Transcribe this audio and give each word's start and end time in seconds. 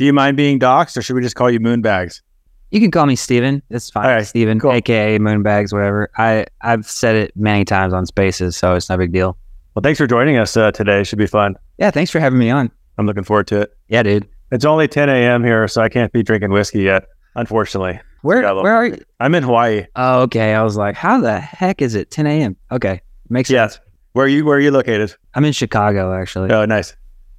Do 0.00 0.06
you 0.06 0.14
mind 0.14 0.34
being 0.34 0.58
doxxed, 0.58 0.96
or 0.96 1.02
should 1.02 1.14
we 1.14 1.20
just 1.20 1.36
call 1.36 1.50
you 1.50 1.60
Moonbags? 1.60 2.22
You 2.70 2.80
can 2.80 2.90
call 2.90 3.04
me 3.04 3.16
Stephen. 3.16 3.62
It's 3.68 3.90
fine. 3.90 4.06
All 4.06 4.10
right, 4.12 4.26
Stephen, 4.26 4.58
cool. 4.58 4.72
aka 4.72 5.18
Moonbags, 5.18 5.74
whatever. 5.74 6.08
I 6.16 6.46
I've 6.62 6.86
said 6.86 7.16
it 7.16 7.36
many 7.36 7.66
times 7.66 7.92
on 7.92 8.06
Spaces, 8.06 8.56
so 8.56 8.74
it's 8.76 8.88
no 8.88 8.96
big 8.96 9.12
deal. 9.12 9.36
Well, 9.74 9.82
thanks 9.82 9.98
for 9.98 10.06
joining 10.06 10.38
us 10.38 10.56
uh, 10.56 10.70
today. 10.72 11.04
Should 11.04 11.18
be 11.18 11.26
fun. 11.26 11.54
Yeah, 11.76 11.90
thanks 11.90 12.10
for 12.10 12.18
having 12.18 12.38
me 12.38 12.48
on. 12.48 12.70
I'm 12.96 13.04
looking 13.04 13.24
forward 13.24 13.46
to 13.48 13.60
it. 13.60 13.76
Yeah, 13.88 14.02
dude. 14.02 14.26
It's 14.50 14.64
only 14.64 14.88
10 14.88 15.10
a.m. 15.10 15.44
here, 15.44 15.68
so 15.68 15.82
I 15.82 15.90
can't 15.90 16.10
be 16.14 16.22
drinking 16.22 16.50
whiskey 16.50 16.80
yet, 16.80 17.04
unfortunately. 17.34 18.00
Where 18.22 18.40
where 18.54 18.74
are 18.74 18.86
you? 18.86 19.04
I'm 19.20 19.34
in 19.34 19.42
Hawaii. 19.42 19.84
Oh, 19.96 20.22
okay. 20.22 20.54
I 20.54 20.62
was 20.62 20.78
like, 20.78 20.94
how 20.94 21.20
the 21.20 21.38
heck 21.38 21.82
is 21.82 21.94
it 21.94 22.10
10 22.10 22.26
a.m.? 22.26 22.56
Okay, 22.72 23.02
makes 23.28 23.50
Yes. 23.50 23.74
sense. 23.74 23.84
Where 24.14 24.24
are 24.24 24.28
you? 24.28 24.46
Where 24.46 24.56
are 24.56 24.60
you 24.60 24.70
located? 24.70 25.14
I'm 25.34 25.44
in 25.44 25.52
Chicago, 25.52 26.14
actually. 26.14 26.50
Oh, 26.52 26.64
nice. 26.64 26.96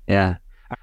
Yeah, 0.08 0.36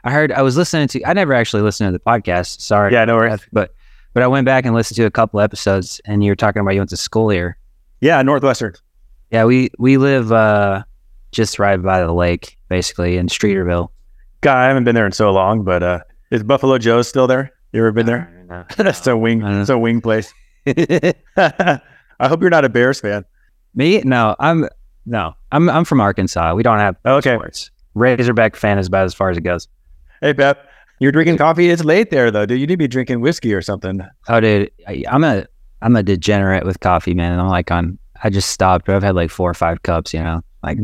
I- 0.05 0.11
heard. 0.11 0.32
I 0.32 0.43
was 0.43 0.57
listening 0.57 0.89
to. 0.89 1.04
I 1.04 1.12
never 1.12 1.32
actually 1.34 1.62
listened 1.62 1.89
to 1.89 1.93
the 1.93 1.98
podcast. 2.04 2.61
Sorry. 2.61 2.93
Yeah, 2.93 3.04
no 3.04 3.16
worries. 3.16 3.41
But 3.52 3.75
but 4.14 4.22
I 4.22 4.26
went 4.26 4.44
back 4.46 4.64
and 4.64 4.75
listened 4.75 4.96
to 4.96 5.04
a 5.07 5.11
couple 5.11 5.40
episodes, 5.40 6.00
and 6.04 6.22
you 6.25 6.30
were 6.30 6.36
talking 6.36 6.61
about 6.61 6.72
you 6.75 6.80
went 6.80 6.90
to 6.90 6.96
school 6.96 7.29
here. 7.29 7.57
Yeah, 8.00 8.21
Northwestern. 8.22 8.75
Yeah, 9.30 9.44
we 9.44 9.71
we 9.79 9.96
live 9.99 10.32
uh 10.32 10.85
just 11.32 11.58
right 11.58 11.77
by 11.80 12.00
the 12.03 12.13
lake, 12.13 12.57
basically 12.68 13.16
in 13.18 13.27
Streeterville. 13.27 13.89
God, 14.40 14.57
I 14.57 14.64
haven't 14.68 14.85
been 14.85 14.94
there 14.94 15.04
in 15.07 15.13
so 15.13 15.30
long, 15.32 15.63
but 15.64 15.82
uh, 15.82 15.99
is 16.30 16.43
Buffalo 16.43 16.79
Joe's 16.79 17.08
still 17.08 17.27
there? 17.27 17.52
You 17.72 17.80
ever 17.80 17.93
been 17.93 18.07
there? 18.07 18.66
That's 18.77 19.07
a 19.07 19.16
wing. 19.16 19.43
It's 19.43 19.68
a 19.68 19.77
wing 19.79 20.00
place. 20.00 20.32
I 21.36 21.80
hope 22.22 22.41
you're 22.41 22.50
not 22.50 22.64
a 22.64 22.68
Bears 22.68 23.00
fan. 23.00 23.25
Me? 23.75 24.00
No, 24.05 24.35
I'm 24.39 24.68
no, 25.07 25.35
I'm 25.52 25.68
I'm 25.68 25.85
from 25.85 26.00
Arkansas. 26.00 26.55
We 26.55 26.63
don't 26.63 26.79
have 26.79 26.96
Okay. 27.05 27.35
sports. 27.35 27.71
Razorback 27.94 28.57
fan 28.57 28.79
is 28.79 28.86
about 28.86 29.05
as 29.05 29.14
far 29.14 29.30
as 29.30 29.36
it 29.36 29.43
goes. 29.43 29.68
Hey, 30.21 30.35
Pep, 30.35 30.68
you're 31.00 31.13
drinking 31.13 31.36
coffee. 31.39 31.71
It's 31.71 31.85
late 31.85 32.11
there, 32.11 32.31
though. 32.31 32.47
Dude, 32.47 32.61
you 32.61 32.67
need 32.67 32.75
to 32.75 32.78
be 32.78 32.89
drinking 32.89 33.20
whiskey 33.20 33.55
or 33.55 33.62
something. 33.62 34.00
Oh, 34.28 34.41
dude, 34.41 34.70
I, 34.86 35.05
I'm 35.08 35.25
a 35.25 35.47
I'm 35.80 35.94
a 35.97 36.02
degenerate 36.02 36.64
with 36.64 36.80
coffee, 36.80 37.14
man. 37.14 37.38
I'm 37.38 37.48
like 37.48 37.70
on. 37.70 37.98
I 38.24 38.30
just 38.30 38.50
stopped, 38.50 38.86
but 38.86 38.96
I've 38.96 39.02
had 39.02 39.14
like 39.14 39.30
four 39.30 39.48
or 39.48 39.55
five 39.55 39.83
cups. 39.83 40.12
You 40.12 40.20
know, 40.20 40.41
like 40.62 40.78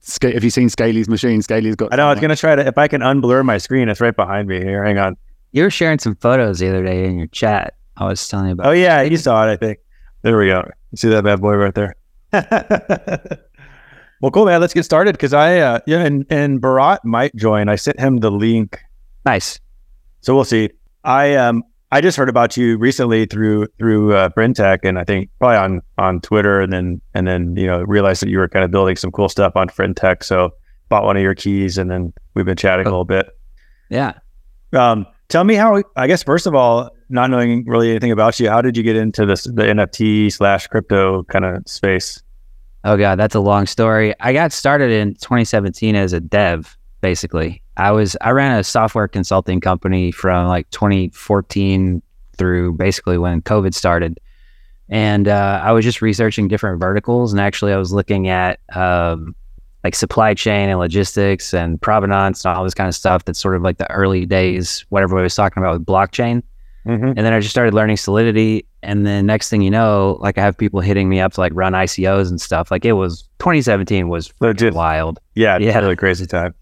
Sca- 0.00 0.32
have 0.32 0.42
you 0.42 0.50
seen 0.50 0.68
Scaly's 0.68 1.08
machine? 1.08 1.42
Scaly's 1.42 1.76
got. 1.76 1.92
I 1.92 1.96
know. 1.96 2.08
I 2.08 2.10
was 2.10 2.20
gonna 2.20 2.34
try 2.36 2.56
to. 2.56 2.66
If 2.66 2.76
I 2.76 2.88
can 2.88 3.02
unblur 3.02 3.44
my 3.44 3.58
screen, 3.58 3.88
it's 3.88 4.00
right 4.00 4.16
behind 4.16 4.48
me. 4.48 4.58
Here, 4.58 4.84
hang 4.84 4.98
on. 4.98 5.16
you 5.52 5.62
were 5.62 5.70
sharing 5.70 6.00
some 6.00 6.16
photos 6.16 6.58
the 6.58 6.68
other 6.68 6.84
day 6.84 7.04
in 7.04 7.18
your 7.18 7.28
chat. 7.28 7.74
I 7.96 8.06
was 8.06 8.26
telling 8.26 8.46
you 8.46 8.52
about. 8.54 8.66
Oh 8.66 8.72
yeah, 8.72 9.02
you 9.02 9.16
saw 9.16 9.46
it. 9.48 9.52
I 9.52 9.56
think. 9.56 9.78
There 10.22 10.36
we 10.36 10.48
go. 10.48 10.68
You 10.90 10.96
see 10.96 11.08
that 11.10 11.22
bad 11.22 11.40
boy 11.40 11.54
right 11.54 11.74
there. 11.74 11.94
well, 14.22 14.30
cool, 14.30 14.46
man. 14.46 14.60
Let's 14.60 14.74
get 14.74 14.84
started 14.84 15.12
because 15.12 15.32
I, 15.32 15.58
uh, 15.58 15.80
yeah, 15.86 16.00
and 16.04 16.24
and 16.30 16.60
Bharat 16.60 16.98
might 17.04 17.34
join. 17.36 17.68
I 17.68 17.76
sent 17.76 17.98
him 18.00 18.18
the 18.18 18.30
link, 18.30 18.78
Nice. 19.24 19.58
so 20.20 20.34
we'll 20.34 20.44
see. 20.44 20.70
I 21.04 21.34
um 21.34 21.62
I 21.92 22.00
just 22.00 22.16
heard 22.16 22.28
about 22.28 22.56
you 22.56 22.78
recently 22.78 23.26
through 23.26 23.68
through 23.78 24.14
uh, 24.14 24.28
Brentech, 24.30 24.80
and 24.82 24.98
I 24.98 25.04
think 25.04 25.30
probably 25.38 25.56
on 25.58 25.82
on 25.98 26.20
Twitter, 26.20 26.60
and 26.60 26.72
then 26.72 27.00
and 27.14 27.26
then 27.26 27.54
you 27.56 27.66
know 27.66 27.82
realized 27.82 28.22
that 28.22 28.28
you 28.28 28.38
were 28.38 28.48
kind 28.48 28.64
of 28.64 28.70
building 28.70 28.96
some 28.96 29.10
cool 29.12 29.28
stuff 29.28 29.52
on 29.56 29.68
Friend.Tech, 29.68 30.24
so 30.24 30.50
bought 30.88 31.04
one 31.04 31.16
of 31.16 31.22
your 31.22 31.34
keys, 31.34 31.78
and 31.78 31.90
then 31.90 32.12
we've 32.34 32.44
been 32.46 32.56
chatting 32.56 32.86
a 32.86 32.90
little 32.90 33.04
bit. 33.04 33.28
Yeah. 33.88 34.14
Um, 34.72 35.06
tell 35.28 35.44
me 35.44 35.54
how. 35.54 35.82
I 35.94 36.06
guess 36.08 36.22
first 36.24 36.46
of 36.46 36.54
all, 36.56 36.90
not 37.08 37.30
knowing 37.30 37.64
really 37.66 37.90
anything 37.90 38.10
about 38.10 38.40
you, 38.40 38.50
how 38.50 38.60
did 38.62 38.76
you 38.76 38.82
get 38.82 38.96
into 38.96 39.24
this 39.26 39.44
the 39.44 39.62
NFT 39.62 40.32
slash 40.32 40.66
crypto 40.66 41.22
kind 41.24 41.44
of 41.44 41.62
space? 41.68 42.20
Oh 42.86 42.96
god, 42.96 43.18
that's 43.18 43.34
a 43.34 43.40
long 43.40 43.66
story. 43.66 44.14
I 44.20 44.32
got 44.32 44.52
started 44.52 44.92
in 44.92 45.14
2017 45.14 45.96
as 45.96 46.12
a 46.12 46.20
dev, 46.20 46.78
basically. 47.00 47.60
I 47.76 47.90
was 47.90 48.16
I 48.20 48.30
ran 48.30 48.56
a 48.56 48.62
software 48.62 49.08
consulting 49.08 49.60
company 49.60 50.12
from 50.12 50.46
like 50.46 50.70
2014 50.70 52.00
through 52.38 52.74
basically 52.74 53.18
when 53.18 53.42
COVID 53.42 53.74
started. 53.74 54.20
And 54.88 55.26
uh, 55.26 55.60
I 55.64 55.72
was 55.72 55.84
just 55.84 56.00
researching 56.00 56.46
different 56.46 56.78
verticals 56.78 57.32
and 57.32 57.40
actually 57.40 57.72
I 57.72 57.76
was 57.76 57.92
looking 57.92 58.28
at 58.28 58.60
um, 58.72 59.34
like 59.82 59.96
supply 59.96 60.34
chain 60.34 60.68
and 60.68 60.78
logistics 60.78 61.52
and 61.52 61.82
provenance 61.82 62.44
and 62.44 62.56
all 62.56 62.62
this 62.62 62.72
kind 62.72 62.86
of 62.86 62.94
stuff 62.94 63.24
that's 63.24 63.40
sort 63.40 63.56
of 63.56 63.62
like 63.62 63.78
the 63.78 63.90
early 63.90 64.26
days, 64.26 64.86
whatever 64.90 65.16
we 65.16 65.22
was 65.22 65.34
talking 65.34 65.60
about 65.60 65.72
with 65.72 65.84
blockchain. 65.84 66.40
Mm-hmm. 66.86 67.04
And 67.06 67.18
then 67.18 67.32
I 67.32 67.40
just 67.40 67.50
started 67.50 67.74
learning 67.74 67.96
Solidity. 67.96 68.64
And 68.82 69.04
then 69.06 69.26
next 69.26 69.48
thing 69.50 69.60
you 69.62 69.70
know, 69.70 70.18
like 70.20 70.38
I 70.38 70.42
have 70.42 70.56
people 70.56 70.80
hitting 70.80 71.08
me 71.08 71.20
up 71.20 71.32
to 71.32 71.40
like 71.40 71.52
run 71.54 71.72
ICOs 71.72 72.28
and 72.30 72.40
stuff. 72.40 72.70
Like 72.70 72.84
it 72.84 72.92
was 72.92 73.22
2017 73.40 74.08
was 74.08 74.32
Legit. 74.40 74.72
wild. 74.74 75.18
Yeah, 75.34 75.58
Yeah. 75.58 75.70
yeah, 75.72 75.78
really 75.80 75.96
crazy 75.96 76.26
time. 76.26 76.54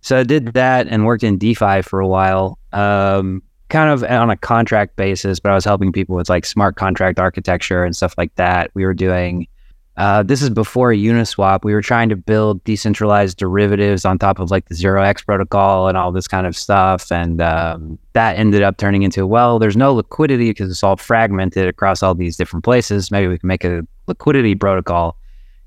So 0.00 0.18
I 0.18 0.22
did 0.22 0.54
that 0.54 0.86
and 0.88 1.04
worked 1.04 1.24
in 1.24 1.36
DeFi 1.36 1.82
for 1.82 2.00
a 2.00 2.06
while, 2.08 2.58
um, 2.72 3.42
kind 3.68 3.90
of 3.90 4.04
on 4.04 4.30
a 4.30 4.36
contract 4.36 4.94
basis, 4.96 5.40
but 5.40 5.50
I 5.50 5.54
was 5.54 5.64
helping 5.64 5.90
people 5.92 6.14
with 6.16 6.28
like 6.28 6.46
smart 6.46 6.76
contract 6.76 7.18
architecture 7.18 7.84
and 7.84 7.94
stuff 7.94 8.14
like 8.16 8.34
that. 8.36 8.70
We 8.74 8.84
were 8.84 8.94
doing, 8.94 9.48
uh, 9.96 10.22
this 10.22 10.42
is 10.42 10.50
before 10.50 10.90
Uniswap. 10.92 11.64
We 11.64 11.72
were 11.72 11.80
trying 11.82 12.08
to 12.10 12.16
build 12.16 12.62
decentralized 12.64 13.38
derivatives 13.38 14.04
on 14.04 14.18
top 14.18 14.38
of 14.38 14.50
like 14.50 14.68
the 14.68 14.74
Zero 14.74 15.02
X 15.02 15.22
protocol 15.22 15.88
and 15.88 15.96
all 15.96 16.12
this 16.12 16.28
kind 16.28 16.46
of 16.46 16.56
stuff. 16.56 17.10
And 17.10 17.40
um, 17.40 17.98
that 18.12 18.36
ended 18.36 18.62
up 18.62 18.76
turning 18.76 19.02
into, 19.02 19.26
well, 19.26 19.58
there's 19.58 19.76
no 19.76 19.94
liquidity 19.94 20.50
because 20.50 20.70
it's 20.70 20.82
all 20.82 20.96
fragmented 20.96 21.66
across 21.66 22.02
all 22.02 22.14
these 22.14 22.36
different 22.36 22.64
places. 22.64 23.10
Maybe 23.10 23.26
we 23.28 23.38
can 23.38 23.46
make 23.46 23.64
a 23.64 23.86
liquidity 24.06 24.54
protocol. 24.54 25.16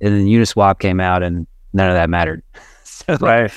And 0.01 0.13
then 0.13 0.25
Uniswap 0.27 0.79
came 0.79 0.99
out 0.99 1.23
and 1.23 1.47
none 1.73 1.89
of 1.89 1.95
that 1.95 2.09
mattered. 2.09 2.43
so 2.83 3.17
Right. 3.19 3.51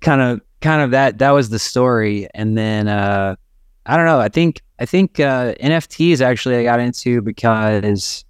kind 0.00 0.20
of 0.20 0.40
kind 0.60 0.82
of 0.82 0.90
that 0.90 1.16
that 1.18 1.30
was 1.30 1.48
the 1.48 1.58
story 1.58 2.28
and 2.34 2.58
then 2.58 2.86
uh 2.86 3.34
i 3.86 3.96
don't 3.96 4.04
know 4.04 4.20
i 4.20 4.28
think 4.28 4.60
i 4.78 4.84
think 4.84 5.18
uh 5.18 5.54
nfts 5.54 6.20
actually 6.20 6.56
i 6.56 6.62
got 6.62 6.78
into 6.80 7.22
because 7.22 8.26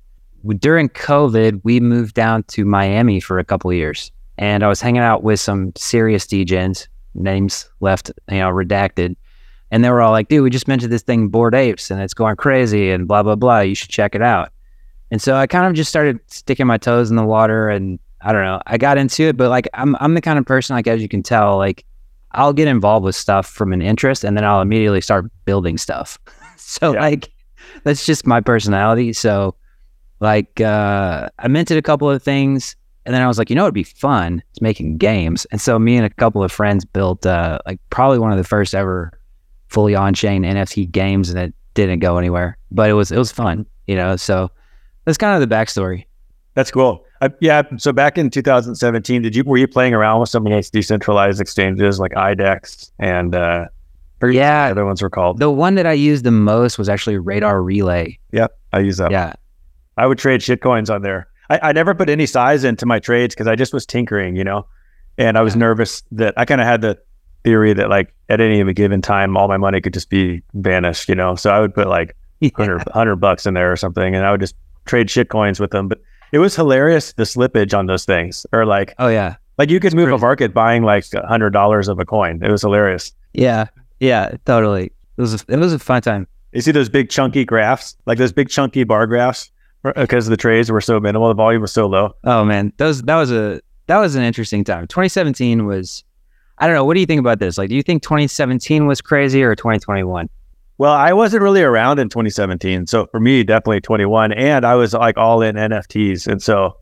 during 0.58 0.88
covid 0.88 1.60
we 1.64 1.80
moved 1.80 2.14
down 2.14 2.42
to 2.44 2.64
miami 2.64 3.20
for 3.20 3.38
a 3.38 3.44
couple 3.44 3.70
of 3.70 3.76
years 3.76 4.10
and 4.38 4.62
i 4.62 4.68
was 4.68 4.80
hanging 4.80 5.02
out 5.02 5.22
with 5.22 5.38
some 5.40 5.72
serious 5.76 6.26
DJs, 6.26 6.86
names 7.14 7.68
left 7.80 8.10
you 8.30 8.38
know 8.38 8.50
redacted 8.50 9.16
and 9.70 9.84
they 9.84 9.90
were 9.90 10.00
all 10.00 10.12
like 10.12 10.28
dude 10.28 10.42
we 10.42 10.50
just 10.50 10.68
mentioned 10.68 10.92
this 10.92 11.02
thing 11.02 11.28
bored 11.28 11.54
apes 11.54 11.90
and 11.90 12.00
it's 12.00 12.14
going 12.14 12.36
crazy 12.36 12.90
and 12.90 13.06
blah 13.06 13.22
blah 13.22 13.36
blah 13.36 13.60
you 13.60 13.74
should 13.74 13.90
check 13.90 14.14
it 14.14 14.22
out 14.22 14.50
and 15.10 15.20
so 15.20 15.36
i 15.36 15.46
kind 15.46 15.66
of 15.66 15.74
just 15.74 15.90
started 15.90 16.18
sticking 16.26 16.66
my 16.66 16.78
toes 16.78 17.10
in 17.10 17.16
the 17.16 17.24
water 17.24 17.68
and 17.68 17.98
I 18.22 18.32
don't 18.34 18.44
know. 18.44 18.60
I 18.66 18.76
got 18.76 18.98
into 18.98 19.22
it, 19.22 19.38
but 19.38 19.48
like 19.48 19.66
I'm 19.72 19.96
I'm 19.98 20.12
the 20.12 20.20
kind 20.20 20.38
of 20.38 20.44
person 20.44 20.76
like 20.76 20.86
as 20.86 21.00
you 21.00 21.08
can 21.08 21.22
tell, 21.22 21.56
like 21.56 21.86
I'll 22.32 22.52
get 22.52 22.68
involved 22.68 23.02
with 23.02 23.16
stuff 23.16 23.46
from 23.48 23.72
an 23.72 23.80
interest 23.80 24.24
and 24.24 24.36
then 24.36 24.44
I'll 24.44 24.60
immediately 24.60 25.00
start 25.00 25.24
building 25.46 25.78
stuff. 25.78 26.18
so 26.58 26.92
Yeah. 26.92 27.00
like 27.00 27.30
that's 27.82 28.04
just 28.04 28.26
my 28.26 28.42
personality. 28.42 29.14
So 29.14 29.54
like 30.20 30.60
uh 30.60 31.28
I 31.38 31.48
minted 31.48 31.76
a 31.78 31.82
couple 31.82 32.08
of 32.10 32.22
things 32.22 32.76
and 33.06 33.14
then 33.14 33.22
I 33.22 33.26
was 33.26 33.38
like, 33.38 33.50
you 33.50 33.56
know 33.56 33.64
it'd 33.64 33.74
be 33.74 33.82
fun? 33.82 34.42
It's 34.50 34.60
making 34.60 34.98
games. 34.98 35.46
And 35.50 35.60
so 35.60 35.78
me 35.78 35.96
and 35.96 36.04
a 36.06 36.10
couple 36.10 36.42
of 36.44 36.52
friends 36.52 36.84
built 36.84 37.26
uh 37.26 37.58
like 37.66 37.80
probably 37.90 38.18
one 38.18 38.30
of 38.32 38.38
the 38.38 38.44
first 38.44 38.74
ever 38.74 39.12
fully 39.68 39.94
on 39.94 40.14
chain 40.14 40.42
NFT 40.42 40.90
games 40.90 41.30
and 41.30 41.38
it 41.38 41.54
didn't 41.74 42.00
go 42.00 42.18
anywhere. 42.18 42.56
But 42.70 42.90
it 42.90 42.94
was 42.94 43.10
it 43.10 43.18
was 43.18 43.32
fun, 43.32 43.66
you 43.86 43.96
know. 43.96 44.16
So 44.16 44.50
that's 45.04 45.18
kind 45.18 45.40
of 45.42 45.48
the 45.48 45.54
backstory. 45.54 46.04
That's 46.54 46.70
cool. 46.70 47.04
Uh, 47.22 47.28
yeah. 47.40 47.62
So 47.76 47.92
back 47.92 48.18
in 48.18 48.28
2017, 48.30 49.22
did 49.22 49.36
you 49.36 49.44
were 49.44 49.56
you 49.56 49.68
playing 49.68 49.94
around 49.94 50.20
with 50.20 50.28
some 50.28 50.46
of 50.46 50.52
these 50.52 50.68
decentralized 50.70 51.40
exchanges 51.40 52.00
like 52.00 52.12
IDEX 52.12 52.90
and 52.98 53.34
uh, 53.34 53.66
Yeah. 54.22 54.66
the 54.66 54.72
other 54.72 54.84
ones 54.84 55.00
were 55.00 55.10
called? 55.10 55.38
The 55.38 55.50
one 55.50 55.74
that 55.76 55.86
I 55.86 55.92
used 55.92 56.24
the 56.24 56.30
most 56.32 56.76
was 56.78 56.88
actually 56.88 57.18
Radar 57.18 57.62
Relay. 57.62 58.18
Yeah, 58.32 58.48
I 58.72 58.80
use 58.80 58.96
that. 58.98 59.10
Yeah. 59.10 59.34
I 60.00 60.06
would 60.06 60.18
trade 60.18 60.42
shit 60.42 60.62
coins 60.62 60.88
on 60.88 61.02
there. 61.02 61.28
I, 61.50 61.60
I 61.62 61.72
never 61.72 61.94
put 61.94 62.08
any 62.08 62.26
size 62.26 62.64
into 62.64 62.86
my 62.86 62.98
trades 62.98 63.34
because 63.34 63.46
I 63.46 63.54
just 63.54 63.74
was 63.74 63.84
tinkering, 63.84 64.34
you 64.34 64.44
know, 64.44 64.66
and 65.18 65.36
I 65.36 65.42
was 65.42 65.54
nervous 65.56 66.02
that 66.12 66.32
I 66.36 66.44
kind 66.46 66.60
of 66.60 66.66
had 66.66 66.80
the 66.80 66.98
theory 67.44 67.72
that 67.74 67.90
like 67.90 68.14
at 68.28 68.40
any 68.40 68.72
given 68.72 69.02
time, 69.02 69.36
all 69.36 69.48
my 69.48 69.56
money 69.58 69.80
could 69.80 69.92
just 69.92 70.08
be 70.08 70.42
vanished, 70.54 71.08
you 71.08 71.14
know. 71.14 71.34
So 71.34 71.50
I 71.50 71.60
would 71.60 71.74
put 71.74 71.88
like 71.88 72.16
100, 72.40 72.78
100 72.86 73.16
bucks 73.16 73.44
in 73.46 73.54
there 73.54 73.70
or 73.70 73.76
something, 73.76 74.14
and 74.14 74.24
I 74.24 74.30
would 74.30 74.40
just 74.40 74.54
trade 74.86 75.10
shit 75.10 75.28
coins 75.28 75.60
with 75.60 75.70
them. 75.70 75.88
But 75.88 76.00
it 76.32 76.38
was 76.38 76.56
hilarious 76.56 77.12
the 77.12 77.24
slippage 77.24 77.76
on 77.76 77.86
those 77.86 78.04
things, 78.06 78.46
or 78.52 78.64
like 78.64 78.94
Oh 78.98 79.08
yeah. 79.08 79.36
like 79.58 79.68
you 79.68 79.80
could 79.80 79.94
move 79.94 80.10
a 80.10 80.18
market 80.18 80.54
buying 80.54 80.82
like 80.82 81.04
a 81.12 81.26
hundred 81.26 81.50
dollars 81.50 81.88
of 81.88 81.98
a 81.98 82.06
coin. 82.06 82.42
It 82.42 82.50
was 82.50 82.62
hilarious. 82.62 83.12
Yeah. 83.34 83.66
Yeah. 83.98 84.36
Totally. 84.46 84.86
It 85.16 85.20
was 85.20 85.34
a, 85.34 85.44
it 85.48 85.58
was 85.58 85.74
a 85.74 85.78
fun 85.78 86.00
time. 86.00 86.26
You 86.52 86.62
see 86.62 86.72
those 86.72 86.88
big 86.88 87.10
chunky 87.10 87.44
graphs, 87.44 87.96
like 88.06 88.16
those 88.18 88.32
big 88.32 88.48
chunky 88.48 88.84
bar 88.84 89.06
graphs, 89.06 89.50
because 89.82 90.26
the 90.26 90.36
trades 90.36 90.70
were 90.70 90.80
so 90.80 91.00
minimal, 91.00 91.28
the 91.28 91.34
volume 91.34 91.62
was 91.62 91.72
so 91.72 91.86
low. 91.86 92.14
Oh 92.24 92.44
man, 92.44 92.72
those 92.76 93.02
that 93.02 93.16
was 93.16 93.32
a 93.32 93.60
that 93.86 93.98
was 93.98 94.14
an 94.14 94.22
interesting 94.22 94.64
time. 94.64 94.86
2017 94.86 95.66
was. 95.66 96.04
I 96.58 96.66
don't 96.66 96.76
know. 96.76 96.84
What 96.84 96.92
do 96.92 97.00
you 97.00 97.06
think 97.06 97.20
about 97.20 97.38
this? 97.38 97.56
Like, 97.56 97.70
do 97.70 97.74
you 97.74 97.82
think 97.82 98.02
2017 98.02 98.86
was 98.86 99.00
crazy 99.00 99.42
or 99.42 99.54
2021? 99.54 100.28
Well, 100.76 100.92
I 100.92 101.14
wasn't 101.14 101.42
really 101.42 101.62
around 101.62 101.98
in 101.98 102.10
2017. 102.10 102.86
So 102.86 103.06
for 103.06 103.18
me, 103.18 103.42
definitely 103.44 103.80
21. 103.80 104.32
And 104.32 104.66
I 104.66 104.74
was 104.74 104.92
like 104.92 105.16
all 105.16 105.40
in 105.40 105.56
NFTs. 105.56 106.26
And 106.26 106.42
so, 106.42 106.76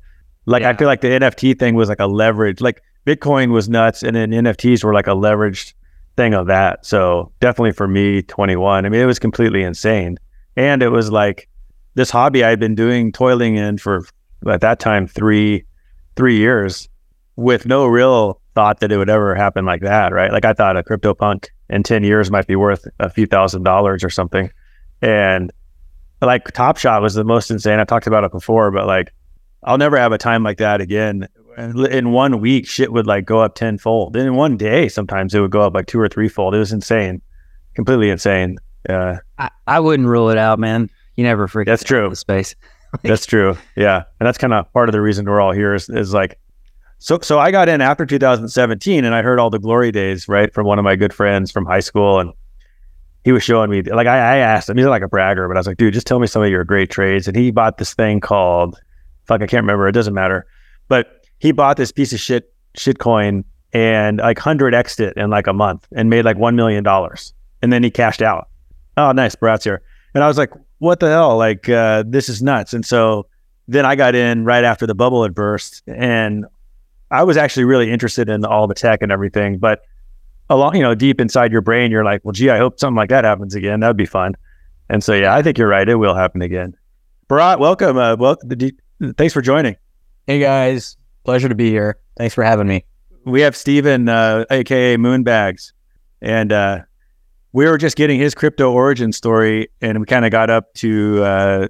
like, 0.47 0.65
I 0.65 0.75
feel 0.75 0.89
like 0.89 1.01
the 1.01 1.09
NFT 1.09 1.61
thing 1.61 1.77
was 1.77 1.89
like 1.89 2.01
a 2.01 2.09
leverage. 2.09 2.61
Like, 2.61 2.83
Bitcoin 3.07 3.53
was 3.53 3.69
nuts. 3.69 4.03
And 4.03 4.17
then 4.17 4.33
NFTs 4.33 4.83
were 4.83 4.93
like 4.93 5.07
a 5.07 5.11
leveraged 5.11 5.75
thing 6.19 6.35
of 6.35 6.49
that. 6.49 6.85
So 6.85 7.33
definitely 7.41 7.73
for 7.73 7.89
me, 7.89 8.21
21. 8.23 8.85
I 8.85 8.89
mean, 8.91 9.01
it 9.01 9.07
was 9.07 9.21
completely 9.21 9.63
insane, 9.63 10.19
and 10.57 10.83
it 10.83 10.89
was 10.91 11.11
like 11.11 11.49
this 11.95 12.11
hobby 12.11 12.45
I'd 12.45 12.61
been 12.61 12.75
doing, 12.75 13.13
toiling 13.13 13.57
in 13.57 13.79
for 13.79 14.05
at 14.49 14.61
that 14.61 14.81
time 14.81 15.07
three 15.07 15.65
three 16.17 16.37
years, 16.37 16.89
with 17.37 17.67
no 17.67 17.87
real 17.87 18.41
thought 18.55 18.81
that 18.81 18.91
it 18.91 18.97
would 18.97 19.11
ever 19.11 19.35
happen 19.35 19.65
like 19.65 19.83
that. 19.83 20.13
Right? 20.13 20.33
Like 20.33 20.45
I 20.45 20.53
thought 20.53 20.77
a 20.77 20.83
crypto 20.83 21.15
punk 21.15 21.51
in 21.71 21.83
10 21.83 22.03
years 22.03 22.31
might 22.31 22.47
be 22.47 22.57
worth 22.57 22.87
a 22.99 23.11
few 23.11 23.27
thousand 23.27 23.63
dollars 23.63 24.03
or 24.03 24.11
something, 24.11 24.51
and 25.03 25.53
like 26.21 26.51
Top 26.53 26.77
Shot 26.79 27.03
was 27.03 27.15
the 27.15 27.25
most 27.25 27.51
insane. 27.51 27.79
I 27.79 27.85
talked 27.85 28.07
about 28.07 28.25
it 28.25 28.33
before, 28.33 28.71
but 28.71 28.87
like 28.87 29.13
I'll 29.63 29.79
never 29.79 29.97
have 29.97 30.13
a 30.13 30.19
time 30.19 30.43
like 30.43 30.59
that 30.59 30.81
again. 30.81 31.29
In 31.57 32.13
one 32.13 32.41
week, 32.41 32.69
shit 32.69 32.93
would 32.93 33.07
like 33.07 33.25
go 33.25 33.41
up 33.41 33.57
tenfold. 33.57 34.13
Then 34.13 34.27
in 34.27 34.35
one 34.37 34.57
day, 34.57 34.89
sometimes 34.89 35.35
it 35.35 35.41
would 35.41 35.51
go 35.51 35.63
up 35.63 35.75
like 35.75 35.87
two 35.87 35.99
or 35.99 36.09
threefold. 36.09 36.55
It 36.55 36.59
was 36.59 36.73
insane, 36.73 37.21
completely 37.75 38.11
insane. 38.11 38.59
Uh, 38.89 39.17
I, 39.39 39.51
I 39.67 39.81
wouldn't 39.81 40.09
rule 40.09 40.31
it 40.31 40.39
out, 40.39 40.61
man. 40.61 40.89
You 41.19 41.25
never 41.25 41.49
forget. 41.49 41.73
That's 41.73 41.83
true. 41.83 42.09
The 42.09 42.15
space. 42.15 42.55
that's 43.03 43.27
true. 43.27 43.57
Yeah, 43.75 44.05
and 44.21 44.27
that's 44.27 44.39
kind 44.39 44.53
of 44.53 44.73
part 44.73 44.89
of 44.89 44.93
the 44.93 45.01
reason 45.01 45.27
we're 45.27 45.41
all 45.41 45.51
here 45.51 45.75
is, 45.75 45.89
is 45.89 46.15
like, 46.15 46.39
so 47.01 47.19
so 47.23 47.41
I 47.41 47.51
got 47.51 47.69
in 47.69 47.81
after 47.81 48.07
2017, 48.07 49.05
and 49.05 49.13
I 49.13 49.23
heard 49.23 49.41
all 49.41 49.51
the 49.51 49.59
glory 49.59 49.91
days 49.91 50.29
right 50.29 50.55
from 50.55 50.65
one 50.65 50.79
of 50.79 50.85
my 50.85 50.95
good 50.95 51.13
friends 51.13 51.51
from 51.51 51.67
high 51.67 51.81
school, 51.81 52.21
and 52.21 52.33
he 53.25 53.33
was 53.33 53.43
showing 53.43 53.69
me 53.69 53.83
like 53.83 54.07
I, 54.07 54.17
I 54.17 54.37
asked 54.37 54.69
him, 54.69 54.77
he's 54.77 54.87
like 54.87 55.03
a 55.03 55.09
bragger, 55.09 55.49
but 55.49 55.57
I 55.57 55.61
was 55.61 55.67
like, 55.67 55.77
dude, 55.77 55.93
just 55.93 56.07
tell 56.07 56.21
me 56.21 56.29
some 56.29 56.41
of 56.41 56.51
your 56.51 56.63
great 56.63 56.89
trades. 56.89 57.27
And 57.27 57.37
he 57.37 57.51
bought 57.51 57.79
this 57.79 57.95
thing 57.95 58.21
called 58.21 58.81
fuck, 59.27 59.43
I 59.43 59.49
can't 59.49 59.65
remember. 59.65 59.89
It 59.89 59.93
doesn't 59.93 60.15
matter. 60.15 60.47
But 60.87 61.27
he 61.41 61.51
bought 61.51 61.79
this 61.79 61.91
piece 61.91 62.13
of 62.13 62.21
shit 62.21 62.55
shit 62.77 63.01
coin 63.01 63.45
and 63.73 64.19
like 64.19 64.39
hundred 64.39 64.73
xed 64.73 65.01
it 65.01 65.17
in 65.17 65.31
like 65.31 65.49
a 65.49 65.53
month 65.53 65.89
and 65.97 66.09
made 66.09 66.25
like 66.25 66.39
one 66.39 66.55
million 66.55 66.85
dollars. 66.85 67.35
And 67.61 67.73
then 67.73 67.83
he 67.83 67.91
cashed 67.91 68.23
out. 68.23 68.49
Oh, 68.97 69.11
nice, 69.11 69.35
Bharat's 69.35 69.65
here. 69.65 69.83
And 70.15 70.23
I 70.23 70.29
was 70.29 70.39
like, 70.39 70.53
what 70.79 71.01
the 71.01 71.09
hell? 71.09 71.37
Like, 71.37 71.69
uh, 71.69 72.05
this 72.07 72.29
is 72.29 72.43
nuts. 72.43 72.73
And 72.73 72.85
so 72.85 73.27
then 73.67 73.85
I 73.85 73.97
got 73.97 74.15
in 74.15 74.45
right 74.45 74.65
after 74.65 74.87
the 74.87 74.95
bubble 74.95 75.23
had 75.23 75.35
burst, 75.35 75.83
and 75.87 76.47
I 77.11 77.25
was 77.25 77.37
actually 77.37 77.65
really 77.65 77.91
interested 77.91 78.29
in 78.29 78.45
all 78.45 78.67
the 78.67 78.75
tech 78.75 79.03
and 79.03 79.13
everything. 79.13 79.59
But 79.59 79.83
along, 80.51 80.77
you 80.77 80.83
know, 80.83 80.95
deep 80.95 81.21
inside 81.21 81.53
your 81.53 81.61
brain, 81.61 81.91
you're 81.91 82.05
like, 82.05 82.25
well, 82.25 82.33
gee, 82.33 82.51
I 82.51 82.59
hope 82.59 82.79
something 82.79 82.97
like 82.97 83.11
that 83.11 83.25
happens 83.25 83.55
again. 83.55 83.81
That'd 83.81 83.97
be 83.97 84.07
fun. 84.07 84.35
And 84.89 85.05
so, 85.05 85.13
yeah, 85.15 85.35
I 85.35 85.43
think 85.43 85.59
you're 85.59 85.69
right. 85.69 85.89
It 85.89 85.97
will 85.97 86.15
happen 86.15 86.43
again. 86.43 86.75
Bharat, 87.29 87.59
welcome. 87.59 87.99
Uh, 87.99 88.17
welcome. 88.17 88.51
Thanks 89.17 89.35
for 89.35 89.43
joining. 89.43 89.77
Hey 90.27 90.41
guys, 90.41 90.97
pleasure 91.25 91.49
to 91.49 91.55
be 91.55 91.71
here. 91.71 91.99
Thanks 92.17 92.35
for 92.35 92.43
having 92.43 92.67
me. 92.67 92.85
We 93.25 93.43
have 93.43 93.55
Stephen, 93.55 94.09
uh, 94.09 94.45
aka 94.51 94.97
Moonbags, 94.97 95.73
and 96.23 96.53
uh, 96.53 96.81
we 97.53 97.67
were 97.67 97.79
just 97.79 97.97
getting 97.97 98.19
his 98.19 98.35
crypto 98.35 98.73
origin 98.73 99.13
story, 99.13 99.69
and 99.81 100.01
we 100.01 100.07
kind 100.07 100.25
of 100.25 100.31
got 100.31 100.51
up 100.51 100.73
to 100.75 101.23
uh, 101.23 101.69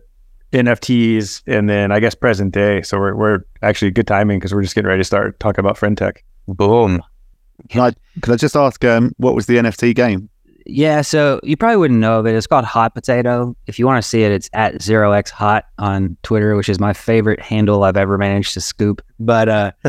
NFTs, 0.52 1.42
and 1.46 1.68
then 1.68 1.92
I 1.92 2.00
guess 2.00 2.14
present 2.14 2.52
day. 2.52 2.82
So 2.82 2.98
we're 2.98 3.14
we're 3.14 3.38
actually 3.62 3.90
good 3.90 4.06
timing 4.06 4.38
because 4.38 4.54
we're 4.54 4.62
just 4.62 4.74
getting 4.74 4.88
ready 4.88 5.00
to 5.00 5.04
start 5.04 5.38
talking 5.40 5.60
about 5.60 5.76
FriendTech. 5.76 6.18
Boom. 6.48 7.02
Can 7.68 7.80
I 7.80 7.92
can 8.20 8.32
I 8.32 8.36
just 8.36 8.56
ask 8.56 8.84
um, 8.84 9.12
what 9.18 9.34
was 9.34 9.46
the 9.46 9.56
NFT 9.56 9.94
game? 9.94 10.28
Yeah, 10.70 11.00
so 11.00 11.40
you 11.42 11.56
probably 11.56 11.78
wouldn't 11.78 11.98
know 11.98 12.20
of 12.20 12.26
it. 12.26 12.34
It's 12.34 12.46
called 12.46 12.66
Hot 12.66 12.94
Potato. 12.94 13.56
If 13.66 13.78
you 13.78 13.86
want 13.86 14.02
to 14.02 14.06
see 14.06 14.22
it, 14.22 14.32
it's 14.32 14.50
at 14.52 14.82
zero 14.82 15.12
x 15.12 15.30
hot 15.30 15.64
on 15.78 16.16
Twitter, 16.22 16.56
which 16.56 16.68
is 16.68 16.78
my 16.78 16.92
favorite 16.92 17.40
handle 17.40 17.84
I've 17.84 17.96
ever 17.96 18.18
managed 18.18 18.52
to 18.54 18.60
scoop. 18.60 19.00
But 19.18 19.48
uh, 19.48 19.72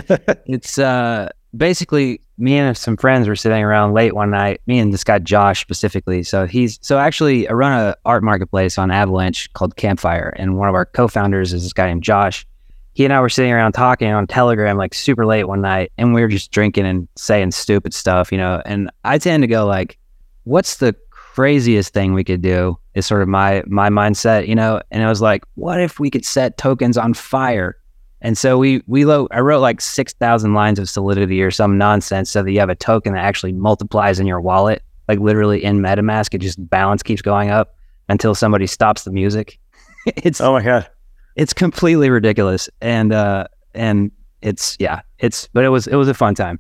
it's 0.46 0.80
uh, 0.80 1.30
basically 1.56 2.22
me 2.40 2.58
and 2.58 2.76
some 2.76 2.98
friends 2.98 3.28
were 3.28 3.36
sitting 3.36 3.64
around 3.64 3.94
late 3.94 4.16
one 4.16 4.32
night. 4.32 4.62
Me 4.66 4.80
and 4.80 4.94
this 4.94 5.04
guy 5.04 5.20
Josh 5.20 5.62
specifically. 5.62 6.24
So 6.24 6.48
he's 6.48 6.80
so 6.82 6.98
actually 6.98 7.48
I 7.48 7.54
run 7.54 7.78
a 7.80 7.96
art 8.06 8.24
marketplace 8.24 8.78
on 8.78 8.90
Avalanche 8.90 9.52
called 9.54 9.76
Campfire, 9.76 10.34
and 10.38 10.58
one 10.58 10.70
of 10.70 10.76
our 10.76 10.86
co-founders 10.86 11.54
is 11.54 11.64
this 11.64 11.74
guy 11.74 11.88
named 11.88 12.04
Josh. 12.04 12.46
He 12.94 13.06
and 13.06 13.14
I 13.14 13.22
were 13.22 13.30
sitting 13.30 13.52
around 13.52 13.74
talking 13.74 14.10
on 14.10 14.26
Telegram 14.26 14.78
like 14.78 14.94
super 14.94 15.26
late 15.26 15.46
one 15.46 15.62
night, 15.62 15.92
and 15.98 16.14
we 16.14 16.22
were 16.22 16.28
just 16.28 16.52
drinking 16.52 16.86
and 16.86 17.08
saying 17.16 17.52
stupid 17.52 17.94
stuff, 17.94 18.32
you 18.32 18.38
know. 18.38 18.62
And 18.66 18.90
I 19.04 19.18
tend 19.18 19.44
to 19.44 19.48
go 19.48 19.66
like 19.66 19.98
what's 20.44 20.78
the 20.78 20.96
craziest 21.12 21.94
thing 21.94 22.14
we 22.14 22.24
could 22.24 22.42
do 22.42 22.78
is 22.96 23.06
sort 23.06 23.22
of 23.22 23.28
my 23.28 23.64
my 23.68 23.90
mindset 23.90 24.48
you 24.48 24.56
know 24.56 24.82
and 24.92 25.04
it 25.04 25.06
was 25.06 25.22
like 25.22 25.44
what 25.56 25.80
if 25.80 26.00
we 26.00 26.10
could 26.10 26.26
set 26.26 26.58
tokens 26.58 26.98
on 26.98 27.14
fire 27.14 27.78
and 28.22 28.38
so 28.38 28.58
we 28.58 28.82
we 28.88 29.06
wrote 29.06 29.30
i 29.32 29.40
wrote 29.40 29.60
like 29.60 29.82
6000 29.82 30.54
lines 30.54 30.80
of 30.80 30.90
solidity 30.90 31.42
or 31.42 31.52
some 31.52 31.78
nonsense 31.78 32.30
so 32.30 32.44
that 32.44 32.52
you 32.52 32.60
have 32.60 32.70
a 32.70 32.76
token 32.76 33.14
that 33.14 33.24
actually 33.24 33.54
multiplies 33.54 34.20
in 34.20 34.28
your 34.28 34.42
wallet 34.42 34.84
like 35.08 35.20
literally 35.20 35.64
in 35.64 35.80
metamask 35.80 36.34
it 36.34 36.40
just 36.40 36.70
balance 36.70 37.04
keeps 37.04 37.22
going 37.22 37.50
up 37.50 37.76
until 38.10 38.36
somebody 38.36 38.68
stops 38.68 39.04
the 39.06 39.12
music. 39.12 39.58
It's 40.06 40.40
oh 40.40 40.54
my 40.54 40.64
god. 40.64 40.90
it's 41.36 41.54
completely 41.54 42.10
ridiculous. 42.10 42.70
And 42.82 43.12
uh 43.12 43.48
and 43.76 44.12
it's 44.42 44.78
yeah 44.80 45.02
it's 45.20 45.50
but 45.54 45.66
it 45.66 45.70
was 45.70 45.88
it 45.88 45.96
was 45.96 46.08
a 46.08 46.14
fun 46.14 46.36
time. 46.36 46.58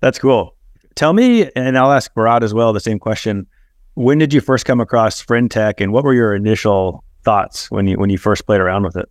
That's 0.00 0.18
cool. 0.18 0.54
Tell 0.94 1.14
me, 1.14 1.50
and 1.56 1.78
I'll 1.78 1.90
ask 1.90 2.12
Bharat 2.14 2.42
as 2.42 2.52
well 2.52 2.72
the 2.74 2.80
same 2.80 2.98
question. 2.98 3.46
When 3.94 4.18
did 4.18 4.34
you 4.34 4.42
first 4.42 4.66
come 4.66 4.78
across 4.78 5.24
FriendTech, 5.24 5.80
and 5.80 5.90
what 5.90 6.04
were 6.04 6.12
your 6.12 6.34
initial 6.34 7.02
thoughts 7.24 7.70
when 7.70 7.86
you 7.86 7.96
when 7.96 8.10
you 8.10 8.18
first 8.18 8.44
played 8.46 8.60
around 8.60 8.84
with 8.84 8.96
it? 8.96 9.08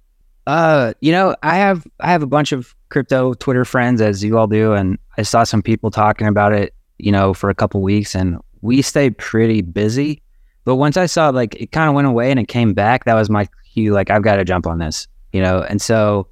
Uh, 0.52 0.92
you 1.00 1.14
know, 1.14 1.34
I 1.44 1.56
have 1.56 1.88
I 2.02 2.12
have 2.12 2.24
a 2.24 2.28
bunch 2.28 2.52
of 2.52 2.76
crypto 2.90 3.34
Twitter 3.36 3.64
friends, 3.64 4.02
as 4.02 4.22
you 4.22 4.38
all 4.38 4.48
do, 4.48 4.74
and 4.74 4.98
I 5.18 5.22
saw 5.22 5.46
some 5.46 5.62
people 5.62 5.90
talking 5.92 6.28
about 6.28 6.52
it, 6.52 6.74
you 6.98 7.10
know, 7.10 7.34
for 7.34 7.50
a 7.50 7.56
couple 7.56 7.82
weeks, 7.82 8.14
and 8.14 8.38
we 8.60 8.82
stayed 8.82 9.18
pretty 9.18 9.62
busy. 9.62 10.22
But 10.66 10.76
once 10.76 10.98
I 10.98 11.06
saw 11.06 11.30
like 11.30 11.56
it 11.56 11.72
kind 11.72 11.88
of 11.88 11.96
went 11.96 12.08
away 12.10 12.32
and 12.32 12.38
it 12.38 12.50
came 12.50 12.74
back, 12.74 13.06
that 13.06 13.14
was 13.14 13.30
my 13.30 13.48
cue. 13.72 13.94
Like 13.94 14.10
I've 14.10 14.24
got 14.24 14.36
to 14.36 14.44
jump 14.44 14.68
on 14.68 14.80
this, 14.80 15.08
you 15.32 15.42
know. 15.42 15.62
And 15.62 15.82
so 15.82 16.28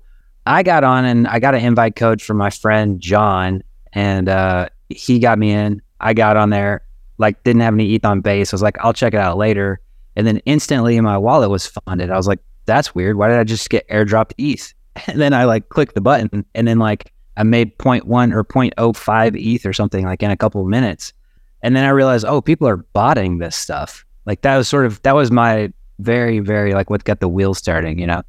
I 0.46 0.64
got 0.64 0.84
on 0.84 1.06
and 1.06 1.26
I 1.26 1.40
got 1.40 1.56
an 1.56 1.64
invite 1.64 1.96
code 1.96 2.22
from 2.22 2.36
my 2.36 2.50
friend 2.50 3.00
John, 3.00 3.64
and 3.94 4.28
uh, 4.28 4.68
he 4.90 5.20
got 5.20 5.40
me 5.40 5.52
in. 5.52 5.82
I 6.02 6.14
got 6.14 6.36
on 6.36 6.50
there, 6.50 6.84
like 7.20 7.42
didn't 7.46 7.62
have 7.62 7.74
any 7.74 7.96
ETH 7.96 8.04
on 8.04 8.20
base. 8.20 8.52
I 8.52 8.56
was 8.56 8.64
like, 8.64 8.80
I'll 8.82 8.92
check 8.92 9.14
it 9.14 9.20
out 9.22 9.38
later. 9.38 9.80
And 10.18 10.28
then 10.28 10.40
instantly 10.40 11.00
my 11.00 11.18
wallet 11.18 11.50
was 11.50 11.68
funded. 11.68 12.12
I 12.12 12.18
was 12.18 12.28
like, 12.28 12.42
that's 12.70 12.96
weird. 12.96 13.18
Why 13.18 13.28
did 13.28 13.38
I 13.38 13.44
just 13.44 13.70
get 13.70 13.88
airdropped 13.90 14.34
ETH? 14.38 14.74
And 15.08 15.22
then 15.22 15.34
I 15.34 15.46
like 15.46 15.70
clicked 15.70 15.96
the 15.96 16.02
button 16.02 16.46
and 16.54 16.68
then 16.68 16.78
like 16.78 17.14
I 17.38 17.44
made 17.44 17.78
0.1 17.78 18.34
or 18.34 18.44
0.05 18.44 19.56
ETH 19.56 19.66
or 19.66 19.72
something 19.72 20.04
like 20.04 20.22
in 20.22 20.30
a 20.30 20.36
couple 20.36 20.62
of 20.62 20.68
minutes. 20.68 21.14
And 21.62 21.74
then 21.74 21.86
I 21.86 21.90
realized, 21.90 22.26
oh, 22.26 22.42
people 22.42 22.68
are 22.68 22.78
botting 22.78 23.38
this 23.38 23.56
stuff. 23.56 24.04
Like 24.26 24.42
that 24.42 24.58
was 24.58 24.68
sort 24.68 24.86
of 24.86 25.02
that 25.04 25.16
was 25.16 25.32
my 25.32 25.72
very, 26.00 26.40
very 26.40 26.74
like 26.74 26.90
what 26.90 27.06
got 27.06 27.22
the 27.22 27.30
wheel 27.30 27.54
starting, 27.54 27.98
you 27.98 28.08
know. 28.08 28.24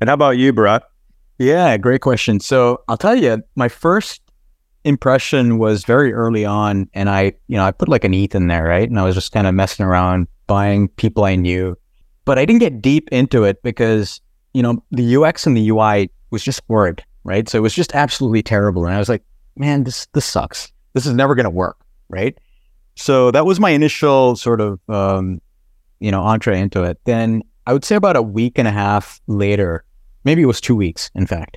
And 0.00 0.08
how 0.08 0.14
about 0.14 0.38
you, 0.38 0.52
Bharat? 0.52 0.82
Yeah, 1.38 1.76
great 1.76 2.00
question. 2.00 2.40
So 2.40 2.82
I'll 2.88 2.96
tell 2.96 3.14
you, 3.14 3.42
my 3.54 3.68
first 3.68 4.22
impression 4.84 5.58
was 5.58 5.84
very 5.84 6.12
early 6.12 6.44
on, 6.44 6.88
and 6.94 7.10
I, 7.10 7.34
you 7.48 7.56
know, 7.56 7.64
I 7.64 7.70
put 7.70 7.88
like 7.88 8.04
an 8.04 8.14
ETH 8.14 8.34
in 8.34 8.46
there, 8.46 8.64
right? 8.64 8.88
And 8.88 8.98
I 8.98 9.04
was 9.04 9.14
just 9.14 9.32
kind 9.32 9.46
of 9.46 9.54
messing 9.54 9.84
around, 9.84 10.26
buying 10.46 10.88
people 10.88 11.24
I 11.24 11.36
knew, 11.36 11.76
but 12.28 12.38
I 12.38 12.44
didn't 12.44 12.60
get 12.60 12.82
deep 12.82 13.08
into 13.10 13.44
it 13.44 13.62
because, 13.62 14.20
you 14.52 14.62
know, 14.62 14.84
the 14.90 15.16
UX 15.16 15.46
and 15.46 15.56
the 15.56 15.70
UI 15.70 16.10
was 16.30 16.44
just 16.44 16.60
word, 16.68 17.02
right? 17.24 17.48
So 17.48 17.56
it 17.56 17.62
was 17.62 17.72
just 17.72 17.94
absolutely 17.94 18.42
terrible, 18.42 18.84
and 18.84 18.94
I 18.94 18.98
was 18.98 19.08
like, 19.08 19.22
man, 19.56 19.84
this 19.84 20.06
this 20.12 20.26
sucks. 20.26 20.70
This 20.92 21.06
is 21.06 21.14
never 21.14 21.34
going 21.34 21.44
to 21.44 21.50
work, 21.50 21.78
right? 22.10 22.36
So 22.96 23.30
that 23.30 23.46
was 23.46 23.58
my 23.58 23.70
initial 23.70 24.36
sort 24.36 24.60
of, 24.60 24.78
um, 24.90 25.40
you 26.00 26.10
know, 26.10 26.20
entree 26.20 26.60
into 26.60 26.82
it. 26.82 27.00
Then 27.06 27.42
I 27.66 27.72
would 27.72 27.82
say 27.82 27.96
about 27.96 28.14
a 28.14 28.20
week 28.20 28.58
and 28.58 28.68
a 28.68 28.72
half 28.72 29.22
later, 29.26 29.82
maybe 30.24 30.42
it 30.42 30.46
was 30.46 30.60
two 30.60 30.76
weeks, 30.76 31.10
in 31.14 31.26
fact. 31.26 31.56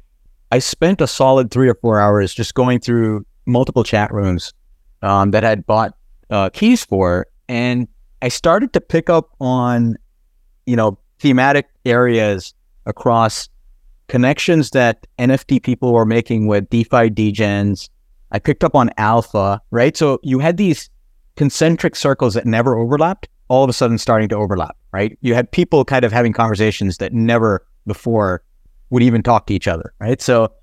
I 0.53 0.59
spent 0.59 1.01
a 1.01 1.07
solid 1.07 1.51
three 1.51 1.67
or 1.67 1.75
four 1.75 1.99
hours 1.99 2.33
just 2.33 2.53
going 2.53 2.79
through 2.79 3.25
multiple 3.45 3.83
chat 3.83 4.13
rooms 4.13 4.53
um, 5.01 5.31
that 5.31 5.43
had 5.43 5.65
bought 5.65 5.97
uh, 6.29 6.49
keys 6.49 6.85
for, 6.85 7.27
and 7.49 7.89
I 8.21 8.29
started 8.29 8.71
to 8.71 8.79
pick 8.79 9.09
up 9.09 9.31
on, 9.41 9.97
you 10.71 10.77
know, 10.77 10.97
thematic 11.19 11.67
areas 11.85 12.53
across 12.85 13.49
connections 14.07 14.69
that 14.69 15.05
NFT 15.19 15.61
people 15.61 15.91
were 15.91 16.05
making 16.05 16.47
with 16.47 16.69
DeFi 16.69 17.09
degens. 17.09 17.89
I 18.31 18.39
picked 18.39 18.63
up 18.63 18.73
on 18.73 18.89
alpha, 18.95 19.61
right? 19.71 19.97
So 19.97 20.17
you 20.23 20.39
had 20.39 20.55
these 20.55 20.89
concentric 21.35 21.97
circles 21.97 22.35
that 22.35 22.45
never 22.45 22.77
overlapped, 22.77 23.27
all 23.49 23.65
of 23.65 23.69
a 23.69 23.73
sudden 23.73 23.97
starting 23.97 24.29
to 24.29 24.37
overlap, 24.37 24.77
right? 24.93 25.17
You 25.19 25.35
had 25.35 25.51
people 25.51 25.83
kind 25.83 26.05
of 26.05 26.13
having 26.13 26.31
conversations 26.31 26.99
that 26.99 27.11
never 27.11 27.67
before 27.85 28.41
would 28.91 29.03
even 29.03 29.21
talk 29.21 29.47
to 29.47 29.53
each 29.53 29.67
other, 29.67 29.93
right? 29.99 30.21
So 30.21 30.53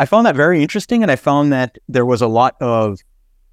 I 0.00 0.06
found 0.06 0.26
that 0.26 0.34
very 0.34 0.60
interesting, 0.60 1.04
and 1.04 1.12
I 1.12 1.14
found 1.14 1.52
that 1.52 1.78
there 1.88 2.04
was 2.04 2.20
a 2.20 2.26
lot 2.26 2.56
of, 2.60 2.98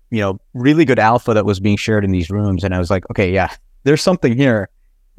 you 0.10 0.22
know, 0.22 0.40
really 0.56 0.86
good 0.86 0.98
alpha 0.98 1.36
that 1.36 1.46
was 1.46 1.60
being 1.60 1.78
shared 1.78 2.04
in 2.04 2.10
these 2.10 2.32
rooms, 2.32 2.64
and 2.64 2.74
I 2.74 2.80
was 2.80 2.90
like, 2.90 3.08
okay, 3.12 3.32
yeah, 3.32 3.54
there's 3.84 4.02
something 4.02 4.36
here. 4.36 4.70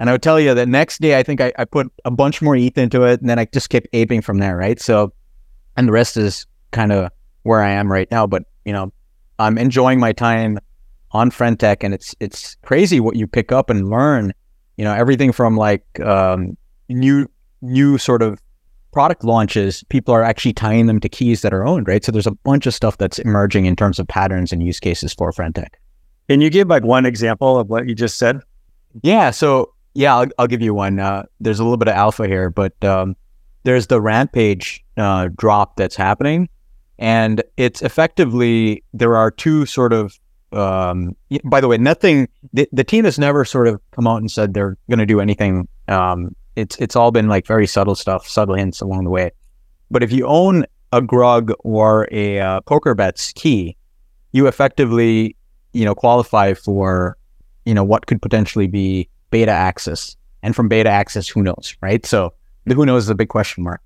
And 0.00 0.08
I 0.08 0.12
would 0.12 0.22
tell 0.22 0.40
you 0.40 0.54
that 0.54 0.66
next 0.66 1.02
day, 1.02 1.18
I 1.18 1.22
think 1.22 1.42
I, 1.42 1.52
I 1.58 1.66
put 1.66 1.92
a 2.06 2.10
bunch 2.10 2.40
more 2.40 2.56
ETH 2.56 2.78
into 2.78 3.04
it, 3.04 3.20
and 3.20 3.28
then 3.28 3.38
I 3.38 3.44
just 3.44 3.68
kept 3.68 3.86
aping 3.92 4.22
from 4.22 4.38
there, 4.38 4.56
right? 4.56 4.80
So, 4.80 5.12
and 5.76 5.86
the 5.86 5.92
rest 5.92 6.16
is 6.16 6.46
kind 6.70 6.90
of 6.90 7.12
where 7.42 7.60
I 7.60 7.70
am 7.70 7.92
right 7.92 8.10
now. 8.10 8.26
But 8.26 8.44
you 8.64 8.72
know, 8.72 8.92
I'm 9.38 9.58
enjoying 9.58 10.00
my 10.00 10.12
time 10.12 10.58
on 11.12 11.30
Friend.Tech, 11.30 11.84
and 11.84 11.92
it's 11.92 12.14
it's 12.18 12.56
crazy 12.62 12.98
what 12.98 13.16
you 13.16 13.26
pick 13.26 13.52
up 13.52 13.68
and 13.68 13.90
learn. 13.90 14.32
You 14.78 14.84
know, 14.84 14.94
everything 14.94 15.32
from 15.32 15.58
like 15.58 15.84
um, 16.00 16.56
new 16.88 17.28
new 17.60 17.98
sort 17.98 18.22
of 18.22 18.40
product 18.92 19.22
launches, 19.22 19.84
people 19.90 20.14
are 20.14 20.22
actually 20.22 20.54
tying 20.54 20.86
them 20.86 20.98
to 21.00 21.10
keys 21.10 21.42
that 21.42 21.52
are 21.52 21.66
owned, 21.66 21.86
right? 21.86 22.02
So 22.02 22.10
there's 22.10 22.26
a 22.26 22.32
bunch 22.32 22.66
of 22.66 22.72
stuff 22.72 22.96
that's 22.96 23.18
emerging 23.18 23.66
in 23.66 23.76
terms 23.76 23.98
of 23.98 24.08
patterns 24.08 24.50
and 24.50 24.62
use 24.62 24.80
cases 24.80 25.12
for 25.12 25.30
Friend.Tech. 25.30 25.78
Can 26.30 26.40
you 26.40 26.48
give 26.48 26.68
like 26.68 26.84
one 26.84 27.04
example 27.04 27.58
of 27.58 27.68
what 27.68 27.86
you 27.86 27.94
just 27.94 28.16
said? 28.16 28.40
Yeah. 29.02 29.30
So 29.30 29.74
yeah, 29.94 30.16
I'll, 30.16 30.26
I'll 30.38 30.46
give 30.46 30.62
you 30.62 30.74
one. 30.74 30.98
Uh, 30.98 31.24
there's 31.40 31.60
a 31.60 31.64
little 31.64 31.76
bit 31.76 31.88
of 31.88 31.94
alpha 31.94 32.26
here, 32.26 32.50
but 32.50 32.82
um, 32.84 33.16
there's 33.64 33.88
the 33.88 34.00
Rampage 34.00 34.84
uh, 34.96 35.28
drop 35.36 35.76
that's 35.76 35.96
happening, 35.96 36.48
and 36.98 37.42
it's 37.56 37.82
effectively 37.82 38.84
there 38.92 39.16
are 39.16 39.30
two 39.30 39.66
sort 39.66 39.92
of. 39.92 40.18
Um, 40.52 41.14
by 41.44 41.60
the 41.60 41.68
way, 41.68 41.78
nothing. 41.78 42.28
The, 42.52 42.68
the 42.72 42.82
team 42.82 43.04
has 43.04 43.20
never 43.20 43.44
sort 43.44 43.68
of 43.68 43.80
come 43.92 44.08
out 44.08 44.16
and 44.16 44.30
said 44.30 44.52
they're 44.52 44.76
going 44.88 44.98
to 44.98 45.06
do 45.06 45.20
anything 45.20 45.68
um, 45.90 46.34
it's 46.56 46.76
it's 46.78 46.96
all 46.96 47.10
been 47.10 47.28
like 47.28 47.46
very 47.46 47.66
subtle 47.66 47.94
stuff, 47.94 48.26
subtle 48.26 48.54
hints 48.54 48.80
along 48.80 49.04
the 49.04 49.10
way. 49.10 49.32
But 49.90 50.02
if 50.02 50.12
you 50.12 50.26
own 50.26 50.64
a 50.92 51.00
Grug 51.00 51.52
or 51.60 52.08
a 52.10 52.40
uh, 52.40 52.60
PokerBets 52.60 53.34
key, 53.34 53.76
you 54.32 54.46
effectively 54.46 55.36
you 55.72 55.84
know 55.84 55.94
qualify 55.94 56.54
for 56.54 57.16
you 57.64 57.74
know 57.74 57.84
what 57.84 58.06
could 58.06 58.22
potentially 58.22 58.66
be 58.66 59.08
beta 59.30 59.50
access, 59.50 60.16
and 60.42 60.54
from 60.54 60.68
beta 60.68 60.88
access, 60.88 61.28
who 61.28 61.42
knows, 61.42 61.76
right? 61.80 62.04
So 62.06 62.32
the 62.66 62.74
who 62.74 62.86
knows 62.86 63.04
is 63.04 63.10
a 63.10 63.14
big 63.14 63.28
question 63.28 63.64
mark. 63.64 63.80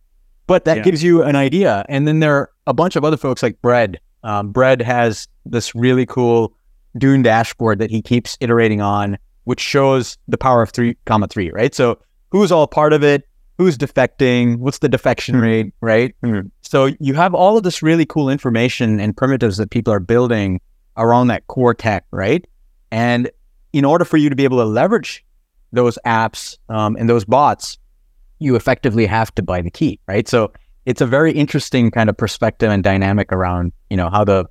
But 0.46 0.64
that 0.66 0.78
yeah. 0.78 0.82
gives 0.82 1.02
you 1.02 1.22
an 1.22 1.36
idea. 1.36 1.86
And 1.88 2.06
then 2.06 2.20
there 2.20 2.36
are 2.36 2.50
a 2.66 2.74
bunch 2.74 2.96
of 2.96 3.04
other 3.04 3.16
folks 3.16 3.42
like 3.42 3.60
Bread. 3.62 3.98
Um, 4.22 4.52
Bread 4.52 4.82
has 4.82 5.26
this 5.46 5.74
really 5.74 6.06
cool 6.06 6.54
Dune 6.98 7.22
dashboard 7.22 7.78
that 7.78 7.90
he 7.90 8.02
keeps 8.02 8.36
iterating 8.40 8.80
on, 8.80 9.18
which 9.44 9.60
shows 9.60 10.18
the 10.28 10.38
power 10.38 10.62
of 10.62 10.70
three 10.70 10.96
comma 11.06 11.28
three, 11.28 11.50
right? 11.50 11.74
So 11.74 11.98
who's 12.30 12.52
all 12.52 12.66
part 12.66 12.92
of 12.92 13.02
it, 13.02 13.26
who's 13.58 13.78
defecting, 13.78 14.58
what's 14.58 14.78
the 14.78 14.88
defection 14.88 15.36
mm-hmm. 15.36 15.44
rate, 15.44 15.74
right? 15.80 16.14
Mm-hmm. 16.22 16.48
So 16.62 16.90
you 17.00 17.14
have 17.14 17.34
all 17.34 17.56
of 17.56 17.62
this 17.62 17.82
really 17.82 18.06
cool 18.06 18.28
information 18.28 19.00
and 19.00 19.16
primitives 19.16 19.56
that 19.56 19.70
people 19.70 19.92
are 19.92 20.00
building 20.00 20.60
around 20.96 21.28
that 21.28 21.46
core 21.46 21.74
tech, 21.74 22.04
right? 22.10 22.44
And 22.90 23.30
in 23.72 23.84
order 23.84 24.04
for 24.04 24.16
you 24.16 24.30
to 24.30 24.36
be 24.36 24.44
able 24.44 24.58
to 24.58 24.64
leverage 24.64 25.24
those 25.74 25.98
apps 26.06 26.56
um, 26.68 26.96
and 26.96 27.08
those 27.08 27.24
bots, 27.24 27.78
you 28.38 28.56
effectively 28.56 29.06
have 29.06 29.34
to 29.34 29.42
buy 29.42 29.60
the 29.60 29.70
key, 29.70 30.00
right? 30.06 30.28
So 30.28 30.52
it's 30.86 31.00
a 31.00 31.06
very 31.06 31.32
interesting 31.32 31.90
kind 31.90 32.10
of 32.10 32.16
perspective 32.16 32.70
and 32.70 32.82
dynamic 32.82 33.32
around, 33.32 33.72
you 33.90 33.96
know, 33.96 34.10
how 34.10 34.24
the 34.24 34.46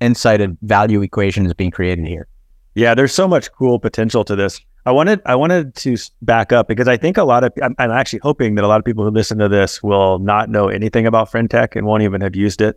insight 0.00 0.40
and 0.40 0.58
value 0.62 1.02
equation 1.02 1.46
is 1.46 1.54
being 1.54 1.70
created 1.70 2.06
here. 2.06 2.26
Yeah, 2.74 2.94
there's 2.94 3.12
so 3.12 3.26
much 3.26 3.50
cool 3.52 3.78
potential 3.78 4.24
to 4.24 4.36
this. 4.36 4.60
I 4.86 4.92
wanted 4.92 5.20
I 5.26 5.34
wanted 5.34 5.74
to 5.76 5.96
back 6.22 6.52
up 6.52 6.66
because 6.66 6.88
I 6.88 6.96
think 6.96 7.18
a 7.18 7.24
lot 7.24 7.44
of 7.44 7.52
I'm, 7.62 7.74
I'm, 7.78 7.90
actually 7.90 8.20
hoping 8.22 8.54
that 8.54 8.64
a 8.64 8.68
lot 8.68 8.78
of 8.78 8.84
people 8.84 9.04
who 9.04 9.10
listen 9.10 9.38
to 9.38 9.48
this 9.48 9.82
will 9.82 10.18
not 10.20 10.48
know 10.48 10.68
anything 10.68 11.06
about 11.06 11.30
Friendtech 11.30 11.76
and 11.76 11.86
won't 11.86 12.02
even 12.02 12.22
have 12.22 12.34
used 12.34 12.62
it. 12.62 12.76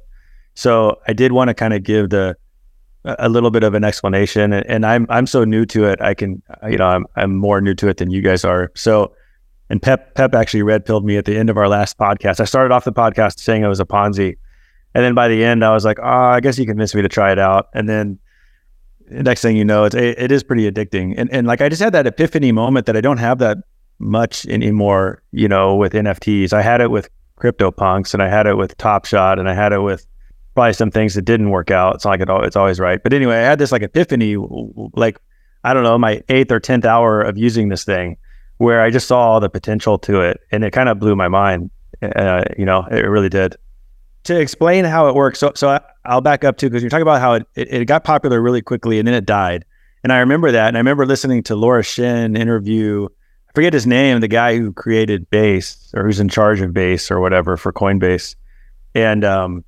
So 0.56 1.00
I 1.08 1.14
did 1.14 1.32
want 1.32 1.48
to 1.48 1.54
kind 1.54 1.74
of 1.74 1.84
give 1.84 2.10
the 2.10 2.36
a 3.06 3.30
little 3.30 3.52
bit 3.52 3.64
of 3.64 3.74
an 3.74 3.84
explanation, 3.84 4.54
and, 4.54 4.66
and, 4.68 4.86
I'm 4.86 5.06
I'm 5.10 5.28
so 5.28 5.44
new 5.44 5.66
to 5.68 5.86
it. 5.86 6.02
I 6.02 6.14
can 6.14 6.42
you 6.70 6.78
know 6.78 6.88
I'm 6.88 7.06
I'm 7.16 7.36
more 7.36 7.62
new 7.62 7.74
to 7.76 7.88
it 7.90 7.98
than 7.98 8.12
you 8.12 8.22
guys 8.22 8.46
are. 8.46 8.72
So 8.76 9.14
and 9.70 9.82
Pep 9.82 10.16
Pep 10.16 10.34
actually 10.34 10.64
red 10.64 10.86
pilled 10.86 11.06
me 11.06 11.18
at 11.18 11.26
the 11.26 11.38
end 11.38 11.50
of 11.50 11.58
our 11.58 11.68
last 11.68 11.98
podcast. 11.98 12.40
I 12.40 12.46
started 12.46 12.74
off 12.74 12.86
the 12.86 12.94
podcast 12.94 13.40
saying 13.40 13.64
it 13.64 13.68
was 13.68 13.80
a 13.80 13.86
Ponzi, 13.86 14.38
and 14.94 15.04
then 15.04 15.14
by 15.14 15.28
the 15.28 15.44
end 15.44 15.66
I 15.66 15.74
was 15.74 15.86
like, 15.86 16.00
oh, 16.00 16.04
I 16.04 16.40
guess 16.40 16.58
you 16.58 16.66
convinced 16.66 16.96
me 16.96 17.02
to 17.02 17.10
try 17.10 17.32
it 17.32 17.40
out, 17.40 17.70
and 17.74 17.90
then 17.90 18.20
next 19.10 19.42
thing 19.42 19.58
you 19.58 19.66
know, 19.66 19.84
it's 19.86 19.96
it 19.96 20.32
is 20.32 20.44
pretty 20.44 20.70
addicting. 20.70 21.16
And 21.18 21.32
and 21.32 21.48
like 21.48 21.62
I 21.62 21.70
just 21.70 21.82
had 21.82 21.94
that 21.94 22.08
epiphany 22.08 22.52
moment 22.52 22.86
that 22.86 22.98
I 22.98 23.02
don't 23.02 23.18
have 23.18 23.40
that 23.40 23.58
much 24.00 24.46
anymore, 24.48 25.22
you 25.32 25.48
know, 25.48 25.76
with 25.76 25.94
NFTs. 25.94 26.54
I 26.54 26.62
had 26.62 26.82
it 26.82 26.92
with 26.92 27.10
CryptoPunks 27.40 28.14
and 28.14 28.22
I 28.22 28.30
had 28.30 28.48
it 28.48 28.56
with 28.56 28.78
Top 28.78 29.06
Shot 29.06 29.40
and 29.40 29.50
I 29.50 29.54
had 29.54 29.74
it 29.74 29.80
with 29.80 30.06
probably 30.54 30.74
some 30.74 30.92
things 30.92 31.16
that 31.16 31.24
didn't 31.24 31.50
work 31.50 31.72
out. 31.72 31.96
It's 31.96 32.06
not 32.06 32.12
like 32.12 32.22
it, 32.22 32.46
it's 32.46 32.56
always 32.56 32.80
right. 32.80 33.02
But 33.02 33.14
anyway, 33.14 33.38
I 33.38 33.42
had 33.42 33.60
this 33.60 33.72
like 33.72 33.82
epiphany, 33.82 34.36
like, 34.94 35.18
I 35.64 35.74
don't 35.74 35.84
know, 35.84 35.98
my 35.98 36.24
eighth 36.30 36.52
or 36.52 36.60
10th 36.60 36.86
hour 36.86 37.22
of 37.22 37.38
using 37.38 37.70
this 37.70 37.84
thing 37.84 38.18
where 38.58 38.82
I 38.82 38.90
just 38.90 39.08
saw 39.08 39.20
all 39.20 39.40
the 39.40 39.50
potential 39.50 39.98
to 40.00 40.22
it 40.22 40.42
and 40.52 40.64
it 40.64 40.72
kind 40.72 40.90
of 40.90 41.00
blew 41.00 41.16
my 41.16 41.28
mind. 41.28 41.70
Uh, 42.02 42.44
you 42.58 42.66
know, 42.66 42.86
it 42.92 43.08
really 43.08 43.30
did 43.30 43.56
to 44.24 44.40
explain 44.40 44.86
how 44.86 45.08
it 45.08 45.16
works, 45.16 45.40
so 45.40 45.52
so 45.56 45.70
I, 45.70 46.14
will 46.14 46.22
back 46.22 46.44
up 46.44 46.58
too 46.58 46.70
because 46.70 46.82
you're 46.82 46.90
talking 46.90 47.04
about 47.04 47.22
how 47.22 47.34
it, 47.34 47.48
it, 47.56 47.74
it 47.74 47.86
got 47.86 48.04
popular 48.04 48.42
really 48.42 48.62
quickly 48.62 49.00
and 49.00 49.08
then 49.08 49.16
it 49.16 49.26
died. 49.26 49.66
And 50.04 50.12
I 50.12 50.20
remember 50.20 50.52
that, 50.52 50.68
and 50.68 50.78
I 50.78 50.80
remember 50.80 51.06
listening 51.06 51.44
to 51.44 51.56
Laura 51.56 51.84
Shin 51.84 52.36
interview. 52.36 53.08
I 53.50 53.52
forget 53.54 53.74
his 53.74 53.88
name, 53.88 54.20
the 54.20 54.28
guy 54.28 54.58
who 54.58 54.74
created 54.74 55.30
Base 55.30 55.92
or 55.94 56.04
who's 56.04 56.20
in 56.20 56.28
charge 56.28 56.60
of 56.62 56.74
Base 56.74 57.12
or 57.12 57.20
whatever 57.20 57.56
for 57.56 57.72
Coinbase, 57.72 58.36
and 58.96 59.24
um, 59.24 59.64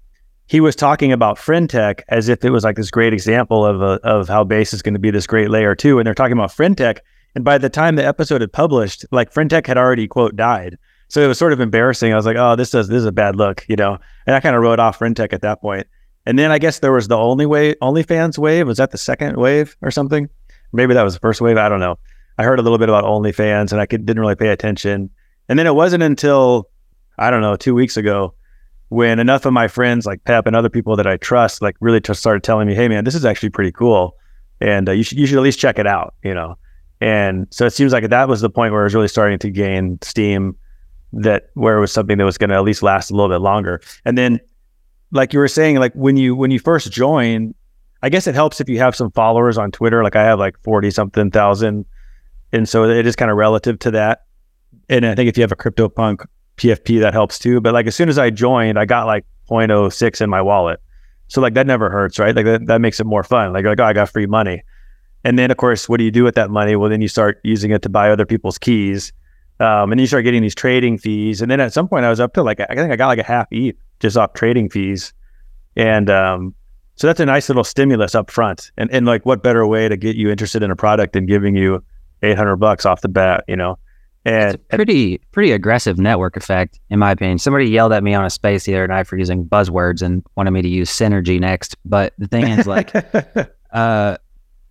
he 0.48 0.60
was 0.60 0.75
talking 0.75 1.12
about 1.12 1.38
Friendtech 1.38 2.02
as 2.10 2.30
if 2.30 2.44
it 2.46 2.52
was 2.52 2.64
like 2.64 2.75
this 2.75 2.92
great 2.92 3.14
example 3.14 3.66
of 3.66 3.82
a, 3.82 4.00
of 4.08 4.28
how 4.28 4.44
Base 4.44 4.74
is 4.74 4.82
going 4.82 4.94
to 4.94 5.00
be 5.00 5.12
this 5.12 5.28
great 5.28 5.50
layer 5.50 5.75
two. 5.75 5.98
And 5.98 6.06
they're 6.06 6.14
talking 6.14 6.34
about 6.38 6.52
Friendtech, 6.52 7.00
and 7.34 7.44
by 7.44 7.58
the 7.58 7.70
time 7.70 7.96
the 7.96 8.06
episode 8.06 8.42
had 8.42 8.54
published, 8.54 9.06
like 9.12 9.34
Friendtech 9.34 9.68
had 9.68 9.78
already 9.78 10.08
quote 10.08 10.36
died. 10.36 10.78
So 11.08 11.22
it 11.22 11.28
was 11.28 11.38
sort 11.38 11.54
of 11.54 11.60
embarrassing. 11.60 12.14
I 12.14 12.16
was 12.16 12.25
like, 12.25 12.38
oh, 12.38 12.56
this 12.56 12.74
is 12.74 12.88
this 12.88 13.00
is 13.00 13.06
a 13.06 13.12
bad 13.12 13.36
look, 13.36 13.66
you 13.68 13.75
know. 13.75 13.98
And 14.25 14.36
I 14.36 14.40
kind 14.40 14.56
of 14.56 14.62
wrote 14.62 14.80
off 14.80 15.00
Friendtech 15.00 15.34
at 15.34 15.42
that 15.42 15.62
point. 15.62 15.88
And 16.25 16.40
then 16.40 16.52
I 16.52 16.58
guess 16.58 16.80
there 16.80 16.92
was 16.92 17.08
the 17.08 17.18
only 17.18 17.46
way 17.46 17.75
OnlyFans 17.75 18.38
wave. 18.38 18.68
Was 18.68 18.78
that 18.78 18.92
the 18.92 18.98
second 18.98 19.38
wave 19.38 19.75
or 19.82 19.92
something? 19.92 20.30
Maybe 20.74 20.94
that 20.94 21.04
was 21.04 21.14
the 21.14 21.20
first 21.20 21.42
wave. 21.42 21.58
I 21.58 21.70
don't 21.70 21.80
know. 21.80 22.00
I 22.38 22.44
heard 22.44 22.60
a 22.60 22.64
little 22.64 22.80
bit 22.80 22.90
about 22.90 23.04
OnlyFans 23.04 23.72
and 23.72 23.80
I 23.80 23.86
could, 23.86 24.06
didn't 24.06 24.20
really 24.20 24.36
pay 24.36 24.50
attention. 24.50 25.10
And 25.48 25.60
then 25.60 25.68
it 25.68 25.75
wasn't 25.75 26.04
until 26.04 26.70
I 27.18 27.30
don't 27.30 27.42
know 27.42 27.56
two 27.56 27.75
weeks 27.75 27.96
ago 27.96 28.34
when 28.89 29.20
enough 29.20 29.46
of 29.46 29.54
my 29.54 29.68
friends 29.68 30.06
like 30.06 30.24
Pep 30.24 30.46
and 30.46 30.56
other 30.56 30.70
people 30.70 30.96
that 30.96 31.08
I 31.08 31.18
trust 31.18 31.62
like 31.62 31.75
really 31.80 32.00
just 32.00 32.20
started 32.20 32.44
telling 32.44 32.68
me, 32.68 32.75
"Hey, 32.75 32.88
man, 32.88 33.04
this 33.04 33.15
is 33.15 33.25
actually 33.25 33.50
pretty 33.50 33.72
cool, 33.72 34.15
and 34.62 34.88
uh, 34.89 34.92
you 34.92 35.04
should 35.04 35.18
you 35.18 35.25
should 35.25 35.38
at 35.38 35.44
least 35.44 35.60
check 35.60 35.80
it 35.80 35.88
out," 35.88 36.13
you 36.24 36.34
know. 36.34 36.58
And 37.01 37.48
so 37.51 37.65
it 37.65 37.72
seems 37.72 37.92
like 37.92 38.10
that 38.10 38.30
was 38.30 38.42
the 38.42 38.50
point 38.50 38.72
where 38.72 38.82
it 38.82 38.86
was 38.86 38.96
really 38.96 39.08
starting 39.08 39.38
to 39.39 39.50
gain 39.50 40.00
steam 40.01 40.56
that 41.13 41.50
where 41.54 41.77
it 41.77 41.80
was 41.80 41.92
something 41.92 42.18
that 42.18 42.25
was 42.25 42.38
going 42.38 42.50
to 42.50 42.56
at 42.56 42.63
least 42.63 42.84
last 42.84 43.10
a 43.10 43.15
little 43.15 43.30
bit 43.30 43.42
longer. 43.42 43.82
And 44.06 44.18
then, 44.18 44.39
like 45.12 45.34
you 45.34 45.39
were 45.39 45.48
saying, 45.48 45.77
like 45.77 45.94
when 45.94 46.18
you 46.18 46.36
when 46.36 46.51
you 46.51 46.60
first 46.60 46.92
join, 46.92 47.54
I 48.01 48.10
guess 48.10 48.27
it 48.27 48.36
helps 48.36 48.62
if 48.62 48.70
you 48.70 48.77
have 48.80 48.96
some 48.96 49.12
followers 49.12 49.58
on 49.58 49.72
Twitter. 49.72 50.04
Like 50.04 50.15
I 50.15 50.24
have 50.24 50.39
like 50.39 50.58
forty 50.62 50.92
something 50.92 51.32
thousand, 51.32 51.86
and 52.51 52.70
so 52.70 52.86
it 52.86 53.06
is 53.06 53.15
kind 53.15 53.32
of 53.32 53.38
relative 53.38 53.80
to 53.80 53.92
that. 53.92 54.25
And 54.89 55.06
I 55.06 55.15
think 55.15 55.30
if 55.30 55.38
you 55.38 55.42
have 55.42 55.51
a 55.51 55.56
CryptoPunk 55.56 56.25
PFP, 56.58 57.00
that 57.02 57.14
helps 57.14 57.40
too. 57.40 57.62
But 57.62 57.74
like 57.74 57.88
as 57.88 57.96
soon 57.96 58.10
as 58.10 58.18
I 58.18 58.30
joined, 58.30 58.80
I 58.80 58.86
got 58.86 59.06
like 59.06 59.26
0.06 59.50 60.22
in 60.22 60.30
my 60.30 60.42
wallet. 60.42 60.80
So 61.28 61.42
like 61.42 61.54
that 61.56 61.68
never 61.68 61.90
hurts, 61.90 62.20
right? 62.20 62.36
Like 62.36 62.46
that, 62.46 62.68
that 62.68 62.82
makes 62.82 63.00
it 63.00 63.06
more 63.06 63.24
fun. 63.24 63.54
Like, 63.54 63.66
like 63.66 63.80
oh, 63.80 63.84
I 63.84 63.94
got 63.94 64.10
free 64.10 64.28
money. 64.28 64.64
And 65.24 65.40
then 65.40 65.52
of 65.52 65.58
course, 65.58 65.90
what 65.90 65.98
do 65.98 66.04
you 66.04 66.12
do 66.12 66.24
with 66.24 66.36
that 66.36 66.50
money? 66.50 66.76
Well, 66.76 66.90
then 66.90 67.02
you 67.02 67.08
start 67.08 67.40
using 67.44 67.72
it 67.72 67.82
to 67.82 67.90
buy 67.90 68.12
other 68.12 68.26
people's 68.26 68.58
keys. 68.58 69.12
Um, 69.60 69.92
and 69.92 70.02
you 70.02 70.08
start 70.08 70.26
getting 70.26 70.42
these 70.42 70.56
trading 70.56 70.98
fees. 70.98 71.42
And 71.42 71.50
then 71.50 71.60
at 71.60 71.74
some 71.74 71.88
point 71.88 72.06
I 72.06 72.10
was 72.10 72.20
up 72.20 72.34
to 72.34 72.44
like, 72.44 72.60
I 72.60 72.76
think 72.76 72.92
I 72.92 72.96
got 72.96 73.08
like 73.08 73.20
a 73.20 73.24
half 73.24 73.48
ETH 73.52 73.78
just 74.00 74.18
off 74.18 74.34
trading 74.34 74.70
fees. 74.70 75.14
And, 75.76 76.10
um, 76.10 76.54
so 76.98 77.08
that's 77.08 77.20
a 77.20 77.26
nice 77.26 77.50
little 77.50 77.64
stimulus 77.64 78.16
up 78.16 78.32
front. 78.32 78.72
And, 78.78 78.90
and 78.92 79.06
like, 79.06 79.26
what 79.26 79.44
better 79.44 79.66
way 79.68 79.90
to 79.90 79.98
get 79.98 80.16
you 80.16 80.30
interested 80.30 80.64
in 80.64 80.72
a 80.72 80.76
product 80.76 81.14
than 81.14 81.26
giving 81.26 81.56
you 81.56 81.84
800 82.24 82.56
bucks 82.56 82.86
off 82.86 83.02
the 83.02 83.10
bat, 83.10 83.44
you 83.48 83.56
know? 83.56 83.78
It's 84.25 84.58
pretty, 84.70 85.20
pretty 85.32 85.51
aggressive 85.51 86.00
network 86.00 86.36
effect, 86.36 86.79
in 86.89 86.98
my 86.98 87.12
opinion. 87.12 87.38
Somebody 87.38 87.67
yelled 87.67 87.94
at 87.94 88.03
me 88.03 88.15
on 88.15 88.25
a 88.25 88.29
space 88.29 88.63
the 88.63 88.74
other 88.74 88.88
night 88.88 89.05
for 89.05 89.17
using 89.17 89.46
buzzwords 89.46 90.01
and 90.01 90.25
wanted 90.36 90.51
me 90.51 90.63
to 90.63 90.67
use 90.67 90.89
synergy 90.89 91.39
next. 91.39 91.75
But 91.86 92.13
the 92.17 92.27
thing 92.27 92.48
is, 92.48 92.65
like, 92.65 92.91
uh, 93.72 94.17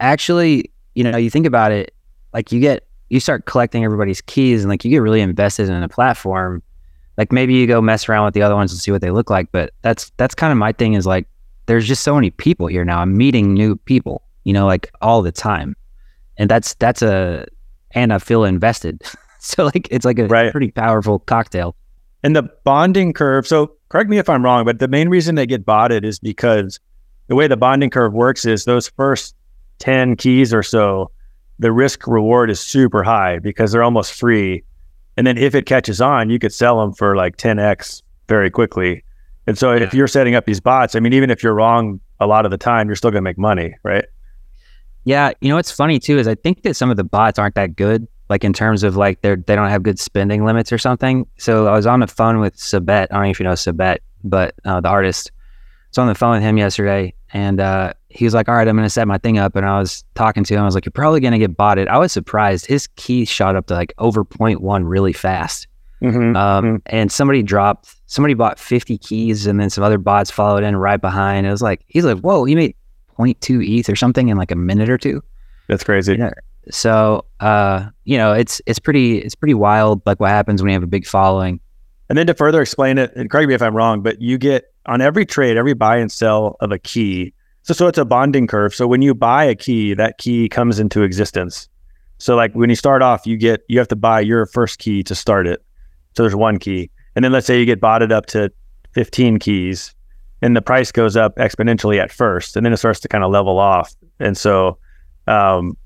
actually, 0.01 0.73
you 0.97 1.05
know, 1.05 1.17
you 1.17 1.31
think 1.31 1.47
about 1.47 1.71
it, 1.71 1.95
like 2.33 2.51
you 2.51 2.61
get 2.61 2.87
you 3.09 3.21
start 3.21 3.47
collecting 3.47 3.85
everybody's 3.85 4.21
keys 4.21 4.63
and 4.63 4.71
like 4.71 4.85
you 4.85 4.91
get 4.91 4.99
really 4.99 5.21
invested 5.21 5.69
in 5.69 5.83
a 5.83 5.89
platform 5.89 6.63
like 7.17 7.31
maybe 7.31 7.55
you 7.55 7.67
go 7.67 7.81
mess 7.81 8.09
around 8.09 8.25
with 8.25 8.35
the 8.35 8.43
other 8.43 8.57
ones 8.57 8.73
and 8.73 8.81
see 8.81 8.91
what 8.91 9.01
they 9.01 9.11
look 9.11 9.31
like 9.31 9.51
but 9.53 9.73
that's 9.83 10.11
that's 10.17 10.35
kind 10.35 10.51
of 10.51 10.59
my 10.59 10.73
thing 10.73 10.95
is 10.95 11.07
like 11.07 11.27
there's 11.67 11.87
just 11.87 12.03
so 12.03 12.15
many 12.15 12.31
people 12.31 12.67
here 12.67 12.85
now 12.85 12.99
i'm 12.99 13.17
meeting 13.17 13.55
new 13.55 13.77
people 13.77 14.23
you 14.43 14.53
know 14.53 14.67
like 14.67 14.91
all 15.01 15.23
the 15.23 15.33
time 15.33 15.77
and 16.37 16.51
that's 16.51 16.75
that's 16.75 17.03
a 17.03 17.47
and 17.93 18.13
i 18.13 18.19
feel 18.19 18.45
invested 18.45 19.01
so 19.49 19.65
like 19.65 19.89
it's 19.91 20.05
like 20.05 20.19
a 20.19 20.27
right. 20.27 20.53
pretty 20.53 20.71
powerful 20.71 21.19
cocktail 21.21 21.77
and 22.23 22.35
the 22.35 22.43
bonding 22.65 23.13
curve 23.13 23.47
so 23.47 23.73
correct 23.89 24.09
me 24.09 24.19
if 24.19 24.29
i'm 24.29 24.45
wrong 24.45 24.65
but 24.65 24.79
the 24.79 24.89
main 24.89 25.09
reason 25.09 25.35
they 25.35 25.47
get 25.47 25.65
botted 25.65 26.05
is 26.05 26.19
because 26.19 26.81
the 27.29 27.35
way 27.35 27.47
the 27.47 27.57
bonding 27.57 27.91
curve 27.91 28.13
works 28.13 28.45
is 28.45 28.65
those 28.65 28.89
first 28.89 29.35
10 29.79 30.17
keys 30.17 30.53
or 30.53 30.63
so 30.63 31.11
the 31.59 31.73
risk 31.73 32.07
reward 32.07 32.51
is 32.51 32.61
super 32.61 33.03
high 33.03 33.39
because 33.39 33.73
they're 33.73 33.83
almost 33.83 34.13
free. 34.13 34.65
And 35.17 35.27
then 35.27 35.39
if 35.39 35.55
it 35.55 35.67
catches 35.67 36.01
on, 36.01 36.31
you 36.31 36.39
could 36.39 36.53
sell 36.53 36.81
them 36.81 36.93
for 36.93 37.17
like 37.17 37.37
10x 37.37 38.03
very 38.29 38.51
quickly. 38.51 39.05
And 39.47 39.57
so 39.57 39.73
yeah. 39.73 39.85
if 39.85 39.95
you're 39.95 40.09
setting 40.09 40.35
up 40.35 40.47
these 40.47 40.61
bots, 40.61 40.95
I 40.95 41.01
mean, 41.01 41.13
even 41.13 41.31
if 41.31 41.43
you're 41.43 41.55
wrong 41.55 42.01
a 42.21 42.27
lot 42.27 42.45
of 42.45 42.51
the 42.51 42.59
time, 42.59 42.89
you're 42.89 42.97
still 42.97 43.11
going 43.11 43.23
to 43.23 43.25
make 43.25 43.39
money, 43.39 43.75
right? 43.83 44.05
Yeah, 45.05 45.33
you 45.41 45.51
know 45.51 45.57
what's 45.57 45.71
funny 45.71 45.99
too 45.99 46.19
is 46.19 46.27
I 46.27 46.35
think 46.35 46.63
that 46.63 46.75
some 46.75 46.91
of 46.91 46.97
the 46.97 47.05
bots 47.05 47.39
aren't 47.39 47.55
that 47.57 47.77
good, 47.77 48.09
like 48.29 48.45
in 48.45 48.53
terms 48.53 48.83
of 48.83 48.97
like 48.97 49.21
they're 49.23 49.37
they 49.37 49.55
don't 49.55 49.69
have 49.69 49.83
good 49.83 49.99
spending 49.99 50.45
limits 50.45 50.73
or 50.73 50.79
something. 50.79 51.27
So 51.39 51.67
I 51.67 51.73
was 51.73 51.87
on 51.87 52.01
the 52.01 52.07
phone 52.07 52.41
with 52.41 52.57
Sabet. 52.57 53.09
I 53.11 53.15
don't 53.15 53.23
know 53.25 53.31
if 53.31 53.41
you 53.41 53.45
know 53.45 53.53
Sabet, 53.53 53.99
but 54.23 54.55
uh, 54.65 54.81
the 54.81 54.89
artist. 54.89 55.31
So 55.91 56.03
on 56.03 56.09
the 56.09 56.15
phone 56.15 56.33
with 56.33 56.43
him 56.43 56.59
yesterday, 56.59 57.15
and 57.33 57.61
uh, 57.61 57.93
he 58.09 58.25
was 58.25 58.35
like, 58.35 58.49
"All 58.49 58.55
right, 58.57 58.67
I'm 58.67 58.77
going 58.77 58.87
to 58.87 58.91
set 58.91 59.07
my 59.07 59.19
thing 59.19 59.39
up." 59.39 59.55
And 59.55 59.65
I 59.65 59.79
was 59.79 60.05
talking 60.15 60.43
to 60.45 60.55
him. 60.55 60.61
I 60.61 60.65
was 60.65 60.75
like, 60.75 60.85
"You're 60.85 60.93
probably 60.93 61.21
going 61.21 61.33
to 61.33 61.39
get 61.39 61.57
botted." 61.57 61.87
I 61.89 61.99
was 61.99 62.13
surprised. 62.13 62.67
His 62.67 62.89
key 62.97 63.25
shot 63.25 63.55
up 63.55 63.67
to 63.67 63.75
like 63.75 63.95
over 63.99 64.25
0.1 64.25 64.83
really 64.85 65.13
fast. 65.13 65.69
Mm-hmm. 66.03 66.37
Um, 66.37 66.83
and 66.87 67.13
somebody 67.13 67.43
dropped, 67.43 67.95
somebody 68.07 68.35
bought 68.35 68.59
50 68.59 68.99
keys, 68.99 69.47
and 69.47 69.61
then 69.61 69.71
some 69.71 69.85
other 69.85 69.99
bots 69.99 70.31
followed 70.31 70.65
in 70.65 70.77
right 70.77 71.01
behind. 71.01 71.47
It 71.47 71.51
was 71.51 71.63
like 71.63 71.85
he's 71.87 72.05
like, 72.05 72.19
"Whoa, 72.19 72.45
he 72.45 72.57
made 72.57 72.75
0.2 73.19 73.79
ETH 73.79 73.89
or 73.89 73.97
something 73.97 74.29
in 74.29 74.37
like 74.37 74.51
a 74.51 74.57
minute 74.57 74.91
or 74.91 74.99
two. 74.99 75.23
That's 75.69 75.85
crazy. 75.85 76.17
Yeah. 76.19 76.31
So, 76.71 77.25
uh, 77.41 77.89
you 78.05 78.17
know, 78.17 78.33
it's 78.33 78.61
it's 78.67 78.79
pretty 78.79 79.19
it's 79.19 79.35
pretty 79.35 79.55
wild, 79.55 80.03
like 80.07 80.21
what 80.21 80.31
happens 80.31 80.63
when 80.63 80.71
you 80.71 80.75
have 80.75 80.83
a 80.83 80.89
big 80.89 81.07
following. 81.07 81.61
And 82.09 82.19
then 82.19 82.27
to 82.27 82.35
further 82.35 82.61
explain 82.63 82.99
it, 82.99 83.13
and 83.17 83.31
correct 83.31 83.49
me 83.49 83.55
if 83.55 83.63
I'm 83.63 83.75
wrong, 83.75 84.03
but 84.03 84.21
you 84.21 84.39
get 84.39 84.73
on 84.87 85.01
every 85.01 85.25
trade, 85.25 85.57
every 85.57 85.75
buy 85.75 85.97
and 85.97 86.13
sell 86.13 86.57
of 86.61 86.71
a 86.71 86.79
key. 86.79 87.33
So, 87.63 87.73
so 87.73 87.87
it's 87.87 87.99
a 87.99 88.05
bonding 88.05 88.47
curve. 88.47 88.75
So 88.75 88.87
when 88.87 89.01
you 89.01 89.15
buy 89.15 89.45
a 89.45 89.55
key, 89.55 89.95
that 89.95 90.19
key 90.19 90.49
comes 90.49 90.79
into 90.79 91.03
existence. 91.03 91.69
So 92.19 92.37
like 92.37 92.53
when 92.55 92.69
you 92.69 92.77
start 92.77 93.03
off, 93.03 93.27
you 93.27 93.37
get 93.37 93.63
you 93.69 93.79
have 93.79 93.89
to 93.89 93.97
buy 93.97 94.21
your 94.21 94.47
first 94.47 94.79
key 94.79 95.03
to 95.05 95.15
start 95.15 95.47
it. 95.47 95.65
So 96.17 96.23
there's 96.23 96.37
one 96.37 96.59
key, 96.59 96.91
and 97.17 97.25
then 97.25 97.33
let's 97.33 97.47
say 97.47 97.59
you 97.59 97.67
get 97.67 97.81
botted 97.81 98.13
up 98.13 98.27
to 98.27 98.53
15 98.93 99.39
keys, 99.39 99.95
and 100.43 100.57
the 100.57 100.63
price 100.63 100.93
goes 100.93 101.17
up 101.17 101.37
exponentially 101.37 102.01
at 102.01 102.13
first, 102.13 102.57
and 102.57 102.65
then 102.65 102.73
it 102.73 102.77
starts 102.77 103.01
to 103.01 103.09
kind 103.09 103.25
of 103.25 103.31
level 103.31 103.59
off. 103.59 103.95
And 104.21 104.37
so 104.37 104.79
um, 105.27 105.77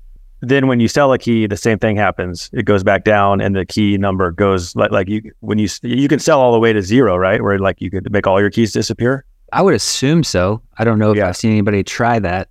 then 0.41 0.67
when 0.67 0.79
you 0.79 0.87
sell 0.87 1.11
a 1.13 1.17
key, 1.17 1.47
the 1.47 1.57
same 1.57 1.77
thing 1.79 1.95
happens. 1.97 2.49
It 2.53 2.63
goes 2.63 2.83
back 2.83 3.03
down, 3.03 3.41
and 3.41 3.55
the 3.55 3.65
key 3.65 3.97
number 3.97 4.31
goes 4.31 4.75
like 4.75 4.91
like 4.91 5.07
you 5.09 5.21
when 5.41 5.57
you 5.59 5.67
you 5.83 6.07
can 6.07 6.19
sell 6.19 6.39
all 6.41 6.51
the 6.51 6.59
way 6.59 6.73
to 6.73 6.81
zero, 6.81 7.17
right? 7.17 7.41
Where 7.41 7.59
like 7.59 7.81
you 7.81 7.91
could 7.91 8.11
make 8.11 8.25
all 8.27 8.39
your 8.39 8.49
keys 8.49 8.71
disappear. 8.71 9.25
I 9.51 9.61
would 9.61 9.73
assume 9.73 10.23
so. 10.23 10.61
I 10.77 10.83
don't 10.83 10.99
know 10.99 11.11
if 11.11 11.17
Yeah. 11.17 11.27
I've 11.29 11.37
seen 11.37 11.51
anybody 11.51 11.83
try 11.83 12.19
that. 12.19 12.49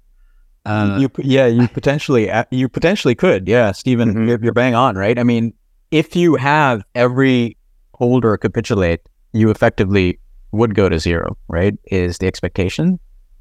Uh, 0.66 0.98
you 1.00 1.10
yeah 1.18 1.46
you 1.46 1.66
potentially 1.68 2.30
you 2.50 2.68
potentially 2.68 3.14
could 3.14 3.48
yeah 3.48 3.72
Stephen 3.72 4.12
Mhm. 4.14 4.28
you're, 4.28 4.38
you're 4.42 4.52
bang 4.52 4.74
on 4.74 4.96
right 4.96 5.18
I 5.18 5.22
mean 5.22 5.54
if 5.92 6.14
you 6.14 6.34
have 6.34 6.82
every 6.94 7.56
holder 7.94 8.36
capitulate 8.36 9.00
you 9.32 9.48
effectively 9.48 10.18
would 10.52 10.74
go 10.74 10.88
to 10.90 10.98
zero 10.98 11.38
right 11.48 11.74
is 11.86 12.18
the 12.18 12.26
expectation 12.26 12.98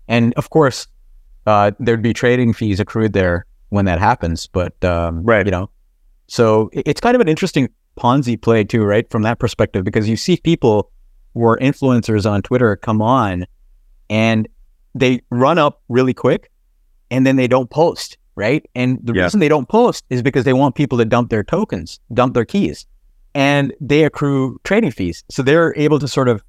and 0.08 0.34
of 0.36 0.52
course 0.52 0.88
uh, 1.48 1.72
there'd 1.80 2.02
be 2.04 2.14
trading 2.14 2.54
fees 2.54 2.80
accrued 2.80 3.12
there 3.12 3.46
when 3.70 3.86
that 3.86 4.00
happens 4.00 4.48
but 4.48 4.82
um, 4.84 5.24
Right. 5.24 5.46
you 5.46 5.52
know 5.52 5.70
so 6.28 6.70
it's 6.74 7.00
kind 7.02 7.16
of 7.16 7.22
an 7.22 7.28
interesting 7.28 7.70
Ponzi 7.98 8.40
play 8.40 8.64
too 8.64 8.84
right 8.84 9.10
from 9.10 9.24
that 9.24 9.40
perspective 9.40 9.84
because 9.84 10.08
you 10.10 10.18
see 10.18 10.38
people 10.38 10.92
who 11.34 11.44
are 11.46 11.58
influencers 11.58 12.30
on 12.30 12.42
Twitter 12.42 12.76
come 12.76 13.02
on 13.02 13.46
and 14.10 14.48
they 14.94 15.22
run 15.32 15.58
up 15.58 15.82
really 15.90 16.14
quick 16.14 16.52
and 17.10 17.26
then 17.26 17.36
they 17.38 17.48
don't 17.48 17.70
post, 17.70 18.18
right? 18.36 18.66
And 18.76 19.00
the 19.04 19.14
Yeah. 19.14 19.24
reason 19.24 19.40
they 19.40 19.48
don't 19.48 19.68
post 19.70 20.04
is 20.10 20.22
because 20.22 20.44
they 20.46 20.54
want 20.54 20.76
people 20.76 20.98
to 20.98 21.06
dump 21.06 21.30
their 21.30 21.44
tokens, 21.44 22.00
dump 22.14 22.34
their 22.34 22.46
keys, 22.46 22.86
and 23.34 23.74
they 23.80 24.04
accrue 24.04 24.60
trading 24.64 24.92
fees. 24.92 25.24
So 25.30 25.42
they're 25.42 25.74
able 25.78 26.00
to 26.00 26.08
sort 26.08 26.28
of 26.28 26.44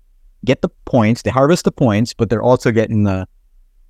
get 0.44 0.62
the 0.62 0.68
points, 0.86 1.22
they 1.22 1.30
harvest 1.30 1.64
the 1.64 1.72
points, 1.72 2.12
but 2.14 2.28
they're 2.30 2.42
also 2.42 2.72
getting 2.72 3.04
the, 3.04 3.26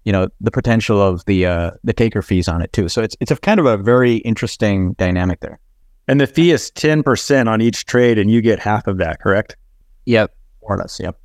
you 0.08 0.12
know, 0.12 0.26
the 0.40 0.50
potential 0.50 1.02
of 1.02 1.22
the 1.26 1.44
uh, 1.44 1.72
the 1.84 1.92
taker 1.92 2.22
fees 2.22 2.48
on 2.48 2.62
it 2.62 2.72
too. 2.72 2.88
So 2.88 3.02
it's 3.02 3.14
it's 3.20 3.30
a 3.30 3.36
kind 3.36 3.60
of 3.60 3.66
a 3.66 3.76
very 3.76 4.16
interesting 4.16 4.94
dynamic 4.94 5.40
there. 5.40 5.60
And 6.08 6.18
the 6.18 6.26
fee 6.26 6.50
is 6.50 6.70
10% 6.70 7.46
on 7.46 7.60
each 7.60 7.84
trade, 7.84 8.18
and 8.18 8.30
you 8.30 8.40
get 8.40 8.58
half 8.58 8.86
of 8.86 8.96
that, 8.96 9.20
correct? 9.20 9.54
yep. 10.06 10.34
More 10.62 10.76
or 10.76 10.78
less, 10.78 10.98
yep. 10.98 11.20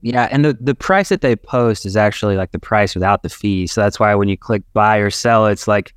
Yeah, 0.00 0.28
and 0.32 0.46
the, 0.46 0.56
the 0.58 0.74
price 0.74 1.10
that 1.10 1.20
they 1.20 1.36
post 1.36 1.84
is 1.84 1.94
actually 1.94 2.38
like 2.38 2.52
the 2.52 2.58
price 2.58 2.94
without 2.94 3.22
the 3.22 3.28
fee. 3.28 3.66
So 3.66 3.82
that's 3.82 4.00
why 4.00 4.14
when 4.14 4.30
you 4.30 4.38
click 4.38 4.62
buy 4.72 4.96
or 4.96 5.10
sell, 5.10 5.46
it's 5.46 5.68
like, 5.68 5.94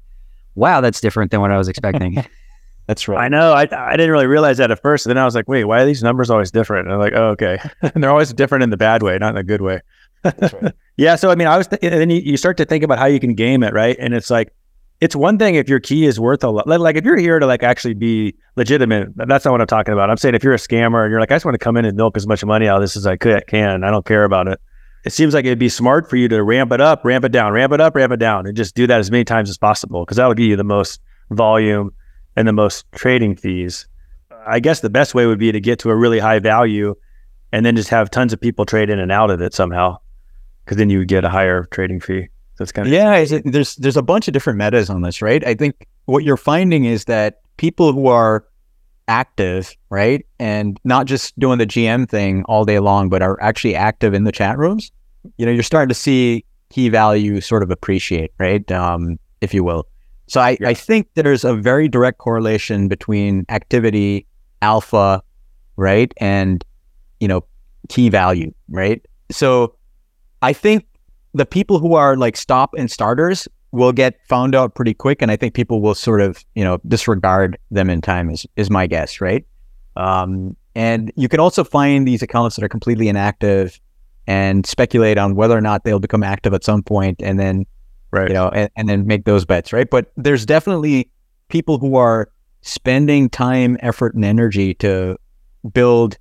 wow, 0.56 0.82
that's 0.82 1.00
different 1.00 1.32
than 1.32 1.40
what 1.40 1.52
I 1.52 1.58
was 1.58 1.70
expecting. 1.70 2.22
That's 2.88 3.08
right. 3.08 3.24
I 3.24 3.30
know. 3.30 3.54
I, 3.54 3.62
I 3.62 3.98
didn't 3.98 4.12
really 4.12 4.28
realize 4.28 4.58
that 4.58 4.70
at 4.70 4.80
first. 4.80 5.08
And 5.08 5.10
then 5.10 5.18
I 5.18 5.26
was 5.26 5.34
like, 5.34 5.48
wait, 5.48 5.64
why 5.64 5.82
are 5.82 5.86
these 5.88 6.04
numbers 6.04 6.30
always 6.30 6.52
different? 6.52 6.86
And 6.86 6.94
I'm 6.94 7.00
like, 7.00 7.14
oh, 7.16 7.30
okay. 7.30 7.58
and 7.82 8.04
they're 8.04 8.12
always 8.12 8.32
different 8.32 8.64
in 8.64 8.70
the 8.70 8.78
bad 8.78 9.02
way, 9.02 9.18
not 9.18 9.30
in 9.30 9.36
the 9.36 9.44
good 9.44 9.62
way. 9.62 9.82
That's 10.22 10.54
right. 10.54 10.74
Yeah. 10.98 11.16
So, 11.16 11.30
I 11.30 11.36
mean, 11.36 11.48
I 11.48 11.58
was, 11.58 11.68
th- 11.68 11.82
and 11.84 11.94
then 11.94 12.10
you, 12.10 12.22
you 12.22 12.38
start 12.38 12.58
to 12.58 12.66
think 12.66 12.84
about 12.84 13.00
how 13.00 13.06
you 13.06 13.20
can 13.20 13.34
game 13.34 13.64
it, 13.64 13.74
right? 13.74 13.98
And 14.00 14.14
it's 14.14 14.30
like, 14.30 14.54
it's 15.02 15.16
one 15.16 15.38
thing 15.38 15.56
if 15.56 15.68
your 15.68 15.80
key 15.80 16.06
is 16.06 16.20
worth 16.20 16.44
a 16.44 16.50
lot. 16.50 16.68
Like, 16.68 16.96
if 16.96 17.04
you're 17.04 17.18
here 17.18 17.38
to 17.38 17.46
like 17.46 17.64
actually 17.64 17.96
be 17.96 18.34
legitimate, 18.56 19.10
that's 19.16 19.44
not 19.44 19.52
what 19.52 19.62
I'm 19.62 19.68
talking 19.68 19.94
about. 19.94 20.10
I'm 20.10 20.18
saying 20.18 20.36
if 20.36 20.44
you're 20.44 20.54
a 20.54 20.58
scammer 20.58 21.04
and 21.04 21.12
you're 21.12 21.20
like, 21.20 21.32
I 21.32 21.36
just 21.36 21.46
want 21.46 21.56
to 21.56 21.60
come 21.60 21.76
in 21.76 21.84
and 21.84 21.98
milk 21.98 22.16
as 22.16 22.26
much 22.26 22.44
money 22.46 22.68
out 22.68 22.78
of 22.78 22.82
this 22.82 22.96
as 22.96 23.06
I 23.06 23.18
could, 23.18 23.46
can. 23.48 23.84
I 23.84 23.92
don't 23.92 24.06
care 24.06 24.24
about 24.24 24.48
it. 24.48 24.60
It 25.04 25.12
seems 25.12 25.34
like 25.34 25.46
it'd 25.46 25.60
be 25.60 25.70
smart 25.70 26.10
for 26.10 26.16
you 26.16 26.28
to 26.30 26.42
ramp 26.42 26.72
it 26.72 26.82
up, 26.82 27.04
ramp 27.04 27.26
it 27.26 27.32
down, 27.32 27.52
ramp 27.52 27.74
it 27.74 27.82
up, 27.82 27.94
ramp 27.94 28.14
it 28.14 28.20
down, 28.20 28.48
and 28.48 28.56
just 28.56 28.74
do 28.74 28.88
that 28.88 29.00
as 29.00 29.12
many 29.12 29.24
times 29.24 29.50
as 29.50 29.58
possible 29.58 30.04
because 30.04 30.18
that'll 30.18 30.34
give 30.34 30.48
you 30.48 30.56
the 30.56 30.64
most 30.64 31.00
volume 31.30 31.92
and 32.36 32.48
the 32.48 32.54
most 32.54 32.86
trading 32.94 33.36
fees. 33.36 33.88
I 34.48 34.60
guess 34.60 34.80
the 34.80 34.90
best 34.90 35.14
way 35.14 35.28
would 35.28 35.40
be 35.40 35.52
to 35.52 35.60
get 35.60 35.78
to 35.80 35.90
a 35.90 35.96
really 35.96 36.20
high 36.20 36.40
value 36.40 36.96
and 37.52 37.66
then 37.66 37.76
just 37.76 37.90
have 37.90 38.10
tons 38.10 38.34
of 38.34 38.42
people 38.42 38.66
trade 38.66 38.90
in 38.90 38.98
and 38.98 39.12
out 39.12 39.30
of 39.30 39.42
it 39.42 39.54
somehow 39.54 40.00
because 40.66 40.78
then 40.78 40.90
you 40.90 41.00
would 41.00 41.08
get 41.08 41.24
a 41.24 41.30
higher 41.30 41.68
trading 41.72 42.00
fee. 42.00 42.28
That's 42.58 42.72
kind 42.72 42.88
of 42.88 42.94
Yeah, 42.94 43.16
it, 43.16 43.44
there's 43.46 43.76
there's 43.76 43.98
a 43.98 44.02
bunch 44.02 44.28
of 44.28 44.34
different 44.34 44.58
metas 44.58 44.90
on 44.90 45.02
this, 45.02 45.22
right? 45.22 45.46
I 45.46 45.54
think 45.54 45.88
what 46.06 46.24
you're 46.24 46.38
finding 46.38 46.86
is 46.86 47.06
that 47.06 47.42
people 47.58 47.94
who 47.94 48.08
are 48.08 48.46
active, 49.08 49.76
right, 49.90 50.26
and 50.40 50.80
not 50.84 51.06
just 51.06 51.38
doing 51.40 51.60
the 51.60 51.68
GM 51.68 52.10
thing 52.10 52.44
all 52.46 52.66
day 52.66 52.80
long, 52.80 53.10
but 53.10 53.22
are 53.22 53.42
actually 53.42 53.76
active 53.76 54.14
in 54.14 54.24
the 54.24 54.32
chat 54.32 54.58
rooms, 54.58 54.92
you 55.38 55.46
know, 55.46 55.52
you're 55.52 55.64
starting 55.64 55.90
to 55.90 55.96
see 55.96 56.44
key 56.70 56.90
value 56.90 57.40
sort 57.42 57.62
of 57.62 57.70
appreciate, 57.72 58.32
right, 58.40 58.70
um, 58.72 59.18
if 59.42 59.54
you 59.54 59.64
will. 59.64 59.88
So 60.28 60.42
I, 60.42 60.58
Yeah. 60.60 60.70
I 60.70 60.74
think 60.74 61.08
there's 61.14 61.44
a 61.44 61.54
very 61.54 61.88
direct 61.88 62.18
correlation 62.18 62.88
between 62.88 63.46
activity, 63.50 64.26
alpha, 64.62 65.22
right, 65.76 66.12
and 66.18 66.64
you 67.20 67.28
know, 67.28 67.44
key 67.90 68.10
value, 68.10 68.52
right. 68.70 69.06
So 69.30 69.76
I 70.46 70.54
think 70.54 70.86
the 71.34 71.46
people 71.46 71.80
who 71.80 71.96
are 71.96 72.16
like 72.16 72.38
stop 72.38 72.76
and 72.78 72.90
starters 72.92 73.48
will 73.72 73.92
get 73.92 74.14
found 74.30 74.54
out 74.54 74.76
pretty 74.76 74.94
quick, 74.94 75.24
and 75.24 75.32
I 75.32 75.36
think 75.36 75.56
people 75.56 75.82
will 75.82 75.96
sort 75.96 76.22
of 76.22 76.46
you 76.54 76.64
know 76.64 76.78
disregard 76.88 77.58
them 77.72 77.90
in 77.90 78.00
time. 78.00 78.30
Is 78.30 78.46
is 78.56 78.70
my 78.70 78.86
guess, 78.86 79.20
right? 79.20 79.44
Um, 79.96 80.56
and 80.76 81.12
you 81.16 81.28
can 81.28 81.40
also 81.40 81.64
find 81.64 82.08
these 82.08 82.22
accounts 82.22 82.56
that 82.56 82.64
are 82.64 82.70
completely 82.70 83.08
inactive 83.08 83.80
and 84.28 84.68
speculate 84.68 85.18
on 85.18 85.36
whether 85.36 85.58
or 85.58 85.62
not 85.62 85.84
they'll 85.84 86.00
become 86.00 86.22
active 86.22 86.54
at 86.54 86.64
some 86.64 86.84
point, 86.84 87.24
and 87.24 87.40
then 87.40 87.66
right. 88.12 88.28
you 88.28 88.36
know, 88.36 88.50
and, 88.50 88.70
and 88.76 88.88
then 88.88 89.08
make 89.08 89.26
those 89.26 89.46
bets, 89.46 89.74
right? 89.74 89.90
But 89.90 90.12
there's 90.16 90.46
definitely 90.46 91.10
people 91.50 91.80
who 91.80 91.96
are 91.96 92.30
spending 92.62 93.30
time, 93.30 93.78
effort, 93.82 94.14
and 94.14 94.24
energy 94.24 94.76
to 94.76 95.18
build 95.74 96.20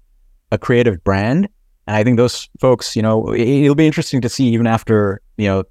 a 0.50 0.56
creative 0.56 1.04
brand. 1.04 1.50
And 1.86 1.96
I 1.96 2.04
think 2.04 2.16
those 2.16 2.48
folks, 2.60 2.96
you 2.96 3.02
know, 3.02 3.32
it- 3.32 3.46
it'll 3.48 3.74
be 3.74 3.86
interesting 3.86 4.20
to 4.22 4.28
see 4.28 4.46
even 4.48 4.66
after, 4.66 5.20
you 5.36 5.46
know, 5.46 5.64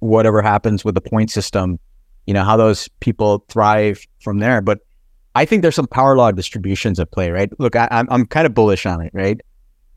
whatever 0.00 0.42
happens 0.42 0.84
with 0.84 0.94
the 0.94 1.00
point 1.00 1.30
system, 1.30 1.78
you 2.26 2.34
know, 2.34 2.42
how 2.44 2.56
those 2.56 2.88
people 3.00 3.44
thrive 3.48 4.04
from 4.20 4.38
there. 4.38 4.60
But 4.60 4.80
I 5.34 5.44
think 5.44 5.62
there's 5.62 5.74
some 5.74 5.86
power 5.86 6.16
law 6.16 6.30
distributions 6.30 6.98
at 7.00 7.10
play, 7.10 7.30
right? 7.30 7.50
Look, 7.58 7.76
I, 7.76 7.88
I'm, 7.90 8.06
I'm 8.10 8.26
kind 8.26 8.46
of 8.46 8.54
bullish 8.54 8.84
on 8.84 9.00
it, 9.00 9.10
right? 9.14 9.40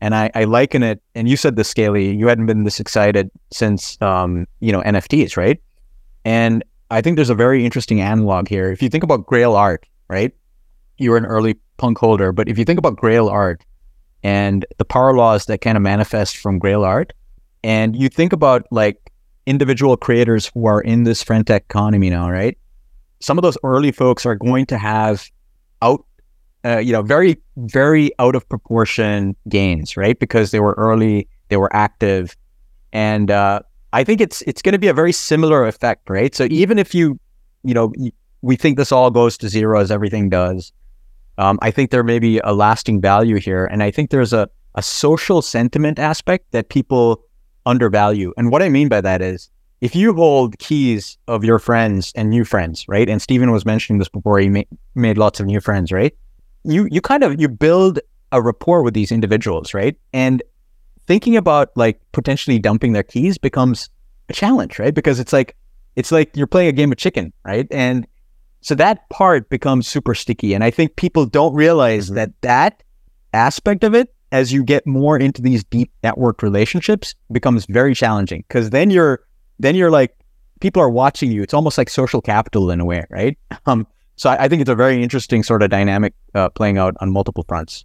And 0.00 0.14
I, 0.14 0.30
I 0.34 0.44
liken 0.44 0.82
it, 0.82 1.02
and 1.14 1.28
you 1.28 1.36
said 1.36 1.56
this, 1.56 1.68
Scaly, 1.68 2.14
you 2.14 2.26
hadn't 2.26 2.46
been 2.46 2.64
this 2.64 2.80
excited 2.80 3.30
since, 3.50 4.00
um, 4.02 4.46
you 4.60 4.70
know, 4.70 4.82
NFTs, 4.82 5.36
right? 5.36 5.60
And 6.24 6.62
I 6.90 7.00
think 7.00 7.16
there's 7.16 7.30
a 7.30 7.34
very 7.34 7.64
interesting 7.64 8.00
analog 8.00 8.48
here. 8.48 8.70
If 8.70 8.82
you 8.82 8.88
think 8.88 9.04
about 9.04 9.26
Grail 9.26 9.54
art, 9.54 9.86
right? 10.08 10.32
You 10.98 11.10
were 11.10 11.16
an 11.16 11.26
early 11.26 11.56
punk 11.78 11.98
holder, 11.98 12.32
but 12.32 12.48
if 12.48 12.58
you 12.58 12.64
think 12.64 12.78
about 12.78 12.96
Grail 12.96 13.28
art 13.28 13.64
and 14.26 14.66
the 14.78 14.84
power 14.84 15.14
laws 15.14 15.46
that 15.46 15.60
kind 15.60 15.76
of 15.76 15.82
manifest 15.84 16.36
from 16.36 16.58
Grail 16.58 16.82
art, 16.82 17.12
and 17.62 17.94
you 17.94 18.08
think 18.08 18.32
about 18.32 18.66
like 18.72 19.12
individual 19.46 19.96
creators 19.96 20.50
who 20.52 20.66
are 20.66 20.80
in 20.80 21.04
this 21.04 21.22
Friend.Tech 21.22 21.62
economy 21.70 22.10
now, 22.10 22.28
right? 22.28 22.58
Some 23.20 23.38
of 23.38 23.42
those 23.42 23.56
early 23.62 23.92
folks 23.92 24.26
are 24.26 24.34
going 24.34 24.66
to 24.66 24.78
have 24.78 25.30
out, 25.80 26.04
uh, 26.64 26.78
you 26.78 26.92
know, 26.92 27.02
very, 27.02 27.36
very 27.56 28.10
out 28.18 28.34
of 28.34 28.48
proportion 28.48 29.36
gains, 29.48 29.96
right? 29.96 30.18
Because 30.18 30.50
they 30.50 30.58
were 30.58 30.74
early, 30.76 31.28
they 31.48 31.56
were 31.56 31.70
active, 31.72 32.36
and 32.92 33.30
uh, 33.30 33.60
I 33.92 34.02
think 34.02 34.20
it's 34.20 34.42
it's 34.42 34.60
going 34.60 34.72
to 34.72 34.78
be 34.86 34.88
a 34.88 34.94
very 35.02 35.12
similar 35.12 35.64
effect, 35.68 36.10
right? 36.10 36.34
So 36.34 36.48
even 36.50 36.80
if 36.80 36.96
you, 36.96 37.20
you 37.62 37.74
know, 37.74 37.92
we 38.42 38.56
think 38.56 38.76
this 38.76 38.90
all 38.90 39.12
goes 39.12 39.38
to 39.38 39.48
zero 39.48 39.78
as 39.78 39.92
everything 39.92 40.30
does, 40.30 40.72
um, 41.38 41.58
I 41.62 41.70
think 41.70 41.90
there 41.90 42.02
may 42.02 42.18
be 42.18 42.38
a 42.40 42.52
lasting 42.52 43.00
value 43.00 43.36
here, 43.36 43.66
and 43.66 43.82
I 43.82 43.90
think 43.90 44.10
there's 44.10 44.32
a 44.32 44.48
a 44.76 44.82
social 44.82 45.40
sentiment 45.42 45.98
aspect 45.98 46.52
that 46.52 46.68
people 46.68 47.24
undervalue. 47.64 48.32
And 48.36 48.50
what 48.50 48.62
I 48.62 48.68
mean 48.68 48.88
by 48.88 49.00
that 49.00 49.22
is, 49.22 49.50
if 49.80 49.96
you 49.96 50.14
hold 50.14 50.58
keys 50.58 51.18
of 51.28 51.44
your 51.44 51.58
friends 51.58 52.12
and 52.14 52.30
new 52.30 52.44
friends, 52.44 52.86
right? 52.88 53.08
And 53.08 53.20
Stephen 53.20 53.50
was 53.50 53.66
mentioning 53.66 53.98
this 53.98 54.08
before. 54.08 54.38
He 54.38 54.48
ma- 54.48 54.62
made 54.94 55.18
lots 55.18 55.40
of 55.40 55.46
new 55.46 55.60
friends, 55.60 55.92
right? 55.92 56.14
You 56.64 56.86
you 56.90 57.00
kind 57.00 57.22
of 57.22 57.40
you 57.40 57.48
build 57.48 58.00
a 58.32 58.40
rapport 58.40 58.82
with 58.82 58.94
these 58.94 59.12
individuals, 59.12 59.74
right? 59.74 59.96
And 60.12 60.42
thinking 61.06 61.36
about 61.36 61.70
like 61.76 62.00
potentially 62.12 62.58
dumping 62.58 62.92
their 62.92 63.02
keys 63.02 63.38
becomes 63.38 63.88
a 64.28 64.32
challenge, 64.32 64.78
right? 64.78 64.94
Because 64.94 65.20
it's 65.20 65.32
like 65.32 65.56
it's 65.94 66.12
like 66.12 66.36
you're 66.36 66.46
playing 66.46 66.68
a 66.68 66.72
game 66.72 66.92
of 66.92 66.98
chicken, 66.98 67.32
right? 67.44 67.66
And 67.70 68.06
so 68.66 68.74
that 68.74 69.08
part 69.10 69.48
becomes 69.48 69.86
super 69.86 70.12
sticky. 70.12 70.52
And 70.52 70.64
I 70.64 70.72
think 70.72 70.96
people 70.96 71.24
don't 71.24 71.54
realize 71.54 72.10
Mhm. 72.10 72.14
that 72.16 72.30
that 72.42 72.82
aspect 73.32 73.84
of 73.84 73.94
it, 73.94 74.12
as 74.32 74.52
you 74.52 74.64
get 74.64 74.84
more 74.86 75.16
into 75.16 75.40
these 75.40 75.62
deep 75.62 75.92
networked 76.02 76.42
relationships, 76.42 77.14
becomes 77.30 77.64
very 77.66 77.94
challenging 77.94 78.42
because 78.48 78.70
then 78.70 78.90
you're 78.90 79.20
then 79.60 79.76
you're 79.76 79.92
like 79.92 80.12
people 80.58 80.82
are 80.82 80.90
watching 80.90 81.30
you. 81.30 81.42
It's 81.42 81.54
almost 81.54 81.78
like 81.78 81.88
social 81.88 82.20
capital 82.20 82.70
in 82.72 82.80
a 82.80 82.84
way, 82.84 83.04
right? 83.08 83.38
Um, 83.66 83.86
so 84.16 84.30
I, 84.30 84.44
I 84.44 84.48
think 84.48 84.62
it's 84.62 84.70
a 84.70 84.74
very 84.74 85.00
interesting 85.00 85.44
sort 85.44 85.62
of 85.62 85.70
dynamic 85.70 86.12
uh, 86.34 86.48
playing 86.48 86.76
out 86.78 86.94
on 87.00 87.12
multiple 87.12 87.44
fronts. 87.46 87.84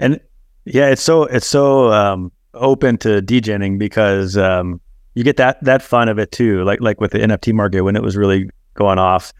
And 0.00 0.18
yeah, 0.64 0.88
it's 0.88 1.02
so 1.02 1.24
it's 1.24 1.46
so 1.46 1.92
um, 1.92 2.32
open 2.54 2.96
to 2.98 3.20
degenning 3.20 3.78
because 3.78 4.38
um, 4.38 4.80
you 5.14 5.24
get 5.24 5.36
that 5.36 5.62
that 5.62 5.82
fun 5.82 6.08
of 6.08 6.18
it 6.18 6.32
too. 6.32 6.64
Like 6.64 6.80
like 6.80 7.02
with 7.02 7.10
the 7.10 7.18
NFT 7.18 7.52
market 7.52 7.82
when 7.82 7.96
it 7.96 8.02
was 8.02 8.16
really 8.16 8.48
going 8.74 8.98
off. 8.98 9.32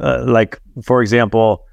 Uh, 0.00 0.24
like 0.26 0.60
for 0.82 1.02
example, 1.02 1.66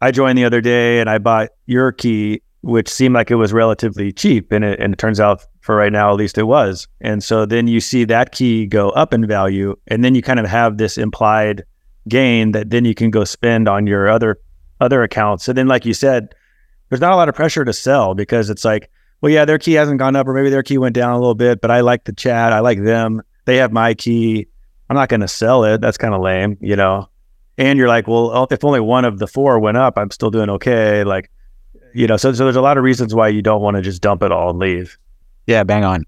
I 0.00 0.10
joined 0.10 0.38
the 0.38 0.44
other 0.44 0.60
day 0.60 1.00
and 1.00 1.08
I 1.08 1.18
bought 1.18 1.50
your 1.66 1.92
key, 1.92 2.42
which 2.62 2.88
seemed 2.88 3.14
like 3.14 3.30
it 3.30 3.36
was 3.36 3.52
relatively 3.52 4.12
cheap, 4.12 4.52
and 4.52 4.64
it 4.64 4.80
and 4.80 4.94
it 4.94 4.98
turns 4.98 5.20
out 5.20 5.44
for 5.60 5.76
right 5.76 5.92
now 5.92 6.10
at 6.10 6.16
least 6.16 6.38
it 6.38 6.44
was. 6.44 6.86
And 7.00 7.22
so 7.22 7.46
then 7.46 7.68
you 7.68 7.80
see 7.80 8.04
that 8.04 8.32
key 8.32 8.66
go 8.66 8.90
up 8.90 9.14
in 9.14 9.26
value, 9.26 9.76
and 9.88 10.04
then 10.04 10.14
you 10.14 10.22
kind 10.22 10.40
of 10.40 10.46
have 10.46 10.78
this 10.78 10.98
implied 10.98 11.64
gain 12.08 12.52
that 12.52 12.70
then 12.70 12.84
you 12.84 12.94
can 12.94 13.10
go 13.10 13.24
spend 13.24 13.68
on 13.68 13.86
your 13.86 14.08
other 14.08 14.38
other 14.80 15.02
accounts. 15.02 15.48
And 15.48 15.56
then 15.56 15.68
like 15.68 15.84
you 15.84 15.94
said, 15.94 16.34
there's 16.88 17.00
not 17.00 17.12
a 17.12 17.16
lot 17.16 17.28
of 17.28 17.34
pressure 17.34 17.64
to 17.64 17.72
sell 17.72 18.14
because 18.14 18.50
it's 18.50 18.64
like, 18.64 18.90
well, 19.20 19.32
yeah, 19.32 19.44
their 19.44 19.58
key 19.58 19.72
hasn't 19.72 19.98
gone 19.98 20.16
up, 20.16 20.26
or 20.26 20.34
maybe 20.34 20.50
their 20.50 20.62
key 20.62 20.78
went 20.78 20.94
down 20.94 21.12
a 21.12 21.18
little 21.18 21.34
bit, 21.34 21.60
but 21.60 21.70
I 21.70 21.80
like 21.80 22.04
the 22.04 22.12
chat, 22.12 22.52
I 22.52 22.60
like 22.60 22.82
them, 22.82 23.22
they 23.44 23.56
have 23.56 23.72
my 23.72 23.94
key. 23.94 24.46
I'm 24.90 24.96
not 24.96 25.08
going 25.08 25.20
to 25.20 25.28
sell 25.28 25.64
it. 25.64 25.80
That's 25.80 25.96
kind 25.96 26.14
of 26.14 26.20
lame, 26.20 26.58
you 26.60 26.76
know. 26.76 27.08
And 27.56 27.78
you're 27.78 27.88
like, 27.88 28.08
well, 28.08 28.30
oh, 28.32 28.46
if 28.50 28.64
only 28.64 28.80
one 28.80 29.04
of 29.04 29.18
the 29.18 29.26
four 29.26 29.58
went 29.60 29.76
up, 29.76 29.96
I'm 29.96 30.10
still 30.10 30.30
doing 30.30 30.50
okay. 30.50 31.04
Like, 31.04 31.30
you 31.94 32.06
know, 32.06 32.16
so 32.16 32.32
so 32.32 32.44
there's 32.44 32.56
a 32.56 32.60
lot 32.60 32.76
of 32.76 32.84
reasons 32.84 33.14
why 33.14 33.28
you 33.28 33.42
don't 33.42 33.62
want 33.62 33.76
to 33.76 33.82
just 33.82 34.02
dump 34.02 34.22
it 34.22 34.32
all 34.32 34.50
and 34.50 34.58
leave. 34.58 34.98
Yeah, 35.46 35.62
bang 35.62 35.84
on. 35.84 36.04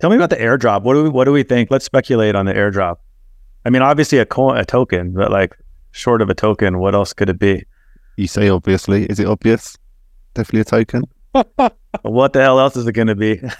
Tell 0.00 0.10
me 0.10 0.16
about 0.16 0.30
the 0.30 0.36
airdrop. 0.36 0.82
What 0.82 0.94
do 0.94 1.04
we 1.04 1.08
what 1.08 1.24
do 1.24 1.32
we 1.32 1.44
think? 1.44 1.70
Let's 1.70 1.84
speculate 1.84 2.34
on 2.34 2.46
the 2.46 2.52
airdrop. 2.52 2.96
I 3.64 3.70
mean, 3.70 3.82
obviously 3.82 4.18
a 4.18 4.26
coin, 4.26 4.58
a 4.58 4.64
token, 4.64 5.12
but 5.12 5.30
like 5.30 5.56
short 5.92 6.20
of 6.20 6.28
a 6.28 6.34
token, 6.34 6.78
what 6.78 6.94
else 6.94 7.12
could 7.12 7.30
it 7.30 7.38
be? 7.38 7.64
You 8.16 8.26
say 8.26 8.48
obviously. 8.48 9.04
Is 9.06 9.20
it 9.20 9.26
obvious? 9.26 9.78
Definitely 10.34 10.60
a 10.60 10.64
token. 10.64 11.04
What 12.02 12.32
the 12.32 12.42
hell 12.42 12.58
else 12.58 12.76
is 12.76 12.86
it 12.86 12.92
going 12.92 13.06
to 13.06 13.14
be? 13.14 13.36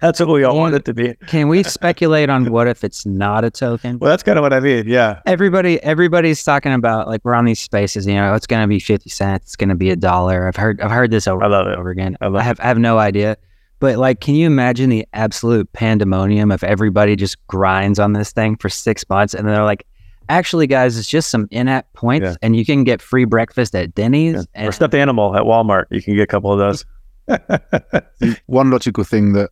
That's 0.00 0.18
what 0.18 0.28
we 0.28 0.44
all 0.44 0.56
want 0.56 0.74
it 0.74 0.84
to 0.86 0.94
be. 0.94 1.14
Can 1.26 1.48
we 1.48 1.62
speculate 1.62 2.30
on 2.30 2.50
what 2.50 2.66
if 2.66 2.82
it's 2.82 3.04
not 3.04 3.44
a 3.44 3.50
token? 3.50 3.98
Well, 3.98 4.10
that's 4.10 4.22
kind 4.22 4.38
of 4.38 4.42
what 4.42 4.52
I 4.52 4.60
mean. 4.60 4.88
Yeah. 4.88 5.20
Everybody, 5.26 5.80
everybody's 5.82 6.42
talking 6.42 6.72
about 6.72 7.08
like 7.08 7.20
we're 7.24 7.34
on 7.34 7.44
these 7.44 7.60
spaces. 7.60 8.06
You 8.06 8.14
know, 8.14 8.34
it's 8.34 8.46
going 8.46 8.62
to 8.62 8.66
be 8.66 8.80
fifty 8.80 9.10
cents. 9.10 9.44
It's 9.44 9.56
going 9.56 9.68
to 9.68 9.74
be 9.74 9.90
a 9.90 9.96
dollar. 9.96 10.48
I've 10.48 10.56
heard, 10.56 10.80
I've 10.80 10.90
heard 10.90 11.10
this 11.10 11.28
over 11.28 11.44
I 11.44 11.48
love 11.48 11.66
and 11.66 11.74
it. 11.74 11.78
over 11.78 11.90
again. 11.90 12.16
I 12.20 12.26
I 12.28 12.42
have, 12.42 12.58
I 12.60 12.64
have 12.64 12.78
no 12.78 12.98
idea. 12.98 13.36
But 13.78 13.98
like, 13.98 14.20
can 14.20 14.34
you 14.34 14.46
imagine 14.46 14.90
the 14.90 15.06
absolute 15.12 15.70
pandemonium 15.72 16.50
if 16.50 16.64
everybody 16.64 17.14
just 17.14 17.36
grinds 17.46 17.98
on 17.98 18.14
this 18.14 18.32
thing 18.32 18.56
for 18.56 18.68
six 18.68 19.04
months 19.08 19.34
and 19.34 19.46
they're 19.46 19.64
like, 19.64 19.86
actually, 20.28 20.66
guys, 20.66 20.96
it's 20.98 21.08
just 21.08 21.30
some 21.30 21.48
in-app 21.50 21.92
points, 21.92 22.24
Yeah. 22.24 22.34
and 22.42 22.54
you 22.56 22.64
can 22.64 22.84
get 22.84 23.00
free 23.02 23.24
breakfast 23.24 23.74
at 23.74 23.94
Denny's. 23.94 24.34
Yeah. 24.34 24.42
And 24.54 24.68
Or 24.68 24.72
stuffed 24.72 24.94
animal 24.94 25.36
at 25.36 25.42
Walmart. 25.42 25.84
You 25.90 26.02
can 26.02 26.14
get 26.14 26.22
a 26.22 26.26
couple 26.26 26.52
of 26.52 26.58
those. 26.58 26.84
One 28.46 28.70
logical 28.70 29.04
thing 29.04 29.32
that 29.34 29.50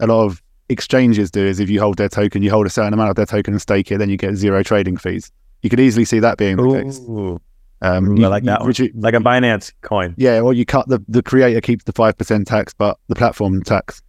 a 0.00 0.06
lot 0.06 0.24
of 0.24 0.42
exchanges 0.68 1.30
do 1.30 1.44
is 1.44 1.60
if 1.60 1.70
you 1.70 1.80
hold 1.80 1.96
their 1.98 2.08
token, 2.08 2.42
you 2.42 2.50
hold 2.50 2.66
a 2.66 2.70
certain 2.70 2.92
amount 2.92 3.10
of 3.10 3.16
their 3.16 3.26
token 3.26 3.54
and 3.54 3.60
stake 3.62 3.90
it, 3.92 3.98
then 3.98 4.10
you 4.10 4.16
get 4.16 4.34
zero 4.34 4.62
trading 4.62 4.96
fees. 4.96 5.30
You 5.62 5.70
could 5.70 5.80
easily 5.80 6.04
see 6.04 6.18
that 6.20 6.38
being 6.38 6.56
the 6.56 6.82
case. 6.82 6.98
Um, 7.82 8.08
Ooh, 8.10 8.18
you- 8.20 8.24
I 8.24 8.28
like 8.28 8.42
you 8.42 8.46
that 8.46 8.60
one. 8.62 8.70
redu- 8.70 8.92
like 8.94 9.14
a 9.14 9.18
Binance 9.18 9.72
coin. 9.82 10.14
Yeah, 10.16 10.40
well, 10.40 10.52
you 10.52 10.64
cut 10.64 10.88
the 10.88 10.98
the 11.08 11.22
creator 11.22 11.60
keeps 11.60 11.84
the 11.84 11.92
five 11.92 12.16
percent 12.16 12.46
tax, 12.46 12.72
but 12.72 12.96
the 13.08 13.14
platform 13.14 13.62
tax 13.62 14.02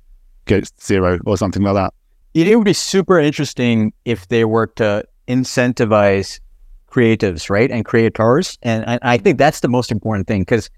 gets 0.45 0.71
zero 0.81 1.19
or 1.25 1.37
something 1.37 1.61
like 1.63 1.73
that. 1.73 1.93
It, 2.33 2.47
it 2.47 2.55
would 2.55 2.65
be 2.65 2.73
super 2.73 3.19
interesting 3.19 3.91
if 4.05 4.27
they 4.29 4.45
were 4.45 4.67
to 4.77 5.03
incentivize 5.27 6.39
creatives, 6.89 7.49
right, 7.49 7.69
and 7.71 7.85
creators, 7.85 8.57
and 8.61 8.85
I, 8.85 8.99
I 9.01 9.17
think 9.17 9.37
that's 9.37 9.59
the 9.59 9.67
most 9.67 9.91
important 9.91 10.27
thing 10.27 10.41
because, 10.41 10.69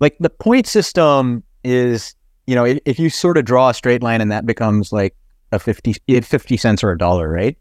like, 0.00 0.16
the 0.20 0.30
point 0.30 0.66
system 0.66 1.42
is, 1.64 2.14
you 2.46 2.54
know, 2.54 2.64
if, 2.64 2.78
if 2.84 2.98
you 2.98 3.10
sort 3.10 3.38
of 3.38 3.44
draw 3.44 3.70
a 3.70 3.74
straight 3.74 4.02
line 4.02 4.20
and 4.20 4.30
that 4.30 4.46
becomes 4.46 4.92
like 4.92 5.14
a 5.52 5.58
50, 5.58 5.94
eh, 6.08 6.20
50 6.20 6.56
cents 6.56 6.84
or 6.84 6.90
a 6.90 6.98
dollar, 6.98 7.28
right, 7.28 7.56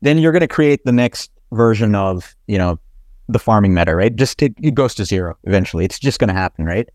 then 0.00 0.18
you're 0.18 0.32
going 0.32 0.40
to 0.40 0.48
create 0.48 0.84
the 0.84 0.92
next 0.92 1.30
version 1.52 1.94
of, 1.94 2.34
you 2.46 2.58
know, 2.58 2.78
the 3.28 3.38
farming 3.38 3.74
meta, 3.74 3.94
right? 3.94 4.14
Just 4.14 4.42
it, 4.42 4.54
it 4.62 4.74
goes 4.74 4.94
to 4.96 5.04
zero 5.04 5.36
eventually. 5.44 5.84
It's 5.84 5.98
just 5.98 6.18
going 6.18 6.28
to 6.28 6.34
happen, 6.34 6.64
right? 6.64 6.88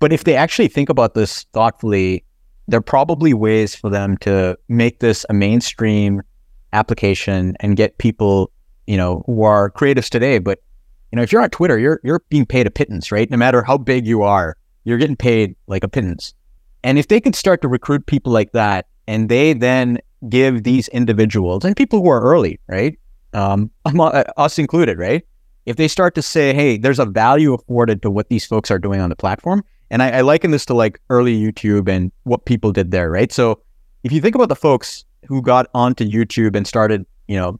But 0.00 0.12
if 0.12 0.24
they 0.24 0.36
actually 0.36 0.68
think 0.68 0.88
about 0.88 1.14
this 1.14 1.44
thoughtfully, 1.52 2.24
there 2.68 2.78
are 2.78 2.82
probably 2.82 3.34
ways 3.34 3.74
for 3.74 3.90
them 3.90 4.16
to 4.18 4.58
make 4.68 5.00
this 5.00 5.26
a 5.28 5.34
mainstream 5.34 6.22
application 6.74 7.56
and 7.60 7.76
get 7.76 7.96
people, 7.98 8.50
you 8.86 8.96
know, 8.96 9.22
who 9.26 9.42
are 9.42 9.70
creatives 9.70 10.08
today. 10.08 10.38
But 10.38 10.60
you 11.12 11.16
know, 11.16 11.22
if 11.22 11.32
you're 11.32 11.42
on 11.42 11.50
Twitter, 11.50 11.78
you're 11.78 12.00
you're 12.02 12.22
being 12.28 12.44
paid 12.44 12.66
a 12.66 12.70
pittance, 12.70 13.12
right? 13.12 13.30
No 13.30 13.36
matter 13.36 13.62
how 13.62 13.78
big 13.78 14.06
you 14.06 14.22
are, 14.22 14.56
you're 14.84 14.98
getting 14.98 15.16
paid 15.16 15.54
like 15.66 15.84
a 15.84 15.88
pittance. 15.88 16.34
And 16.82 16.98
if 16.98 17.08
they 17.08 17.20
could 17.20 17.34
start 17.34 17.62
to 17.62 17.68
recruit 17.68 18.06
people 18.06 18.32
like 18.32 18.52
that, 18.52 18.86
and 19.06 19.28
they 19.28 19.52
then 19.52 19.98
give 20.28 20.64
these 20.64 20.88
individuals 20.88 21.64
and 21.64 21.76
people 21.76 22.02
who 22.02 22.10
are 22.10 22.20
early, 22.20 22.58
right, 22.68 22.98
um, 23.32 23.70
uh, 23.84 24.24
us 24.36 24.58
included, 24.58 24.98
right? 24.98 25.22
If 25.66 25.76
they 25.76 25.88
start 25.88 26.14
to 26.16 26.22
say, 26.22 26.52
"Hey, 26.52 26.76
there's 26.76 26.98
a 26.98 27.06
value 27.06 27.54
afforded 27.54 28.02
to 28.02 28.10
what 28.10 28.28
these 28.28 28.44
folks 28.44 28.70
are 28.70 28.78
doing 28.78 29.00
on 29.00 29.08
the 29.08 29.16
platform," 29.16 29.64
and 29.90 30.02
I, 30.02 30.10
I 30.10 30.20
liken 30.22 30.50
this 30.50 30.66
to 30.66 30.74
like 30.74 31.00
early 31.10 31.40
YouTube 31.40 31.88
and 31.88 32.12
what 32.24 32.44
people 32.44 32.72
did 32.72 32.90
there, 32.90 33.10
right? 33.10 33.32
So 33.32 33.60
if 34.02 34.12
you 34.12 34.20
think 34.20 34.34
about 34.34 34.48
the 34.48 34.56
folks 34.56 35.04
who 35.26 35.42
got 35.42 35.66
onto 35.74 36.04
YouTube 36.04 36.56
and 36.56 36.66
started, 36.66 37.06
you 37.28 37.36
know, 37.36 37.58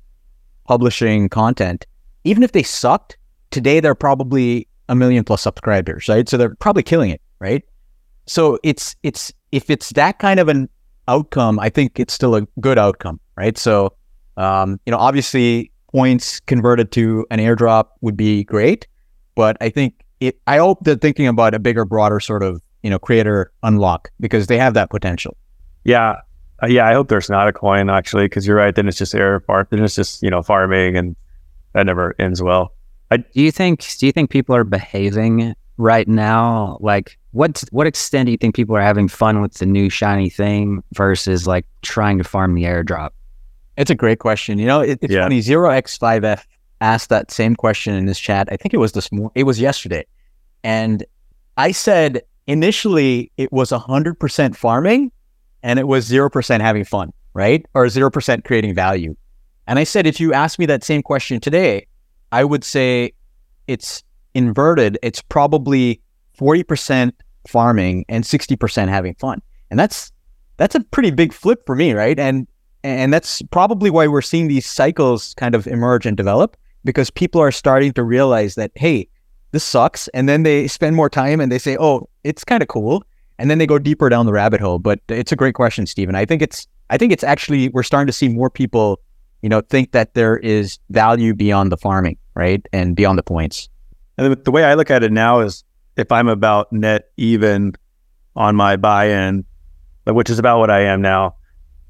publishing 0.67 1.29
content, 1.29 1.87
even 2.25 2.43
if 2.43 2.53
they 2.53 2.63
sucked, 2.63 3.17
today 3.51 3.81
they're 3.81 3.95
probably 3.95 4.67
a 4.89 4.95
million 4.95 5.25
plus 5.25 5.43
subscribers, 5.43 6.09
right? 6.09 6.29
So 6.29 6.37
they're 6.37 6.55
probably 6.57 6.83
killing 6.83 7.11
it, 7.11 7.21
right? 7.39 7.63
So 8.27 8.59
it's 8.63 8.97
it's 9.03 9.33
if 9.53 9.71
it's 9.71 9.91
that 9.91 10.19
kind 10.19 10.41
of 10.41 10.49
an 10.49 10.69
outcome, 11.09 11.59
I 11.59 11.69
think 11.69 12.01
it's 12.01 12.15
still 12.15 12.35
a 12.35 12.43
good 12.61 12.79
outcome, 12.79 13.21
right? 13.37 13.57
So 13.59 13.95
um, 14.37 14.81
you 14.87 14.91
know, 14.91 14.99
obviously 14.99 15.71
points 15.93 16.41
converted 16.41 16.91
to 16.93 17.27
an 17.31 17.39
airdrop 17.39 17.89
would 18.01 18.17
be 18.17 18.45
great, 18.45 18.87
but 19.35 19.57
I 19.61 19.69
think 19.69 20.05
it 20.21 20.39
I 20.47 20.59
hope 20.59 20.79
they're 20.83 20.97
thinking 20.97 21.27
about 21.27 21.55
a 21.55 21.59
bigger, 21.59 21.85
broader 21.85 22.21
sort 22.21 22.43
of, 22.43 22.61
you 22.83 22.91
know, 22.91 22.99
creator 22.99 23.53
unlock 23.63 24.11
because 24.21 24.47
they 24.47 24.59
have 24.59 24.75
that 24.75 24.91
potential. 24.91 25.37
Yeah. 25.85 26.17
Uh, 26.65 26.67
yeah. 26.67 26.87
I 26.89 26.93
hope 26.95 27.09
there's 27.09 27.31
not 27.31 27.47
a 27.49 27.53
coin 27.53 27.91
actually, 27.91 28.25
because 28.27 28.47
you're 28.47 28.57
right. 28.57 28.75
Then 28.75 28.89
it's 28.89 28.99
just 28.99 29.15
air 29.15 29.41
farm. 29.41 29.67
Then 29.71 29.83
it's 29.85 29.95
just, 29.95 30.23
you 30.23 30.31
know, 30.31 30.43
farming 30.43 30.97
and 30.97 31.15
that 31.75 31.87
never 31.87 32.15
ends 32.19 32.43
well. 32.43 32.73
Do 33.11 33.23
you 33.35 33.53
think 33.53 33.87
do 33.99 34.07
you 34.07 34.13
think 34.13 34.31
people 34.31 34.57
are 34.57 34.65
behaving 34.65 35.55
right 35.77 36.09
now? 36.09 36.79
Like 36.81 37.17
what 37.31 37.63
what 37.71 37.87
extent 37.87 38.27
do 38.27 38.33
you 38.33 38.39
think 38.39 38.55
people 38.57 38.77
are 38.77 38.81
having 38.81 39.07
fun 39.09 39.41
with 39.43 39.55
the 39.55 39.67
new 39.67 39.89
shiny 39.89 40.29
thing 40.31 40.83
versus 40.95 41.47
like 41.47 41.65
trying 41.83 42.19
to 42.19 42.25
farm 42.25 42.55
the 42.55 42.65
airdrop? 42.65 43.11
It's 43.77 43.91
a 43.91 43.95
great 43.95 44.19
question. 44.19 44.59
You 44.59 44.67
know, 44.67 44.81
it, 44.81 44.99
it's 45.03 45.13
Yeah. 45.13 45.23
funny. 45.25 45.41
Zero 45.41 45.71
X 45.71 45.97
Five 45.99 46.25
F 46.25 46.47
asked 46.81 47.09
that 47.11 47.31
same 47.31 47.55
question 47.57 47.95
in 47.95 48.07
this 48.07 48.19
chat. 48.19 48.49
I 48.51 48.57
think 48.57 48.75
it 48.75 48.79
was 48.79 48.93
this 48.93 49.11
morning. 49.13 49.31
It 49.35 49.45
was 49.45 49.61
yesterday, 49.61 50.05
and 50.65 51.05
I 51.57 51.71
said 51.73 52.23
initially 52.47 53.31
it 53.37 53.53
was 53.53 53.71
hundred 53.71 54.19
percent 54.19 54.57
farming, 54.57 55.13
and 55.65 55.81
it 55.81 55.89
was 55.89 56.05
zero 56.05 56.31
percent 56.31 56.63
having 56.63 56.85
fun, 56.85 57.13
right? 57.33 57.67
Or 57.75 57.89
zero 57.89 58.11
percent 58.11 58.45
creating 58.45 58.75
value. 58.75 59.17
And 59.67 59.81
I 59.81 59.85
said 59.85 60.07
if 60.07 60.21
you 60.21 60.33
ask 60.33 60.59
me 60.59 60.67
that 60.67 60.85
same 60.85 61.03
question 61.03 61.41
today, 61.41 61.87
I 62.31 62.45
would 62.45 62.63
say 62.63 63.13
it's 63.67 64.05
inverted. 64.35 64.99
It's 65.03 65.23
probably 65.23 66.01
forty 66.35 66.63
percent 66.63 67.17
farming 67.49 68.05
and 68.09 68.25
sixty 68.25 68.55
percent 68.55 68.91
having 68.91 69.15
fun, 69.15 69.43
and 69.71 69.81
that's 69.81 70.13
that's 70.59 70.77
a 70.77 70.81
pretty 70.81 71.11
big 71.11 71.33
flip 71.33 71.65
for 71.67 71.75
me, 71.75 71.95
right? 71.95 72.19
And 72.19 72.47
and 72.85 73.13
that's 73.13 73.41
probably 73.51 73.89
why 73.89 74.07
we're 74.07 74.23
seeing 74.23 74.47
these 74.47 74.67
cycles 74.67 75.35
kind 75.35 75.55
of 75.55 75.67
emerge 75.67 76.05
and 76.05 76.17
develop 76.17 76.57
because 76.85 77.11
people 77.11 77.41
are 77.41 77.51
starting 77.51 77.95
to 77.95 78.03
realize 78.03 78.57
that, 78.57 78.71
hey, 78.75 79.09
this 79.53 79.65
sucks. 79.65 80.09
And 80.09 80.29
then 80.29 80.43
they 80.43 80.69
spend 80.69 80.95
more 80.95 81.09
time 81.09 81.41
and 81.41 81.51
they 81.51 81.59
say, 81.59 81.79
oh, 81.81 82.09
it's 82.25 82.45
kind 82.45 82.63
of 82.63 82.69
cool. 82.69 83.03
And 83.45 83.51
then 83.51 83.59
they 83.59 83.67
go 83.67 83.79
deeper 83.79 84.09
down 84.09 84.25
the 84.25 84.33
rabbit 84.33 84.63
hole. 84.63 84.79
But 84.79 85.01
it's 85.11 85.31
a 85.31 85.37
great 85.37 85.55
question, 85.55 85.85
Stephen. 85.85 86.15
I 86.15 86.25
think 86.25 86.41
it's, 86.41 86.67
I 86.89 86.97
think 86.97 87.13
it's 87.13 87.23
actually, 87.23 87.69
we're 87.69 87.83
starting 87.83 88.07
to 88.07 88.13
see 88.13 88.27
more 88.27 88.49
people 88.49 89.03
you 89.45 89.51
know, 89.51 89.61
think 89.61 89.93
that 89.93 90.15
there 90.15 90.39
is 90.39 90.79
value 90.89 91.35
beyond 91.35 91.71
the 91.71 91.77
farming, 91.77 92.17
right? 92.35 92.67
And 92.73 92.97
beyond 92.97 93.19
the 93.19 93.23
points. 93.23 93.69
And 94.17 94.35
the 94.43 94.51
way 94.51 94.65
I 94.65 94.73
look 94.73 94.91
at 94.91 95.03
it 95.03 95.13
now 95.13 95.41
is 95.41 95.65
if 95.99 96.11
I'm 96.11 96.29
about 96.29 96.73
net 96.73 97.11
even 97.19 97.75
on 98.37 98.57
my 98.57 98.77
buy-in, 98.77 99.45
which 100.07 100.31
is 100.31 100.39
about 100.39 100.61
what 100.61 100.71
I 100.71 100.81
am 100.81 101.03
now, 101.03 101.37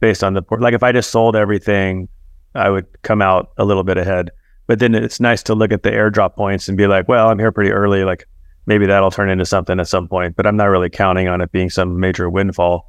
based 0.01 0.25
on 0.25 0.35
the 0.35 0.43
port. 0.43 0.63
Like 0.63 0.75
if 0.75 0.83
I 0.83 0.91
just 0.91 1.13
sold 1.13 1.37
everything, 1.37 2.09
I 2.57 2.71
would 2.71 2.87
come 3.03 3.23
out 3.23 3.53
a 3.57 3.65
little 3.65 3.85
bit 3.85 3.99
ahead. 3.99 4.33
But 4.67 4.81
then 4.81 4.93
it's 4.93 5.21
nice 5.21 5.45
to 5.45 5.55
look 5.55 5.71
at 5.71 5.85
the 5.85 5.93
airdrop 5.93 6.35
points 6.35 6.67
and 6.67 6.77
be 6.77 6.89
like, 6.89 7.07
well, 7.07 7.29
I'm 7.29 7.39
here 7.39 7.53
pretty 7.53 7.71
early. 7.71 8.03
Like 8.03 8.27
maybe 8.67 8.87
that'll 8.87 9.11
turn 9.11 9.31
into 9.31 9.45
something 9.45 9.79
at 9.81 9.89
some 9.89 10.09
point. 10.09 10.37
But 10.37 10.47
I'm 10.47 10.57
not 10.57 10.67
really 10.67 10.91
counting 10.91 11.29
on 11.29 11.41
it 11.41 11.53
being 11.53 11.71
some 11.71 11.99
major 12.01 12.29
windfall. 12.31 12.89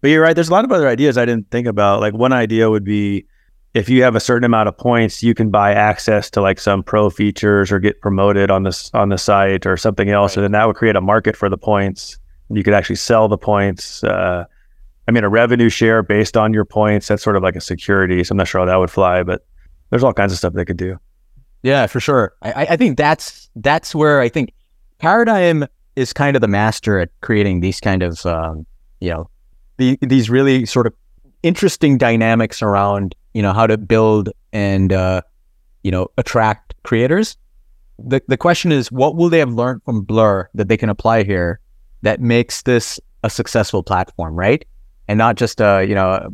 But 0.00 0.10
you're 0.10 0.22
right. 0.22 0.34
There's 0.34 0.48
a 0.48 0.52
lot 0.52 0.64
of 0.64 0.72
other 0.72 0.88
ideas 0.88 1.16
I 1.16 1.24
didn't 1.24 1.50
think 1.50 1.66
about. 1.66 2.00
Like 2.00 2.14
one 2.14 2.32
idea 2.32 2.68
would 2.70 2.84
be 2.84 3.26
if 3.74 3.88
you 3.88 4.02
have 4.02 4.14
a 4.14 4.20
certain 4.20 4.44
amount 4.44 4.68
of 4.68 4.76
points, 4.76 5.22
you 5.22 5.34
can 5.34 5.50
buy 5.50 5.72
access 5.72 6.30
to 6.30 6.42
like 6.42 6.60
some 6.60 6.82
pro 6.82 7.08
features 7.08 7.72
or 7.72 7.78
get 7.78 8.00
promoted 8.00 8.50
on 8.50 8.64
this 8.64 8.90
on 8.92 9.08
the 9.08 9.18
site 9.18 9.64
or 9.64 9.76
something 9.76 10.10
else, 10.10 10.32
right. 10.32 10.38
and 10.38 10.44
then 10.44 10.60
that 10.60 10.66
would 10.66 10.76
create 10.76 10.96
a 10.96 11.00
market 11.00 11.36
for 11.36 11.48
the 11.48 11.56
points. 11.56 12.18
You 12.50 12.62
could 12.62 12.74
actually 12.74 12.96
sell 12.96 13.28
the 13.28 13.38
points. 13.38 14.04
Uh, 14.04 14.44
I 15.08 15.10
mean, 15.10 15.24
a 15.24 15.28
revenue 15.28 15.70
share 15.70 16.02
based 16.02 16.36
on 16.36 16.52
your 16.52 16.66
points. 16.66 17.08
That's 17.08 17.22
sort 17.22 17.36
of 17.36 17.42
like 17.42 17.56
a 17.56 17.60
security. 17.60 18.22
So 18.24 18.32
I'm 18.32 18.36
not 18.36 18.48
sure 18.48 18.60
how 18.60 18.66
that 18.66 18.76
would 18.76 18.90
fly, 18.90 19.22
but 19.22 19.46
there's 19.90 20.04
all 20.04 20.12
kinds 20.12 20.32
of 20.32 20.38
stuff 20.38 20.52
they 20.52 20.64
could 20.64 20.76
do. 20.76 20.98
Yeah, 21.62 21.86
for 21.86 22.00
sure. 22.00 22.34
I, 22.42 22.66
I 22.70 22.76
think 22.76 22.98
that's 22.98 23.48
that's 23.56 23.94
where 23.94 24.20
I 24.20 24.28
think 24.28 24.52
Paradigm 25.02 25.66
is 25.96 26.12
kind 26.12 26.36
of 26.36 26.40
the 26.40 26.48
master 26.48 27.00
at 27.00 27.10
creating 27.22 27.58
these 27.58 27.80
kind 27.80 28.04
of 28.04 28.24
um, 28.24 28.64
you 29.00 29.10
know 29.10 29.28
the, 29.76 29.98
these 30.00 30.30
really 30.30 30.64
sort 30.64 30.86
of 30.86 30.94
interesting 31.42 31.98
dynamics 31.98 32.62
around 32.62 33.16
you 33.34 33.42
know 33.42 33.52
how 33.52 33.66
to 33.66 33.76
build 33.76 34.28
and 34.52 34.92
uh, 34.92 35.20
you 35.82 35.90
know 35.90 36.06
attract 36.18 36.74
creators. 36.84 37.36
The 37.98 38.22
the 38.28 38.36
question 38.36 38.70
is, 38.70 38.92
what 38.92 39.16
will 39.16 39.28
they 39.28 39.40
have 39.40 39.52
learned 39.52 39.82
from 39.84 40.02
Blur 40.02 40.48
that 40.54 40.68
they 40.68 40.76
can 40.76 40.88
apply 40.88 41.24
here 41.24 41.58
that 42.02 42.20
makes 42.20 42.62
this 42.62 43.00
a 43.24 43.30
successful 43.30 43.82
platform, 43.82 44.36
right? 44.36 44.64
And 45.08 45.18
not 45.18 45.34
just 45.34 45.60
a 45.60 45.84
you 45.84 45.96
know 45.96 46.32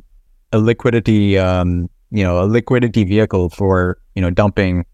a 0.53 0.59
liquidity 0.59 1.39
um, 1.39 1.89
you 2.11 2.23
know 2.23 2.45
a 2.45 2.47
liquidity 2.47 3.05
vehicle 3.05 3.49
for 3.49 3.99
you 4.15 4.21
know 4.21 4.29
dumping 4.29 4.85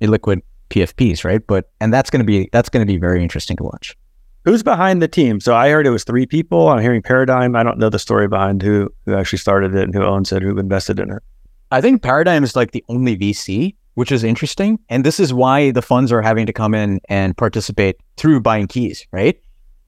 illiquid 0.00 0.40
PFPs, 0.70 1.24
right? 1.24 1.44
But 1.46 1.70
and 1.80 1.92
that's 1.92 2.10
going 2.10 2.20
to 2.20 2.26
be 2.26 2.48
that's 2.52 2.68
going 2.68 2.86
to 2.86 2.92
be 2.92 2.98
very 2.98 3.22
interesting 3.22 3.56
to 3.58 3.64
watch. 3.64 3.96
Who's 4.44 4.62
behind 4.62 5.00
the 5.00 5.08
team? 5.08 5.40
So 5.40 5.54
I 5.54 5.70
heard 5.70 5.86
it 5.86 5.90
was 5.90 6.04
three 6.04 6.26
people. 6.26 6.68
I'm 6.68 6.82
hearing 6.82 7.00
Paradigm. 7.00 7.56
I 7.56 7.62
don't 7.62 7.78
know 7.78 7.88
the 7.88 7.98
story 7.98 8.28
behind 8.28 8.62
who 8.62 8.92
who 9.06 9.14
actually 9.14 9.38
started 9.38 9.74
it 9.74 9.84
and 9.84 9.94
who 9.94 10.02
owns 10.02 10.32
it, 10.32 10.42
who 10.42 10.58
invested 10.58 10.98
in 10.98 11.10
it. 11.10 11.22
I 11.70 11.80
think 11.80 12.02
Paradigm 12.02 12.44
is 12.44 12.54
like 12.54 12.72
the 12.72 12.84
only 12.88 13.16
VC, 13.16 13.74
which 13.94 14.12
is 14.12 14.22
interesting. 14.22 14.78
And 14.88 15.04
this 15.04 15.18
is 15.18 15.32
why 15.32 15.70
the 15.70 15.82
funds 15.82 16.12
are 16.12 16.22
having 16.22 16.46
to 16.46 16.52
come 16.52 16.74
in 16.74 17.00
and 17.08 17.36
participate 17.36 17.96
through 18.16 18.40
buying 18.40 18.66
keys, 18.66 19.06
right? 19.12 19.40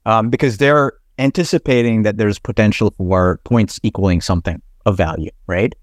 Um, 0.05 0.29
because 0.29 0.57
they're 0.57 0.93
anticipating 1.19 2.03
that 2.03 2.17
there's 2.17 2.39
potential 2.39 2.93
for 2.97 3.39
points 3.43 3.79
equaling 3.83 4.21
something 4.21 4.61
of 4.85 4.97
value, 4.97 5.31
right? 5.47 5.73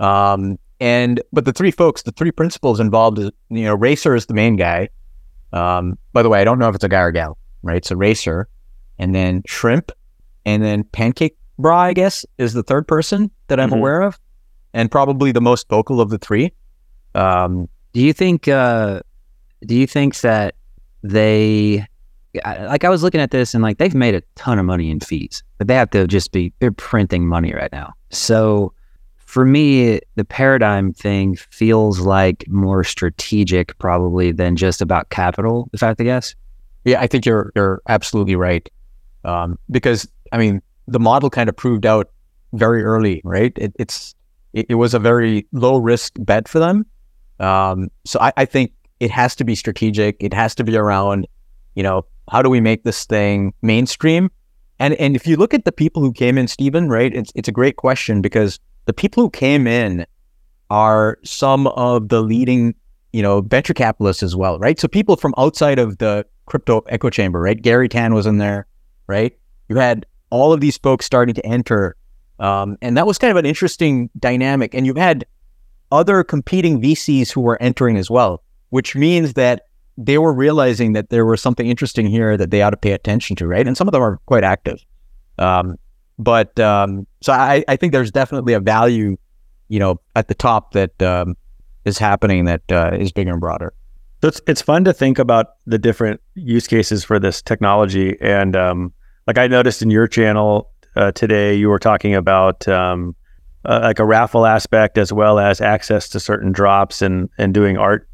Um, 0.00 0.58
and 0.80 1.20
but 1.32 1.44
the 1.44 1.52
three 1.52 1.70
folks, 1.70 2.02
the 2.02 2.12
three 2.12 2.30
principals 2.30 2.80
involved, 2.80 3.18
is 3.18 3.30
you 3.48 3.64
know, 3.64 3.74
Racer 3.74 4.14
is 4.14 4.26
the 4.26 4.34
main 4.34 4.56
guy. 4.56 4.88
Um, 5.52 5.98
by 6.12 6.22
the 6.22 6.28
way, 6.28 6.40
I 6.40 6.44
don't 6.44 6.58
know 6.58 6.68
if 6.68 6.74
it's 6.74 6.84
a 6.84 6.88
guy 6.88 7.00
or 7.00 7.10
gal, 7.10 7.38
right? 7.62 7.78
It's 7.78 7.90
a 7.90 7.96
Racer, 7.96 8.48
and 8.98 9.14
then 9.14 9.42
Shrimp, 9.46 9.92
and 10.44 10.62
then 10.62 10.84
Pancake 10.84 11.36
Bra, 11.58 11.78
I 11.78 11.92
guess, 11.92 12.24
is 12.38 12.52
the 12.52 12.62
third 12.62 12.86
person 12.86 13.30
that 13.48 13.58
I'm 13.58 13.70
mm-hmm. 13.70 13.78
aware 13.78 14.02
of 14.02 14.18
and 14.74 14.90
probably 14.90 15.32
the 15.32 15.40
most 15.40 15.68
vocal 15.68 16.00
of 16.00 16.10
the 16.10 16.18
three. 16.18 16.52
Um, 17.14 17.68
do 17.92 18.00
you 18.00 18.12
think? 18.12 18.48
Uh, 18.48 19.00
do 19.66 19.74
you 19.74 19.86
think 19.86 20.20
that 20.20 20.54
they? 21.02 21.86
Like 22.44 22.84
I 22.84 22.90
was 22.90 23.02
looking 23.02 23.20
at 23.20 23.30
this 23.30 23.54
and 23.54 23.62
like 23.62 23.78
they've 23.78 23.94
made 23.94 24.14
a 24.14 24.22
ton 24.36 24.58
of 24.58 24.66
money 24.66 24.90
in 24.90 25.00
fees, 25.00 25.42
but 25.56 25.66
they 25.66 25.74
have 25.74 25.90
to 25.90 26.06
just 26.06 26.30
be 26.30 26.52
they're 26.60 26.70
printing 26.70 27.26
money 27.26 27.52
right 27.52 27.72
now. 27.72 27.94
So 28.10 28.72
for 29.38 29.44
me, 29.44 30.00
the 30.16 30.24
paradigm 30.24 30.92
thing 30.92 31.36
feels 31.36 32.00
like 32.00 32.44
more 32.48 32.82
strategic 32.82 33.78
probably 33.78 34.32
than 34.32 34.56
just 34.56 34.82
about 34.82 35.10
capital. 35.10 35.70
If 35.72 35.80
I 35.80 35.86
have 35.86 35.96
to 35.98 36.02
guess. 36.02 36.34
Yeah, 36.84 37.00
I 37.00 37.06
think 37.06 37.24
you're 37.24 37.52
you're 37.54 37.80
absolutely 37.88 38.34
right. 38.34 38.68
Um, 39.22 39.56
because 39.70 40.08
I 40.32 40.38
mean, 40.38 40.60
the 40.88 40.98
model 40.98 41.30
kind 41.30 41.48
of 41.48 41.54
proved 41.54 41.86
out 41.86 42.10
very 42.52 42.82
early, 42.82 43.20
right? 43.22 43.52
It, 43.56 43.74
it's 43.78 44.16
it, 44.54 44.66
it 44.70 44.74
was 44.74 44.92
a 44.92 44.98
very 44.98 45.46
low 45.52 45.76
risk 45.76 46.14
bet 46.18 46.48
for 46.48 46.58
them. 46.58 46.84
Um, 47.38 47.92
so 48.04 48.18
I, 48.18 48.32
I 48.38 48.44
think 48.44 48.72
it 48.98 49.12
has 49.12 49.36
to 49.36 49.44
be 49.44 49.54
strategic. 49.54 50.16
It 50.18 50.34
has 50.34 50.52
to 50.56 50.64
be 50.64 50.76
around, 50.76 51.28
you 51.76 51.84
know, 51.84 52.04
how 52.28 52.42
do 52.42 52.50
we 52.50 52.60
make 52.60 52.82
this 52.82 53.04
thing 53.04 53.54
mainstream? 53.62 54.32
And 54.80 54.94
and 54.94 55.14
if 55.14 55.28
you 55.28 55.36
look 55.36 55.54
at 55.54 55.64
the 55.64 55.70
people 55.70 56.02
who 56.02 56.12
came 56.12 56.36
in, 56.36 56.48
Stephen, 56.48 56.88
right? 56.88 57.14
It's 57.14 57.30
it's 57.36 57.48
a 57.48 57.52
great 57.52 57.76
question 57.76 58.20
because 58.20 58.58
the 58.88 58.92
people 58.92 59.22
who 59.22 59.30
came 59.30 59.68
in 59.68 60.04
are 60.70 61.18
some 61.22 61.68
of 61.68 62.08
the 62.08 62.20
leading, 62.20 62.74
you 63.12 63.22
know, 63.22 63.42
venture 63.42 63.74
capitalists 63.74 64.22
as 64.22 64.34
well, 64.34 64.58
right? 64.58 64.80
So 64.80 64.88
people 64.88 65.16
from 65.16 65.34
outside 65.38 65.78
of 65.78 65.98
the 65.98 66.26
crypto 66.46 66.80
echo 66.88 67.10
chamber, 67.10 67.40
right? 67.40 67.60
Garry 67.60 67.88
Tan 67.88 68.12
was 68.14 68.26
in 68.26 68.38
there, 68.38 68.66
right? 69.06 69.38
You 69.68 69.76
had 69.76 70.04
all 70.30 70.52
of 70.52 70.60
these 70.60 70.76
folks 70.76 71.06
starting 71.06 71.34
to 71.36 71.46
enter 71.46 71.94
um, 72.38 72.78
and 72.80 72.96
that 72.96 73.06
was 73.06 73.18
kind 73.18 73.30
of 73.30 73.36
an 73.36 73.46
interesting 73.46 74.10
dynamic. 74.18 74.74
And 74.74 74.86
you've 74.86 74.96
had 74.96 75.26
other 75.90 76.22
competing 76.22 76.80
VCs 76.80 77.30
who 77.30 77.40
were 77.40 77.60
entering 77.60 77.96
as 77.96 78.10
well, 78.10 78.42
which 78.70 78.94
means 78.94 79.34
that 79.34 79.62
they 79.96 80.18
were 80.18 80.32
realizing 80.32 80.92
that 80.92 81.10
there 81.10 81.26
was 81.26 81.42
something 81.42 81.66
interesting 81.66 82.06
here 82.06 82.36
that 82.36 82.50
they 82.50 82.62
ought 82.62 82.70
to 82.70 82.76
pay 82.76 82.92
attention 82.92 83.34
to, 83.36 83.46
right? 83.48 83.66
And 83.66 83.76
some 83.76 83.88
of 83.88 83.92
them 83.92 84.02
are 84.02 84.18
quite 84.26 84.44
active. 84.44 84.84
Um, 85.38 85.76
but 86.18 86.58
um, 86.58 87.06
so 87.20 87.32
I, 87.32 87.64
I, 87.68 87.76
think 87.76 87.92
there's 87.92 88.10
definitely 88.10 88.52
a 88.52 88.60
value, 88.60 89.16
you 89.68 89.78
know, 89.78 90.00
at 90.16 90.28
the 90.28 90.34
top 90.34 90.72
that 90.72 91.00
um, 91.02 91.36
is 91.84 91.98
happening 91.98 92.44
that 92.46 92.62
uh, 92.70 92.90
is 92.98 93.12
bigger 93.12 93.32
and 93.32 93.40
broader. 93.40 93.72
So 94.22 94.28
it's 94.28 94.40
it's 94.48 94.62
fun 94.62 94.84
to 94.84 94.92
think 94.92 95.18
about 95.18 95.54
the 95.66 95.78
different 95.78 96.20
use 96.34 96.66
cases 96.66 97.04
for 97.04 97.20
this 97.20 97.40
technology, 97.40 98.16
and 98.20 98.56
um, 98.56 98.92
like 99.26 99.38
I 99.38 99.46
noticed 99.46 99.80
in 99.80 99.90
your 99.90 100.08
channel, 100.08 100.70
uh, 100.96 101.12
today 101.12 101.54
you 101.54 101.68
were 101.68 101.78
talking 101.78 102.14
about 102.14 102.66
um, 102.66 103.14
uh, 103.64 103.80
like 103.82 104.00
a 104.00 104.04
raffle 104.04 104.44
aspect 104.44 104.98
as 104.98 105.12
well 105.12 105.38
as 105.38 105.60
access 105.60 106.08
to 106.08 106.20
certain 106.20 106.50
drops 106.50 107.00
and 107.00 107.28
and 107.38 107.54
doing 107.54 107.76
art 107.76 108.08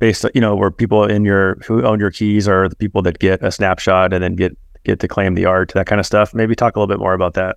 based 0.00 0.26
you 0.34 0.40
know 0.40 0.54
where 0.56 0.70
people 0.70 1.04
in 1.04 1.24
your 1.24 1.54
who 1.64 1.82
own 1.84 2.00
your 2.00 2.10
keys 2.10 2.48
are 2.48 2.68
the 2.68 2.76
people 2.76 3.00
that 3.00 3.18
get 3.18 3.42
a 3.42 3.52
snapshot 3.52 4.12
and 4.12 4.22
then 4.22 4.34
get 4.34 4.56
get 4.84 5.00
to 5.00 5.08
claim 5.08 5.34
the 5.34 5.44
art 5.44 5.72
that 5.74 5.86
kind 5.86 6.00
of 6.00 6.06
stuff. 6.06 6.34
Maybe 6.34 6.54
talk 6.54 6.76
a 6.76 6.78
little 6.78 6.92
bit 6.92 6.98
more 6.98 7.14
about 7.14 7.34
that. 7.34 7.56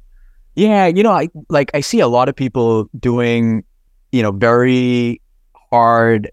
Yeah 0.56 0.88
you 0.88 1.04
know 1.04 1.12
i 1.12 1.28
like 1.50 1.70
i 1.74 1.82
see 1.82 2.00
a 2.00 2.08
lot 2.08 2.30
of 2.30 2.36
people 2.36 2.90
doing 2.98 3.64
you 4.12 4.24
know 4.24 4.32
very 4.32 5.22
hard 5.70 6.32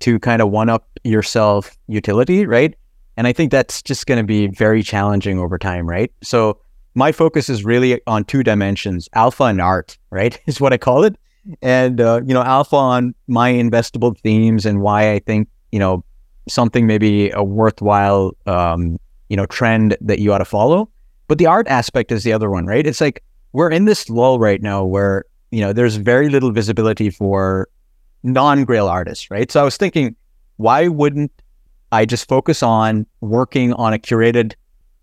to 0.00 0.18
kind 0.20 0.40
of 0.40 0.50
one 0.50 0.70
up 0.70 0.88
yourself 1.02 1.76
utility 1.88 2.46
right? 2.46 2.74
And 3.16 3.26
i 3.26 3.32
think 3.32 3.50
that's 3.50 3.82
just 3.82 4.06
going 4.06 4.18
to 4.18 4.24
be 4.24 4.46
very 4.46 4.82
challenging 4.82 5.38
over 5.38 5.58
time 5.58 5.88
right? 5.88 6.12
So 6.22 6.60
my 6.94 7.10
focus 7.10 7.48
is 7.48 7.64
really 7.64 8.00
on 8.06 8.24
two 8.24 8.44
dimensions 8.44 9.08
alpha 9.14 9.44
and 9.44 9.60
art 9.60 9.98
right 10.10 10.40
is 10.46 10.60
what 10.60 10.72
i 10.72 10.78
call 10.78 11.04
it. 11.04 11.16
And 11.60 12.00
uh, 12.00 12.20
you 12.24 12.32
know 12.32 12.42
alpha 12.42 12.76
on 12.76 13.14
my 13.26 13.52
investable 13.52 14.16
themes 14.20 14.64
and 14.64 14.80
why 14.80 15.12
i 15.12 15.18
think 15.18 15.48
you 15.72 15.78
know 15.78 16.04
something 16.48 16.86
maybe 16.86 17.30
a 17.30 17.42
worthwhile 17.42 18.32
um, 18.46 18.98
you 19.28 19.36
know 19.36 19.46
trend 19.46 19.96
that 20.00 20.18
you 20.18 20.32
ought 20.32 20.38
to 20.38 20.44
follow 20.44 20.88
but 21.28 21.38
the 21.38 21.46
art 21.46 21.66
aspect 21.68 22.12
is 22.12 22.24
the 22.24 22.32
other 22.32 22.50
one 22.50 22.66
right 22.66 22.86
it's 22.86 23.00
like 23.00 23.22
we're 23.52 23.70
in 23.70 23.84
this 23.84 24.08
lull 24.10 24.38
right 24.38 24.62
now 24.62 24.84
where 24.84 25.24
you 25.50 25.60
know 25.60 25.72
there's 25.72 25.96
very 25.96 26.28
little 26.28 26.50
visibility 26.50 27.10
for 27.10 27.68
non-grail 28.22 28.88
artists 28.88 29.30
right 29.30 29.50
so 29.50 29.60
i 29.60 29.64
was 29.64 29.76
thinking 29.76 30.14
why 30.56 30.88
wouldn't 30.88 31.32
i 31.92 32.04
just 32.04 32.28
focus 32.28 32.62
on 32.62 33.06
working 33.20 33.72
on 33.74 33.92
a 33.92 33.98
curated 33.98 34.54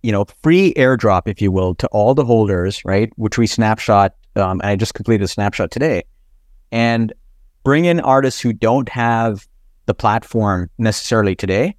you 0.03 0.11
know, 0.11 0.25
free 0.41 0.73
airdrop, 0.73 1.23
if 1.27 1.41
you 1.41 1.51
will, 1.51 1.75
to 1.75 1.87
all 1.87 2.13
the 2.13 2.25
holders, 2.25 2.83
right? 2.85 3.11
Which 3.17 3.37
we 3.37 3.47
snapshot. 3.47 4.13
Um, 4.35 4.61
I 4.63 4.75
just 4.75 4.93
completed 4.93 5.23
a 5.23 5.27
snapshot 5.27 5.71
today, 5.71 6.03
and 6.71 7.13
bring 7.63 7.85
in 7.85 7.99
artists 7.99 8.39
who 8.39 8.53
don't 8.53 8.89
have 8.89 9.47
the 9.85 9.93
platform 9.93 10.69
necessarily 10.77 11.35
today, 11.35 11.75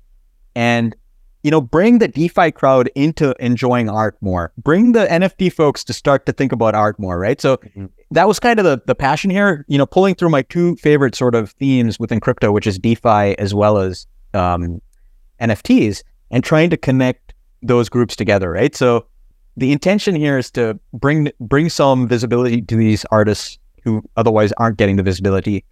and 0.54 0.94
you 1.42 1.50
know, 1.50 1.60
bring 1.60 1.98
the 1.98 2.08
DeFi 2.08 2.52
crowd 2.52 2.88
into 2.94 3.34
enjoying 3.44 3.88
art 3.88 4.16
more. 4.20 4.52
Bring 4.58 4.92
the 4.92 5.06
NFT 5.06 5.52
folks 5.52 5.82
to 5.84 5.92
start 5.92 6.24
to 6.26 6.32
think 6.32 6.52
about 6.52 6.74
art 6.74 6.98
more, 6.98 7.18
right? 7.18 7.40
So 7.40 7.56
mm-hmm. 7.56 7.86
that 8.12 8.28
was 8.28 8.38
kind 8.38 8.58
of 8.58 8.64
the 8.64 8.80
the 8.86 8.94
passion 8.94 9.30
here. 9.30 9.64
You 9.68 9.78
know, 9.78 9.86
pulling 9.86 10.14
through 10.14 10.30
my 10.30 10.42
two 10.42 10.76
favorite 10.76 11.14
sort 11.14 11.34
of 11.34 11.50
themes 11.52 11.98
within 11.98 12.20
crypto, 12.20 12.52
which 12.52 12.66
is 12.66 12.78
DeFi 12.78 13.38
as 13.38 13.54
well 13.54 13.78
as 13.78 14.06
um, 14.34 14.80
NFTs, 15.40 16.02
and 16.30 16.44
trying 16.44 16.70
to 16.70 16.76
connect 16.76 17.34
those 17.62 17.88
groups 17.88 18.16
together, 18.16 18.50
right? 18.50 18.74
So 18.74 19.06
the 19.56 19.72
intention 19.72 20.14
here 20.14 20.38
is 20.38 20.50
to 20.52 20.78
bring 20.92 21.30
bring 21.40 21.68
some 21.68 22.08
visibility 22.08 22.62
to 22.62 22.76
these 22.76 23.04
artists 23.06 23.58
who 23.84 24.02
otherwise 24.16 24.52
aren't 24.58 24.78
getting 24.78 24.96
the 24.96 25.02
visibility, 25.02 25.64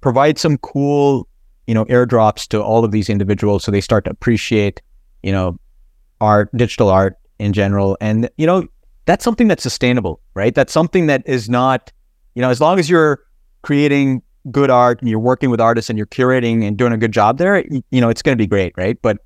provide 0.00 0.38
some 0.38 0.56
cool, 0.58 1.28
you 1.66 1.74
know, 1.74 1.84
airdrops 1.86 2.46
to 2.48 2.62
all 2.62 2.84
of 2.84 2.92
these 2.92 3.10
individuals 3.10 3.62
so 3.62 3.70
they 3.70 3.80
start 3.80 4.04
to 4.04 4.10
appreciate, 4.10 4.80
you 5.28 5.32
know, 5.32 5.58
art, 6.22 6.48
digital 6.56 6.88
art 6.88 7.18
in 7.38 7.52
general. 7.52 7.98
And, 8.00 8.30
you 8.38 8.46
know, 8.46 8.66
that's 9.04 9.22
something 9.22 9.46
that's 9.46 9.62
sustainable, 9.62 10.20
right? 10.32 10.54
That's 10.54 10.72
something 10.72 11.06
that 11.08 11.22
is 11.26 11.50
not, 11.50 11.92
you 12.34 12.40
know, 12.40 12.48
as 12.48 12.62
long 12.62 12.78
as 12.78 12.88
you're 12.88 13.20
creating 13.60 14.22
good 14.50 14.70
art 14.70 15.00
and 15.00 15.10
you're 15.10 15.20
working 15.20 15.50
with 15.50 15.60
artists 15.60 15.90
and 15.90 15.98
you're 15.98 16.06
curating 16.06 16.66
and 16.66 16.78
doing 16.78 16.94
a 16.94 16.96
good 16.96 17.12
job 17.12 17.36
there, 17.36 17.62
you, 17.90 18.00
know, 18.00 18.08
it's 18.08 18.22
going 18.22 18.36
to 18.36 18.42
be 18.42 18.46
great, 18.46 18.72
right? 18.78 19.00
But 19.02 19.18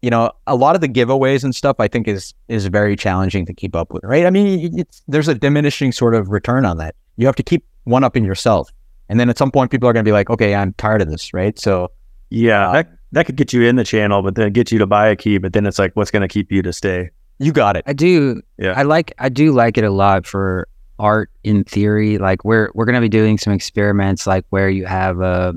you 0.00 0.10
know, 0.10 0.30
a 0.46 0.54
lot 0.54 0.74
of 0.74 0.82
the 0.82 0.88
giveaways 0.88 1.44
and 1.44 1.54
stuff 1.54 1.76
I 1.78 1.88
think 1.88 2.06
is 2.06 2.34
is 2.48 2.66
very 2.66 2.94
challenging 2.94 3.46
to 3.46 3.54
keep 3.54 3.74
up 3.74 3.90
with, 3.90 4.04
right? 4.04 4.26
I 4.26 4.30
mean, 4.30 4.78
it's 4.78 5.02
there's 5.08 5.28
a 5.28 5.34
diminishing 5.34 5.92
sort 5.92 6.14
of 6.14 6.28
return 6.28 6.66
on 6.66 6.76
that. 6.76 6.94
You 7.16 7.24
have 7.24 7.36
to 7.36 7.42
keep 7.42 7.64
one 7.84 8.04
up 8.04 8.14
in 8.14 8.22
yourself, 8.22 8.70
and 9.08 9.18
then 9.18 9.30
at 9.30 9.38
some 9.38 9.50
point, 9.50 9.70
people 9.70 9.88
are 9.88 9.94
going 9.94 10.04
to 10.04 10.08
be 10.08 10.12
like, 10.12 10.28
"Okay, 10.28 10.54
I'm 10.54 10.74
tired 10.74 11.00
of 11.00 11.08
this," 11.08 11.32
right? 11.32 11.58
So, 11.58 11.90
yeah, 12.28 12.68
uh, 12.68 12.72
that 12.74 12.90
that 13.14 13.26
could 13.26 13.36
get 13.36 13.52
you 13.52 13.62
in 13.62 13.76
the 13.76 13.84
channel, 13.84 14.22
but 14.22 14.34
then 14.34 14.52
get 14.52 14.70
you 14.70 14.78
to 14.78 14.86
buy 14.86 15.08
a 15.08 15.16
key. 15.16 15.38
But 15.38 15.52
then 15.52 15.66
it's 15.66 15.78
like, 15.78 15.94
what's 15.94 16.10
going 16.10 16.22
to 16.22 16.28
keep 16.28 16.50
you 16.52 16.62
to 16.62 16.72
stay? 16.72 17.10
You 17.38 17.52
got 17.52 17.76
it. 17.76 17.84
I 17.86 17.92
do. 17.92 18.42
Yeah, 18.58 18.74
I 18.76 18.82
like. 18.82 19.12
I 19.18 19.28
do 19.28 19.52
like 19.52 19.78
it 19.78 19.84
a 19.84 19.90
lot 19.90 20.26
for 20.26 20.68
art 20.98 21.30
in 21.42 21.64
theory. 21.64 22.18
Like 22.18 22.44
we're 22.44 22.70
we're 22.74 22.84
going 22.84 22.94
to 22.94 23.00
be 23.00 23.08
doing 23.08 23.38
some 23.38 23.52
experiments, 23.52 24.26
like 24.26 24.44
where 24.50 24.68
you 24.68 24.86
have 24.86 25.20
a. 25.20 25.54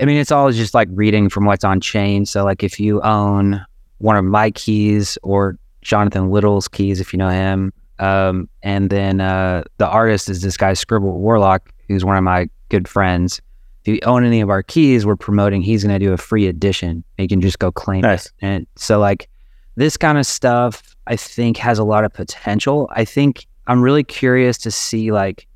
I 0.00 0.04
mean, 0.06 0.16
it's 0.16 0.32
all 0.32 0.50
just 0.50 0.74
like 0.74 0.88
reading 0.90 1.28
from 1.28 1.44
what's 1.44 1.64
on 1.64 1.80
chain. 1.80 2.26
So, 2.26 2.44
like, 2.44 2.62
if 2.64 2.80
you 2.80 3.00
own 3.02 3.64
one 3.98 4.16
of 4.16 4.24
my 4.24 4.50
keys 4.50 5.16
or 5.22 5.56
Jonathan 5.82 6.30
Little's 6.30 6.68
keys, 6.68 7.00
if 7.00 7.12
you 7.12 7.18
know 7.18 7.28
him. 7.28 7.72
Um, 8.00 8.48
and 8.62 8.90
then 8.90 9.20
uh, 9.20 9.62
the 9.78 9.86
artist 9.86 10.28
is 10.28 10.42
this 10.42 10.56
guy, 10.56 10.72
Scribble 10.72 11.20
Warlock, 11.20 11.70
who's 11.86 12.04
one 12.04 12.16
of 12.16 12.24
my 12.24 12.48
good 12.70 12.88
friends. 12.88 13.40
If 13.84 13.94
you 13.94 14.00
own 14.04 14.24
any 14.24 14.40
of 14.40 14.48
our 14.48 14.62
keys, 14.62 15.04
we're 15.04 15.16
promoting 15.16 15.60
he's 15.60 15.84
going 15.84 15.98
to 15.98 16.04
do 16.04 16.12
a 16.12 16.16
free 16.16 16.46
edition. 16.46 17.04
You 17.18 17.28
can 17.28 17.40
just 17.40 17.58
go 17.58 17.70
claim 17.70 18.00
nice. 18.00 18.26
it. 18.26 18.32
And 18.40 18.66
so, 18.76 18.98
like, 18.98 19.28
this 19.76 19.96
kind 19.96 20.16
of 20.16 20.24
stuff, 20.24 20.96
I 21.06 21.16
think, 21.16 21.58
has 21.58 21.78
a 21.78 21.84
lot 21.84 22.04
of 22.04 22.12
potential. 22.12 22.88
I 22.92 23.04
think 23.04 23.46
I'm 23.66 23.82
really 23.82 24.04
curious 24.04 24.56
to 24.58 24.70
see, 24.70 25.12
like, 25.12 25.46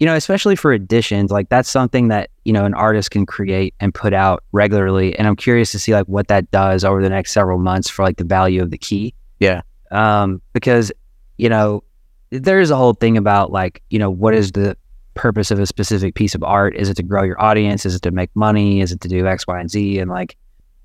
you 0.00 0.06
know, 0.06 0.14
especially 0.14 0.54
for 0.54 0.72
editions, 0.72 1.30
like 1.30 1.48
that's 1.48 1.68
something 1.68 2.08
that, 2.08 2.30
you 2.44 2.52
know, 2.52 2.64
an 2.64 2.74
artist 2.74 3.10
can 3.10 3.26
create 3.26 3.74
and 3.80 3.92
put 3.92 4.12
out 4.12 4.44
regularly. 4.52 5.18
And 5.18 5.26
I'm 5.26 5.34
curious 5.34 5.72
to 5.72 5.78
see 5.78 5.92
like 5.92 6.06
what 6.06 6.28
that 6.28 6.50
does 6.50 6.84
over 6.84 7.02
the 7.02 7.08
next 7.08 7.32
several 7.32 7.58
months 7.58 7.90
for 7.90 8.04
like 8.04 8.16
the 8.16 8.24
value 8.24 8.62
of 8.62 8.70
the 8.70 8.78
key. 8.78 9.12
Yeah. 9.40 9.62
Um, 9.90 10.40
because, 10.52 10.92
you 11.36 11.48
know, 11.48 11.82
there's 12.30 12.70
a 12.70 12.76
whole 12.76 12.94
thing 12.94 13.16
about 13.16 13.50
like, 13.50 13.82
you 13.90 13.98
know, 13.98 14.10
what 14.10 14.34
is 14.34 14.52
the 14.52 14.76
purpose 15.18 15.50
of 15.50 15.58
a 15.58 15.66
specific 15.66 16.14
piece 16.14 16.34
of 16.34 16.42
art? 16.42 16.74
Is 16.76 16.88
it 16.88 16.94
to 16.94 17.02
grow 17.02 17.24
your 17.24 17.40
audience? 17.42 17.84
Is 17.84 17.94
it 17.94 18.02
to 18.02 18.10
make 18.10 18.30
money? 18.34 18.80
Is 18.80 18.92
it 18.92 19.00
to 19.02 19.08
do 19.08 19.26
X, 19.26 19.46
Y, 19.46 19.60
and 19.60 19.70
Z? 19.70 19.98
And 19.98 20.10
like, 20.10 20.36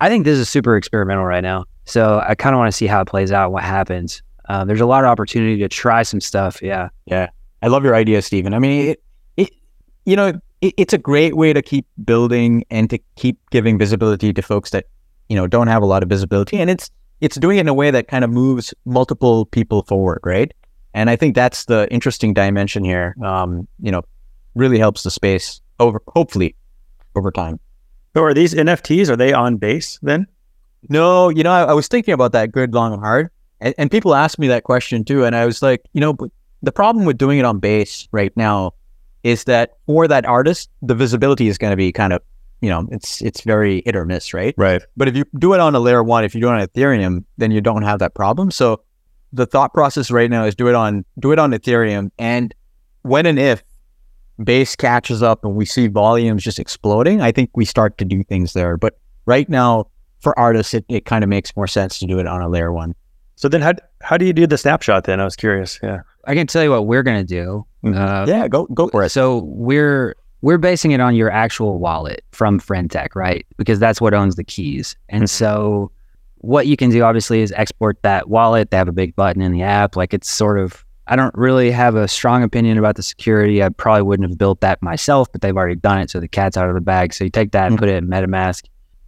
I 0.01 0.09
think 0.09 0.25
this 0.25 0.37
is 0.37 0.49
super 0.49 0.75
experimental 0.75 1.23
right 1.23 1.43
now. 1.43 1.65
So 1.85 2.21
I 2.27 2.35
kind 2.35 2.55
of 2.55 2.59
want 2.59 2.71
to 2.71 2.75
see 2.75 2.87
how 2.87 3.01
it 3.01 3.07
plays 3.07 3.31
out, 3.31 3.51
what 3.51 3.63
happens. 3.63 4.21
Uh, 4.49 4.65
there's 4.65 4.81
a 4.81 4.85
lot 4.85 5.03
of 5.03 5.09
opportunity 5.09 5.57
to 5.59 5.69
try 5.69 6.03
some 6.03 6.19
stuff. 6.19 6.61
Yeah. 6.61 6.89
Yeah. 7.05 7.29
I 7.61 7.67
love 7.67 7.85
your 7.85 7.95
idea, 7.95 8.21
Stephen. 8.21 8.53
I 8.53 8.59
mean, 8.59 8.89
it, 8.89 9.03
it 9.37 9.51
you 10.05 10.15
know, 10.15 10.33
it, 10.61 10.73
it's 10.77 10.93
a 10.93 10.97
great 10.97 11.37
way 11.37 11.53
to 11.53 11.61
keep 11.61 11.85
building 12.03 12.65
and 12.69 12.89
to 12.89 12.97
keep 13.15 13.37
giving 13.51 13.77
visibility 13.77 14.33
to 14.33 14.41
folks 14.41 14.71
that, 14.71 14.85
you 15.29 15.35
know, 15.35 15.47
don't 15.47 15.67
have 15.67 15.81
a 15.83 15.85
lot 15.85 16.03
of 16.03 16.09
visibility. 16.09 16.57
And 16.57 16.69
it's, 16.69 16.89
it's 17.21 17.37
doing 17.37 17.57
it 17.57 17.61
in 17.61 17.67
a 17.69 17.73
way 17.73 17.91
that 17.91 18.09
kind 18.09 18.25
of 18.25 18.29
moves 18.29 18.73
multiple 18.83 19.45
people 19.45 19.83
forward, 19.83 20.19
right? 20.23 20.51
And 20.93 21.09
I 21.09 21.15
think 21.15 21.35
that's 21.35 21.65
the 21.65 21.87
interesting 21.91 22.33
dimension 22.33 22.83
here. 22.83 23.15
Um, 23.23 23.67
you 23.79 23.91
know, 23.91 24.03
really 24.55 24.77
helps 24.77 25.03
the 25.03 25.11
space 25.11 25.61
over, 25.79 26.01
hopefully, 26.07 26.55
over 27.15 27.31
time. 27.31 27.59
So 28.15 28.23
are 28.23 28.33
these 28.33 28.53
NFTs? 28.53 29.09
Are 29.09 29.15
they 29.15 29.33
on 29.33 29.57
base 29.57 29.99
then? 30.01 30.27
No, 30.89 31.29
you 31.29 31.43
know, 31.43 31.51
I, 31.51 31.63
I 31.63 31.73
was 31.73 31.87
thinking 31.87 32.13
about 32.13 32.31
that 32.33 32.51
good, 32.51 32.73
long, 32.73 32.93
and 32.93 33.01
hard, 33.01 33.29
and, 33.61 33.73
and 33.77 33.89
people 33.89 34.13
ask 34.13 34.37
me 34.37 34.47
that 34.49 34.63
question 34.63 35.03
too, 35.03 35.23
and 35.25 35.35
I 35.35 35.45
was 35.45 35.61
like, 35.61 35.81
you 35.93 36.01
know, 36.01 36.17
the 36.61 36.71
problem 36.71 37.05
with 37.05 37.17
doing 37.17 37.39
it 37.39 37.45
on 37.45 37.59
base 37.59 38.07
right 38.11 38.35
now 38.35 38.73
is 39.23 39.45
that 39.45 39.77
for 39.85 40.07
that 40.07 40.25
artist, 40.25 40.69
the 40.81 40.93
visibility 40.93 41.47
is 41.47 41.57
going 41.57 41.71
to 41.71 41.77
be 41.77 41.91
kind 41.91 42.13
of, 42.13 42.21
you 42.61 42.69
know, 42.69 42.87
it's 42.91 43.21
it's 43.21 43.41
very 43.41 43.81
hit 43.85 43.95
or 43.95 44.05
miss, 44.05 44.33
right? 44.33 44.53
Right. 44.57 44.81
But 44.95 45.07
if 45.07 45.15
you 45.15 45.25
do 45.37 45.53
it 45.53 45.59
on 45.59 45.75
a 45.75 45.79
layer 45.79 46.03
one, 46.03 46.23
if 46.23 46.35
you 46.35 46.41
do 46.41 46.49
it 46.49 46.53
on 46.53 46.65
Ethereum, 46.65 47.23
then 47.37 47.51
you 47.51 47.61
don't 47.61 47.83
have 47.83 47.99
that 47.99 48.13
problem. 48.13 48.51
So 48.51 48.81
the 49.31 49.45
thought 49.45 49.73
process 49.73 50.11
right 50.11 50.29
now 50.29 50.45
is 50.45 50.55
do 50.55 50.67
it 50.67 50.75
on 50.75 51.03
do 51.19 51.31
it 51.31 51.39
on 51.39 51.51
Ethereum, 51.51 52.11
and 52.17 52.53
when 53.01 53.25
and 53.25 53.39
if 53.39 53.63
base 54.41 54.75
catches 54.75 55.21
up 55.21 55.43
and 55.43 55.55
we 55.55 55.65
see 55.65 55.87
volumes 55.87 56.43
just 56.43 56.59
exploding, 56.59 57.21
I 57.21 57.31
think 57.31 57.49
we 57.55 57.65
start 57.65 57.97
to 57.99 58.05
do 58.05 58.23
things 58.23 58.53
there. 58.53 58.77
But 58.77 58.97
right 59.25 59.47
now, 59.49 59.87
for 60.19 60.37
artists, 60.39 60.73
it, 60.73 60.85
it 60.87 61.05
kind 61.05 61.23
of 61.23 61.29
makes 61.29 61.55
more 61.55 61.67
sense 61.67 61.99
to 61.99 62.05
do 62.05 62.19
it 62.19 62.27
on 62.27 62.41
a 62.41 62.49
layer 62.49 62.71
one. 62.71 62.95
So 63.35 63.49
then, 63.49 63.61
how 63.61 63.73
how 64.01 64.15
do 64.17 64.25
you 64.25 64.33
do 64.33 64.47
the 64.47 64.57
snapshot? 64.57 65.05
Then 65.05 65.19
I 65.19 65.25
was 65.25 65.35
curious. 65.35 65.79
Yeah. 65.83 66.01
I 66.25 66.35
can 66.35 66.47
tell 66.47 66.63
you 66.63 66.69
what 66.69 66.85
we're 66.85 67.03
gonna 67.03 67.23
do. 67.23 67.65
Uh, 67.83 68.25
yeah, 68.27 68.47
go 68.47 68.65
go 68.67 68.87
for 68.87 69.03
it. 69.03 69.09
So 69.09 69.39
we're 69.39 70.15
we're 70.41 70.57
basing 70.57 70.91
it 70.91 70.99
on 70.99 71.15
your 71.15 71.31
actual 71.31 71.79
wallet 71.79 72.23
from 72.31 72.59
Friend.Tech, 72.59 73.15
right? 73.15 73.45
Because 73.57 73.79
that's 73.79 73.99
what 73.99 74.13
owns 74.13 74.35
the 74.35 74.43
keys. 74.43 74.95
And 75.09 75.29
so 75.29 75.91
what 76.37 76.67
you 76.67 76.77
can 76.77 76.89
do 76.89 77.01
obviously 77.01 77.41
is 77.41 77.51
export 77.53 78.01
that 78.03 78.29
wallet. 78.29 78.69
They 78.69 78.77
have 78.77 78.87
a 78.87 78.93
big 78.93 79.15
button 79.15 79.41
in 79.41 79.51
the 79.51 79.63
app. 79.63 79.95
Like 79.95 80.13
it's 80.13 80.29
sort 80.29 80.59
of 80.59 80.85
I 81.07 81.15
don't 81.15 81.35
really 81.35 81.69
have 81.71 81.95
a 81.95 82.07
strong 82.07 82.43
opinion 82.43 82.77
about 82.77 82.95
the 82.95 83.03
security. 83.03 83.61
I 83.61 83.69
probably 83.69 84.03
wouldn't 84.03 84.29
have 84.29 84.37
built 84.37 84.61
that 84.61 84.81
myself, 84.81 85.31
but 85.31 85.41
they've 85.41 85.55
already 85.55 85.75
done 85.75 85.99
it. 85.99 86.09
So 86.09 86.19
the 86.19 86.27
cat's 86.27 86.55
out 86.55 86.69
of 86.69 86.75
the 86.75 86.81
bag. 86.81 87.13
So 87.13 87.25
you 87.25 87.29
take 87.29 87.51
that 87.51 87.67
and 87.67 87.77
put 87.77 87.89
it 87.89 87.95
in 87.95 88.07
MetaMask. 88.07 88.63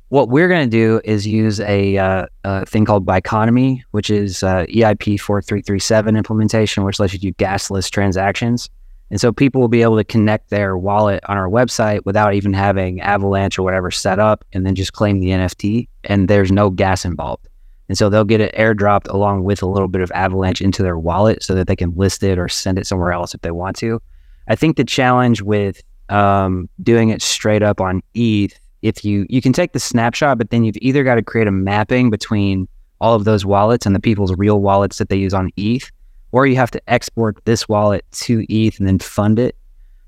What 0.10 0.30
we're 0.30 0.48
going 0.48 0.70
to 0.70 0.70
do 0.70 1.02
is 1.04 1.26
use 1.26 1.60
a, 1.62 1.98
uh, 1.98 2.26
a 2.44 2.66
thing 2.66 2.86
called 2.86 3.06
Biconomy, 3.06 3.82
which 3.92 4.10
is 4.10 4.44
uh, 4.44 4.66
EIP 4.66 5.20
4337 5.20 6.16
implementation, 6.16 6.84
which 6.84 7.00
lets 7.00 7.14
you 7.14 7.20
do 7.20 7.34
gasless 7.34 7.90
transactions. 7.90 8.70
And 9.10 9.22
so 9.22 9.32
people 9.32 9.62
will 9.62 9.68
be 9.68 9.82
able 9.82 9.98
to 9.98 10.04
connect 10.04 10.50
their 10.50 10.78
wallet 10.78 11.24
on 11.28 11.38
our 11.38 11.48
website 11.48 12.06
without 12.06 12.34
even 12.34 12.54
having 12.54 13.02
Avalanche 13.02 13.58
or 13.58 13.64
whatever 13.64 13.90
set 13.92 14.20
up 14.20 14.44
and 14.52 14.66
then 14.66 14.76
just 14.76 14.94
claim 14.94 15.20
the 15.20 15.30
NFT. 15.30 15.88
And 16.04 16.28
there's 16.28 16.52
no 16.52 16.70
gas 16.70 17.06
involved. 17.06 17.48
And 17.88 17.98
so 17.98 18.10
they'll 18.10 18.24
get 18.24 18.42
it 18.42 18.54
airdropped 18.56 19.08
along 19.10 19.44
with 19.44 19.62
a 19.62 19.68
little 19.68 19.88
bit 19.88 20.02
of 20.02 20.12
Avalanche 20.12 20.62
into 20.62 20.82
their 20.82 20.98
wallet 20.98 21.44
so 21.44 21.54
that 21.54 21.68
they 21.68 21.76
can 21.76 21.94
list 21.96 22.24
it 22.24 22.40
or 22.40 22.48
send 22.48 22.80
it 22.80 22.88
somewhere 22.88 23.12
else 23.12 23.34
if 23.36 23.42
they 23.42 23.52
want 23.52 23.76
to. 23.78 24.02
I 24.48 24.56
think 24.56 24.78
the 24.78 24.84
challenge 24.84 25.42
with 25.42 25.82
um, 26.10 26.70
doing 26.82 27.10
it 27.10 27.22
straight 27.22 27.64
up 27.64 27.82
on 27.82 28.02
ETH, 28.14 28.58
if 28.82 29.04
you 29.04 29.26
you 29.30 29.42
can 29.42 29.54
take 29.54 29.74
the 29.74 29.80
snapshot, 29.80 30.38
but 30.38 30.50
then 30.50 30.64
you've 30.64 30.78
either 30.78 31.04
got 31.04 31.16
to 31.16 31.24
create 31.24 31.48
a 31.48 31.52
mapping 31.52 32.10
between 32.10 32.68
all 33.02 33.16
of 33.16 33.24
those 33.24 33.46
wallets 33.46 33.86
and 33.86 33.96
the 33.96 34.00
people's 34.00 34.34
real 34.38 34.60
wallets 34.60 34.98
that 35.00 35.10
they 35.10 35.16
use 35.16 35.34
on 35.34 35.50
ETH, 35.58 35.92
or 36.32 36.46
you 36.46 36.56
have 36.56 36.72
to 36.72 36.82
export 36.88 37.44
this 37.46 37.68
wallet 37.68 38.06
to 38.12 38.46
ETH 38.50 38.78
and 38.78 38.88
then 38.88 39.00
fund 39.00 39.40
it, 39.40 39.56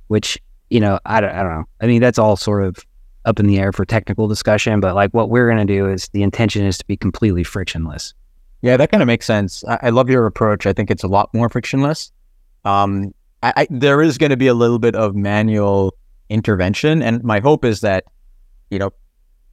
which 0.07 0.37
you 0.69 0.79
know 0.79 0.99
I 1.05 1.21
don't, 1.21 1.31
I 1.31 1.41
don't 1.41 1.53
know. 1.53 1.65
I 1.81 1.87
mean 1.87 2.01
that's 2.01 2.19
all 2.19 2.37
sort 2.37 2.63
of 2.63 2.77
up 3.27 3.39
in 3.39 3.45
the 3.45 3.59
air 3.59 3.71
for 3.71 3.85
technical 3.85 4.27
discussion, 4.27 4.79
but 4.79 4.95
like 4.95 5.11
what 5.11 5.29
we're 5.29 5.45
going 5.47 5.65
to 5.65 5.71
do 5.71 5.87
is 5.87 6.07
the 6.13 6.23
intention 6.23 6.65
is 6.65 6.77
to 6.77 6.85
be 6.85 6.95
completely 6.97 7.43
frictionless. 7.43 8.13
Yeah, 8.61 8.77
that 8.77 8.89
kind 8.89 9.03
of 9.03 9.07
makes 9.07 9.25
sense. 9.25 9.63
I, 9.65 9.79
I, 9.83 9.89
love 9.89 10.09
your 10.09 10.25
approach. 10.25 10.65
I 10.65 10.73
think 10.73 10.89
it's 10.89 11.03
a 11.03 11.07
lot 11.07 11.31
more 11.33 11.47
frictionless. 11.49 12.11
Um, 12.65 13.13
I, 13.43 13.53
I, 13.55 13.67
there 13.69 14.01
is 14.01 14.17
going 14.17 14.31
to 14.31 14.37
be 14.37 14.47
a 14.47 14.53
little 14.53 14.79
bit 14.79 14.95
of 14.95 15.15
manual 15.15 15.93
intervention, 16.29 17.03
and 17.03 17.23
my 17.23 17.39
hope 17.39 17.63
is 17.63 17.81
that 17.81 18.05
you 18.71 18.79
know 18.79 18.91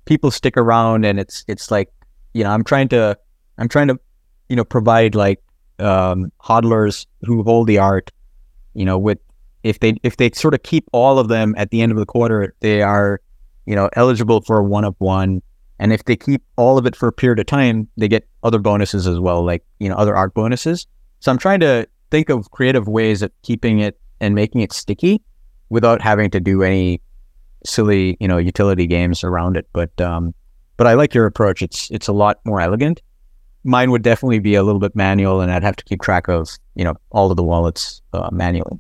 people 0.07 0.31
stick 0.31 0.57
around, 0.57 1.05
and 1.05 1.21
it's 1.21 1.45
it's 1.49 1.71
like 1.71 1.91
you 2.33 2.45
know 2.45 2.51
I'm 2.51 2.65
trying 2.65 2.89
to 2.89 3.19
I'm 3.59 3.69
trying 3.69 3.89
to 3.89 4.01
you 4.49 4.57
know 4.57 4.65
provide 4.65 5.15
like 5.15 5.43
um, 5.79 6.33
hodlers 6.43 7.07
who 7.23 7.43
hold 7.43 7.67
the 7.67 7.79
art, 7.79 8.11
you 8.73 8.85
know, 8.85 8.99
with 8.99 9.19
if 9.65 9.81
they 9.81 9.97
if 10.03 10.17
they 10.17 10.31
sort 10.31 10.55
of 10.55 10.63
keep 10.63 10.85
all 10.93 11.19
of 11.19 11.29
them 11.29 11.55
at 11.59 11.71
the 11.71 11.83
end 11.83 11.93
of 11.93 11.99
the 11.99 12.07
quarter, 12.07 12.55
they 12.61 12.81
are 12.81 13.21
you 13.67 13.75
know, 13.75 13.89
eligible 13.95 14.41
for 14.43 14.59
a 14.59 14.65
one 14.65 14.85
of 14.85 14.95
one. 14.99 15.43
And 15.79 15.93
if 15.93 16.05
they 16.05 16.17
keep 16.17 16.43
all 16.57 16.79
of 16.79 16.87
it 16.87 16.95
for 16.95 17.09
a 17.09 17.13
period 17.13 17.41
of 17.41 17.47
time, 17.47 17.89
they 17.97 18.09
get 18.09 18.29
other 18.43 18.59
bonuses 18.59 19.07
as 19.07 19.19
well, 19.19 19.45
like, 19.45 19.65
you 19.81 19.89
know, 19.89 19.97
other 19.97 20.15
art 20.15 20.35
bonuses. 20.35 20.87
So 21.21 21.33
I'm 21.33 21.39
trying 21.39 21.61
to 21.61 21.89
think 22.11 22.29
of 22.29 22.51
creative 22.51 22.87
ways 22.87 23.23
of 23.23 23.33
keeping 23.43 23.81
it 23.81 23.99
and 24.21 24.35
making 24.35 24.61
it 24.61 24.73
sticky 24.73 25.23
without 25.71 26.01
having 26.01 26.31
to 26.31 26.41
do 26.41 26.63
any 26.63 27.01
silly, 27.65 28.17
you 28.21 28.29
know, 28.29 28.39
utility 28.39 28.87
games 28.87 29.25
around 29.25 29.57
it. 29.57 29.67
But 29.73 29.99
um 30.01 30.35
but 30.77 30.87
I 30.87 30.95
like 30.95 31.15
your 31.15 31.27
approach. 31.27 31.63
It's 31.63 31.91
it's 31.91 32.09
a 32.09 32.13
lot 32.13 32.39
more 32.45 32.61
elegant. 32.61 33.03
Mine 33.65 33.91
would 33.91 34.03
definitely 34.03 34.41
be 34.41 34.55
a 34.55 34.63
little 34.63 34.81
bit 34.81 34.95
manual 34.95 35.41
and 35.41 35.51
I'd 35.51 35.63
have 35.63 35.77
to 35.77 35.85
keep 35.85 36.03
track 36.03 36.29
of, 36.29 36.51
you 36.75 36.85
know, 36.85 36.95
all 37.11 37.31
of 37.31 37.37
the 37.37 37.43
wallets 37.43 38.03
uh, 38.13 38.29
manually. 38.31 38.79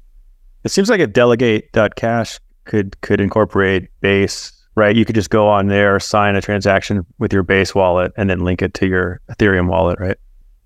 It 0.62 0.70
seems 0.70 0.90
like 0.90 1.00
a 1.00 1.06
delegate.cash 1.06 2.38
could 2.64 3.00
could 3.00 3.20
incorporate 3.20 3.88
base 4.00 4.52
right? 4.74 4.94
You 4.94 5.04
could 5.04 5.14
just 5.14 5.30
go 5.30 5.48
on 5.48 5.68
there, 5.68 5.98
sign 6.00 6.36
a 6.36 6.40
transaction 6.40 7.04
with 7.18 7.32
your 7.32 7.42
base 7.42 7.74
wallet, 7.74 8.12
and 8.16 8.28
then 8.28 8.40
link 8.40 8.62
it 8.62 8.74
to 8.74 8.86
your 8.86 9.20
Ethereum 9.30 9.68
wallet, 9.68 9.98
right? 10.00 10.16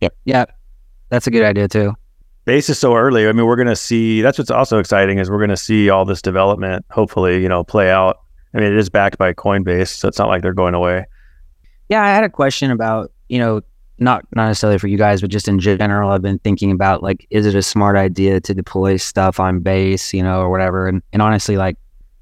Yep. 0.00 0.16
Yeah. 0.24 0.44
That's 1.10 1.26
a 1.26 1.30
good 1.30 1.44
idea 1.44 1.68
too. 1.68 1.94
Base 2.44 2.70
is 2.70 2.78
so 2.78 2.96
early. 2.96 3.28
I 3.28 3.32
mean, 3.32 3.46
we're 3.46 3.56
going 3.56 3.68
to 3.68 3.76
see. 3.76 4.22
That's 4.22 4.38
what's 4.38 4.50
also 4.50 4.78
exciting 4.78 5.18
is 5.18 5.30
we're 5.30 5.38
going 5.38 5.50
to 5.50 5.56
see 5.56 5.90
all 5.90 6.04
this 6.04 6.22
development. 6.22 6.84
Hopefully, 6.90 7.42
you 7.42 7.48
know, 7.48 7.62
play 7.62 7.90
out 7.90 8.18
I 8.54 8.58
mean, 8.58 8.72
it 8.72 8.78
is 8.78 8.88
backed 8.88 9.18
by 9.18 9.32
Coinbase, 9.32 9.88
so 9.88 10.08
it's 10.08 10.18
not 10.18 10.28
like 10.28 10.42
they're 10.42 10.52
going 10.52 10.74
away. 10.74 11.06
Yeah, 11.88 12.02
I 12.02 12.08
had 12.08 12.24
a 12.24 12.30
question 12.30 12.70
about, 12.70 13.12
you 13.28 13.38
know, 13.38 13.60
not 13.98 14.24
not 14.34 14.46
necessarily 14.46 14.78
for 14.78 14.86
you 14.86 14.96
guys, 14.96 15.20
but 15.20 15.30
just 15.30 15.48
in 15.48 15.58
general, 15.58 16.10
I've 16.10 16.22
been 16.22 16.38
thinking 16.38 16.70
about 16.70 17.02
like, 17.02 17.26
is 17.30 17.46
it 17.46 17.54
a 17.54 17.62
smart 17.62 17.96
idea 17.96 18.40
to 18.40 18.54
deploy 18.54 18.96
stuff 18.96 19.40
on 19.40 19.60
base, 19.60 20.14
you 20.14 20.22
know, 20.22 20.40
or 20.40 20.50
whatever? 20.50 20.86
And 20.86 21.02
and 21.12 21.20
honestly, 21.20 21.56
like, 21.56 21.76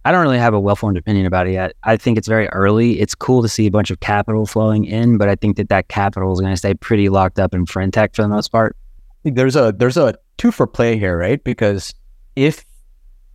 I 0.07 0.13
don't 0.13 0.23
really 0.23 0.39
have 0.39 0.55
a 0.55 0.61
well 0.61 0.77
formed 0.77 0.97
opinion 0.97 1.27
about 1.27 1.49
it 1.49 1.55
yet. 1.55 1.75
I 1.83 1.97
think 1.97 2.17
it's 2.17 2.29
very 2.29 2.47
early. 2.51 3.01
It's 3.01 3.13
cool 3.13 3.43
to 3.43 3.49
see 3.49 3.67
a 3.67 3.73
bunch 3.73 3.91
of 3.91 3.99
capital 3.99 4.47
flowing 4.47 4.85
in, 4.85 5.19
but 5.19 5.29
I 5.29 5.35
think 5.35 5.57
that 5.57 5.69
that 5.71 5.89
capital 5.89 6.33
is 6.33 6.39
going 6.39 6.53
to 6.53 6.57
stay 6.57 6.75
pretty 6.75 7.09
locked 7.09 7.41
up 7.41 7.53
in 7.53 7.67
Friend.Tech 7.67 8.15
for 8.15 8.23
the 8.23 8.29
most 8.29 8.53
part. 8.53 8.77
There's 9.25 9.57
a 9.57 9.75
there's 9.77 9.97
a 9.97 10.15
two 10.39 10.53
for 10.53 10.69
play 10.69 10.97
here, 10.97 11.19
right? 11.19 11.43
Because 11.43 11.93
if 12.37 12.65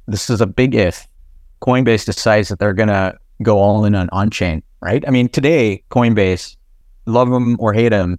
this 0.08 0.30
is 0.30 0.40
a 0.40 0.48
big 0.48 0.74
if, 0.74 1.06
Coinbase 1.62 2.06
decides 2.06 2.48
that 2.48 2.60
they're 2.60 2.74
gonna 2.74 3.18
go 3.44 3.60
all 3.60 3.84
in 3.84 3.94
on 3.94 4.08
on 4.14 4.30
chain, 4.30 4.64
right? 4.80 5.04
I 5.06 5.12
mean, 5.12 5.28
today 5.28 5.84
Coinbase, 5.92 6.56
love 7.06 7.30
them 7.32 7.58
or 7.60 7.74
hate 7.74 7.90
them, 7.90 8.18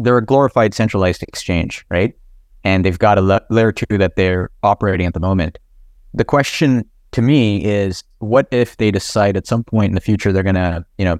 they're 0.00 0.18
a 0.18 0.26
glorified 0.26 0.74
centralized 0.74 1.22
exchange, 1.22 1.86
right? 1.88 2.16
And 2.64 2.84
they've 2.84 2.98
got 2.98 3.16
a 3.16 3.20
la- 3.20 3.46
layer 3.48 3.70
two 3.70 3.96
that 3.98 4.16
they're 4.16 4.50
operating 4.64 5.06
at 5.06 5.14
the 5.14 5.20
moment. 5.20 5.60
The 6.14 6.24
question 6.24 6.84
to 7.12 7.22
me 7.22 7.64
is, 7.64 8.04
what 8.18 8.48
if 8.50 8.76
they 8.76 8.90
decide 8.90 9.36
at 9.36 9.46
some 9.46 9.64
point 9.64 9.90
in 9.90 9.94
the 9.94 10.00
future 10.00 10.32
they're 10.32 10.42
gonna, 10.42 10.84
you 10.98 11.04
know, 11.04 11.18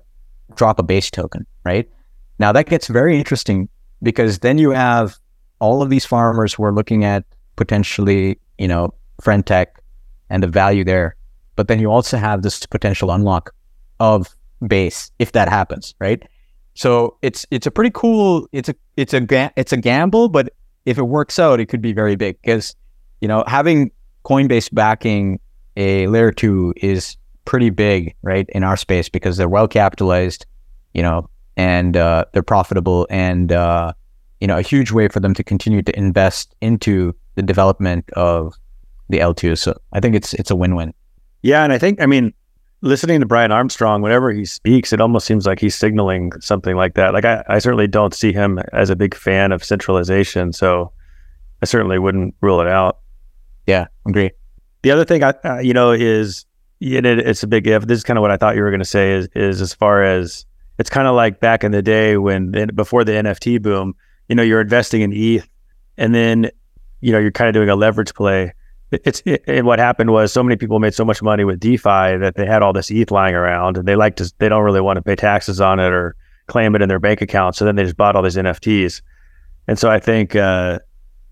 drop 0.57 0.79
a 0.79 0.83
base 0.83 1.11
token, 1.11 1.47
right? 1.65 1.89
Now 2.39 2.53
that 2.53 2.67
gets 2.67 2.89
very 2.89 3.17
interesting 3.17 3.69
because 4.03 4.41
then 4.41 4.59
you 4.59 4.71
have 4.71 5.17
all 5.61 5.83
of 5.83 5.91
these 5.91 6.05
farmers 6.05 6.53
who 6.53 6.65
are 6.65 6.73
looking 6.73 7.05
at 7.05 7.25
potentially, 7.57 8.39
you 8.59 8.69
know, 8.69 8.93
Friend.Tech 9.21 9.81
and 10.31 10.43
the 10.43 10.49
value 10.49 10.83
there. 10.85 11.15
But 11.57 11.69
then 11.69 11.79
you 11.79 11.91
also 11.91 12.17
have 12.17 12.43
this 12.43 12.67
potential 12.67 13.11
unlock 13.11 13.55
of 14.01 14.35
base 14.67 15.11
if 15.19 15.33
that 15.33 15.49
happens, 15.49 15.95
right? 16.01 16.23
So 16.75 17.17
it's 17.23 17.47
it's 17.51 17.67
a 17.67 17.71
pretty 17.71 17.91
cool. 17.95 18.49
It's 18.53 18.69
a 18.69 18.75
it's 18.97 19.13
a 19.13 19.53
it's 19.57 19.73
a 19.73 19.77
gamble, 19.77 20.29
but 20.29 20.53
if 20.87 20.99
it 20.99 21.03
works 21.03 21.39
out, 21.39 21.61
it 21.61 21.67
could 21.67 21.83
be 21.83 21.93
very 21.93 22.17
big 22.17 22.41
because 22.41 22.75
you 23.21 23.29
know 23.29 23.45
having 23.47 23.91
Coinbase 24.25 24.73
backing 24.73 25.39
a 25.77 26.07
layer 26.07 26.33
two 26.33 26.75
is 26.77 27.17
pretty 27.45 27.71
big, 27.71 28.15
right, 28.23 28.49
in 28.51 28.65
our 28.65 28.77
space 28.77 29.09
because 29.09 29.37
they're 29.37 29.49
well 29.49 29.69
capitalized, 29.69 30.47
you 30.95 31.03
know, 31.03 31.29
and 31.57 31.97
uh, 31.97 32.25
they're 32.33 32.43
profitable, 32.43 33.07
and 33.11 33.53
uh, 33.53 33.93
you 34.41 34.47
know, 34.47 34.59
a 34.59 34.63
huge 34.63 34.93
way 34.93 35.09
for 35.09 35.21
them 35.21 35.35
to 35.35 35.45
continue 35.45 35.83
to 35.83 35.97
invest 35.97 36.55
into 36.61 37.15
the 37.35 37.43
development 37.43 38.09
of 38.11 38.55
the 39.09 39.19
L2. 39.19 39.59
So 39.59 39.79
I 39.93 40.01
think 40.01 40.15
it's 40.15 40.35
it's 40.35 40.51
a 40.51 40.57
win-win. 40.57 40.95
Yeah, 41.43 41.65
and 41.65 41.73
I 41.73 41.79
think 41.79 42.01
I 42.01 42.07
mean 42.07 42.33
listening 42.83 43.21
to 43.21 43.27
Brian 43.27 43.53
Armstrong, 43.53 44.03
whenever 44.03 44.33
he 44.33 44.45
speaks, 44.45 44.93
it 44.93 45.01
almost 45.01 45.27
seems 45.27 45.47
like 45.47 45.61
he's 45.61 45.75
signaling 45.75 46.33
something 46.41 46.77
like 46.77 46.95
that. 46.95 47.15
Like 47.15 47.25
I, 47.25 47.45
I 47.49 47.59
certainly 47.59 47.87
don't 47.87 48.15
see 48.15 48.33
him 48.33 48.59
as 48.73 48.91
a 48.91 48.97
big 48.97 49.15
fan 49.15 49.53
of 49.53 49.65
centralization, 49.65 50.53
so 50.53 50.93
I 51.63 51.67
certainly 51.67 51.99
wouldn't 51.99 52.35
rule 52.41 52.61
it 52.61 52.67
out. 52.67 52.99
Yeah, 53.67 53.87
agree. 54.07 54.31
The 54.83 54.91
other 54.91 55.05
thing 55.05 55.23
I, 55.23 55.35
uh, 55.45 55.59
you 55.59 55.73
know, 55.73 55.93
is 55.93 56.45
it, 56.81 57.07
it's 57.07 57.43
a 57.43 57.47
big 57.47 57.67
if. 57.67 57.87
This 57.87 57.99
is 57.99 58.05
kind 58.05 58.19
of 58.19 58.23
what 58.23 58.31
I 58.31 58.37
thought 58.37 58.57
you 58.57 58.63
were 58.63 58.71
going 58.71 58.81
to 58.81 58.85
say. 58.85 59.13
Is 59.13 59.29
is 59.35 59.61
as 59.61 59.75
far 59.75 60.03
as 60.03 60.45
it's 60.79 60.91
kind 60.91 61.07
of 61.07 61.15
like 61.15 61.41
back 61.41 61.65
in 61.65 61.73
the 61.73 61.83
day 61.83 62.17
when 62.17 62.51
before 62.75 63.05
the 63.05 63.13
NFT 63.13 63.63
boom, 63.63 63.95
you 64.29 64.35
know, 64.35 64.43
you're 64.43 64.61
investing 64.61 65.03
in 65.03 65.13
ETH, 65.13 65.49
and 65.97 66.15
then 66.15 66.51
you 67.01 67.13
know 67.13 67.19
you're 67.19 67.31
kind 67.31 67.49
of 67.49 67.55
doing 67.55 67.69
a 67.69 67.77
leverage 67.77 68.15
play 68.15 68.53
it's 68.93 69.23
it, 69.25 69.43
and 69.47 69.67
what 69.67 69.79
happened 69.79 70.11
was 70.11 70.33
so 70.33 70.43
many 70.43 70.57
people 70.57 70.79
made 70.79 70.95
so 70.95 71.05
much 71.05 71.23
money 71.23 71.45
with 71.45 71.59
DeFi 71.59 72.17
that 72.19 72.35
they 72.37 72.47
had 72.47 72.63
all 72.63 72.73
this 72.73 72.91
ETH 72.91 73.11
lying 73.11 73.35
around, 73.35 73.79
and 73.79 73.89
they 73.89 73.97
like 73.97 74.17
to 74.17 74.33
they 74.39 74.49
don't 74.49 74.63
really 74.63 74.81
want 74.81 74.99
to 74.99 75.03
pay 75.03 75.17
taxes 75.17 75.61
on 75.61 75.81
it 75.81 75.93
or 75.93 76.15
claim 76.47 76.75
it 76.75 76.83
in 76.83 76.89
their 76.89 76.99
bank 76.99 77.21
account. 77.21 77.57
So 77.57 77.65
then 77.65 77.77
they 77.77 77.85
just 77.85 77.97
bought 77.97 78.17
all 78.17 78.23
these 78.23 78.37
NFTs, 78.37 79.01
and 79.67 79.79
so 79.79 79.91
I 79.91 79.99
think 79.99 80.37
uh, 80.37 80.79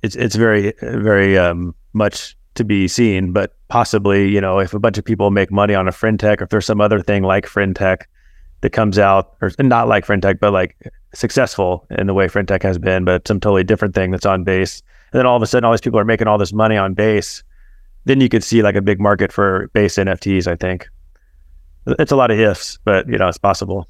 it's 0.02 0.16
it's 0.16 0.36
very 0.36 0.72
very 0.80 1.36
um, 1.36 1.74
much 1.92 2.36
to 2.54 2.64
be 2.64 2.88
seen, 2.88 3.32
but 3.32 3.54
possibly 3.68 4.28
you 4.28 4.40
know 4.40 4.58
if 4.58 4.74
a 4.74 4.78
bunch 4.78 4.98
of 4.98 5.04
people 5.04 5.30
make 5.30 5.50
money 5.50 5.74
on 5.74 5.88
a 5.88 5.92
Friend.Tech, 5.92 6.40
or 6.40 6.44
if 6.44 6.50
there's 6.50 6.66
some 6.66 6.80
other 6.80 7.00
thing 7.00 7.22
like 7.22 7.46
Friend.Tech 7.46 8.08
that 8.62 8.70
comes 8.70 8.98
out, 8.98 9.36
or 9.40 9.50
not 9.58 9.88
like 9.88 10.04
Friend.Tech, 10.04 10.40
but 10.40 10.52
like 10.52 10.76
successful 11.14 11.86
in 11.90 12.06
the 12.06 12.14
way 12.14 12.28
Friend.Tech 12.28 12.62
has 12.62 12.78
been, 12.78 13.04
but 13.04 13.26
some 13.26 13.40
totally 13.40 13.64
different 13.64 13.94
thing 13.94 14.10
that's 14.10 14.26
on 14.26 14.44
base. 14.44 14.82
And 15.12 15.18
then 15.18 15.26
all 15.26 15.36
of 15.36 15.42
a 15.42 15.46
sudden, 15.46 15.64
all 15.64 15.72
these 15.72 15.80
people 15.80 15.98
are 15.98 16.04
making 16.04 16.28
all 16.28 16.38
this 16.38 16.52
money 16.52 16.76
on 16.76 16.94
base 16.94 17.42
then 18.04 18.20
you 18.20 18.28
could 18.28 18.44
see 18.44 18.62
like 18.62 18.74
a 18.74 18.82
big 18.82 19.00
market 19.00 19.32
for 19.32 19.68
base 19.68 19.96
NFTs. 19.96 20.46
I 20.46 20.56
think 20.56 20.88
it's 21.86 22.12
a 22.12 22.16
lot 22.16 22.30
of 22.30 22.38
ifs, 22.38 22.78
but 22.84 23.08
you 23.08 23.18
know 23.18 23.28
it's 23.28 23.38
possible. 23.38 23.88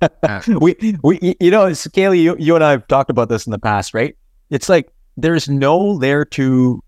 we 0.60 0.96
we 1.02 1.36
you 1.40 1.50
know, 1.50 1.72
Scaly, 1.72 2.20
you, 2.20 2.36
you 2.38 2.54
and 2.54 2.64
I 2.64 2.70
have 2.70 2.86
talked 2.88 3.10
about 3.10 3.28
this 3.28 3.46
in 3.46 3.50
the 3.50 3.58
past, 3.58 3.94
right? 3.94 4.16
It's 4.50 4.68
like 4.68 4.90
there's 5.16 5.48
no 5.48 5.78
layer 5.78 6.24
two 6.24 6.82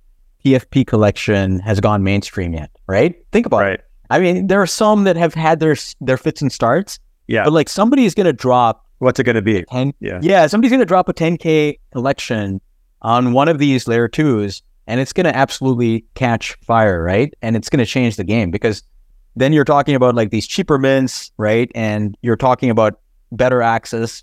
PFP 0.44 0.86
collection 0.86 1.58
has 1.60 1.80
gone 1.80 2.02
mainstream 2.02 2.52
yet, 2.52 2.70
right? 2.86 3.14
Think 3.32 3.46
about 3.46 3.60
right. 3.60 3.74
it. 3.74 3.84
I 4.10 4.18
mean, 4.18 4.48
there 4.48 4.60
are 4.60 4.66
some 4.66 5.04
that 5.04 5.16
have 5.16 5.34
had 5.34 5.60
their 5.60 5.76
their 6.00 6.16
fits 6.16 6.42
and 6.42 6.52
starts. 6.52 6.98
Yeah. 7.26 7.44
But 7.44 7.52
like 7.52 7.68
somebody 7.68 8.04
is 8.04 8.14
gonna 8.14 8.32
drop 8.32 8.82
What's 8.98 9.18
it 9.18 9.24
gonna 9.24 9.42
be? 9.42 9.64
10, 9.64 9.92
yeah. 10.00 10.20
Yeah, 10.22 10.46
somebody's 10.46 10.70
gonna 10.70 10.86
drop 10.86 11.08
a 11.08 11.14
10K 11.14 11.78
collection 11.92 12.60
on 13.02 13.32
one 13.32 13.48
of 13.48 13.58
these 13.58 13.86
layer 13.88 14.08
twos 14.08 14.62
and 14.86 15.00
it's 15.00 15.12
going 15.12 15.24
to 15.24 15.34
absolutely 15.34 16.04
catch 16.14 16.54
fire, 16.62 17.02
right? 17.02 17.32
And 17.42 17.56
it's 17.56 17.68
going 17.68 17.78
to 17.78 17.86
change 17.86 18.16
the 18.16 18.24
game 18.24 18.50
because 18.50 18.82
then 19.36 19.52
you're 19.52 19.64
talking 19.64 19.94
about 19.94 20.14
like 20.14 20.30
these 20.30 20.46
cheaper 20.46 20.78
mints, 20.78 21.32
right? 21.36 21.70
And 21.74 22.16
you're 22.22 22.36
talking 22.36 22.70
about 22.70 23.00
better 23.32 23.62
access, 23.62 24.22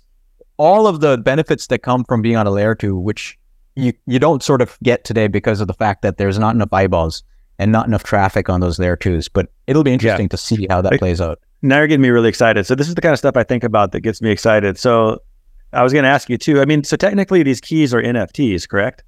all 0.56 0.86
of 0.86 1.00
the 1.00 1.18
benefits 1.18 1.66
that 1.68 1.80
come 1.80 2.04
from 2.04 2.22
being 2.22 2.36
on 2.36 2.46
a 2.46 2.50
layer 2.50 2.74
two, 2.74 2.96
which 2.96 3.38
you, 3.74 3.92
you 4.06 4.18
don't 4.18 4.42
sort 4.42 4.60
of 4.60 4.78
get 4.82 5.04
today 5.04 5.28
because 5.28 5.60
of 5.60 5.66
the 5.66 5.74
fact 5.74 6.02
that 6.02 6.18
there's 6.18 6.38
not 6.38 6.54
enough 6.54 6.72
eyeballs 6.72 7.22
and 7.58 7.72
not 7.72 7.86
enough 7.86 8.02
traffic 8.02 8.48
on 8.48 8.60
those 8.60 8.76
there 8.76 8.96
twos. 8.96 9.28
But 9.28 9.48
it'll 9.66 9.84
be 9.84 9.92
interesting 9.92 10.24
yeah. 10.26 10.28
to 10.28 10.36
see 10.36 10.66
how 10.68 10.82
that 10.82 10.98
plays 10.98 11.20
out. 11.20 11.40
Now 11.62 11.78
you're 11.78 11.86
getting 11.86 12.02
me 12.02 12.08
really 12.08 12.28
excited. 12.28 12.66
So 12.66 12.74
this 12.74 12.88
is 12.88 12.94
the 12.94 13.00
kind 13.00 13.12
of 13.12 13.18
stuff 13.18 13.36
I 13.36 13.44
think 13.44 13.62
about 13.62 13.92
that 13.92 14.00
gets 14.00 14.20
me 14.20 14.30
excited. 14.30 14.78
So 14.78 15.22
I 15.72 15.82
was 15.82 15.92
going 15.92 16.02
to 16.02 16.08
ask 16.08 16.28
you 16.28 16.36
too. 16.36 16.60
I 16.60 16.64
mean, 16.64 16.84
so 16.84 16.96
technically 16.96 17.42
these 17.42 17.60
keys 17.60 17.94
are 17.94 18.02
NFTs, 18.02 18.68
correct? 18.68 19.04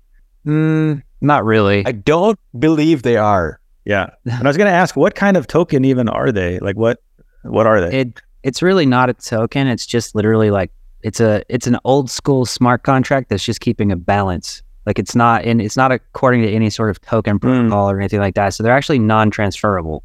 Mm, 0.47 1.03
not 1.21 1.45
really. 1.45 1.85
I 1.85 1.93
don't 1.93 2.39
believe 2.59 3.03
they 3.03 3.17
are. 3.17 3.61
Yeah. 3.85 4.11
And 4.25 4.47
I 4.47 4.49
was 4.49 4.57
going 4.57 4.71
to 4.71 4.77
ask, 4.77 4.97
what 4.97 5.15
kind 5.15 5.37
of 5.37 5.47
token 5.47 5.85
even 5.85 6.09
are 6.09 6.33
they? 6.33 6.59
Like, 6.61 6.77
what 6.77 7.03
what 7.43 7.67
are 7.67 7.81
they? 7.81 8.01
It 8.01 8.21
it's 8.43 8.63
really 8.63 8.87
not 8.87 9.11
a 9.11 9.15
token. 9.15 9.67
It's 9.67 9.87
just 9.87 10.15
literally 10.15 10.51
like 10.51 10.71
it's 11.05 11.21
a 11.21 11.45
it's 11.49 11.67
an 11.67 11.79
old 11.85 12.11
school 12.11 12.47
smart 12.47 12.83
contract 12.83 13.29
that's 13.29 13.45
just 13.45 13.61
keeping 13.61 13.93
a 13.93 13.97
balance. 13.97 14.63
Like 14.87 14.99
it's 14.99 15.15
not 15.15 15.45
and 15.45 15.61
it's 15.61 15.77
not 15.77 15.93
according 15.93 16.43
to 16.43 16.51
any 16.51 16.71
sort 16.71 16.91
of 16.91 17.01
token 17.03 17.37
hmm. 17.37 17.39
protocol 17.39 17.89
mm. 17.89 17.93
or 17.93 18.01
anything 18.01 18.21
like 18.21 18.35
that. 18.35 18.55
So 18.55 18.63
they're 18.63 18.77
actually 18.77 18.99
non-transferable. 18.99 20.03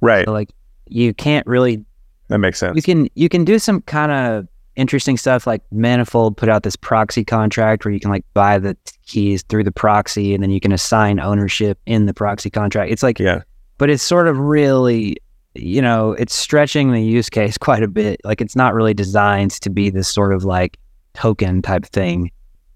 Right. 0.00 0.24
So 0.24 0.32
like 0.32 0.50
you 0.86 1.14
can't 1.14 1.46
really. 1.46 1.84
That 2.28 2.38
makes 2.38 2.58
sense. 2.58 2.76
You 2.76 2.82
can 2.82 3.08
you 3.14 3.28
can 3.28 3.44
do 3.44 3.58
some 3.58 3.82
kind 3.82 4.10
of 4.10 4.48
interesting 4.74 5.16
stuff 5.16 5.46
like 5.46 5.62
Manifold 5.70 6.36
put 6.36 6.48
out 6.48 6.62
this 6.62 6.76
proxy 6.76 7.24
contract 7.24 7.84
where 7.84 7.92
you 7.92 8.00
can 8.00 8.10
like 8.10 8.24
buy 8.32 8.58
the 8.58 8.76
keys 9.06 9.42
through 9.42 9.64
the 9.64 9.72
proxy 9.72 10.34
and 10.34 10.42
then 10.42 10.50
you 10.50 10.60
can 10.60 10.72
assign 10.72 11.20
ownership 11.20 11.78
in 11.84 12.06
the 12.06 12.14
proxy 12.14 12.48
contract. 12.48 12.90
It's 12.90 13.02
like, 13.02 13.18
yeah, 13.18 13.42
but 13.76 13.90
it's 13.90 14.02
sort 14.02 14.28
of 14.28 14.38
really, 14.38 15.16
you 15.58 15.82
know, 15.82 16.12
it's 16.12 16.34
stretching 16.34 16.92
the 16.92 17.02
use 17.02 17.28
case 17.28 17.58
quite 17.58 17.82
a 17.82 17.88
bit. 17.88 18.20
Like 18.24 18.40
it's 18.40 18.56
not 18.56 18.74
really 18.74 18.94
designed 18.94 19.52
to 19.52 19.70
be 19.70 19.90
this 19.90 20.08
sort 20.08 20.32
of 20.32 20.44
like 20.44 20.78
token 21.14 21.62
type 21.62 21.86
thing. 21.86 22.30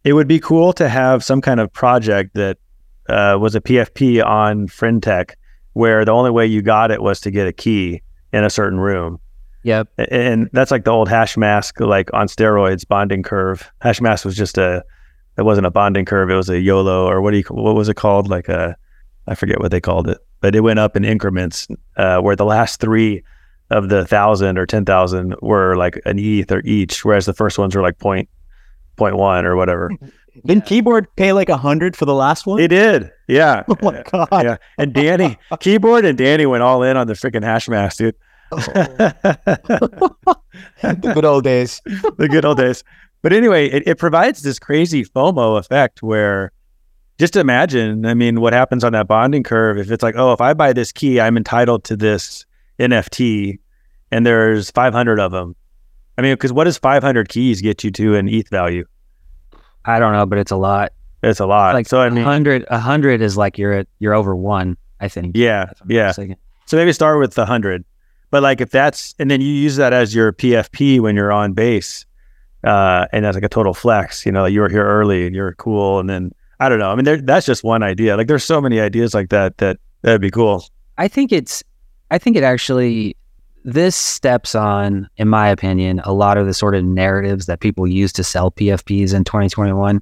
It 0.05 0.15
would 0.15 0.29
be 0.29 0.41
cool 0.41 0.73
to 0.75 0.89
have 0.89 1.23
some 1.23 1.41
kind 1.41 1.61
of 1.61 1.73
project 1.73 2.35
that 2.35 2.59
uh, 3.09 3.39
was 3.41 3.55
a 3.55 3.61
PFP 3.61 4.25
on 4.25 4.67
Friend.Tech 4.67 5.37
where 5.75 6.05
the 6.05 6.13
only 6.13 6.31
way 6.31 6.47
you 6.47 6.61
got 6.61 6.91
it 6.91 7.03
was 7.03 7.21
to 7.21 7.31
get 7.31 7.47
a 7.47 7.53
key 7.53 8.03
in 8.33 8.45
a 8.45 8.51
certain 8.51 8.79
room 8.79 9.19
Yep. 9.65 9.89
And 10.11 10.51
that's 10.53 10.71
like 10.71 10.85
the 10.85 10.91
old 10.91 11.09
hash 11.09 11.37
mask, 11.37 11.81
like 11.81 12.13
on 12.13 12.27
steroids 12.27 12.87
bonding 12.87 13.23
curve. 13.23 13.71
Hash 13.81 14.01
mask 14.01 14.25
was 14.25 14.37
just 14.37 14.59
a, 14.59 14.85
it 15.39 15.43
wasn't 15.43 15.67
a 15.67 15.71
bonding 15.71 16.05
curve. 16.05 16.31
It 16.31 16.35
was 16.35 16.49
a 16.49 16.61
YOLO 16.61 17.07
or 17.07 17.21
what 17.21 17.31
do 17.31 17.39
you, 17.39 17.45
what 17.49 17.75
was 17.75 17.89
it 17.89 17.95
called? 17.95 18.29
Like 18.29 18.49
a, 18.49 18.77
I 19.27 19.35
forget 19.35 19.61
what 19.61 19.71
they 19.71 19.81
called 19.81 20.09
it, 20.09 20.19
but 20.41 20.55
it 20.55 20.61
went 20.61 20.79
up 20.79 20.97
in 20.97 21.05
increments 21.05 21.69
uh, 21.97 22.21
where 22.21 22.37
the 22.37 22.45
last 22.45 22.81
three 22.81 23.23
of 23.71 23.89
the 23.89 24.07
thousand 24.07 24.59
or 24.59 24.67
10,000 24.67 25.35
were 25.41 25.77
like 25.77 26.01
an 26.05 26.19
ETH 26.19 26.51
or 26.53 26.61
each, 26.65 27.05
whereas 27.05 27.27
the 27.27 27.33
first 27.33 27.59
ones 27.59 27.75
were 27.75 27.83
like 27.83 27.99
point, 27.99 28.29
point 28.97 29.17
one 29.17 29.47
or 29.47 29.57
whatever. 29.57 29.91
Didn't 30.47 30.65
keyboard 30.65 31.07
pay 31.17 31.33
like 31.33 31.51
a 31.51 31.59
hundred 31.59 31.95
for 31.95 32.07
the 32.07 32.15
last 32.15 32.47
one? 32.47 32.59
He 32.59 32.67
did. 32.67 33.11
Yeah. 33.29 33.65
Oh 33.69 33.77
my 33.83 34.03
god. 34.11 34.29
Yeah. 34.33 34.57
And 34.79 34.95
Danny, 34.95 35.37
keyboard 35.61 36.05
and 36.05 36.17
Danny 36.17 36.47
went 36.47 36.63
all 36.63 36.83
in 36.83 36.97
on 36.97 37.07
the 37.07 37.13
freaking 37.13 37.45
hash 37.45 37.69
mask, 37.69 37.99
dude. 37.99 38.15
the 38.51 40.17
good 41.15 41.25
old 41.25 41.45
days. 41.45 41.81
the 41.85 42.29
good 42.29 42.45
old 42.45 42.59
days. 42.59 42.83
But 43.23 43.33
anyway, 43.33 43.69
it, 43.69 43.87
it 43.87 43.99
provides 43.99 44.43
this 44.43 44.59
crazy 44.59 45.05
FOMO 45.05 45.59
effect 45.59 46.03
where 46.03 46.53
just 47.23 47.37
imagine, 47.37 48.05
I 48.05 48.15
mean, 48.15 48.41
what 48.41 48.53
happens 48.53 48.83
on 48.83 48.93
that 48.95 49.07
bonding 49.07 49.45
curve 49.45 49.79
if 49.79 49.93
it's 49.93 50.03
like, 50.03 50.17
oh, 50.17 50.33
if 50.33 50.41
I 50.41 50.55
buy 50.55 50.73
this 50.73 50.91
key, 50.91 51.21
I'm 51.21 51.37
entitled 51.37 51.85
to 51.85 51.95
this 51.95 52.45
NFT 52.81 53.61
and 54.11 54.27
there's 54.27 54.73
500 54.73 55.21
of 55.21 55.31
them. 55.31 55.55
I 56.19 56.23
mean, 56.23 56.35
because 56.35 56.53
what 56.53 56.65
does 56.65 56.79
500 56.79 57.29
keys 57.29 57.61
get 57.61 57.85
you 57.85 57.93
to 57.93 58.17
an 58.17 58.29
ETH 58.29 58.49
value? 58.49 58.85
I 59.85 60.01
don't 60.01 60.15
know, 60.15 60.27
but 60.27 60.39
it's 60.39 60.51
a 60.51 60.57
lot. 60.57 60.95
It's 61.23 61.39
a 61.39 61.47
lot. 61.47 61.75
Like 61.75 61.87
so 61.87 62.01
I 62.01 62.11
mean, 62.11 62.25
hundred, 62.25 62.67
a 62.69 62.81
hundred 62.81 63.23
is 63.23 63.37
like 63.37 63.57
you're 63.57 63.73
at, 63.73 63.87
you're 64.01 64.15
over 64.15 64.35
one. 64.35 64.77
I 64.99 65.07
think. 65.07 65.37
yeah, 65.37 65.71
if 65.71 65.81
I'm 65.81 65.87
not 65.87 66.19
yeah. 66.19 66.35
So 66.67 66.77
maybe 66.77 66.93
start 66.93 67.21
with 67.21 67.35
the 67.35 67.47
hundred, 67.47 67.85
but 68.33 68.43
like 68.43 68.61
if 68.61 68.71
that's 68.71 69.15
and 69.21 69.31
then 69.31 69.41
you 69.41 69.53
use 69.53 69.77
that 69.77 69.93
as 69.93 70.13
your 70.13 70.33
PFP 70.33 70.99
when 70.99 71.15
you're 71.15 71.31
on 71.31 71.53
base, 71.53 72.05
uh, 72.65 73.07
and 73.13 73.25
that's 73.25 73.37
like 73.37 73.45
a 73.45 73.49
total 73.49 73.75
flex. 73.75 74.27
You 74.27 74.33
know, 74.33 74.45
you 74.45 74.61
were 74.61 74.69
here 74.69 74.85
early 74.85 75.25
and 75.25 75.37
you're 75.37 75.55
cool, 75.55 76.01
and 76.01 76.11
then 76.11 76.33
I 76.63 76.69
don't 76.69 76.79
know. 76.79 76.93
I 76.93 76.95
mean, 76.95 77.05
there, 77.05 77.17
that's 77.17 77.45
just 77.45 77.65
one 77.65 77.83
idea. 77.83 78.17
Like 78.17 78.29
there's 78.29 78.45
so 78.45 78.61
many 78.61 78.79
ideas 78.79 79.15
like 79.15 79.31
that 79.31 79.59
that 79.59 79.79
that'd 80.03 80.21
be 80.21 80.31
cool. 80.31 80.65
I 80.97 81.09
think 81.09 81.33
it's 81.33 81.61
I 82.13 82.19
think 82.19 82.37
it 82.37 82.45
actually 82.45 83.17
this 83.65 83.97
steps 83.97 84.55
on, 84.55 85.09
in 85.17 85.27
my 85.27 85.49
opinion, 85.49 86.01
a 86.05 86.13
lot 86.13 86.37
of 86.37 86.47
the 86.47 86.55
sort 86.55 86.77
of 86.77 86.85
narratives 86.85 87.47
that 87.47 87.59
people 87.59 87.89
use 87.89 88.13
to 88.13 88.23
sell 88.23 88.53
PFPs 88.53 89.13
in 89.13 89.25
2021, 89.25 90.01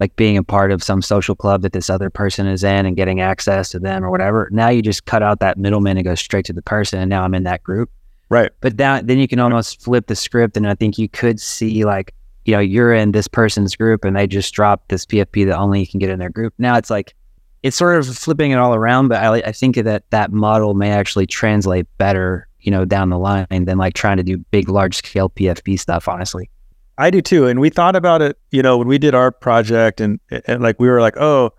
like 0.00 0.16
being 0.16 0.38
a 0.38 0.42
part 0.42 0.72
of 0.72 0.82
some 0.82 1.02
social 1.02 1.34
club 1.34 1.60
that 1.60 1.74
this 1.74 1.90
other 1.90 2.08
person 2.08 2.46
is 2.46 2.64
in 2.64 2.86
and 2.86 2.96
getting 2.96 3.20
access 3.20 3.68
to 3.68 3.78
them 3.78 4.02
or 4.02 4.10
whatever. 4.10 4.48
Now 4.50 4.70
you 4.70 4.80
just 4.80 5.04
cut 5.04 5.22
out 5.22 5.40
that 5.40 5.58
middleman 5.58 5.98
and 5.98 6.04
go 6.06 6.14
straight 6.14 6.46
to 6.46 6.54
the 6.54 6.62
person, 6.62 7.00
and 7.00 7.10
now 7.10 7.22
I'm 7.22 7.34
in 7.34 7.42
that 7.42 7.62
group. 7.62 7.90
Right. 8.30 8.50
But 8.62 8.78
that, 8.78 9.08
then 9.08 9.18
you 9.18 9.28
can 9.28 9.40
almost 9.40 9.82
flip 9.82 10.06
the 10.06 10.16
script, 10.16 10.56
and 10.56 10.66
I 10.66 10.74
think 10.74 10.96
you 10.96 11.10
could 11.10 11.38
see 11.38 11.84
like, 11.84 12.14
you 12.48 12.54
know, 12.54 12.60
you're 12.60 12.94
in 12.94 13.12
this 13.12 13.28
person's 13.28 13.76
group, 13.76 14.06
and 14.06 14.16
they 14.16 14.26
just 14.26 14.54
dropped 14.54 14.88
this 14.88 15.04
PFP 15.04 15.44
that 15.44 15.58
only 15.58 15.80
you 15.80 15.86
can 15.86 16.00
get 16.00 16.08
in 16.08 16.18
their 16.18 16.30
group. 16.30 16.54
Now 16.56 16.78
it's 16.78 16.88
like 16.88 17.14
it's 17.62 17.76
sort 17.76 17.98
of 17.98 18.08
flipping 18.16 18.52
it 18.52 18.58
all 18.58 18.74
around, 18.74 19.08
but 19.08 19.22
I, 19.22 19.34
I 19.34 19.52
think 19.52 19.76
that 19.76 20.04
that 20.08 20.32
model 20.32 20.72
may 20.72 20.90
actually 20.90 21.26
translate 21.26 21.86
better, 21.98 22.48
you 22.60 22.70
know, 22.70 22.86
down 22.86 23.10
the 23.10 23.18
line 23.18 23.46
than 23.50 23.76
like 23.76 23.92
trying 23.92 24.16
to 24.16 24.22
do 24.22 24.38
big, 24.38 24.70
large 24.70 24.96
scale 24.96 25.28
PFP 25.28 25.78
stuff. 25.78 26.08
Honestly, 26.08 26.48
I 26.96 27.10
do 27.10 27.20
too. 27.20 27.46
And 27.46 27.60
we 27.60 27.68
thought 27.68 27.94
about 27.94 28.22
it, 28.22 28.38
you 28.50 28.62
know, 28.62 28.78
when 28.78 28.88
we 28.88 28.96
did 28.96 29.14
our 29.14 29.30
project 29.30 30.00
and, 30.00 30.18
and 30.46 30.62
like 30.62 30.80
we 30.80 30.88
were 30.88 31.02
like, 31.02 31.18
oh, 31.18 31.50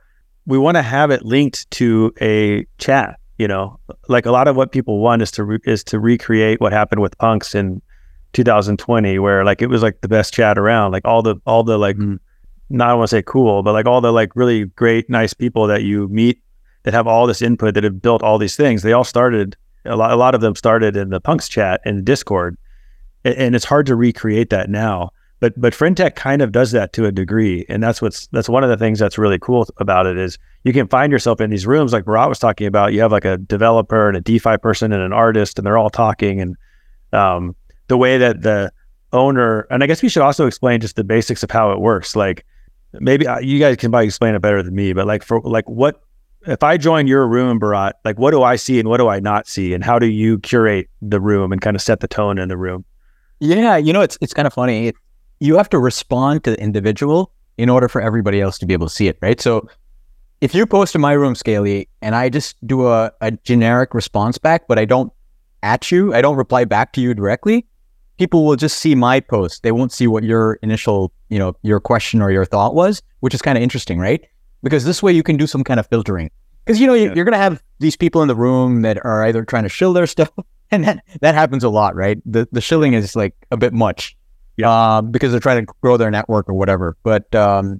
we 0.47 0.57
want 0.57 0.75
to 0.77 0.81
have 0.81 1.11
it 1.11 1.23
linked 1.23 1.69
to 1.69 2.11
a 2.19 2.65
chat, 2.79 3.19
you 3.37 3.47
know, 3.47 3.79
like 4.07 4.25
a 4.25 4.31
lot 4.31 4.47
of 4.47 4.55
what 4.55 4.71
people 4.71 4.97
want 4.97 5.21
is 5.21 5.29
to 5.33 5.43
re- 5.43 5.59
is 5.65 5.83
to 5.83 5.99
recreate 5.99 6.59
what 6.59 6.73
happened 6.73 6.99
with 6.99 7.15
punks 7.19 7.53
in 7.53 7.79
2020 8.34 9.19
where 9.19 9.43
like 9.43 9.61
it 9.61 9.67
was 9.67 9.82
like 9.82 10.01
the 10.01 10.07
best 10.07 10.34
chat 10.34 10.57
around, 10.57 10.91
like 10.91 11.05
all 11.05 11.21
the 11.21 11.36
all 11.45 11.63
the 11.63 11.77
like 11.77 11.97
Mhm. 11.97 12.19
not 12.69 12.89
I 12.89 12.93
want 12.93 13.09
to 13.09 13.15
say 13.15 13.23
cool, 13.25 13.63
but 13.63 13.73
like 13.73 13.86
all 13.86 14.01
the 14.01 14.11
like 14.11 14.36
really 14.36 14.65
great 14.65 15.09
nice 15.09 15.34
people 15.34 15.67
that 15.67 15.84
you 15.84 16.07
meet 16.09 16.41
that 16.84 16.93
have 16.93 17.07
all 17.07 17.27
this 17.27 17.41
input 17.41 17.73
that 17.73 17.84
have 17.84 18.01
built 18.01 18.21
all 18.23 18.38
these 18.38 18.55
things. 18.55 18.84
They 18.84 18.93
all 18.93 19.03
started 19.03 19.55
a 19.86 19.95
lot 19.95 20.11
a 20.11 20.15
lot 20.15 20.36
of 20.36 20.41
them 20.41 20.55
started 20.55 20.95
in 20.95 21.09
the 21.09 21.19
punks 21.21 21.49
chat 21.49 21.82
in 21.86 22.03
Discord. 22.03 22.57
A- 23.25 23.38
And 23.39 23.55
it's 23.55 23.65
hard 23.65 23.86
to 23.88 23.95
recreate 23.95 24.49
that 24.51 24.69
now 24.69 25.09
but 25.41 25.53
but 25.59 25.73
Friend.Tech 25.73 26.15
kind 26.17 26.41
of 26.41 26.51
does 26.51 26.71
that 26.71 26.91
to 26.91 27.05
a 27.05 27.13
degree, 27.13 27.65
and 27.69 27.82
that's 27.82 28.01
what's 28.01 28.27
that's 28.27 28.49
one 28.49 28.61
of 28.61 28.69
the 28.69 28.75
things 28.75 28.99
that's 28.99 29.17
really 29.17 29.39
cool 29.39 29.65
about 29.77 30.05
it 30.05 30.17
is 30.17 30.38
you 30.65 30.73
can 30.73 30.86
find 30.89 31.13
yourself 31.13 31.39
in 31.39 31.49
these 31.49 31.65
rooms 31.65 31.93
like 31.93 32.03
Bharat 32.03 32.27
was 32.27 32.39
talking 32.39 32.67
about. 32.67 32.91
You 32.91 32.99
have 32.99 33.13
like 33.13 33.23
a 33.23 33.38
developer 33.38 34.09
and 34.09 34.17
a 34.17 34.19
DeFi 34.21 34.57
person 34.57 34.91
and 34.91 35.01
an 35.01 35.13
artist, 35.13 35.57
and 35.57 35.65
they're 35.65 35.77
all 35.77 35.89
talking, 35.89 36.41
and 36.41 36.57
um, 37.13 37.55
the 37.89 37.97
way 37.97 38.17
that 38.17 38.41
the 38.41 38.71
owner 39.11 39.61
and 39.69 39.83
I 39.83 39.87
guess 39.87 40.01
we 40.01 40.09
should 40.09 40.21
also 40.21 40.47
explain 40.47 40.79
just 40.79 40.95
the 40.95 41.03
basics 41.03 41.43
of 41.43 41.51
how 41.51 41.71
it 41.71 41.79
works. 41.79 42.15
Like 42.15 42.45
maybe 42.93 43.27
uh, 43.27 43.39
you 43.39 43.59
guys 43.59 43.75
can 43.75 43.91
probably 43.91 44.05
explain 44.05 44.35
it 44.35 44.41
better 44.41 44.63
than 44.63 44.73
me, 44.73 44.93
but 44.93 45.05
like 45.05 45.23
for 45.23 45.41
like 45.41 45.67
what 45.67 46.01
if 46.47 46.63
I 46.63 46.77
join 46.77 47.05
your 47.07 47.27
room, 47.27 47.59
Bharat, 47.59 47.93
like 48.05 48.17
what 48.17 48.31
do 48.31 48.43
I 48.43 48.55
see 48.55 48.79
and 48.79 48.87
what 48.87 48.97
do 48.97 49.09
I 49.09 49.19
not 49.19 49.47
see, 49.47 49.73
and 49.73 49.83
how 49.83 49.99
do 49.99 50.05
you 50.05 50.39
curate 50.39 50.89
the 51.01 51.19
room 51.19 51.51
and 51.51 51.61
kind 51.61 51.75
of 51.75 51.81
set 51.81 51.99
the 51.99 52.07
tone 52.07 52.37
in 52.37 52.47
the 52.47 52.57
room? 52.57 52.85
Yeah, 53.39 53.75
you 53.77 53.91
know, 53.91 54.01
it's 54.01 54.17
it's 54.21 54.33
kind 54.33 54.47
of 54.47 54.53
funny. 54.53 54.87
It, 54.87 54.95
you 55.39 55.57
have 55.57 55.69
to 55.69 55.79
respond 55.79 56.43
to 56.45 56.51
the 56.51 56.61
individual 56.61 57.31
in 57.57 57.69
order 57.69 57.89
for 57.89 58.01
everybody 58.01 58.39
else 58.39 58.57
to 58.59 58.65
be 58.65 58.73
able 58.73 58.87
to 58.87 58.93
see 58.93 59.07
it, 59.07 59.17
right? 59.21 59.41
So 59.41 59.67
if 60.41 60.55
you 60.55 60.65
post 60.65 60.95
in 60.95 61.01
my 61.01 61.13
room, 61.13 61.35
Scaly, 61.35 61.89
and 62.01 62.15
I 62.15 62.29
just 62.29 62.55
do 62.65 62.87
a, 62.87 63.11
a 63.19 63.31
generic 63.31 63.93
response 63.93 64.37
back, 64.37 64.67
but 64.67 64.79
I 64.79 64.85
don't 64.85 65.11
at 65.61 65.91
you, 65.91 66.13
I 66.13 66.21
don't 66.21 66.37
reply 66.37 66.63
back 66.63 66.93
to 66.93 67.01
you 67.01 67.13
directly, 67.13 67.65
people 68.20 68.45
will 68.45 68.55
just 68.57 68.78
see 68.80 68.93
my 68.95 69.20
post. 69.20 69.63
They 69.63 69.72
won't 69.72 69.91
see 69.91 70.05
what 70.05 70.24
your 70.24 70.59
initial, 70.61 71.11
you 71.30 71.39
know, 71.39 71.55
your 71.63 71.80
question 71.80 72.22
or 72.22 72.30
your 72.32 72.45
thought 72.45 72.76
was, 72.76 73.01
which 73.22 73.34
is 73.34 73.41
kind 73.41 73.57
of 73.57 73.63
interesting, 73.63 73.97
right? 73.97 74.22
Because 74.61 74.84
this 74.86 75.01
way 75.01 75.13
you 75.13 75.24
can 75.24 75.38
do 75.38 75.47
some 75.47 75.63
kind 75.63 75.80
of 75.80 75.88
filtering. 75.88 76.30
Because 76.65 76.80
you 76.82 76.86
know 76.86 76.93
you, 76.93 77.07
Yeah. 77.07 77.13
you're 77.15 77.26
gonna 77.26 77.38
have 77.38 77.63
these 77.80 77.95
people 77.95 78.22
in 78.22 78.28
the 78.28 78.36
room 78.36 78.82
that 78.84 79.03
are 79.05 79.24
either 79.26 79.43
trying 79.45 79.63
to 79.63 79.70
shill 79.70 79.93
their 79.93 80.05
stuff, 80.15 80.30
and 80.70 80.84
that 80.84 81.03
that 81.22 81.34
happens 81.34 81.63
a 81.63 81.70
lot, 81.70 81.95
right? 81.95 82.20
The 82.26 82.47
the 82.51 82.61
shilling 82.61 82.93
is 82.93 83.15
like 83.15 83.34
a 83.51 83.57
bit 83.57 83.74
much, 83.74 84.15
um, 84.63 85.09
because 85.11 85.32
they're 85.32 85.39
trying 85.39 85.65
to 85.65 85.74
grow 85.82 85.97
their 85.97 86.11
network 86.11 86.47
or 86.49 86.53
whatever. 86.53 86.95
But 87.03 87.34
um, 87.34 87.80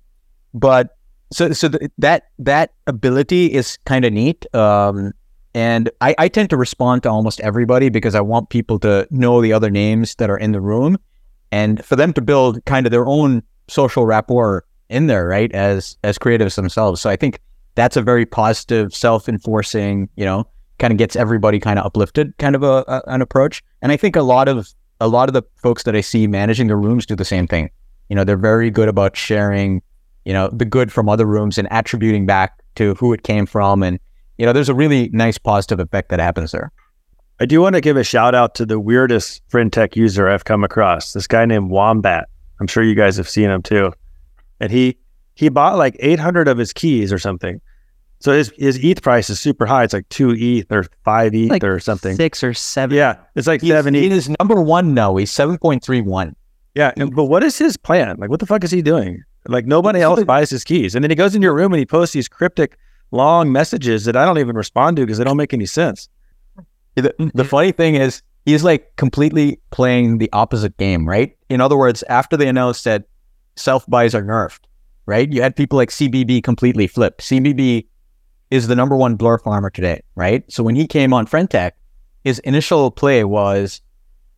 but 0.54 0.96
so 1.32 1.52
so 1.54 1.68
th- 1.70 1.92
that 2.00 2.24
that 2.40 2.72
ability 2.88 3.54
is 3.54 3.78
kind 3.86 4.06
of 4.06 4.14
neat. 4.14 4.46
Um, 4.56 5.12
and 5.60 5.90
I, 6.00 6.16
I 6.18 6.28
tend 6.30 6.50
to 6.52 6.58
respond 6.58 7.04
to 7.04 7.10
almost 7.10 7.42
everybody 7.42 7.90
because 7.90 8.16
I 8.16 8.22
want 8.22 8.50
people 8.50 8.80
to 8.80 9.06
know 9.12 9.42
the 9.42 9.52
other 9.52 9.70
names 9.70 10.16
that 10.16 10.30
are 10.30 10.38
in 10.46 10.52
the 10.54 10.62
room, 10.62 10.98
and 11.52 11.84
for 11.84 11.98
them 11.98 12.14
to 12.14 12.22
build 12.22 12.64
kind 12.64 12.86
of 12.88 12.92
their 12.92 13.06
own 13.06 13.44
social 13.68 14.06
rapport 14.06 14.64
in 14.88 15.08
there, 15.08 15.28
right? 15.28 15.52
As 15.54 15.98
as 16.04 16.18
creatives 16.18 16.56
themselves. 16.56 17.02
So 17.02 17.10
I 17.10 17.18
think 17.18 17.40
that's 17.76 17.98
a 17.98 18.02
very 18.02 18.26
positive, 18.26 18.94
self-enforcing, 18.94 20.10
you 20.16 20.26
know, 20.26 20.48
kind 20.78 20.92
of 20.94 20.98
gets 20.98 21.16
everybody 21.16 21.60
kind 21.60 21.78
of 21.80 21.86
uplifted, 21.86 22.38
kind 22.38 22.56
of 22.56 22.64
a, 22.64 22.86
a 22.88 23.02
an 23.08 23.22
approach. 23.22 23.62
And 23.82 23.92
I 23.92 23.98
think 23.98 24.16
a 24.16 24.24
lot 24.24 24.48
of 24.48 24.74
a 25.02 25.08
lot 25.08 25.30
of 25.30 25.34
the 25.34 25.44
folks 25.56 25.84
that 25.84 25.96
I 25.96 26.02
see 26.02 26.28
managing 26.28 26.68
the 26.68 26.76
rooms 26.76 27.06
do 27.06 27.16
the 27.16 27.26
same 27.26 27.48
thing. 27.48 27.70
You 28.10 28.16
know, 28.16 28.24
they're 28.24 28.38
very 28.52 28.72
good 28.72 28.88
about 28.88 29.18
sharing, 29.18 29.82
you 30.26 30.34
know, 30.34 30.50
the 30.62 30.66
good 30.66 30.92
from 30.92 31.10
other 31.10 31.26
rooms 31.26 31.58
and 31.58 31.68
attributing 31.70 32.26
back 32.26 32.50
to 32.76 32.96
who 32.96 33.14
it 33.14 33.24
came 33.24 33.46
from. 33.46 33.84
And, 33.84 34.00
you 34.40 34.46
know, 34.46 34.54
there's 34.54 34.70
a 34.70 34.74
really 34.74 35.10
nice 35.12 35.38
positive 35.38 35.80
effect 35.80 36.10
that 36.10 36.20
happens 36.20 36.52
there. 36.54 36.72
I 37.42 37.46
do 37.46 37.62
want 37.62 37.76
to 37.76 37.82
give 37.82 37.98
a 37.98 38.04
shout 38.04 38.34
out 38.34 38.56
to 38.56 38.66
the 38.66 38.80
weirdest 38.80 39.42
Friend.Tech 39.50 39.96
user 39.96 40.28
I've 40.30 40.46
come 40.46 40.64
across. 40.64 41.14
This 41.14 41.28
guy 41.28 41.46
named 41.46 41.70
Wombat. 41.70 42.28
I'm 42.60 42.68
sure 42.68 42.84
you 42.84 42.96
guys 42.96 43.16
have 43.18 43.30
seen 43.30 43.50
him 43.50 43.62
too. 43.62 43.94
And 44.60 44.72
he 44.72 44.98
he 45.36 45.48
bought 45.50 45.78
like 45.78 45.96
800 46.00 46.48
of 46.48 46.58
his 46.58 46.74
keys 46.74 47.14
or 47.14 47.20
something. 47.20 47.62
So 48.20 48.34
his 48.34 48.52
his 48.58 48.78
ETH 48.84 49.02
price 49.02 49.30
is 49.30 49.40
super 49.40 49.66
high. 49.66 49.84
It's 49.86 49.94
like 49.94 50.08
two 50.10 50.32
ETH 50.38 50.70
or 50.72 50.84
five 51.06 51.34
ETH 51.34 51.50
Like 51.50 51.64
or 51.64 51.80
something. 51.80 52.16
six 52.16 52.44
or 52.44 52.54
seven. 52.54 52.98
Yeah, 52.98 53.16
it's 53.36 53.48
like 53.48 53.62
He's, 53.62 53.70
seven 53.72 53.94
he 53.94 54.08
ETH. 54.08 54.12
is 54.12 54.30
number 54.40 54.62
one 54.62 54.94
now. 54.94 55.16
He's 55.16 55.32
7.31. 55.32 56.34
Yeah, 56.76 56.92
and- 56.98 57.16
but 57.16 57.26
what 57.26 57.44
is 57.44 57.58
his 57.58 57.78
plan? 57.78 58.18
Like, 58.20 58.30
what 58.30 58.40
the 58.42 58.46
fuck 58.46 58.64
is 58.66 58.72
he 58.72 58.82
doing? 58.82 59.24
Like, 59.48 59.66
nobody 59.66 60.02
else 60.02 60.24
buys 60.26 60.50
his 60.50 60.66
keys, 60.66 60.96
and 60.96 61.04
then 61.04 61.10
he 61.10 61.16
goes 61.16 61.34
in 61.34 61.42
your 61.42 61.56
room 61.56 61.72
and 61.74 61.80
he 61.80 61.86
posts 61.86 62.14
these 62.14 62.28
cryptic, 62.28 62.78
long 63.12 63.52
messages 63.52 64.06
that 64.06 64.16
I 64.16 64.26
don't 64.26 64.38
even 64.38 64.56
respond 64.56 64.98
to 64.98 65.06
because 65.06 65.18
they 65.18 65.24
don't 65.24 65.38
make 65.38 65.54
any 65.54 65.66
sense. 65.66 66.10
The, 66.96 67.02
the 67.02 67.10
mm-hmm. 67.12 67.42
funny 67.44 67.72
thing 67.72 67.96
is, 67.96 68.22
he's 68.46 68.64
like 68.64 68.96
completely 68.96 69.60
playing 69.72 70.18
the 70.18 70.30
opposite 70.34 70.76
game, 70.78 71.08
right? 71.08 71.38
In 71.50 71.62
other 71.62 71.78
words, 71.78 72.04
after 72.04 72.36
they 72.38 72.48
announced 72.48 72.84
that 72.86 73.06
self 73.56 73.86
buys 73.88 74.16
are 74.16 74.24
nerfed, 74.24 74.62
right? 75.06 75.32
You 75.32 75.42
had 75.42 75.56
people 75.56 75.78
like 75.78 75.90
CBB 75.90 76.44
completely 76.44 76.88
flip. 76.88 77.20
CBB 77.20 77.86
is 78.52 78.68
the 78.68 78.76
number 78.76 78.96
one 78.96 79.16
blur 79.16 79.38
farmer 79.38 79.70
today, 79.70 80.02
right? 80.16 80.44
So 80.52 80.64
when 80.64 80.76
he 80.76 80.88
came 80.88 81.14
on 81.14 81.26
Friend.Tech, 81.26 81.76
his 82.24 82.40
initial 82.40 82.92
play 82.92 83.24
was, 83.24 83.82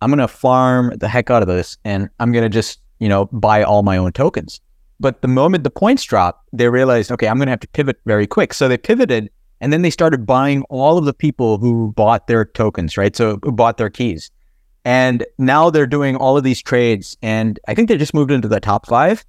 I'm 0.01 0.09
going 0.09 0.19
to 0.19 0.27
farm 0.27 0.93
the 0.97 1.07
heck 1.07 1.29
out 1.29 1.41
of 1.41 1.47
this 1.47 1.77
and 1.85 2.09
I'm 2.19 2.31
going 2.31 2.43
to 2.43 2.49
just, 2.49 2.79
you 2.99 3.07
know, 3.07 3.25
buy 3.25 3.63
all 3.63 3.83
my 3.83 3.97
own 3.97 4.11
tokens. 4.11 4.59
But 5.01 5.23
the 5.23 5.27
moment 5.27 5.63
the 5.63 5.71
points 5.71 6.03
dropped, 6.03 6.47
they 6.53 6.69
realized, 6.69 7.11
okay, 7.11 7.27
I'm 7.27 7.37
going 7.37 7.47
to 7.47 7.51
have 7.51 7.59
to 7.61 7.67
pivot 7.69 7.99
very 8.05 8.27
quick. 8.27 8.53
So 8.53 8.67
they 8.67 8.77
pivoted 8.77 9.31
and 9.59 9.73
then 9.73 9.81
they 9.81 9.89
started 9.89 10.27
buying 10.27 10.61
all 10.69 10.99
of 10.99 11.05
the 11.05 11.13
people 11.13 11.57
who 11.57 11.91
bought 11.93 12.27
their 12.27 12.45
tokens, 12.45 12.97
right? 12.97 13.15
So 13.15 13.39
who 13.41 13.51
bought 13.51 13.77
their 13.77 13.89
keys. 13.89 14.29
And 14.85 15.25
now 15.39 15.71
they're 15.71 15.87
doing 15.87 16.15
all 16.15 16.37
of 16.37 16.43
these 16.43 16.61
trades. 16.61 17.17
And 17.23 17.59
I 17.67 17.73
think 17.73 17.89
they 17.89 17.97
just 17.97 18.13
moved 18.13 18.29
into 18.29 18.47
the 18.47 18.59
top 18.59 18.85
five. 18.85 19.25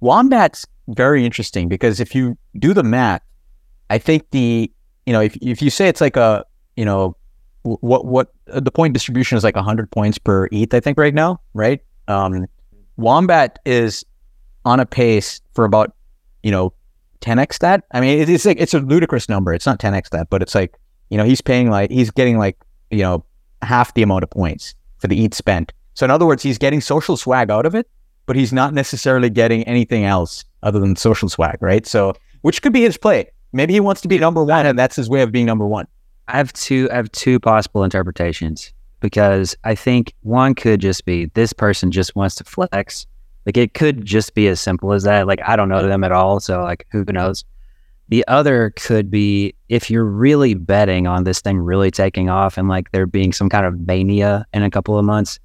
Wombat's 0.00 0.64
very 0.88 1.24
interesting 1.24 1.68
because 1.68 1.98
if 1.98 2.14
you 2.14 2.38
do 2.60 2.72
the 2.72 2.84
math, 2.84 3.22
I 3.90 3.98
think 3.98 4.30
the, 4.30 4.70
you 5.06 5.12
know, 5.12 5.20
if, 5.20 5.36
if 5.42 5.60
you 5.60 5.70
say 5.70 5.88
it's 5.88 6.00
like 6.00 6.16
a, 6.16 6.44
you 6.76 6.84
know, 6.84 7.16
what, 7.62 8.06
what 8.06 8.32
the 8.46 8.70
point 8.70 8.94
distribution 8.94 9.36
is 9.36 9.42
like 9.42 9.56
100 9.56 9.90
points 9.90 10.18
per 10.18 10.48
ETH, 10.52 10.72
I 10.72 10.78
think 10.78 10.98
right 10.98 11.14
now, 11.14 11.40
right? 11.52 11.80
Um, 12.06 12.46
Wombat 12.96 13.58
is 13.64 14.04
on 14.64 14.80
a 14.80 14.86
pace 14.86 15.40
for 15.54 15.64
about, 15.64 15.94
you 16.42 16.50
know, 16.50 16.72
10x 17.20 17.58
that. 17.58 17.84
I 17.92 18.00
mean, 18.00 18.28
it's 18.28 18.44
like 18.44 18.60
it's 18.60 18.74
a 18.74 18.80
ludicrous 18.80 19.28
number. 19.28 19.52
It's 19.52 19.66
not 19.66 19.78
10x 19.78 20.10
that, 20.10 20.30
but 20.30 20.42
it's 20.42 20.54
like 20.54 20.78
you 21.10 21.18
know 21.18 21.24
he's 21.24 21.40
paying 21.40 21.70
like 21.70 21.90
he's 21.90 22.10
getting 22.10 22.38
like 22.38 22.56
you 22.90 23.02
know 23.02 23.24
half 23.62 23.94
the 23.94 24.02
amount 24.02 24.24
of 24.24 24.30
points 24.30 24.74
for 24.98 25.06
the 25.08 25.24
ETH 25.24 25.34
spent. 25.34 25.72
So 25.94 26.04
in 26.04 26.10
other 26.10 26.26
words, 26.26 26.42
he's 26.42 26.58
getting 26.58 26.80
social 26.80 27.16
swag 27.16 27.50
out 27.50 27.66
of 27.66 27.74
it, 27.74 27.88
but 28.26 28.36
he's 28.36 28.52
not 28.52 28.72
necessarily 28.72 29.28
getting 29.28 29.64
anything 29.64 30.04
else 30.04 30.44
other 30.62 30.78
than 30.78 30.96
social 30.96 31.28
swag, 31.28 31.58
right? 31.60 31.86
So 31.86 32.14
which 32.42 32.62
could 32.62 32.72
be 32.72 32.82
his 32.82 32.96
play. 32.96 33.30
Maybe 33.52 33.72
he 33.72 33.80
wants 33.80 34.00
to 34.02 34.08
be 34.08 34.18
number 34.18 34.44
one, 34.44 34.64
and 34.64 34.78
that's 34.78 34.96
his 34.96 35.10
way 35.10 35.22
of 35.22 35.32
being 35.32 35.46
number 35.46 35.66
one. 35.66 35.86
I 36.28 36.36
have 36.36 36.52
two. 36.52 36.88
I 36.90 36.96
have 36.96 37.10
two 37.12 37.40
possible 37.40 37.82
interpretations 37.82 38.72
because 39.00 39.56
I 39.64 39.74
think 39.74 40.14
one 40.22 40.54
could 40.54 40.80
just 40.80 41.04
be 41.04 41.26
this 41.34 41.52
person 41.52 41.90
just 41.90 42.14
wants 42.14 42.36
to 42.36 42.44
flex. 42.44 43.06
Like 43.46 43.56
it 43.56 43.74
could 43.74 44.04
just 44.04 44.34
be 44.34 44.48
as 44.48 44.60
simple 44.60 44.92
as 44.92 45.04
that. 45.04 45.26
Like 45.26 45.40
I 45.46 45.56
don't 45.56 45.68
know 45.68 45.86
them 45.86 46.04
at 46.04 46.12
all, 46.12 46.40
so 46.40 46.62
like 46.62 46.86
who 46.90 47.04
knows. 47.04 47.44
The 48.08 48.26
other 48.26 48.70
could 48.76 49.10
be 49.10 49.54
if 49.68 49.88
you're 49.88 50.04
really 50.04 50.54
betting 50.54 51.06
on 51.06 51.24
this 51.24 51.40
thing 51.40 51.58
really 51.58 51.92
taking 51.92 52.28
off 52.28 52.58
and 52.58 52.68
like 52.68 52.90
there 52.90 53.06
being 53.06 53.32
some 53.32 53.48
kind 53.48 53.64
of 53.64 53.86
mania 53.86 54.44
in 54.52 54.62
a 54.62 54.70
couple 54.70 54.98
of 54.98 55.04
months. 55.04 55.38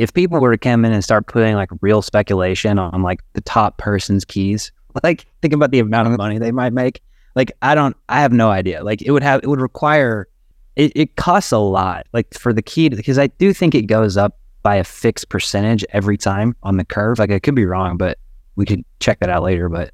If 0.00 0.12
people 0.12 0.40
were 0.40 0.52
to 0.52 0.58
come 0.58 0.84
in 0.84 0.92
and 0.92 1.02
start 1.02 1.26
putting 1.26 1.54
like 1.54 1.70
real 1.80 2.02
speculation 2.02 2.78
on 2.78 3.02
like 3.02 3.20
the 3.32 3.40
top 3.40 3.78
person's 3.78 4.24
keys, 4.24 4.72
like 5.02 5.26
think 5.42 5.54
about 5.54 5.70
the 5.70 5.78
amount 5.78 6.08
of 6.08 6.16
money 6.16 6.38
they 6.38 6.52
might 6.52 6.72
make. 6.72 7.00
Like 7.34 7.52
I 7.62 7.74
don't, 7.74 7.96
I 8.08 8.20
have 8.20 8.32
no 8.32 8.50
idea. 8.50 8.82
Like 8.82 9.00
it 9.00 9.12
would 9.12 9.22
have, 9.22 9.40
it 9.42 9.46
would 9.46 9.60
require, 9.60 10.28
it, 10.74 10.92
it 10.96 11.16
costs 11.16 11.52
a 11.52 11.58
lot. 11.58 12.06
Like 12.12 12.34
for 12.34 12.52
the 12.52 12.62
key, 12.62 12.88
because 12.88 13.18
I 13.18 13.28
do 13.28 13.52
think 13.52 13.76
it 13.76 13.82
goes 13.82 14.16
up 14.16 14.38
by 14.62 14.76
a 14.76 14.84
fixed 14.84 15.28
percentage 15.28 15.84
every 15.90 16.16
time 16.16 16.54
on 16.62 16.76
the 16.76 16.84
curve. 16.84 17.18
Like 17.18 17.30
I 17.30 17.38
could 17.38 17.54
be 17.54 17.64
wrong, 17.66 17.96
but 17.96 18.18
we 18.56 18.64
could 18.66 18.84
check 19.00 19.20
that 19.20 19.28
out 19.30 19.42
later. 19.42 19.68
But 19.68 19.92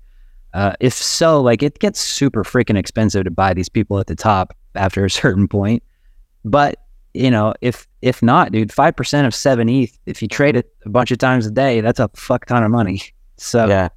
uh, 0.55 0.75
if 0.81 0.93
so, 0.95 1.41
like 1.41 1.63
it 1.63 1.79
gets 1.79 2.01
super 2.01 2.45
freaking 2.45 2.77
expensive 2.79 3.25
to 3.25 3.31
buy 3.31 3.55
these 3.55 3.69
people 3.69 3.99
at 3.99 4.07
the 4.07 4.17
top 4.17 4.57
after 4.75 5.05
a 5.05 5.11
certain 5.23 5.49
point. 5.49 5.83
But 6.45 6.79
you 7.15 7.31
know, 7.31 7.55
if 7.61 7.87
if 8.03 8.23
not, 8.23 8.51
dude, 8.53 8.73
five 8.73 8.97
percent 8.97 9.27
of 9.27 9.35
seven 9.35 9.69
ETH, 9.69 9.97
if 10.07 10.21
you 10.21 10.29
trade 10.29 10.57
it 10.57 10.73
a 10.85 10.89
bunch 10.89 11.11
of 11.11 11.19
times 11.19 11.47
a 11.47 11.51
day, 11.51 11.81
that's 11.81 12.01
a 12.01 12.09
fuck 12.15 12.47
ton 12.47 12.63
of 12.63 12.71
money. 12.71 13.01
So 13.37 13.67
Yeah. 13.67 13.89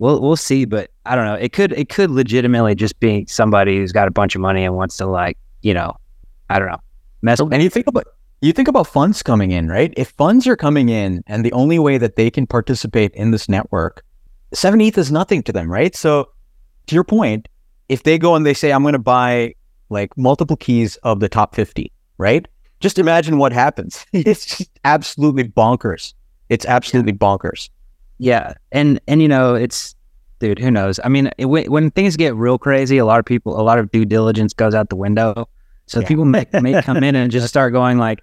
we'll 0.00 0.20
we'll 0.20 0.34
see. 0.36 0.64
But 0.64 0.90
I 1.06 1.14
don't 1.14 1.24
know. 1.24 1.34
It 1.34 1.52
could 1.52 1.72
it 1.74 1.88
could 1.88 2.10
legitimately 2.10 2.74
just 2.74 2.98
be 2.98 3.24
somebody 3.26 3.76
who's 3.78 3.92
got 3.92 4.08
a 4.08 4.10
bunch 4.10 4.34
of 4.34 4.40
money 4.40 4.64
and 4.64 4.74
wants 4.74 4.96
to 4.96 5.06
like, 5.06 5.38
you 5.62 5.72
know, 5.72 5.94
I 6.48 6.58
don't 6.58 6.66
know, 6.68 6.80
mess. 7.22 7.38
And 7.38 7.62
you 7.62 7.70
think 7.70 7.86
about 7.86 8.06
you 8.40 8.52
think 8.52 8.68
about 8.68 8.86
funds 8.86 9.22
coming 9.22 9.50
in, 9.50 9.68
right? 9.68 9.92
If 9.96 10.10
funds 10.10 10.46
are 10.46 10.56
coming 10.56 10.88
in 10.88 11.22
and 11.26 11.44
the 11.44 11.52
only 11.52 11.78
way 11.78 11.98
that 11.98 12.16
they 12.16 12.30
can 12.30 12.46
participate 12.46 13.12
in 13.14 13.30
this 13.30 13.48
network, 13.48 14.02
seven 14.54 14.80
ETH 14.80 14.96
is 14.96 15.12
nothing 15.12 15.42
to 15.44 15.52
them, 15.52 15.70
right? 15.70 15.94
So 15.94 16.30
to 16.86 16.94
your 16.94 17.04
point, 17.04 17.48
if 17.88 18.02
they 18.04 18.18
go 18.18 18.34
and 18.34 18.46
they 18.46 18.54
say, 18.54 18.72
I'm 18.72 18.82
gonna 18.82 18.98
buy 18.98 19.54
like 19.90 20.16
multiple 20.16 20.56
keys 20.56 20.96
of 21.02 21.20
the 21.20 21.28
top 21.28 21.54
50, 21.54 21.92
right? 22.18 22.46
Just 22.80 22.98
imagine 22.98 23.36
what 23.38 23.52
happens. 23.52 24.06
it's 24.12 24.46
just 24.46 24.70
absolutely 24.84 25.44
bonkers. 25.44 26.14
It's 26.48 26.64
absolutely 26.64 27.12
bonkers. 27.12 27.68
Yeah, 28.18 28.54
and 28.72 29.00
and 29.06 29.20
you 29.22 29.28
know, 29.28 29.54
it's 29.54 29.94
dude, 30.38 30.58
who 30.58 30.70
knows? 30.70 30.98
I 31.04 31.08
mean, 31.08 31.30
it, 31.38 31.46
when 31.46 31.70
when 31.70 31.90
things 31.90 32.16
get 32.16 32.34
real 32.34 32.58
crazy, 32.58 32.96
a 32.98 33.04
lot 33.04 33.18
of 33.18 33.24
people, 33.26 33.60
a 33.60 33.62
lot 33.62 33.78
of 33.78 33.90
due 33.90 34.04
diligence 34.04 34.52
goes 34.54 34.74
out 34.74 34.88
the 34.88 34.96
window. 34.96 35.48
So 35.86 36.00
Yeah. 36.00 36.08
people 36.08 36.24
may 36.24 36.46
may 36.60 36.80
come 36.82 37.02
in 37.02 37.14
and 37.16 37.30
just 37.30 37.48
start 37.54 37.72
going 37.72 37.98
like, 37.98 38.20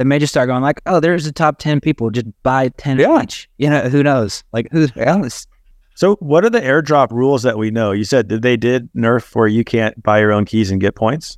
they 0.00 0.04
may 0.04 0.18
just 0.18 0.32
start 0.32 0.46
going 0.48 0.62
like, 0.62 0.80
oh, 0.86 0.98
there's 0.98 1.26
the 1.26 1.32
top 1.32 1.58
ten 1.58 1.78
people, 1.78 2.08
just 2.08 2.24
buy 2.42 2.70
ten 2.78 2.98
Yeah. 2.98 3.22
each. 3.22 3.50
You 3.58 3.68
know, 3.68 3.82
who 3.82 4.02
knows? 4.02 4.42
Like 4.50 4.66
who? 4.72 4.88
knows? 4.96 5.46
So, 5.94 6.16
what 6.16 6.42
are 6.42 6.48
the 6.48 6.62
airdrop 6.62 7.10
rules 7.10 7.42
that 7.42 7.58
we 7.58 7.70
know? 7.70 7.92
You 7.92 8.04
said 8.04 8.30
that 8.30 8.40
they 8.40 8.56
did 8.56 8.90
nerf 8.94 9.34
where 9.36 9.46
you 9.46 9.62
can't 9.62 10.02
buy 10.02 10.18
your 10.20 10.32
own 10.32 10.46
keys 10.46 10.70
and 10.70 10.80
get 10.80 10.94
points. 10.94 11.36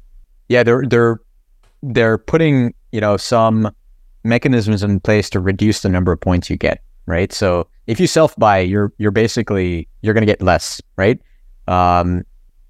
Yeah, 0.49 0.63
they're 0.63 0.85
they're 0.87 1.19
they're 1.83 2.19
putting, 2.19 2.73
you 2.93 3.01
know, 3.01 3.17
some 3.17 3.75
mechanisms 4.23 4.85
in 4.85 5.01
place 5.01 5.29
to 5.31 5.41
reduce 5.41 5.83
the 5.83 5.89
number 5.89 6.13
of 6.13 6.21
points 6.21 6.49
you 6.49 6.57
get, 6.57 6.85
right? 7.07 7.33
So 7.33 7.67
if 7.89 7.99
you 7.99 8.07
self 8.07 8.37
buy, 8.37 8.61
you're 8.61 8.93
you're 8.99 9.11
basically 9.11 9.89
you're 10.03 10.15
gonna 10.15 10.25
get 10.25 10.41
less, 10.41 10.81
right? 10.95 11.21
Um, 11.67 12.23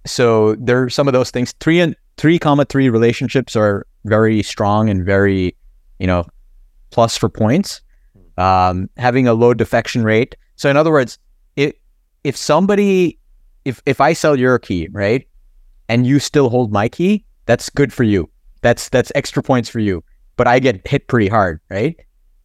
so 0.07 0.55
there 0.55 0.85
are 0.85 0.89
some 0.89 1.07
of 1.07 1.13
those 1.13 1.31
things. 1.31 1.53
Three 1.61 1.81
and 1.81 1.95
three 2.17 2.39
comma 2.39 2.65
three 2.65 2.89
relationships 2.89 3.55
are 3.57 3.87
very 4.07 4.43
strong 4.43 4.89
and 4.89 5.05
very, 5.05 5.55
you 6.03 6.09
know, 6.09 6.27
plus 6.91 7.17
for 7.17 7.29
points. 7.29 7.81
Um, 8.39 8.91
having 8.97 9.29
a 9.29 9.35
low 9.35 9.55
defection 9.55 10.03
rate. 10.03 10.35
So 10.57 10.69
in 10.69 10.77
other 10.77 10.91
words, 10.91 11.19
if 11.57 11.73
if 12.25 12.37
somebody 12.37 13.19
if 13.65 13.81
if 13.87 14.01
I 14.01 14.13
sell 14.13 14.37
your 14.39 14.59
key, 14.59 14.89
right, 14.91 15.27
and 15.89 16.07
you 16.07 16.19
still 16.19 16.51
hold 16.51 16.73
my 16.73 16.89
key, 16.89 17.25
that's 17.47 17.71
good 17.71 17.93
for 17.93 18.03
you. 18.03 18.29
That's 18.63 18.89
that's 18.89 19.13
extra 19.15 19.43
points 19.43 19.69
for 19.69 19.79
you. 19.79 20.03
But 20.37 20.49
I 20.49 20.59
get 20.59 20.87
hit 20.87 21.07
pretty 21.07 21.29
hard, 21.29 21.61
right? 21.71 21.97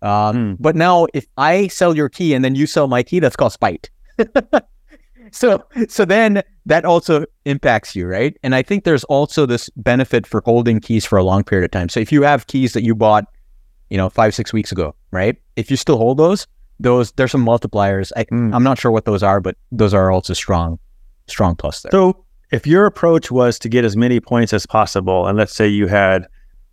Um, 0.04 0.36
Hmm. 0.36 0.54
But 0.60 0.76
now, 0.76 1.08
if 1.16 1.26
I 1.38 1.68
sell 1.70 1.96
your 1.96 2.10
key 2.10 2.36
and 2.36 2.46
then 2.46 2.54
you 2.54 2.68
sell 2.68 2.88
my 2.88 3.02
key, 3.02 3.20
that's 3.20 3.36
called 3.36 3.54
spite. 3.54 3.90
so 5.32 5.64
so 5.88 6.06
then 6.06 6.44
that 6.66 6.86
also 6.86 7.26
impacts 7.46 7.96
you, 7.96 8.06
right? 8.08 8.38
And 8.44 8.54
I 8.54 8.62
think 8.62 8.84
there's 8.84 9.06
also 9.06 9.46
this 9.46 9.70
benefit 9.78 10.28
for 10.28 10.42
holding 10.46 10.80
keys 10.80 11.06
for 11.06 11.18
a 11.18 11.24
long 11.24 11.44
period 11.44 11.66
of 11.66 11.72
time. 11.72 11.90
So 11.90 12.00
if 12.00 12.12
you 12.12 12.22
have 12.24 12.46
keys 12.48 12.74
that 12.74 12.84
you 12.84 12.94
bought, 12.94 13.26
you 13.90 13.98
know, 13.98 14.10
five 14.10 14.34
six 14.36 14.54
weeks 14.54 14.72
ago, 14.72 14.96
right? 15.12 15.38
If 15.56 15.72
you 15.72 15.78
still 15.78 15.98
hold 15.98 16.18
those, 16.18 16.48
those 16.80 17.12
there's 17.14 17.32
some 17.32 17.46
multipliers. 17.46 18.12
I, 18.16 18.26
Hmm. 18.30 18.54
I'm 18.54 18.64
not 18.64 18.78
sure 18.80 18.92
what 18.92 19.06
those 19.06 19.24
are, 19.24 19.40
but 19.40 19.56
those 19.72 19.94
are 19.94 20.12
also 20.12 20.34
strong, 20.34 20.80
strong 21.28 21.56
plus 21.56 21.82
there. 21.82 21.92
So, 21.92 22.24
if 22.52 22.66
your 22.66 22.86
approach 22.86 23.30
was 23.30 23.60
to 23.60 23.70
get 23.70 23.84
as 23.84 23.98
many 23.98 24.20
points 24.20 24.54
as 24.54 24.66
possible, 24.66 25.28
and 25.28 25.38
let's 25.38 25.54
say 25.54 25.68
you 25.68 25.88
had 25.88 26.28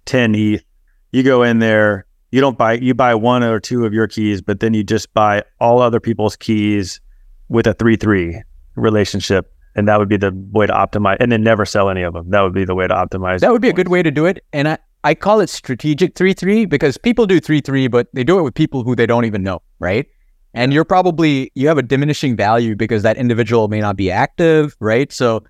10 0.05 0.35
ETH, 0.35 0.65
you 1.11 1.23
go 1.25 1.43
in 1.43 1.59
there, 1.59 2.07
you 2.31 2.41
don't 2.41 2.57
buy, 2.59 2.75
you 2.75 2.95
buy 2.95 3.15
one 3.15 3.43
or 3.43 3.59
two 3.59 3.85
of 3.85 3.93
your 3.93 4.07
keys, 4.07 4.41
but 4.41 4.61
then 4.61 4.73
you 4.75 4.85
just 4.85 5.13
buy 5.15 5.43
all 5.61 5.81
other 5.81 5.99
people's 6.01 6.37
keys 6.37 7.01
with 7.49 7.67
a 7.67 7.75
3 7.75 7.97
3 7.97 8.41
relationship. 8.77 9.53
And 9.77 9.89
that 9.89 9.99
would 9.99 10.09
be 10.09 10.17
the 10.17 10.31
way 10.53 10.67
to 10.67 10.73
optimize, 10.73 11.17
and 11.19 11.33
then 11.33 11.43
never 11.43 11.65
sell 11.65 11.91
any 11.91 12.03
of 12.03 12.13
them. 12.15 12.31
That 12.31 12.43
would 12.43 12.55
be 12.55 12.65
the 12.65 12.77
way 12.77 12.87
to 12.87 12.95
optimize. 12.95 13.41
That 13.41 13.51
would 13.51 13.63
be 13.63 13.69
a 13.69 13.73
good 13.73 13.89
way 13.89 14.05
to 14.05 14.11
do 14.13 14.27
it. 14.27 14.45
And 14.53 14.69
I, 14.69 14.79
I 15.05 15.15
call 15.15 15.41
it 15.41 15.51
strategic 15.51 16.15
3 16.15 16.33
3 16.33 16.65
because 16.65 16.97
people 16.97 17.27
do 17.27 17.39
3 17.39 17.61
3, 17.61 17.89
but 17.89 18.09
they 18.15 18.25
do 18.25 18.39
it 18.39 18.43
with 18.43 18.55
people 18.55 18.83
who 18.83 18.97
they 18.97 19.05
don't 19.05 19.27
even 19.27 19.43
know, 19.43 19.61
right? 19.79 20.07
And 20.55 20.73
you're 20.73 20.85
probably, 20.85 21.53
you 21.55 21.69
have 21.69 21.77
a 21.77 21.83
diminishing 21.83 22.37
value 22.37 22.75
because 22.75 23.03
that 23.03 23.19
individual 23.19 23.69
may 23.69 23.81
not 23.81 23.97
be 23.97 24.11
active, 24.11 24.75
right? 24.81 25.13
So 25.13 25.45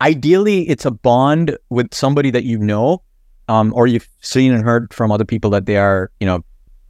ideally, 0.00 0.68
it's 0.68 0.86
a 0.86 0.90
bond 0.90 1.58
with 1.68 1.92
somebody 1.92 2.30
that 2.30 2.44
you 2.44 2.56
know, 2.56 3.02
um, 3.48 3.74
or 3.74 3.86
you've 3.86 4.08
seen 4.20 4.54
and 4.54 4.64
heard 4.64 4.94
from 4.94 5.12
other 5.12 5.24
people 5.24 5.50
that 5.50 5.66
they 5.66 5.76
are, 5.76 6.10
you 6.20 6.26
know, 6.26 6.42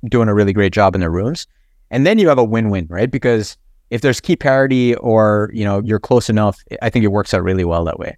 doing 0.09 0.29
a 0.29 0.35
really 0.35 0.53
great 0.53 0.73
job 0.73 0.95
in 0.95 1.01
their 1.01 1.11
rooms. 1.11 1.49
And 1.91 2.07
then 2.07 2.19
you 2.19 2.29
have 2.29 2.39
a 2.39 2.45
win 2.45 2.71
win, 2.71 2.87
right? 2.89 3.11
Because 3.11 3.57
if 3.91 4.03
there's 4.03 4.21
key 4.21 4.37
parity 4.37 4.95
or, 4.97 5.51
you 5.53 5.65
know, 5.65 5.83
you're 5.85 5.99
close 5.99 6.29
enough, 6.29 6.63
I 6.81 6.91
think 6.91 7.05
it 7.05 7.09
works 7.09 7.35
out 7.35 7.43
really 7.43 7.65
well 7.65 7.85
that 7.85 7.99
way. 7.99 8.17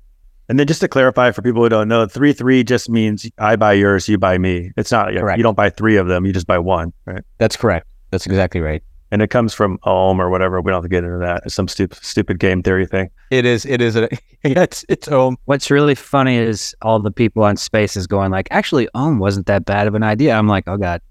And 0.48 0.58
then 0.58 0.66
just 0.66 0.80
to 0.80 0.88
clarify 0.88 1.32
for 1.32 1.42
people 1.42 1.62
who 1.62 1.68
don't 1.68 1.88
know, 1.88 2.06
3 2.06 2.32
3 2.32 2.62
just 2.64 2.88
means 2.88 3.28
I 3.38 3.56
buy 3.56 3.72
yours, 3.72 4.08
you 4.08 4.16
buy 4.18 4.38
me. 4.38 4.70
It's 4.76 4.92
not, 4.92 5.12
Correct. 5.12 5.36
you 5.38 5.42
don't 5.42 5.56
buy 5.56 5.70
three 5.70 5.96
of 5.96 6.06
them, 6.06 6.24
you 6.24 6.32
just 6.32 6.46
buy 6.46 6.58
one, 6.58 6.92
right? 7.04 7.22
That's 7.38 7.56
correct. 7.56 7.86
That's 8.10 8.26
exactly 8.26 8.60
right. 8.60 8.82
And 9.12 9.22
it 9.22 9.28
comes 9.30 9.54
from 9.54 9.78
Ohm 9.84 10.20
or 10.20 10.30
whatever. 10.30 10.60
We 10.60 10.70
don't 10.70 10.78
have 10.78 10.82
to 10.84 10.88
get 10.88 11.04
into 11.04 11.18
that. 11.18 11.42
It's 11.46 11.54
some 11.54 11.68
stupid, 11.68 11.98
stupid 12.02 12.40
game 12.40 12.60
theory 12.62 12.86
thing. 12.86 13.08
It 13.30 13.44
is. 13.44 13.64
It 13.64 13.80
is. 13.80 13.94
A, 13.94 14.08
it's. 14.42 14.84
It's. 14.88 15.06
Um. 15.06 15.36
What's 15.44 15.70
really 15.70 15.94
funny 15.94 16.36
is 16.36 16.74
all 16.82 16.98
the 16.98 17.12
people 17.12 17.44
on 17.44 17.56
spaces 17.56 18.08
going 18.08 18.32
like, 18.32 18.48
actually, 18.50 18.88
Ohm 18.96 19.20
wasn't 19.20 19.46
that 19.46 19.64
bad 19.64 19.86
of 19.86 19.94
an 19.94 20.02
idea. 20.02 20.34
I'm 20.34 20.48
like, 20.48 20.64
oh 20.66 20.76
god, 20.76 21.02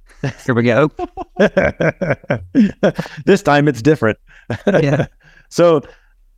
here 0.46 0.54
we 0.54 0.64
go. 0.64 0.92
this 3.26 3.42
time 3.42 3.70
it's 3.70 3.82
different. 3.82 4.18
Yeah. 4.68 5.08
So 5.50 5.82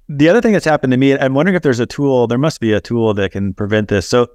the 0.09 0.29
other 0.29 0.41
thing 0.41 0.53
that's 0.53 0.65
happened 0.65 0.91
to 0.91 0.97
me, 0.97 1.17
I'm 1.17 1.33
wondering 1.33 1.55
if 1.55 1.63
there's 1.63 1.79
a 1.79 1.85
tool. 1.85 2.27
There 2.27 2.37
must 2.37 2.59
be 2.59 2.73
a 2.73 2.81
tool 2.81 3.13
that 3.15 3.31
can 3.31 3.53
prevent 3.53 3.89
this. 3.89 4.07
So 4.07 4.27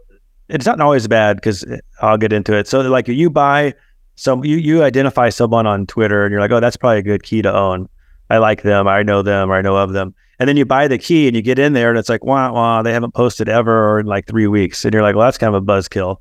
it's 0.48 0.66
not 0.66 0.80
always 0.80 1.08
bad 1.08 1.36
because 1.36 1.64
I'll 2.00 2.18
get 2.18 2.32
into 2.32 2.54
it. 2.56 2.68
So 2.68 2.82
like 2.82 3.08
you 3.08 3.30
buy 3.30 3.74
some, 4.16 4.44
you 4.44 4.56
you 4.56 4.82
identify 4.82 5.30
someone 5.30 5.66
on 5.66 5.86
Twitter 5.86 6.24
and 6.24 6.32
you're 6.32 6.40
like, 6.40 6.50
oh, 6.50 6.60
that's 6.60 6.76
probably 6.76 6.98
a 6.98 7.02
good 7.02 7.22
key 7.22 7.42
to 7.42 7.52
own. 7.52 7.88
I 8.28 8.38
like 8.38 8.62
them. 8.62 8.86
I 8.86 9.02
know 9.02 9.22
them. 9.22 9.50
Or 9.50 9.54
I 9.54 9.62
know 9.62 9.76
of 9.76 9.92
them. 9.92 10.14
And 10.38 10.48
then 10.48 10.56
you 10.56 10.64
buy 10.64 10.88
the 10.88 10.98
key 10.98 11.26
and 11.26 11.36
you 11.36 11.42
get 11.42 11.58
in 11.58 11.72
there 11.72 11.88
and 11.88 11.98
it's 11.98 12.08
like, 12.08 12.24
wow, 12.24 12.52
wow, 12.52 12.82
they 12.82 12.92
haven't 12.92 13.14
posted 13.14 13.48
ever 13.48 13.90
or 13.90 14.00
in 14.00 14.06
like 14.06 14.26
three 14.26 14.46
weeks. 14.46 14.84
And 14.84 14.92
you're 14.92 15.02
like, 15.02 15.14
well, 15.14 15.26
that's 15.26 15.38
kind 15.38 15.54
of 15.54 15.62
a 15.62 15.64
buzzkill. 15.64 16.16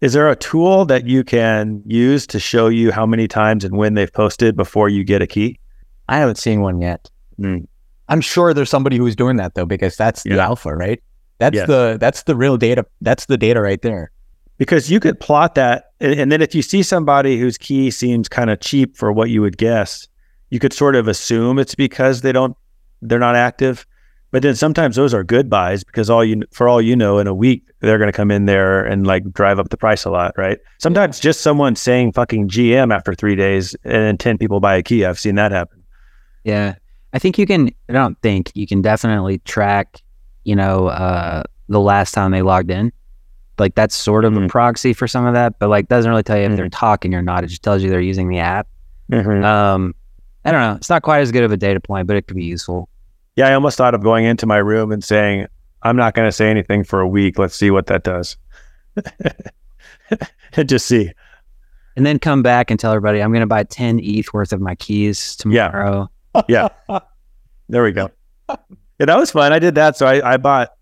Is 0.00 0.14
there 0.14 0.30
a 0.30 0.36
tool 0.36 0.86
that 0.86 1.06
you 1.06 1.24
can 1.24 1.82
use 1.84 2.26
to 2.28 2.40
show 2.40 2.68
you 2.68 2.90
how 2.90 3.04
many 3.04 3.28
times 3.28 3.64
and 3.64 3.76
when 3.76 3.94
they've 3.94 4.12
posted 4.12 4.56
before 4.56 4.88
you 4.88 5.04
get 5.04 5.20
a 5.20 5.26
key? 5.26 5.58
I 6.08 6.18
haven't 6.18 6.38
seen 6.38 6.62
one 6.62 6.80
yet. 6.80 7.10
Mm. 7.38 7.66
I'm 8.10 8.20
sure 8.20 8.52
there's 8.52 8.68
somebody 8.68 8.96
who's 8.98 9.16
doing 9.16 9.36
that 9.36 9.54
though, 9.54 9.64
because 9.66 9.96
that's 9.96 10.22
the 10.24 10.30
Yeah. 10.36 10.44
alpha, 10.44 10.74
right? 10.74 11.00
That's 11.38 11.54
Yes. 11.56 11.66
the 11.66 11.96
that's 11.98 12.24
the 12.24 12.36
real 12.36 12.56
data. 12.58 12.84
That's 13.00 13.24
the 13.26 13.38
data 13.38 13.60
right 13.62 13.80
there. 13.80 14.10
Because 14.58 14.90
you 14.90 15.00
could 15.00 15.18
plot 15.18 15.54
that. 15.54 15.84
And, 16.00 16.12
and 16.20 16.30
then 16.30 16.42
if 16.42 16.54
you 16.54 16.60
see 16.60 16.82
somebody 16.82 17.38
whose 17.40 17.56
key 17.56 17.90
seems 17.90 18.28
kind 18.28 18.50
of 18.50 18.60
cheap 18.60 18.94
for 18.96 19.10
what 19.10 19.30
you 19.30 19.40
would 19.40 19.56
guess, 19.56 20.06
you 20.50 20.58
could 20.58 20.74
sort 20.74 20.96
of 20.96 21.08
assume 21.08 21.58
it's 21.58 21.74
because 21.74 22.20
they 22.20 22.32
don't, 22.32 22.54
they're 23.00 23.18
not 23.18 23.36
active. 23.36 23.86
But 24.32 24.42
then 24.42 24.54
sometimes 24.54 24.96
those 24.96 25.14
are 25.14 25.24
good 25.24 25.48
buys 25.48 25.82
because 25.82 26.10
all 26.10 26.22
you, 26.24 26.42
for 26.52 26.68
all 26.68 26.80
you 26.82 26.94
know, 26.94 27.18
in 27.18 27.26
a 27.26 27.34
week, 27.34 27.62
they're 27.80 27.96
going 27.98 28.06
to 28.12 28.16
come 28.16 28.30
in 28.30 28.44
there 28.46 28.84
and 28.84 29.06
like 29.06 29.32
drive 29.32 29.58
up 29.58 29.70
the 29.70 29.76
price 29.78 30.04
a 30.04 30.10
lot, 30.10 30.34
right? 30.36 30.58
Sometimes 30.78 31.18
just 31.18 31.40
someone 31.40 31.74
saying 31.74 32.12
fucking 32.12 32.48
GM 32.48 32.94
after 32.94 33.14
three 33.14 33.34
days 33.34 33.74
and 33.84 33.94
then 33.94 34.18
10 34.18 34.36
people 34.38 34.60
buy 34.60 34.76
a 34.76 34.82
key. 34.82 35.04
I've 35.06 35.18
seen 35.18 35.34
that 35.36 35.50
happen. 35.52 35.82
Yeah. 36.44 36.74
I 37.12 37.18
think 37.18 37.38
you 37.38 37.46
can, 37.46 37.70
I 37.88 37.92
don't 37.92 38.16
think 38.22 38.52
you 38.54 38.66
can 38.66 38.82
definitely 38.82 39.38
track, 39.38 40.00
you 40.44 40.54
know, 40.54 40.86
uh, 40.88 41.42
the 41.68 41.80
last 41.80 42.12
time 42.12 42.30
they 42.30 42.42
logged 42.42 42.70
in. 42.70 42.92
like 43.58 43.74
that's 43.74 43.94
sort 43.94 44.24
of 44.24 44.34
a 44.38 44.40
Mhm. 44.40 44.48
proxy 44.48 44.94
for 44.94 45.06
some 45.06 45.26
of 45.26 45.34
that, 45.34 45.58
but 45.58 45.68
like 45.68 45.86
doesn't 45.88 46.08
really 46.10 46.22
tell 46.22 46.34
you 46.38 46.44
if 46.44 46.48
Mm-hmm. 46.48 46.56
they're 46.56 46.68
talking 46.70 47.14
or 47.14 47.20
not. 47.20 47.44
It 47.44 47.48
just 47.48 47.62
tells 47.62 47.82
you 47.82 47.90
they're 47.90 48.00
using 48.00 48.30
the 48.30 48.38
app. 48.38 48.66
Mhm. 49.12 49.44
Um, 49.44 49.94
I 50.46 50.50
don't 50.50 50.62
know. 50.62 50.76
It's 50.76 50.88
not 50.88 51.02
quite 51.02 51.20
as 51.20 51.30
good 51.30 51.42
of 51.44 51.52
a 51.52 51.58
data 51.58 51.78
point, 51.78 52.06
but 52.06 52.16
it 52.16 52.26
could 52.26 52.36
be 52.38 52.44
useful. 52.44 52.88
Yeah, 53.36 53.48
I 53.48 53.52
almost 53.54 53.76
thought 53.76 53.94
of 53.94 54.02
going 54.02 54.24
into 54.24 54.46
my 54.46 54.56
room 54.56 54.90
and 54.92 55.04
saying, 55.04 55.46
I'm 55.82 55.94
not 55.96 56.14
going 56.14 56.26
to 56.26 56.32
say 56.32 56.48
anything 56.48 56.84
for 56.84 57.00
a 57.00 57.06
week. 57.08 57.38
Let's 57.38 57.54
see 57.54 57.70
what 57.70 57.86
that 57.88 58.02
does. 58.02 58.38
just 60.64 60.86
see. 60.86 61.12
And 61.96 62.06
then 62.06 62.18
come 62.18 62.42
back 62.42 62.70
and 62.70 62.80
tell 62.80 62.92
everybody 62.92 63.22
I'm 63.22 63.30
going 63.30 63.40
to 63.40 63.46
buy 63.46 63.64
10 63.64 64.00
ETH 64.02 64.32
worth 64.32 64.52
of 64.54 64.60
my 64.62 64.74
keys 64.74 65.36
tomorrow. 65.36 66.00
Yeah. 66.00 66.06
There 67.68 67.82
we 67.82 67.92
go. 67.92 68.10
Yeah, 68.48 69.06
that 69.06 69.16
was 69.16 69.30
fun. 69.30 69.52
I 69.52 69.58
did 69.58 69.74
that. 69.76 69.96
So 69.96 70.06
I, 70.06 70.34
I 70.34 70.36
bought, 70.36 70.72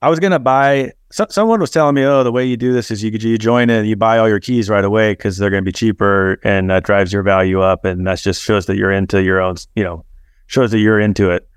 I 0.00 0.08
was 0.08 0.20
going 0.20 0.32
to 0.32 0.38
buy, 0.38 0.92
so, 1.10 1.26
someone 1.28 1.60
was 1.60 1.70
telling 1.70 1.94
me, 1.94 2.04
oh, 2.04 2.22
the 2.22 2.30
way 2.30 2.44
you 2.44 2.56
do 2.56 2.72
this 2.72 2.90
is 2.90 3.02
you, 3.02 3.10
you 3.10 3.38
join 3.38 3.70
in, 3.70 3.86
you 3.86 3.96
buy 3.96 4.18
all 4.18 4.28
your 4.28 4.40
keys 4.40 4.70
right 4.70 4.84
away 4.84 5.12
because 5.12 5.38
they're 5.38 5.50
going 5.50 5.64
to 5.64 5.68
be 5.68 5.72
cheaper 5.72 6.38
and 6.44 6.70
that 6.70 6.84
drives 6.84 7.12
your 7.12 7.22
value 7.22 7.60
up. 7.60 7.84
And 7.84 8.06
that 8.06 8.20
just 8.20 8.42
shows 8.42 8.66
that 8.66 8.76
you're 8.76 8.92
into 8.92 9.22
your 9.22 9.40
own, 9.40 9.56
you 9.74 9.82
know, 9.82 10.04
shows 10.46 10.70
that 10.70 10.78
you're 10.78 11.00
into 11.00 11.30
it. 11.30 11.48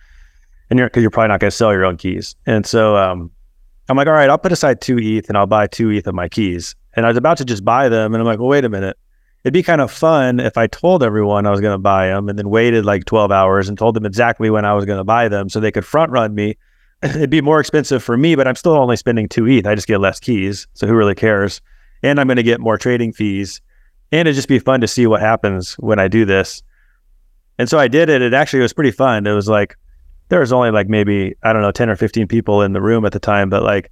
And 0.70 0.80
you're, 0.80 0.90
cause 0.90 1.02
you're 1.02 1.12
probably 1.12 1.28
not 1.28 1.42
going 1.42 1.52
to 1.52 1.56
sell 1.56 1.74
your 1.74 1.86
own 1.86 1.98
keys. 1.98 2.36
And 2.46 2.66
so, 2.66 2.96
um, 2.96 3.30
I'm 3.90 3.98
like, 3.98 4.08
all 4.08 4.14
right, 4.14 4.30
I'll 4.30 4.38
put 4.38 4.54
aside 4.54 4.80
two 4.80 4.98
ETH 4.98 5.28
and 5.28 5.38
I'll 5.38 5.48
buy 5.48 5.68
two 5.68 5.92
ETH 5.92 6.08
of 6.08 6.16
my 6.16 6.30
keys. 6.30 6.76
And 6.94 7.06
I 7.06 7.10
was 7.10 7.18
about 7.18 7.38
to 7.38 7.46
just 7.46 7.66
buy 7.66 7.90
them. 7.90 8.14
And 8.14 8.22
I'm 8.22 8.26
like, 8.26 8.40
well, 8.40 8.48
wait 8.48 8.64
a 8.64 8.70
minute. 8.70 8.98
It'd 9.44 9.54
be 9.54 9.64
kind 9.64 9.82
of 9.82 9.92
fun 9.92 10.40
if 10.40 10.58
I 10.58 10.68
told 10.68 11.02
everyone 11.02 11.48
I 11.48 11.52
was 11.52 11.62
going 11.62 11.74
to 11.74 11.80
buy 11.80 12.08
them 12.08 12.30
and 12.30 12.38
then 12.38 12.50
waited 12.50 12.86
like 12.86 13.06
12 13.06 13.32
hours 13.32 13.68
and 13.68 13.78
told 13.78 13.96
them 13.96 14.06
exactly 14.06 14.52
when 14.52 14.66
I 14.66 14.74
was 14.74 14.86
going 14.86 15.00
to 15.00 15.04
buy 15.04 15.28
them 15.30 15.50
so 15.50 15.60
they 15.60 15.72
could 15.72 15.86
front 15.86 16.12
run 16.12 16.36
me. 16.36 16.58
It'd 17.04 17.32
be 17.32 17.42
more 17.42 17.60
expensive 17.60 18.04
for 18.04 18.18
me, 18.18 18.36
but 18.36 18.48
I'm 18.48 18.56
still 18.56 18.74
only 18.74 18.98
spending 18.98 19.28
two 19.28 19.48
ETH. 19.48 19.66
I 19.66 19.74
just 19.74 19.88
get 19.88 20.00
less 20.00 20.20
keys. 20.20 20.68
So 20.74 20.86
who 20.86 20.94
really 20.94 21.16
cares? 21.16 21.60
And 22.04 22.20
I'm 22.20 22.28
going 22.28 22.38
to 22.38 22.44
get 22.44 22.60
more 22.60 22.78
trading 22.78 23.14
fees. 23.14 23.62
And 24.12 24.28
it'd 24.28 24.36
just 24.36 24.48
be 24.48 24.60
fun 24.60 24.82
to 24.82 24.88
see 24.88 25.08
what 25.08 25.22
happens 25.22 25.74
when 25.76 25.98
I 25.98 26.08
do 26.08 26.24
this. 26.24 26.62
And 27.58 27.68
so 27.68 27.80
I 27.80 27.88
did 27.88 28.10
it. 28.10 28.22
It 28.22 28.34
actually 28.34 28.62
was 28.62 28.74
pretty 28.74 28.92
fun. 28.92 29.26
It 29.26 29.34
was 29.34 29.48
like, 29.48 29.76
there 30.30 30.40
was 30.40 30.54
only 30.54 30.70
like 30.70 30.88
maybe, 30.88 31.36
I 31.44 31.52
don't 31.52 31.62
know, 31.62 31.72
10 31.72 31.90
or 31.90 31.96
15 31.96 32.28
people 32.28 32.62
in 32.62 32.74
the 32.74 32.82
room 32.82 33.06
at 33.06 33.12
the 33.12 33.20
time, 33.20 33.50
but 33.50 33.64
like 33.64 33.92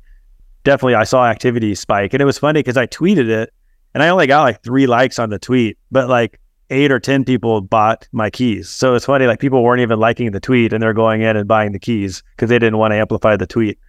definitely 0.64 0.96
I 0.96 1.04
saw 1.06 1.26
activity 1.26 1.74
spike. 1.74 2.14
And 2.14 2.22
it 2.22 2.26
was 2.26 2.38
funny 2.38 2.60
because 2.60 2.78
I 2.78 2.86
tweeted 2.88 3.30
it 3.30 3.52
and 3.94 4.04
I 4.04 4.10
only 4.10 4.28
got 4.28 4.44
like 4.44 4.64
three 4.64 4.88
likes 4.88 5.20
on 5.20 5.30
the 5.30 5.40
tweet, 5.40 5.78
but 5.92 6.10
like 6.10 6.40
eight 6.70 6.92
or 6.92 7.00
10 7.00 7.26
people 7.26 7.62
bought 7.62 8.08
my 8.12 8.30
keys. 8.30 8.70
So 8.70 8.94
it's 8.94 9.06
funny, 9.06 9.26
like 9.26 9.40
people 9.40 9.64
weren't 9.64 9.82
even 9.82 10.00
liking 10.00 10.32
the 10.32 10.40
tweet 10.40 10.72
and 10.72 10.82
they're 10.82 10.94
going 10.94 11.22
in 11.22 11.36
and 11.36 11.48
buying 11.48 11.72
the 11.72 11.80
keys 11.80 12.24
because 12.36 12.50
they 12.50 12.60
didn't 12.60 12.78
want 12.78 12.92
to 12.92 12.98
amplify 12.98 13.36
the 13.36 13.48
tweet. 13.48 13.80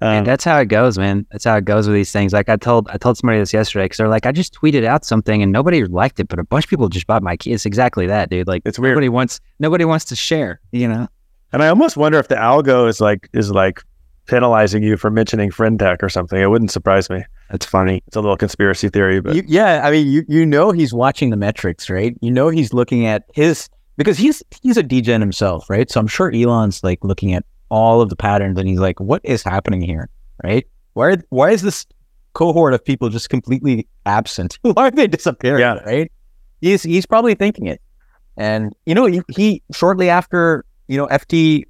and 0.00 0.20
Um, 0.20 0.24
that's 0.24 0.44
how 0.44 0.58
it 0.60 0.66
goes, 0.66 0.98
man. 0.98 1.26
That's 1.32 1.44
how 1.44 1.56
it 1.56 1.64
goes 1.64 1.88
with 1.88 1.94
these 1.94 2.12
things. 2.12 2.32
Like 2.32 2.48
I 2.48 2.56
told, 2.56 2.88
I 2.90 2.98
told 2.98 3.18
somebody 3.18 3.40
this 3.40 3.52
yesterday 3.52 3.86
because 3.86 3.98
they're 3.98 4.08
like, 4.08 4.26
I 4.26 4.32
just 4.32 4.54
tweeted 4.54 4.84
out 4.84 5.04
something 5.04 5.42
and 5.42 5.50
nobody 5.50 5.84
liked 5.84 6.20
it, 6.20 6.28
but 6.28 6.38
a 6.38 6.44
bunch 6.44 6.66
of 6.66 6.70
people 6.70 6.88
just 6.88 7.08
bought 7.08 7.22
my 7.22 7.36
key. 7.36 7.52
It's 7.52 7.66
exactly 7.66 8.06
that, 8.06 8.30
dude. 8.30 8.46
Like 8.46 8.62
it's 8.64 8.78
weird. 8.78 8.94
nobody 8.94 9.08
wants, 9.08 9.40
nobody 9.58 9.84
wants 9.84 10.04
to 10.06 10.16
share. 10.16 10.60
You 10.70 10.86
know? 10.86 11.08
And 11.52 11.62
I 11.62 11.68
almost 11.68 11.96
wonder 11.96 12.18
if 12.18 12.28
the 12.28 12.36
algo 12.36 12.88
is 12.88 13.00
like, 13.00 13.28
is 13.32 13.50
like 13.50 13.82
penalizing 14.28 14.82
you 14.82 14.96
for 14.96 15.10
mentioning 15.10 15.50
Friend.Tech 15.50 16.02
or 16.02 16.08
something. 16.08 16.40
It 16.40 16.46
wouldn't 16.46 16.70
surprise 16.70 17.10
me. 17.10 17.24
That's 17.50 17.66
funny. 17.66 18.02
It's 18.06 18.14
a 18.14 18.20
little 18.20 18.36
conspiracy 18.36 18.88
theory, 18.88 19.20
but 19.20 19.34
You, 19.34 19.42
yeah, 19.46 19.82
I 19.84 19.90
mean, 19.90 20.06
you 20.06 20.24
you 20.28 20.46
know 20.46 20.70
he's 20.70 20.92
watching 20.94 21.30
the 21.30 21.36
metrics, 21.36 21.90
right? 21.90 22.16
You 22.20 22.30
know 22.30 22.48
he's 22.48 22.72
looking 22.72 23.06
at 23.06 23.24
his 23.34 23.68
because 23.96 24.18
he's 24.18 24.42
he's 24.62 24.76
a 24.76 24.82
degen 24.82 25.20
himself, 25.20 25.68
right? 25.68 25.90
So 25.90 25.98
I'm 25.98 26.06
sure 26.06 26.30
Elon's 26.32 26.84
like 26.84 27.02
looking 27.02 27.32
at 27.32 27.44
all 27.70 28.00
of 28.00 28.10
the 28.10 28.16
patterns 28.16 28.58
and 28.58 28.68
he's 28.68 28.78
like, 28.78 29.00
what 29.00 29.20
is 29.24 29.42
happening 29.42 29.80
here, 29.80 30.08
right? 30.44 30.66
Why 30.92 31.16
why 31.30 31.50
is 31.50 31.62
this 31.62 31.86
cohort 32.34 32.74
of 32.74 32.84
people 32.84 33.08
just 33.08 33.30
completely 33.30 33.88
absent? 34.06 34.58
why 34.62 34.88
are 34.88 34.90
they 34.90 35.06
disappearing? 35.06 35.60
Yeah. 35.60 35.74
right. 35.84 36.12
He's 36.60 36.82
he's 36.82 37.06
probably 37.06 37.34
thinking 37.34 37.66
it, 37.66 37.80
and 38.36 38.74
you 38.84 38.94
know 38.94 39.06
he, 39.06 39.22
he 39.28 39.62
shortly 39.72 40.10
after 40.10 40.64
you 40.86 40.98
know 40.98 41.06
FT 41.06 41.64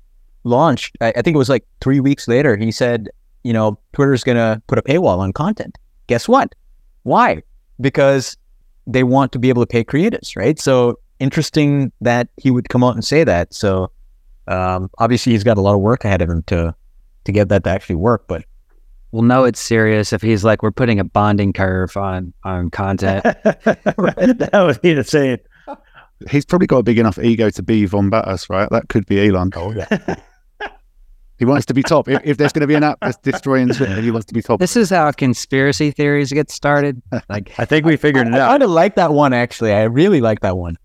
launched, 0.45 0.97
I, 1.01 1.12
I 1.16 1.22
think 1.22 1.34
it 1.34 1.39
was 1.39 1.49
like 1.49 1.66
three 1.80 2.01
weeks 2.01 2.28
later, 2.28 2.57
he 2.57 2.70
said, 2.70 3.09
you 3.45 3.53
know, 3.53 3.78
Twitter's 3.93 4.24
gonna 4.24 4.62
put 4.66 4.78
a 4.78 4.82
paywall 4.82 5.18
on 5.18 5.32
content. 5.32 5.78
Guess 6.07 6.28
what? 6.28 6.55
Why? 7.03 7.43
Because 7.80 8.36
they 8.86 9.05
want 9.05 9.32
to 9.32 9.39
be 9.39 9.49
able 9.49 9.62
to 9.62 9.66
pay 9.66 9.84
creators, 9.84 10.34
right? 10.36 10.59
So 10.59 10.99
interesting 11.18 11.93
that 12.01 12.28
he 12.36 12.51
would 12.51 12.68
come 12.68 12.82
out 12.82 12.95
and 12.95 13.05
say 13.05 13.24
that. 13.24 13.53
So 13.53 13.91
um, 14.47 14.91
obviously 14.99 15.32
he's 15.32 15.45
got 15.45 15.59
a 15.59 15.61
lot 15.61 15.74
of 15.74 15.80
work 15.80 16.05
ahead 16.05 16.22
of 16.22 16.30
him 16.30 16.43
to 16.45 16.74
to 17.24 17.32
get 17.32 17.49
that 17.51 17.64
to 17.64 17.70
actually 17.70 17.97
work. 17.97 18.26
But 18.26 18.45
We'll 19.11 19.22
know 19.22 19.45
it's 19.45 19.61
serious 19.61 20.12
if 20.12 20.20
he's 20.20 20.45
like, 20.45 20.62
we're 20.62 20.70
putting 20.70 21.01
a 21.01 21.05
bonding 21.05 21.53
curve 21.53 21.97
on 21.97 22.32
on 22.45 22.70
content. 22.70 23.24
that 23.45 24.51
would 24.53 24.80
be 24.82 24.91
insane. 24.91 25.39
He's 26.30 26.45
probably 26.45 26.66
got 26.66 26.78
a 26.78 26.82
big 26.82 26.99
enough 26.99 27.18
ego 27.18 27.49
to 27.51 27.62
be 27.62 27.86
Vombatus, 27.86 28.51
right? 28.51 28.68
That 28.70 28.89
could 28.89 29.07
be 29.07 29.26
Elon. 29.26 29.51
oh 29.55 29.72
yeah, 29.72 29.86
He 31.39 31.45
wants 31.45 31.66
to 31.66 31.74
be 31.74 31.82
top. 31.82 32.09
If, 32.09 32.20
if 32.24 32.36
there's 32.36 32.53
going 32.53 32.62
to 32.62 32.66
be 32.66 32.74
an 32.74 32.82
app 32.82 32.99
that's 33.01 33.16
destroying 33.18 33.68
Twitter, 33.74 34.01
he 34.01 34.11
wants 34.11 34.26
to 34.26 34.34
be 34.34 34.43
top. 34.43 34.59
this 34.61 34.76
is 34.76 34.91
how 34.91 35.11
conspiracy 35.12 35.91
theories 35.91 36.32
get 36.32 36.51
started. 36.51 37.01
Like, 37.28 37.53
I 37.59 37.64
think 37.64 37.84
we 37.84 37.97
figured 37.97 38.26
it 38.26 38.34
I 38.34 38.39
out. 38.41 38.49
I 38.49 38.53
kind 38.53 38.62
of 38.62 38.70
like 38.70 38.95
that 38.95 39.12
one 39.12 39.32
actually. 39.32 39.72
I 39.72 39.82
really 39.82 40.20
like 40.20 40.41
that 40.41 40.57
one. 40.57 40.78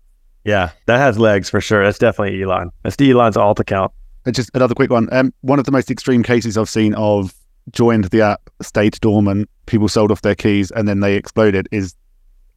Yeah, 0.44 0.70
that 0.86 0.98
has 0.98 1.18
legs 1.18 1.48
for 1.48 1.60
sure. 1.60 1.82
That's 1.82 1.98
definitely 1.98 2.42
Elon. 2.42 2.70
That's 2.82 2.96
the 2.96 3.10
Elon's 3.10 3.36
alt 3.36 3.60
account. 3.60 3.92
And 4.26 4.34
just 4.34 4.50
another 4.52 4.74
quick 4.74 4.90
one. 4.90 5.08
Um, 5.12 5.32
one 5.40 5.58
of 5.58 5.64
the 5.64 5.70
most 5.70 5.90
extreme 5.90 6.22
cases 6.22 6.58
I've 6.58 6.68
seen 6.68 6.92
of 6.94 7.34
joined 7.70 8.04
the 8.04 8.20
app, 8.20 8.50
stayed 8.60 8.98
dormant, 9.00 9.48
people 9.66 9.88
sold 9.88 10.10
off 10.10 10.20
their 10.22 10.34
keys, 10.34 10.70
and 10.72 10.86
then 10.86 11.00
they 11.00 11.14
exploded 11.14 11.68
is 11.72 11.94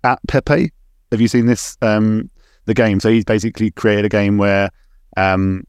at 0.04 0.20
Pepe. 0.28 0.72
Have 1.12 1.22
you 1.22 1.30
seen 1.30 1.46
this? 1.46 1.78
Um, 1.82 2.30
the 2.68 2.74
game. 2.76 3.00
So 3.00 3.10
he's 3.10 3.26
basically 3.26 3.72
created 3.72 4.06
a 4.06 4.10
game 4.10 4.38
where 4.38 4.70
um, 5.16 5.64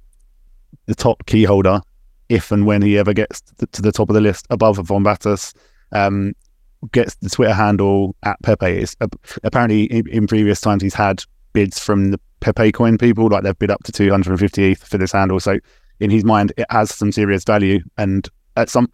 the 0.87 0.95
top 0.95 1.25
key 1.25 1.45
holder, 1.45 1.81
if 2.29 2.53
and 2.53 2.67
when 2.67 2.83
he 2.83 2.99
ever 2.99 3.13
gets 3.13 3.41
to, 3.73 3.83
the 3.83 3.93
top 3.93 4.11
of 4.11 4.15
the 4.15 4.21
list 4.21 4.47
above 4.51 4.79
Vombatus, 4.79 5.55
um, 5.93 6.35
gets 6.93 7.15
the 7.17 7.31
Twitter 7.31 7.55
handle 7.55 8.15
at 8.23 8.41
Pepe. 8.43 8.67
It's, 8.67 8.97
uh, 9.01 9.09
apparently, 9.45 9.85
in, 9.85 10.09
in 10.09 10.27
previous 10.27 10.61
times, 10.61 10.83
he's 10.83 10.95
had 10.95 11.25
bids 11.53 11.79
from 11.79 12.11
the 12.11 12.21
Pepe 12.41 12.73
coin 12.73 12.99
people, 12.99 13.29
like 13.29 13.43
they've 13.43 13.59
bid 13.59 13.71
up 13.71 13.83
to 13.85 13.93
250 13.93 14.73
ETH 14.73 14.85
for 14.85 14.99
this 14.99 15.13
handle. 15.13 15.41
So 15.41 15.59
in 16.01 16.11
his 16.11 16.25
mind, 16.25 16.53
it 16.57 16.67
has 16.71 16.95
some 16.95 17.13
serious 17.13 17.45
value. 17.45 17.81
And 17.97 18.29
at 18.57 18.69
some, 18.71 18.91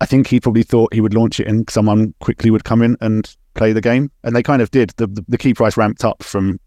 I 0.00 0.06
think 0.06 0.26
he 0.26 0.40
probably 0.40 0.62
thought 0.62 0.92
he 0.92 1.00
would 1.00 1.14
launch 1.14 1.38
it 1.40 1.46
and 1.46 1.68
someone 1.70 2.14
quickly 2.20 2.50
would 2.50 2.64
come 2.64 2.82
in 2.82 2.96
and 3.00 3.34
play 3.54 3.72
the 3.72 3.80
game. 3.80 4.10
And 4.24 4.34
they 4.34 4.42
kind 4.42 4.62
of 4.62 4.70
did. 4.70 4.90
The, 4.96 5.06
the, 5.06 5.24
the 5.28 5.38
key 5.38 5.54
price 5.54 5.76
ramped 5.76 6.04
up 6.04 6.22
from 6.22 6.58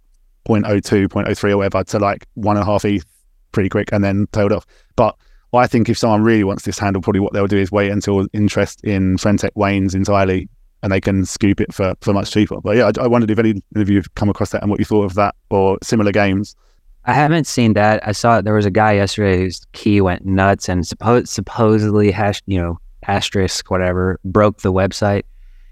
0.02, 0.45 1.07
0.03 1.07 1.51
or 1.51 1.57
whatever 1.57 1.83
to 1.83 1.99
like 1.99 2.25
one 2.35 2.55
and 2.55 2.63
a 2.63 2.65
half 2.65 2.85
ETH 2.85 3.05
pretty 3.51 3.69
quick 3.69 3.89
and 3.91 4.03
then 4.03 4.27
tailed 4.31 4.53
off. 4.53 4.65
But 4.95 5.17
I 5.59 5.67
think 5.67 5.89
if 5.89 5.97
someone 5.97 6.23
really 6.23 6.43
wants 6.43 6.63
this 6.63 6.79
handle, 6.79 7.01
probably 7.01 7.19
what 7.19 7.33
they'll 7.33 7.47
do 7.47 7.57
is 7.57 7.71
wait 7.71 7.91
until 7.91 8.25
interest 8.33 8.83
in 8.83 9.17
Friend.Tech 9.17 9.51
wanes 9.55 9.93
entirely 9.93 10.47
and 10.83 10.91
they 10.91 11.01
can 11.01 11.25
scoop 11.25 11.61
it 11.61 11.73
for, 11.73 11.93
for 12.01 12.13
much 12.13 12.31
cheaper. 12.31 12.59
But 12.61 12.77
yeah, 12.77 12.91
I, 12.97 13.03
I 13.03 13.07
wondered 13.07 13.29
if 13.29 13.37
any 13.37 13.61
of 13.75 13.89
you 13.89 13.97
have 13.97 14.13
come 14.15 14.29
across 14.29 14.51
that 14.51 14.61
and 14.61 14.71
what 14.71 14.79
you 14.79 14.85
thought 14.85 15.03
of 15.03 15.13
that 15.15 15.35
or 15.49 15.77
similar 15.83 16.11
games. 16.11 16.55
I 17.05 17.13
haven't 17.13 17.47
seen 17.47 17.73
that. 17.73 18.07
I 18.07 18.11
saw 18.11 18.41
there 18.41 18.53
was 18.53 18.65
a 18.65 18.71
guy 18.71 18.93
yesterday 18.93 19.37
whose 19.37 19.65
key 19.73 20.01
went 20.01 20.25
nuts 20.25 20.69
and 20.69 20.83
suppo- 20.83 21.27
supposedly 21.27 22.11
hash, 22.11 22.41
you 22.45 22.59
know, 22.59 22.79
asterisk 23.07 23.69
whatever 23.71 24.19
broke 24.23 24.61
the 24.61 24.71
website. 24.71 25.23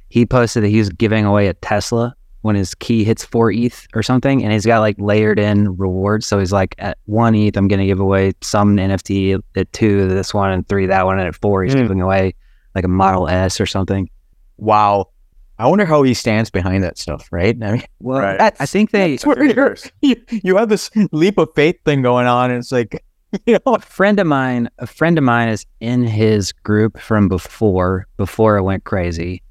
He 0.10 0.26
posted 0.26 0.64
that 0.64 0.70
he 0.70 0.80
was 0.80 0.90
giving 0.90 1.26
away 1.26 1.48
a 1.48 1.54
Tesla 1.54 2.16
when 2.42 2.56
his 2.56 2.74
key 2.76 3.04
hits 3.04 3.26
four 3.26 3.52
ETH 3.52 3.88
or 3.94 4.02
something, 4.04 4.44
and 4.44 4.54
he's 4.54 4.66
got 4.66 4.80
like 4.80 4.96
layered 5.00 5.40
in 5.40 5.76
rewards. 5.78 6.26
So 6.26 6.40
he's 6.40 6.52
like, 6.54 6.76
at 6.80 6.98
one 7.06 7.36
ETH, 7.36 7.58
I'm 7.58 7.68
going 7.68 7.80
to 7.80 7.86
give 7.86 8.00
away 8.00 8.34
some 8.42 8.78
NFT. 8.78 9.40
At 9.56 9.72
two, 9.74 10.08
this 10.08 10.34
one, 10.34 10.52
and 10.52 10.68
three, 10.68 10.86
that 10.88 11.06
one, 11.06 11.20
and 11.20 11.28
at 11.28 11.36
four, 11.36 11.64
he's 11.64 11.74
Hmm. 11.74 11.80
giving 11.82 12.02
away 12.02 12.34
like 12.76 12.86
a 12.86 12.90
Model 12.90 13.28
S 13.28 13.60
or 13.60 13.66
something. 13.66 14.10
Wow. 14.58 15.10
I 15.58 15.68
wonder 15.68 15.86
how 15.86 16.04
he 16.04 16.14
stands 16.14 16.50
behind 16.50 16.84
that 16.84 16.98
stuff, 16.98 17.28
right? 17.32 17.58
I 17.62 17.72
mean, 17.74 17.84
Well, 18.00 18.22
Right. 18.22 18.40
I 18.60 18.66
think 18.66 18.92
they 18.92 19.12
that's 19.12 19.26
where 19.26 19.44
you're, 19.44 19.76
you, 20.02 20.16
you 20.30 20.56
have 20.56 20.70
this 20.70 20.90
leap 21.12 21.38
of 21.38 21.50
faith 21.56 21.76
thing 21.84 22.02
going 22.02 22.28
on, 22.28 22.52
and 22.52 22.60
it's 22.60 22.72
like, 22.72 23.04
you 23.46 23.60
know, 23.66 23.74
a 23.76 23.80
friend 23.80 24.18
of 24.20 24.26
mine 24.28 24.70
a 24.80 24.88
friend 24.88 25.18
of 25.18 25.24
mine 25.26 25.50
is 25.50 25.66
in 25.82 26.04
his 26.04 26.52
group 26.54 26.98
from 27.00 27.28
before 27.28 28.08
before 28.18 28.58
it 28.58 28.64
went 28.64 28.86
crazy 28.86 29.44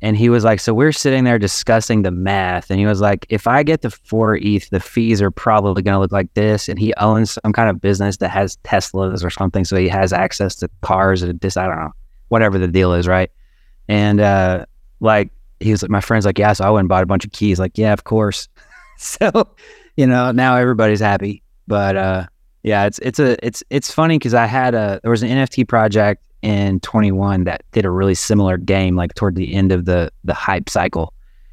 and 0.00 0.16
he 0.16 0.28
was 0.28 0.44
like 0.44 0.60
so 0.60 0.72
we're 0.72 0.92
sitting 0.92 1.24
there 1.24 1.38
discussing 1.38 2.02
the 2.02 2.10
math. 2.10 2.70
And 2.70 2.78
he 2.78 2.86
was 2.86 3.00
like 3.00 3.26
if 3.28 3.46
i 3.46 3.62
get 3.62 3.82
the 3.82 3.90
4 3.90 4.36
eth 4.36 4.70
the 4.70 4.80
fees 4.80 5.20
are 5.20 5.30
probably 5.30 5.82
going 5.82 5.94
to 5.94 5.98
look 5.98 6.12
like 6.12 6.32
this. 6.34 6.68
And 6.68 6.78
he 6.78 6.94
owns 6.94 7.32
some 7.42 7.52
kind 7.52 7.68
of 7.68 7.80
business 7.80 8.18
that 8.18 8.30
has 8.30 8.56
teslas 8.58 9.24
or 9.24 9.30
something 9.30 9.64
so 9.64 9.76
he 9.76 9.88
has 9.88 10.12
access 10.12 10.54
to 10.56 10.68
cars 10.82 11.22
and 11.22 11.38
this 11.40 11.56
i 11.56 11.66
don't 11.66 11.78
know 11.78 11.92
whatever 12.28 12.58
the 12.58 12.68
deal 12.68 12.92
is 12.94 13.06
right? 13.06 13.30
And 13.88 14.20
uh 14.20 14.66
like 15.00 15.30
he 15.60 15.70
was 15.70 15.82
like 15.82 15.90
my 15.90 16.00
friend's 16.00 16.26
like 16.26 16.38
yeah 16.38 16.52
so 16.52 16.64
i 16.64 16.70
went 16.70 16.80
and 16.80 16.88
bought 16.88 17.02
a 17.02 17.06
bunch 17.06 17.24
of 17.24 17.32
keys. 17.32 17.58
Like 17.58 17.76
yeah 17.76 17.92
of 17.92 18.04
course. 18.04 18.48
So 19.00 19.30
you 19.96 20.08
know 20.08 20.32
now 20.32 20.56
everybody's 20.56 20.98
happy. 20.98 21.44
But 21.68 21.96
uh 21.96 22.26
yeah, 22.62 22.86
it's 22.86 22.98
it's 22.98 23.18
a 23.18 23.44
it's 23.46 23.62
it's 23.70 23.92
funny 23.92 24.18
because 24.18 24.34
I 24.34 24.46
had 24.46 24.74
a 24.74 25.00
there 25.02 25.10
was 25.10 25.22
an 25.22 25.28
NFT 25.28 25.68
project 25.68 26.24
in 26.42 26.80
21 26.80 27.44
that 27.44 27.62
did 27.72 27.84
a 27.84 27.90
really 27.90 28.14
similar 28.14 28.56
game, 28.56 28.96
like 28.96 29.14
toward 29.14 29.34
the 29.34 29.54
end 29.54 29.72
of 29.72 29.84
the 29.84 30.10
the 30.24 30.34
hype 30.34 30.68
cycle, 30.68 31.12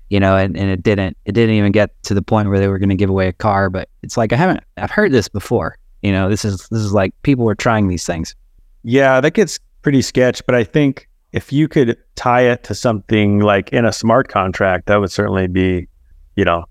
you 0.09 0.19
know, 0.19 0.35
and, 0.35 0.57
and 0.57 0.69
it 0.69 0.83
didn't 0.83 1.17
it 1.25 1.33
didn't 1.33 1.55
even 1.55 1.71
get 1.71 1.91
to 2.03 2.13
the 2.13 2.21
point 2.21 2.49
where 2.49 2.59
they 2.59 2.67
were 2.67 2.77
going 2.77 2.89
to 2.89 2.95
give 2.95 3.09
away 3.09 3.27
a 3.27 3.33
car. 3.33 3.69
But 3.69 3.89
it's 4.03 4.17
like 4.17 4.33
I 4.33 4.35
haven't 4.35 4.61
I've 4.77 4.91
heard 4.91 5.11
this 5.11 5.27
before. 5.27 5.77
You 6.01 6.11
know, 6.11 6.29
this 6.29 6.45
is 6.45 6.67
this 6.69 6.81
is 6.81 6.93
like 6.93 7.13
people 7.23 7.45
were 7.45 7.55
trying 7.55 7.87
these 7.87 8.05
things. 8.05 8.35
Yeah, 8.83 9.19
that 9.21 9.31
gets 9.31 9.59
pretty 9.81 10.01
sketch, 10.01 10.45
but 10.45 10.55
I 10.55 10.63
think 10.63 11.07
if 11.31 11.51
you 11.51 11.67
could 11.67 11.97
tie 12.15 12.43
it 12.43 12.63
to 12.63 12.73
something 12.73 13.39
like 13.39 13.69
in 13.73 13.83
a 13.83 13.91
smart 13.91 14.29
contract, 14.29 14.85
that 14.85 15.01
would 15.01 15.11
certainly 15.11 15.47
be, 15.47 15.87
you 16.35 16.45
know, 16.45 16.65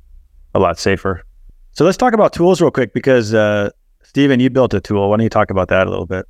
a 0.54 0.58
lot 0.58 0.78
safer. 0.78 1.22
So 1.72 1.84
let's 1.84 1.96
talk 1.96 2.14
about 2.14 2.32
tools 2.32 2.60
real 2.60 2.70
quick 2.70 2.94
because 2.94 3.34
uh, 3.34 3.70
Stephen, 4.04 4.40
you 4.40 4.48
built 4.48 4.72
a 4.72 4.80
tool. 4.80 5.10
Why 5.10 5.16
don't 5.16 5.24
you 5.24 5.28
talk 5.28 5.50
about 5.50 5.68
that 5.68 5.86
a 5.86 5.90
little 5.90 6.06
bit? 6.06 6.24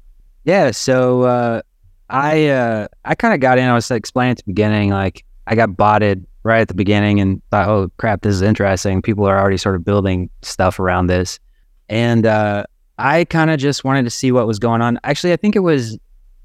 Yeah. 0.44 0.72
So 0.72 1.22
uh, 1.22 1.62
I 2.10 2.48
uh, 2.48 2.88
I 3.04 3.14
kind 3.14 3.34
of 3.34 3.40
got 3.40 3.58
in. 3.58 3.64
I 3.64 3.74
was 3.74 3.90
explaining 3.90 4.32
at 4.32 4.36
the 4.38 4.44
beginning, 4.46 4.90
like 4.90 5.24
I 5.46 5.54
got 5.54 5.76
botted 5.76 6.26
right 6.42 6.60
at 6.60 6.68
the 6.68 6.74
beginning 6.74 7.20
and 7.20 7.40
thought, 7.50 7.68
oh 7.68 7.90
crap, 7.96 8.22
this 8.22 8.34
is 8.34 8.42
interesting. 8.42 9.02
People 9.02 9.26
are 9.26 9.38
already 9.38 9.56
sort 9.56 9.76
of 9.76 9.84
building 9.84 10.28
stuff 10.42 10.78
around 10.78 11.06
this, 11.06 11.38
and 11.88 12.26
uh, 12.26 12.64
I 12.98 13.24
kind 13.24 13.50
of 13.50 13.58
just 13.58 13.84
wanted 13.84 14.04
to 14.04 14.10
see 14.10 14.32
what 14.32 14.46
was 14.46 14.58
going 14.58 14.82
on. 14.82 14.98
Actually, 15.04 15.32
I 15.32 15.36
think 15.36 15.56
it 15.56 15.60
was 15.60 15.98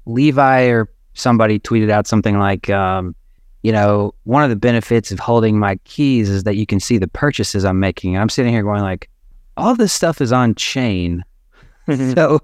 Levi 0.06 0.64
or 0.66 0.88
somebody 1.14 1.58
tweeted 1.58 1.90
out 1.90 2.06
something 2.06 2.38
like, 2.38 2.70
um, 2.70 3.14
you 3.62 3.72
know, 3.72 4.14
one 4.24 4.42
of 4.42 4.50
the 4.50 4.56
benefits 4.56 5.12
of 5.12 5.18
holding 5.18 5.58
my 5.58 5.76
keys 5.84 6.28
is 6.28 6.44
that 6.44 6.56
you 6.56 6.66
can 6.66 6.80
see 6.80 6.98
the 6.98 7.08
purchases 7.08 7.64
I'm 7.64 7.78
making. 7.78 8.14
And 8.14 8.22
I'm 8.22 8.28
sitting 8.28 8.52
here 8.52 8.62
going 8.62 8.82
like, 8.82 9.08
all 9.56 9.74
this 9.74 9.92
stuff 9.92 10.20
is 10.20 10.32
on 10.32 10.54
chain. 10.54 11.22
so 12.14 12.40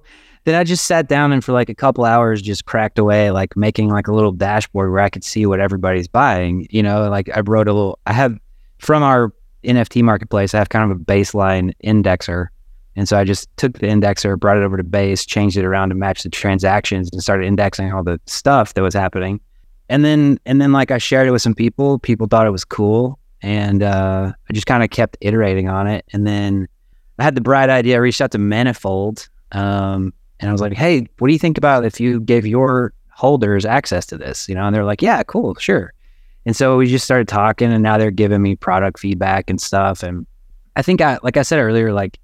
then 0.46 0.54
I 0.54 0.62
just 0.62 0.84
sat 0.84 1.08
down 1.08 1.32
and 1.32 1.44
for 1.44 1.50
like 1.50 1.68
a 1.68 1.74
couple 1.74 2.04
hours 2.04 2.40
just 2.40 2.66
cracked 2.66 3.00
away, 3.00 3.32
like 3.32 3.56
making 3.56 3.88
like 3.88 4.06
a 4.06 4.14
little 4.14 4.30
dashboard 4.30 4.92
where 4.92 5.00
I 5.00 5.08
could 5.08 5.24
see 5.24 5.44
what 5.44 5.58
everybody's 5.58 6.06
buying. 6.06 6.68
You 6.70 6.84
know, 6.84 7.10
like 7.10 7.28
I 7.36 7.40
wrote 7.40 7.66
a 7.66 7.72
little, 7.72 7.98
I 8.06 8.12
have 8.12 8.38
from 8.78 9.02
our 9.02 9.34
NFT 9.64 10.04
marketplace, 10.04 10.54
I 10.54 10.58
have 10.58 10.68
kind 10.68 10.88
of 10.88 10.96
a 10.96 11.00
baseline 11.00 11.72
indexer. 11.82 12.46
And 12.94 13.08
so 13.08 13.18
I 13.18 13.24
just 13.24 13.48
took 13.56 13.80
the 13.80 13.88
indexer, 13.88 14.38
brought 14.38 14.56
it 14.56 14.62
over 14.62 14.76
to 14.76 14.84
base, 14.84 15.26
changed 15.26 15.56
it 15.56 15.64
around 15.64 15.88
to 15.88 15.96
match 15.96 16.22
the 16.22 16.30
transactions 16.30 17.10
and 17.12 17.20
started 17.20 17.44
indexing 17.44 17.92
all 17.92 18.04
the 18.04 18.20
stuff 18.26 18.74
that 18.74 18.82
was 18.82 18.94
happening. 18.94 19.40
And 19.88 20.04
then, 20.04 20.38
and 20.46 20.60
then 20.60 20.70
like 20.70 20.92
I 20.92 20.98
shared 20.98 21.26
it 21.26 21.32
with 21.32 21.42
some 21.42 21.54
people, 21.54 21.98
people 21.98 22.28
thought 22.28 22.46
it 22.46 22.50
was 22.50 22.64
cool. 22.64 23.18
And 23.42 23.82
uh, 23.82 24.32
I 24.48 24.52
just 24.52 24.68
kind 24.68 24.84
of 24.84 24.90
kept 24.90 25.16
iterating 25.20 25.68
on 25.68 25.88
it. 25.88 26.04
And 26.12 26.24
then 26.24 26.68
I 27.18 27.24
had 27.24 27.34
the 27.34 27.40
bright 27.40 27.68
idea, 27.68 27.96
I 27.96 27.98
reached 27.98 28.20
out 28.20 28.30
to 28.30 28.38
Manifold. 28.38 29.28
Um, 29.50 30.12
and 30.40 30.48
I 30.48 30.52
was 30.52 30.60
like, 30.60 30.74
hey, 30.74 31.06
what 31.18 31.28
do 31.28 31.32
you 31.32 31.38
think 31.38 31.58
about 31.58 31.84
if 31.84 32.00
you 32.00 32.20
gave 32.20 32.46
your 32.46 32.92
holders 33.10 33.64
access 33.64 34.06
to 34.06 34.18
this? 34.18 34.48
You 34.48 34.54
know, 34.54 34.64
and 34.64 34.74
they're 34.74 34.84
like, 34.84 35.02
yeah, 35.02 35.22
cool, 35.22 35.54
sure. 35.56 35.92
And 36.44 36.54
so 36.54 36.76
we 36.76 36.86
just 36.86 37.04
started 37.04 37.28
talking, 37.28 37.72
and 37.72 37.82
now 37.82 37.98
they're 37.98 38.10
giving 38.10 38.42
me 38.42 38.54
product 38.54 39.00
feedback 39.00 39.50
and 39.50 39.60
stuff. 39.60 40.02
And 40.02 40.26
I 40.76 40.82
think 40.82 41.00
I, 41.00 41.18
like 41.22 41.36
I 41.36 41.42
said 41.42 41.58
earlier, 41.58 41.92
like, 41.92 42.18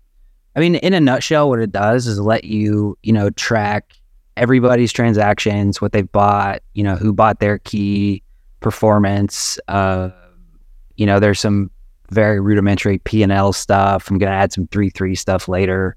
I 0.55 0.61
mean, 0.61 0.77
in 0.77 0.93
a 0.93 1.01
nutshell, 1.01 1.49
what 1.49 1.61
it 1.61 1.73
does 1.73 2.07
is 2.07 2.21
let 2.21 2.45
you, 2.45 2.97
you 3.03 3.13
know, 3.13 3.31
track 3.31 3.95
everybody's 4.37 4.93
transactions, 4.93 5.81
what 5.81 5.93
they've 5.93 6.11
bought, 6.11 6.63
you 6.75 6.85
know, 6.85 6.95
who 6.95 7.13
bought 7.13 7.41
their 7.41 7.59
key, 7.59 8.23
performance. 8.63 9.59
Uh, 9.69 10.11
you 10.97 11.05
know, 11.05 11.21
there's 11.21 11.41
some 11.41 11.71
very 12.11 12.41
rudimentary 12.41 12.99
P 12.99 13.23
and 13.23 13.33
L 13.33 13.53
stuff. 13.53 14.09
I'm 14.09 14.19
gonna 14.19 14.33
add 14.33 14.53
some 14.53 14.67
three 14.69 14.89
three 14.91 15.15
stuff 15.15 15.49
later. 15.49 15.97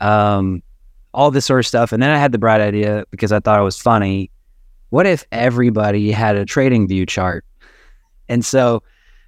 Um, 0.00 0.62
all 1.14 1.30
this 1.30 1.46
sort 1.46 1.60
of 1.60 1.66
stuff. 1.66 1.92
And 1.92 2.02
then 2.02 2.10
I 2.10 2.18
had 2.18 2.32
the 2.32 2.38
bright 2.38 2.60
idea 2.60 3.04
because 3.10 3.32
I 3.32 3.40
thought 3.40 3.58
it 3.58 3.64
was 3.64 3.78
funny. 3.78 4.30
What 4.90 5.06
if 5.06 5.24
everybody 5.32 6.10
had 6.10 6.36
a 6.36 6.44
TradingView 6.44 7.08
chart? 7.08 7.44
And 8.28 8.44
so 8.44 8.82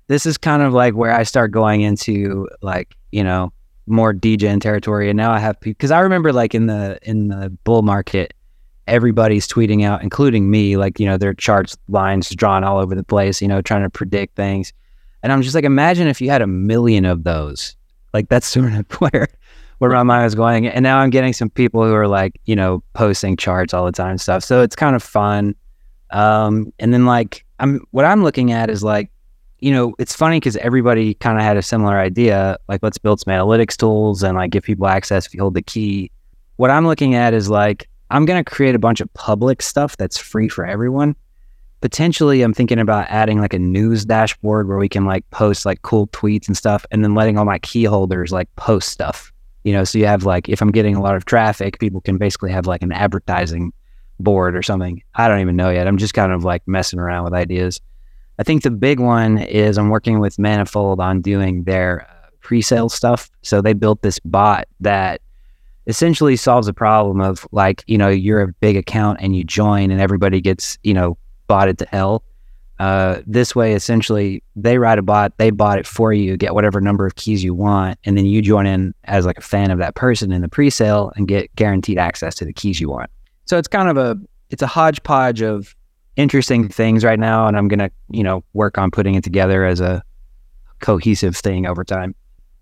this 0.08 0.26
is 0.26 0.36
kind 0.36 0.62
of 0.62 0.72
like 0.72 0.94
where 0.94 1.12
I 1.12 1.22
start 1.22 1.50
going 1.52 1.82
into 1.82 2.48
like, 2.62 2.94
you 3.12 3.24
know, 3.24 3.52
more 3.86 4.12
degen 4.12 4.60
territory. 4.60 5.10
And 5.10 5.16
now 5.16 5.32
I 5.32 5.38
have 5.38 5.60
people 5.60 5.78
because 5.78 5.90
I 5.90 6.00
remember 6.00 6.32
like 6.32 6.54
in 6.54 6.66
the 6.66 6.98
in 7.02 7.28
the 7.28 7.50
bull 7.64 7.82
market, 7.82 8.34
everybody's 8.86 9.46
tweeting 9.46 9.84
out, 9.84 10.02
including 10.02 10.50
me, 10.50 10.76
like, 10.76 10.98
you 10.98 11.06
know, 11.06 11.16
their 11.16 11.34
charts 11.34 11.76
lines 11.88 12.30
drawn 12.30 12.64
all 12.64 12.78
over 12.78 12.94
the 12.94 13.04
place, 13.04 13.40
you 13.40 13.48
know, 13.48 13.62
trying 13.62 13.82
to 13.82 13.90
predict 13.90 14.36
things. 14.36 14.72
And 15.22 15.32
I'm 15.32 15.42
just 15.42 15.54
like, 15.54 15.64
imagine 15.64 16.08
if 16.08 16.20
you 16.20 16.30
had 16.30 16.42
a 16.42 16.46
million 16.46 17.04
of 17.04 17.24
those. 17.24 17.76
Like 18.12 18.28
that's 18.28 18.46
sort 18.46 18.72
of 18.72 18.90
where 19.00 19.28
where 19.80 19.90
my 19.90 20.02
mind 20.02 20.24
was 20.24 20.34
going. 20.34 20.66
And 20.66 20.82
now 20.82 20.98
I'm 20.98 21.08
getting 21.08 21.32
some 21.32 21.48
people 21.48 21.82
who 21.82 21.94
are 21.94 22.06
like, 22.06 22.38
you 22.44 22.54
know, 22.54 22.82
posting 22.92 23.34
charts 23.34 23.72
all 23.72 23.86
the 23.86 23.92
time 23.92 24.10
and 24.10 24.20
stuff. 24.20 24.44
So 24.44 24.60
it's 24.60 24.76
kind 24.76 24.94
of 24.94 25.02
fun. 25.02 25.54
Um, 26.10 26.70
and 26.78 26.92
then 26.92 27.06
like 27.06 27.46
I'm 27.58 27.86
what 27.90 28.04
I'm 28.04 28.22
looking 28.22 28.52
at 28.52 28.68
is 28.68 28.84
like, 28.84 29.10
you 29.58 29.72
know, 29.72 29.94
it's 29.98 30.14
funny 30.14 30.36
because 30.38 30.56
everybody 30.58 31.14
kind 31.14 31.38
of 31.38 31.44
had 31.44 31.56
a 31.56 31.62
similar 31.62 31.98
idea. 31.98 32.58
Like, 32.68 32.82
let's 32.82 32.98
build 32.98 33.20
some 33.20 33.32
analytics 33.32 33.74
tools 33.74 34.22
and 34.22 34.36
like 34.36 34.50
give 34.50 34.64
people 34.64 34.86
access 34.86 35.26
if 35.26 35.32
you 35.32 35.40
hold 35.40 35.54
the 35.54 35.62
key. 35.62 36.10
What 36.56 36.70
I'm 36.70 36.86
looking 36.86 37.14
at 37.14 37.32
is 37.32 37.48
like, 37.48 37.88
I'm 38.10 38.26
gonna 38.26 38.44
create 38.44 38.74
a 38.74 38.78
bunch 38.78 39.00
of 39.00 39.10
public 39.14 39.62
stuff 39.62 39.96
that's 39.96 40.18
free 40.18 40.50
for 40.50 40.66
everyone. 40.66 41.16
Potentially, 41.80 42.42
I'm 42.42 42.52
thinking 42.52 42.78
about 42.78 43.06
adding 43.08 43.40
like 43.40 43.54
a 43.54 43.58
news 43.58 44.04
dashboard 44.04 44.68
where 44.68 44.76
we 44.76 44.90
can 44.90 45.06
like 45.06 45.28
post 45.30 45.64
like 45.64 45.80
cool 45.80 46.06
tweets 46.08 46.48
and 46.48 46.56
stuff, 46.56 46.84
and 46.90 47.02
then 47.02 47.14
letting 47.14 47.38
all 47.38 47.46
my 47.46 47.60
key 47.60 47.84
holders 47.84 48.30
like 48.30 48.54
post 48.56 48.90
stuff 48.90 49.32
you 49.64 49.72
know, 49.72 49.84
so 49.84 49.98
you 49.98 50.06
have 50.06 50.24
like 50.24 50.48
if 50.48 50.62
I'm 50.62 50.70
getting 50.70 50.96
a 50.96 51.02
lot 51.02 51.16
of 51.16 51.24
traffic, 51.24 51.78
people 51.78 52.00
can 52.00 52.18
basically 52.18 52.50
have 52.50 52.66
like 52.66 52.82
an 52.82 52.92
advertising 52.92 53.72
board 54.18 54.56
or 54.56 54.62
something. 54.62 55.02
I 55.14 55.28
don't 55.28 55.40
even 55.40 55.56
know 55.56 55.70
yet. 55.70 55.86
I'm 55.86 55.98
just 55.98 56.14
kind 56.14 56.32
of 56.32 56.44
like 56.44 56.66
messing 56.66 56.98
around 56.98 57.24
with 57.24 57.34
ideas. 57.34 57.80
I 58.38 58.42
think 58.42 58.62
the 58.62 58.70
big 58.70 59.00
one 59.00 59.38
is 59.38 59.76
I'm 59.76 59.90
working 59.90 60.18
with 60.18 60.38
Manifold 60.38 61.00
on 61.00 61.20
doing 61.20 61.64
their 61.64 62.06
uh, 62.08 62.28
pre-sale 62.40 62.88
stuff. 62.88 63.30
So 63.42 63.60
they 63.60 63.74
built 63.74 64.00
this 64.02 64.18
bot 64.20 64.66
that 64.80 65.20
essentially 65.86 66.36
solves 66.36 66.68
a 66.68 66.72
problem 66.72 67.20
of 67.20 67.46
like, 67.52 67.84
you 67.86 67.98
know, 67.98 68.08
you're 68.08 68.42
a 68.42 68.48
big 68.48 68.76
account 68.76 69.18
and 69.20 69.36
you 69.36 69.44
join 69.44 69.90
and 69.90 70.00
everybody 70.00 70.40
gets, 70.40 70.78
you 70.82 70.94
know, 70.94 71.18
botted 71.48 71.78
to 71.78 71.86
hell. 71.90 72.22
Uh, 72.80 73.20
this 73.26 73.54
way, 73.54 73.74
essentially, 73.74 74.42
they 74.56 74.78
write 74.78 74.98
a 74.98 75.02
bot, 75.02 75.36
they 75.36 75.50
bought 75.50 75.78
it 75.78 75.86
for 75.86 76.14
you, 76.14 76.34
get 76.38 76.54
whatever 76.54 76.80
number 76.80 77.04
of 77.04 77.14
keys 77.14 77.44
you 77.44 77.52
want, 77.52 77.98
and 78.04 78.16
then 78.16 78.24
you 78.24 78.40
join 78.40 78.66
in 78.66 78.94
as 79.04 79.26
like 79.26 79.36
a 79.36 79.42
fan 79.42 79.70
of 79.70 79.78
that 79.78 79.94
person 79.96 80.32
in 80.32 80.40
the 80.40 80.48
pre-sale 80.48 81.12
and 81.14 81.28
get 81.28 81.54
guaranteed 81.56 81.98
access 81.98 82.34
to 82.36 82.46
the 82.46 82.54
keys 82.54 82.80
you 82.80 82.88
want. 82.88 83.10
So 83.44 83.58
it's 83.58 83.68
kind 83.68 83.90
of 83.90 83.98
a 83.98 84.18
it's 84.48 84.62
a 84.62 84.66
hodgepodge 84.66 85.42
of 85.42 85.76
interesting 86.16 86.70
things 86.70 87.04
right 87.04 87.18
now, 87.18 87.46
and 87.46 87.54
I'm 87.54 87.68
gonna 87.68 87.90
you 88.08 88.22
know 88.22 88.42
work 88.54 88.78
on 88.78 88.90
putting 88.90 89.14
it 89.14 89.24
together 89.24 89.66
as 89.66 89.82
a 89.82 90.02
cohesive 90.80 91.36
thing 91.36 91.66
over 91.66 91.84
time. 91.84 92.14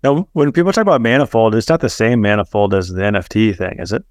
Now, 0.03 0.27
when 0.33 0.51
people 0.51 0.73
talk 0.73 0.81
about 0.81 0.99
manifold, 0.99 1.55
it's 1.55 1.69
not 1.69 1.79
the 1.79 1.89
same 1.89 2.19
manifold 2.19 2.73
as 2.73 2.89
the 2.89 3.03
NFT 3.03 3.55
thing, 3.55 3.77
is 3.79 3.93
it? 3.93 4.03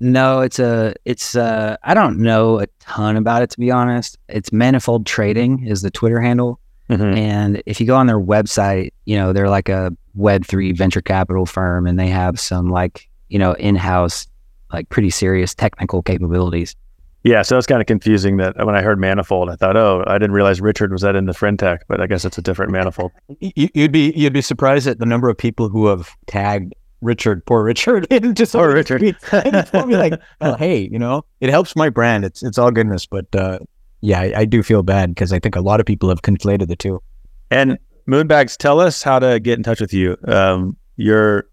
No, 0.00 0.40
it's 0.40 0.58
a 0.58 0.94
it's 1.04 1.34
uh 1.34 1.76
I 1.82 1.94
don't 1.94 2.18
know 2.18 2.60
a 2.60 2.66
ton 2.80 3.16
about 3.16 3.42
it 3.42 3.50
to 3.50 3.58
be 3.58 3.70
honest. 3.70 4.18
It's 4.28 4.52
Manifold 4.52 5.06
Trading 5.06 5.66
is 5.66 5.82
the 5.82 5.90
Twitter 5.90 6.20
handle. 6.20 6.60
Mm-hmm. 6.88 7.18
And 7.18 7.62
if 7.66 7.80
you 7.80 7.86
go 7.86 7.96
on 7.96 8.06
their 8.06 8.20
website, 8.20 8.92
you 9.04 9.16
know, 9.16 9.32
they're 9.32 9.50
like 9.50 9.68
a 9.68 9.92
web3 10.16 10.76
venture 10.76 11.02
capital 11.02 11.46
firm 11.46 11.86
and 11.86 11.98
they 11.98 12.08
have 12.08 12.40
some 12.40 12.70
like, 12.70 13.08
you 13.28 13.38
know, 13.38 13.52
in-house 13.54 14.26
like 14.72 14.88
pretty 14.88 15.10
serious 15.10 15.54
technical 15.54 16.02
capabilities. 16.02 16.74
Yeah, 17.24 17.42
so 17.42 17.58
it's 17.58 17.66
kind 17.66 17.80
of 17.80 17.86
confusing 17.86 18.36
that 18.36 18.64
when 18.64 18.76
I 18.76 18.80
heard 18.80 18.98
manifold, 18.98 19.50
I 19.50 19.56
thought, 19.56 19.76
oh, 19.76 20.04
I 20.06 20.14
didn't 20.14 20.32
realize 20.32 20.60
Richard 20.60 20.92
was 20.92 21.02
that 21.02 21.16
into 21.16 21.34
Friend.Tech, 21.34 21.84
but 21.88 22.00
I 22.00 22.06
guess 22.06 22.24
it's 22.24 22.38
a 22.38 22.42
different 22.42 22.70
manifold. 22.70 23.10
You'd 23.40 23.92
be 23.92 24.12
you'd 24.16 24.32
be 24.32 24.40
surprised 24.40 24.86
at 24.86 24.98
the 24.98 25.06
number 25.06 25.28
of 25.28 25.36
people 25.36 25.68
who 25.68 25.86
have 25.88 26.10
tagged 26.26 26.74
Richard, 27.00 27.44
poor 27.46 27.62
Richard, 27.62 28.06
and 28.10 28.36
just 28.36 28.52
poor 28.52 28.72
Richard. 28.72 29.02
it's 29.02 29.70
probably 29.70 29.96
like, 29.96 30.20
oh, 30.40 30.54
hey, 30.54 30.88
you 30.90 30.98
know, 30.98 31.24
it 31.40 31.50
helps 31.50 31.76
my 31.76 31.88
brand. 31.88 32.24
It's 32.24 32.42
it's 32.42 32.58
all 32.58 32.70
goodness, 32.70 33.06
but 33.06 33.32
uh, 33.34 33.58
yeah, 34.00 34.20
I, 34.20 34.32
I, 34.36 34.44
do 34.44 34.62
feel 34.62 34.82
bad 34.82 35.14
because 35.14 35.32
I 35.32 35.38
think 35.38 35.56
a 35.56 35.60
lot 35.60 35.80
of 35.80 35.86
people 35.86 36.08
have 36.08 36.22
conflated 36.22 36.68
the 36.68 36.76
two. 36.76 37.02
And 37.50 37.78
Moonbags, 38.08 38.56
tell 38.56 38.80
us 38.80 39.02
how 39.02 39.18
to 39.18 39.40
get 39.40 39.58
in 39.58 39.62
touch 39.62 39.80
with 39.80 39.92
you. 39.92 40.16
Um, 40.26 40.76
your 40.96 41.48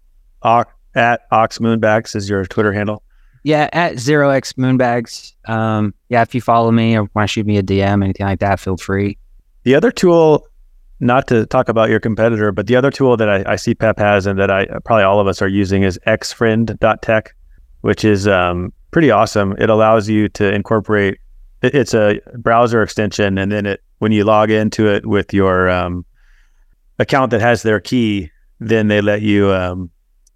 at 0.94 1.22
Ox 1.30 1.58
Moonbags 1.58 2.16
is 2.16 2.28
your 2.28 2.44
Twitter 2.46 2.72
handle. 2.72 3.02
Yeah, 3.44 3.68
at 3.72 3.98
zero 3.98 4.30
x 4.30 4.54
Moonbags. 4.54 5.34
Um, 5.48 5.94
yeah, 6.08 6.22
if 6.22 6.34
you 6.34 6.40
follow 6.40 6.72
me 6.72 6.96
or 6.96 7.08
want 7.14 7.28
to 7.28 7.32
shoot 7.32 7.46
me 7.46 7.58
a 7.58 7.62
DM, 7.62 8.02
anything 8.02 8.26
like 8.26 8.40
that, 8.40 8.58
feel 8.58 8.76
free. 8.76 9.18
The 9.62 9.74
other 9.74 9.92
tool 9.92 10.48
not 11.00 11.26
to 11.28 11.46
talk 11.46 11.68
about 11.68 11.90
your 11.90 12.00
competitor, 12.00 12.52
but 12.52 12.66
the 12.66 12.76
other 12.76 12.90
tool 12.90 13.16
that 13.16 13.28
I, 13.28 13.52
I 13.52 13.56
see 13.56 13.74
Pep 13.74 13.98
has 13.98 14.26
and 14.26 14.38
that 14.38 14.50
I 14.50 14.66
probably 14.84 15.04
all 15.04 15.20
of 15.20 15.26
us 15.26 15.42
are 15.42 15.48
using 15.48 15.82
is 15.82 15.98
xfriend.tech, 16.06 17.34
which 17.82 18.04
is 18.04 18.26
um, 18.26 18.72
pretty 18.90 19.10
awesome. 19.10 19.54
It 19.58 19.68
allows 19.68 20.08
you 20.08 20.28
to 20.30 20.52
incorporate. 20.52 21.18
It, 21.62 21.74
it's 21.74 21.94
a 21.94 22.20
browser 22.38 22.82
extension, 22.82 23.36
and 23.38 23.52
then 23.52 23.66
it 23.66 23.82
when 23.98 24.12
you 24.12 24.24
log 24.24 24.50
into 24.50 24.88
it 24.88 25.06
with 25.06 25.32
your 25.32 25.68
um, 25.68 26.04
account 26.98 27.30
that 27.30 27.40
has 27.40 27.62
their 27.62 27.80
key, 27.80 28.30
then 28.60 28.88
they 28.88 29.00
let 29.00 29.22
you 29.22 29.52
um, 29.52 29.90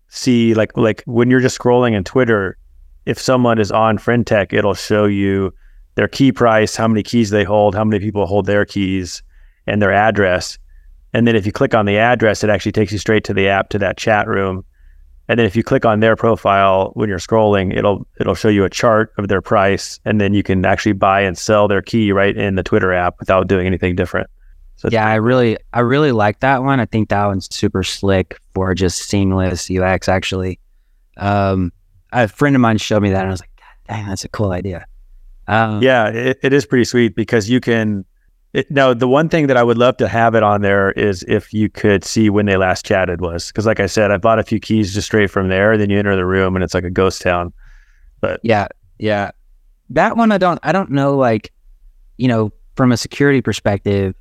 see 0.08 0.54
like 0.54 0.76
like 0.76 1.02
when 1.06 1.30
you're 1.30 1.40
just 1.40 1.58
scrolling 1.58 1.94
in 1.94 2.04
Twitter, 2.04 2.58
if 3.06 3.18
someone 3.18 3.58
is 3.58 3.72
on 3.72 3.96
Friend.Tech, 3.96 4.52
it'll 4.52 4.74
show 4.74 5.06
you 5.06 5.54
their 5.94 6.08
key 6.08 6.32
price, 6.32 6.76
how 6.76 6.86
many 6.86 7.02
keys 7.02 7.30
they 7.30 7.44
hold, 7.44 7.74
how 7.74 7.84
many 7.84 8.02
people 8.02 8.26
hold 8.26 8.46
their 8.46 8.64
keys, 8.64 9.22
and 9.66 9.80
their 9.80 9.92
address. 9.92 10.58
And 11.12 11.26
then 11.26 11.36
if 11.36 11.44
you 11.46 11.52
click 11.52 11.74
on 11.74 11.86
the 11.86 11.98
address, 11.98 12.44
it 12.44 12.50
actually 12.50 12.72
takes 12.72 12.92
you 12.92 12.98
straight 12.98 13.24
to 13.24 13.34
the 13.34 13.48
app 13.48 13.68
to 13.70 13.78
that 13.78 13.96
chat 13.96 14.28
room. 14.28 14.64
And 15.28 15.38
then 15.38 15.46
if 15.46 15.54
you 15.54 15.62
click 15.62 15.84
on 15.84 16.00
their 16.00 16.16
profile 16.16 16.90
when 16.94 17.08
you're 17.08 17.18
scrolling, 17.18 17.76
it'll 17.76 18.04
it'll 18.18 18.34
show 18.34 18.48
you 18.48 18.64
a 18.64 18.70
chart 18.70 19.12
of 19.16 19.28
their 19.28 19.40
price, 19.40 20.00
and 20.04 20.20
then 20.20 20.34
you 20.34 20.42
can 20.42 20.64
actually 20.64 20.92
buy 20.92 21.20
and 21.20 21.38
sell 21.38 21.68
their 21.68 21.82
key 21.82 22.10
right 22.10 22.36
in 22.36 22.56
the 22.56 22.64
Twitter 22.64 22.92
app 22.92 23.14
without 23.20 23.46
doing 23.46 23.64
anything 23.64 23.94
different. 23.94 24.28
So 24.74 24.88
yeah, 24.90 25.06
I 25.06 25.16
really 25.16 25.56
I 25.72 25.80
really 25.80 26.10
like 26.10 26.40
that 26.40 26.64
one. 26.64 26.80
I 26.80 26.86
think 26.86 27.10
that 27.10 27.26
one's 27.26 27.54
super 27.54 27.84
slick 27.84 28.40
for 28.54 28.74
just 28.74 29.02
seamless 29.02 29.70
UX. 29.70 30.08
Actually, 30.08 30.58
um, 31.16 31.70
a 32.12 32.26
friend 32.26 32.56
of 32.56 32.60
mine 32.60 32.78
showed 32.78 33.02
me 33.02 33.10
that, 33.10 33.20
and 33.20 33.28
I 33.28 33.30
was 33.30 33.40
like, 33.40 33.50
"Dang, 33.86 34.08
that's 34.08 34.24
a 34.24 34.28
cool 34.30 34.50
idea." 34.50 34.84
Um, 35.46 35.82
yeah, 35.82 36.08
it, 36.08 36.38
it 36.42 36.52
is 36.52 36.66
pretty 36.66 36.84
sweet 36.84 37.14
because 37.14 37.48
you 37.48 37.60
can 37.60 38.04
it, 38.52 38.68
now, 38.70 38.92
the 38.92 39.06
one 39.06 39.28
thing 39.28 39.46
that 39.46 39.56
I 39.56 39.62
would 39.62 39.78
love 39.78 39.96
to 39.98 40.08
have 40.08 40.34
it 40.34 40.42
on 40.42 40.62
there 40.62 40.90
is 40.92 41.24
if 41.28 41.52
you 41.52 41.68
could 41.68 42.04
see 42.04 42.30
when 42.30 42.46
they 42.46 42.56
last 42.56 42.84
chatted 42.84 43.20
was 43.20 43.46
because, 43.48 43.64
like 43.64 43.78
I 43.78 43.86
said, 43.86 44.10
I 44.10 44.16
bought 44.16 44.40
a 44.40 44.42
few 44.42 44.58
keys 44.58 44.92
just 44.92 45.06
straight 45.06 45.30
from 45.30 45.48
there. 45.48 45.78
Then 45.78 45.88
you 45.88 45.98
enter 45.98 46.16
the 46.16 46.26
room 46.26 46.56
and 46.56 46.64
it's 46.64 46.74
like 46.74 46.84
a 46.84 46.90
ghost 46.90 47.22
town. 47.22 47.52
But 48.20 48.40
yeah, 48.42 48.66
yeah, 48.98 49.30
that 49.90 50.16
one 50.16 50.32
I 50.32 50.38
don't, 50.38 50.58
I 50.64 50.72
don't 50.72 50.90
know. 50.90 51.16
Like, 51.16 51.52
you 52.16 52.26
know, 52.26 52.52
from 52.74 52.90
a 52.90 52.96
security 52.96 53.40
perspective, 53.40 54.16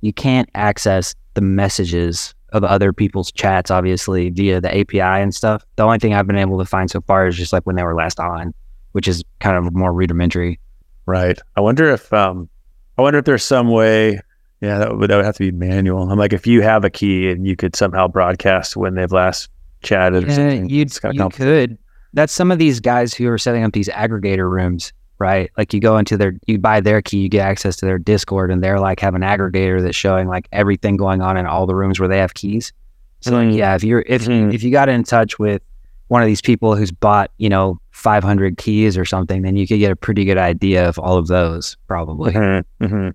you 0.00 0.14
can't 0.14 0.48
access 0.54 1.14
the 1.34 1.42
messages 1.42 2.34
of 2.54 2.64
other 2.64 2.92
people's 2.92 3.32
chats, 3.32 3.70
obviously 3.70 4.30
via 4.30 4.62
the 4.62 4.74
API 4.74 5.00
and 5.00 5.34
stuff. 5.34 5.62
The 5.76 5.82
only 5.82 5.98
thing 5.98 6.14
I've 6.14 6.26
been 6.26 6.36
able 6.36 6.58
to 6.58 6.64
find 6.64 6.90
so 6.90 7.02
far 7.02 7.26
is 7.26 7.36
just 7.36 7.52
like 7.52 7.64
when 7.64 7.76
they 7.76 7.82
were 7.82 7.94
last 7.94 8.18
on, 8.18 8.54
which 8.92 9.08
is 9.08 9.22
kind 9.40 9.56
of 9.58 9.74
more 9.74 9.92
rudimentary. 9.92 10.58
Right. 11.04 11.38
I 11.56 11.60
wonder 11.60 11.90
if 11.90 12.10
um 12.14 12.48
I 12.96 13.02
wonder 13.02 13.18
if 13.18 13.24
there's 13.24 13.44
some 13.44 13.68
way. 13.68 14.20
Yeah, 14.60 14.78
that 14.78 14.96
would, 14.96 15.10
that 15.10 15.16
would 15.16 15.24
have 15.24 15.36
to 15.36 15.50
be 15.50 15.50
manual. 15.50 16.10
I'm 16.10 16.18
like, 16.18 16.32
if 16.32 16.46
you 16.46 16.62
have 16.62 16.84
a 16.84 16.90
key 16.90 17.30
and 17.30 17.46
you 17.46 17.54
could 17.54 17.76
somehow 17.76 18.08
broadcast 18.08 18.76
when 18.76 18.94
they've 18.94 19.12
last 19.12 19.50
chatted, 19.82 20.26
yeah, 20.26 20.52
you 20.52 20.86
you 21.12 21.28
could. 21.30 21.76
That's 22.14 22.32
some 22.32 22.50
of 22.50 22.58
these 22.58 22.80
guys 22.80 23.12
who 23.12 23.28
are 23.28 23.36
setting 23.36 23.64
up 23.64 23.72
these 23.72 23.88
aggregator 23.88 24.48
rooms, 24.48 24.92
right? 25.18 25.50
Like 25.58 25.74
you 25.74 25.80
go 25.80 25.98
into 25.98 26.16
their, 26.16 26.34
you 26.46 26.58
buy 26.58 26.80
their 26.80 27.02
key, 27.02 27.18
you 27.18 27.28
get 27.28 27.44
access 27.44 27.76
to 27.76 27.86
their 27.86 27.98
Discord, 27.98 28.50
and 28.50 28.62
they're 28.62 28.80
like 28.80 29.00
have 29.00 29.14
an 29.14 29.22
aggregator 29.22 29.82
that's 29.82 29.96
showing 29.96 30.28
like 30.28 30.48
everything 30.52 30.96
going 30.96 31.20
on 31.20 31.36
in 31.36 31.44
all 31.44 31.66
the 31.66 31.74
rooms 31.74 31.98
where 32.00 32.08
they 32.08 32.18
have 32.18 32.34
keys. 32.34 32.72
So 33.20 33.32
mm-hmm. 33.32 33.50
like, 33.50 33.58
yeah, 33.58 33.74
if 33.74 33.84
you're 33.84 34.04
if 34.06 34.26
mm-hmm. 34.26 34.52
if 34.52 34.62
you 34.62 34.70
got 34.70 34.88
in 34.88 35.02
touch 35.02 35.38
with 35.38 35.60
one 36.08 36.22
of 36.22 36.26
these 36.26 36.40
people 36.40 36.76
who's 36.76 36.92
bought, 36.92 37.30
you 37.38 37.48
know, 37.48 37.80
500 37.94 38.58
keys 38.58 38.98
or 38.98 39.04
something, 39.04 39.42
then 39.42 39.56
you 39.56 39.68
could 39.68 39.78
get 39.78 39.92
a 39.92 39.96
pretty 39.96 40.24
good 40.24 40.36
idea 40.36 40.86
of 40.86 40.98
all 40.98 41.16
of 41.16 41.28
those 41.28 41.76
probably. 41.86 42.32
Mm-hmm, 42.32 42.84
mm-hmm. 42.84 43.08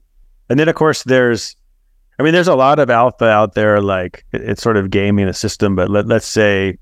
And 0.49 0.59
then, 0.59 0.69
of 0.69 0.75
course, 0.75 1.03
there's, 1.03 1.55
I 2.17 2.23
mean, 2.23 2.33
there's 2.33 2.47
a 2.47 2.55
lot 2.55 2.79
of 2.79 2.89
alpha 2.89 3.25
out 3.25 3.55
there, 3.55 3.81
like 3.81 4.25
it's 4.31 4.63
sort 4.63 4.77
of 4.77 4.89
gaming 4.89 5.27
the 5.27 5.33
system, 5.33 5.75
but 5.75 5.89
let, 5.89 6.07
let's 6.07 6.25
say 6.25 6.77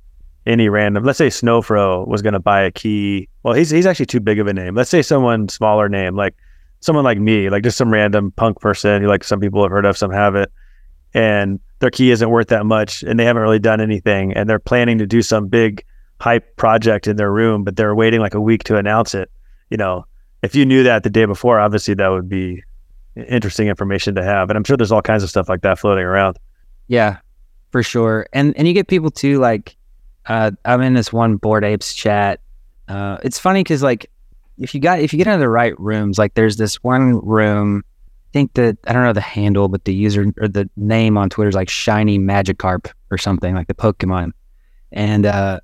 any 0.46 0.70
random, 0.70 1.04
let's 1.04 1.18
say 1.18 1.28
Snowfro 1.28 2.08
was 2.08 2.22
going 2.22 2.34
to 2.34 2.40
buy 2.40 2.62
a 2.62 2.72
key. 2.72 3.28
Well, 3.42 3.56
he's, 3.56 3.72
he's 3.72 3.88
actually 3.88 4.06
too 4.06 4.20
big 4.20 4.38
of 4.38 4.46
a 4.46 4.54
name. 4.54 4.76
Let's 4.76 4.92
say 4.92 5.02
someone 5.02 5.50
smaller 5.50 5.90
name, 5.90 6.16
like 6.16 6.36
someone 6.82 7.04
like 7.04 7.18
me, 7.18 7.50
like 7.50 7.64
just 7.64 7.78
some 7.78 7.92
random 7.92 8.32
punk 8.32 8.62
person 8.62 9.02
who 9.02 9.08
like 9.08 9.24
some 9.24 9.40
people 9.40 9.64
have 9.64 9.72
heard 9.72 9.86
of, 9.86 9.98
some 9.98 10.12
have 10.12 10.36
it. 10.36 10.52
And 11.16 11.60
their 11.80 11.90
key 11.90 12.12
isn't 12.12 12.30
worth 12.30 12.50
that 12.50 12.68
much 12.68 13.02
and 13.02 13.20
they 13.20 13.26
haven't 13.26 13.42
really 13.42 13.60
done 13.60 13.82
anything. 13.82 14.34
And 14.34 14.48
they're 14.48 14.60
planning 14.60 15.00
to 15.00 15.08
do 15.08 15.24
some 15.24 15.48
big 15.48 15.84
hype 16.20 16.56
project 16.56 17.08
in 17.08 17.16
their 17.18 17.32
room, 17.32 17.64
but 17.64 17.76
they're 17.76 17.96
waiting 17.96 18.20
like 18.20 18.34
a 18.34 18.42
week 18.42 18.64
to 18.66 18.78
announce 18.78 19.14
it. 19.14 19.30
You 19.70 19.78
know, 19.78 20.06
if 20.42 20.56
you 20.56 20.66
knew 20.66 20.84
that 20.84 21.04
the 21.04 21.10
day 21.10 21.26
before, 21.26 21.60
obviously 21.60 21.94
that 21.96 22.08
would 22.08 22.30
be 22.30 22.64
interesting 23.16 23.68
information 23.68 24.16
to 24.16 24.24
have. 24.24 24.50
And 24.50 24.58
I'm 24.58 24.64
sure 24.64 24.78
there's 24.78 24.92
all 24.92 25.02
kinds 25.02 25.24
of 25.24 25.30
stuff 25.30 25.50
like 25.50 25.62
that 25.62 25.80
floating 25.80 26.04
around. 26.04 26.38
Yeah, 26.88 27.18
for 27.72 27.84
sure. 27.84 28.28
And 28.34 28.56
and 28.58 28.68
you 28.68 28.74
get 28.74 28.88
people 28.88 29.12
too 29.12 29.40
like 29.40 29.76
uh, 30.28 30.52
I'm 30.66 30.82
in 30.82 30.94
this 30.94 31.12
one 31.12 31.38
bored 31.38 31.64
apes 31.64 31.94
chat. 31.94 32.40
Uh, 32.88 33.18
it's 33.24 33.40
funny 33.40 33.62
because 33.62 33.84
like 33.84 34.10
if 34.58 34.74
you 34.74 34.82
got 34.82 35.00
if 35.00 35.14
you 35.14 35.18
get 35.18 35.28
into 35.28 35.40
the 35.40 35.50
right 35.50 35.78
rooms, 35.80 36.18
like 36.18 36.34
there's 36.36 36.58
this 36.58 36.84
one 36.84 37.20
room. 37.26 37.84
I 38.30 38.32
think 38.34 38.54
that 38.54 38.78
I 38.86 38.94
don't 38.94 39.04
know 39.04 39.14
the 39.14 39.22
handle, 39.22 39.68
but 39.68 39.86
the 39.86 39.94
user 39.94 40.32
or 40.40 40.48
the 40.48 40.70
name 40.76 41.18
on 41.18 41.30
Twitter 41.30 41.50
is 41.50 41.56
like 41.56 41.70
Shiny 41.70 42.20
Magikarp 42.20 42.92
or 43.10 43.18
something 43.18 43.56
like 43.56 43.68
the 43.68 43.74
Pokemon. 43.74 44.32
And 44.92 45.26
uh, 45.26 45.62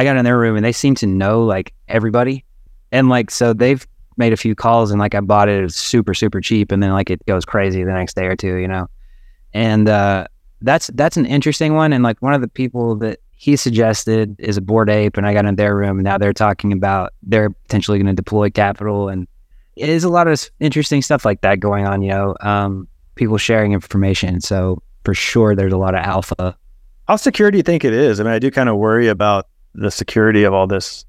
I 0.00 0.04
got 0.04 0.16
in 0.16 0.24
their 0.24 0.38
room 0.38 0.56
and 0.56 0.64
they 0.64 0.72
seem 0.72 0.94
to 0.94 1.06
know 1.06 1.44
like 1.44 1.74
everybody. 1.86 2.42
And 2.90 3.10
like, 3.10 3.30
so 3.30 3.52
they've 3.52 3.86
made 4.16 4.32
a 4.32 4.36
few 4.36 4.54
calls 4.54 4.90
and 4.90 4.98
like 4.98 5.14
I 5.14 5.20
bought 5.20 5.50
it, 5.50 5.62
it 5.62 5.70
super, 5.74 6.14
super 6.14 6.40
cheap. 6.40 6.72
And 6.72 6.82
then 6.82 6.92
like 6.92 7.10
it 7.10 7.20
goes 7.26 7.44
crazy 7.44 7.84
the 7.84 7.92
next 7.92 8.16
day 8.16 8.24
or 8.24 8.34
two, 8.34 8.56
you 8.56 8.66
know? 8.66 8.86
And, 9.52 9.90
uh, 9.90 10.26
that's, 10.62 10.86
that's 10.94 11.18
an 11.18 11.26
interesting 11.26 11.74
one. 11.74 11.92
And 11.92 12.02
like 12.02 12.22
one 12.22 12.32
of 12.32 12.40
the 12.40 12.48
people 12.48 12.96
that 12.96 13.20
he 13.32 13.56
suggested 13.56 14.36
is 14.38 14.56
a 14.56 14.62
bored 14.62 14.88
ape 14.88 15.18
and 15.18 15.26
I 15.26 15.34
got 15.34 15.44
in 15.44 15.56
their 15.56 15.76
room 15.76 15.98
and 15.98 16.04
now 16.04 16.16
they're 16.16 16.32
talking 16.32 16.72
about 16.72 17.12
they're 17.22 17.50
potentially 17.50 17.98
going 17.98 18.06
to 18.06 18.14
deploy 18.14 18.48
capital 18.48 19.10
and 19.10 19.28
it 19.76 19.90
is 19.90 20.02
a 20.02 20.08
lot 20.08 20.28
of 20.28 20.50
interesting 20.60 21.02
stuff 21.02 21.26
like 21.26 21.42
that 21.42 21.60
going 21.60 21.86
on, 21.86 22.00
you 22.00 22.08
know, 22.08 22.34
um, 22.40 22.88
people 23.16 23.36
sharing 23.36 23.74
information. 23.74 24.40
So 24.40 24.82
for 25.04 25.12
sure, 25.12 25.54
there's 25.54 25.74
a 25.74 25.78
lot 25.78 25.94
of 25.94 26.00
alpha. 26.00 26.56
How 27.06 27.16
secure 27.16 27.50
do 27.50 27.58
you 27.58 27.62
think 27.62 27.84
it 27.84 27.92
is? 27.92 28.18
I 28.18 28.22
mean, 28.22 28.32
I 28.32 28.38
do 28.38 28.50
kind 28.50 28.70
of 28.70 28.78
worry 28.78 29.08
about 29.08 29.46
the 29.74 29.90
security 29.90 30.44
of 30.44 30.52
all 30.52 30.66
this. 30.66 31.04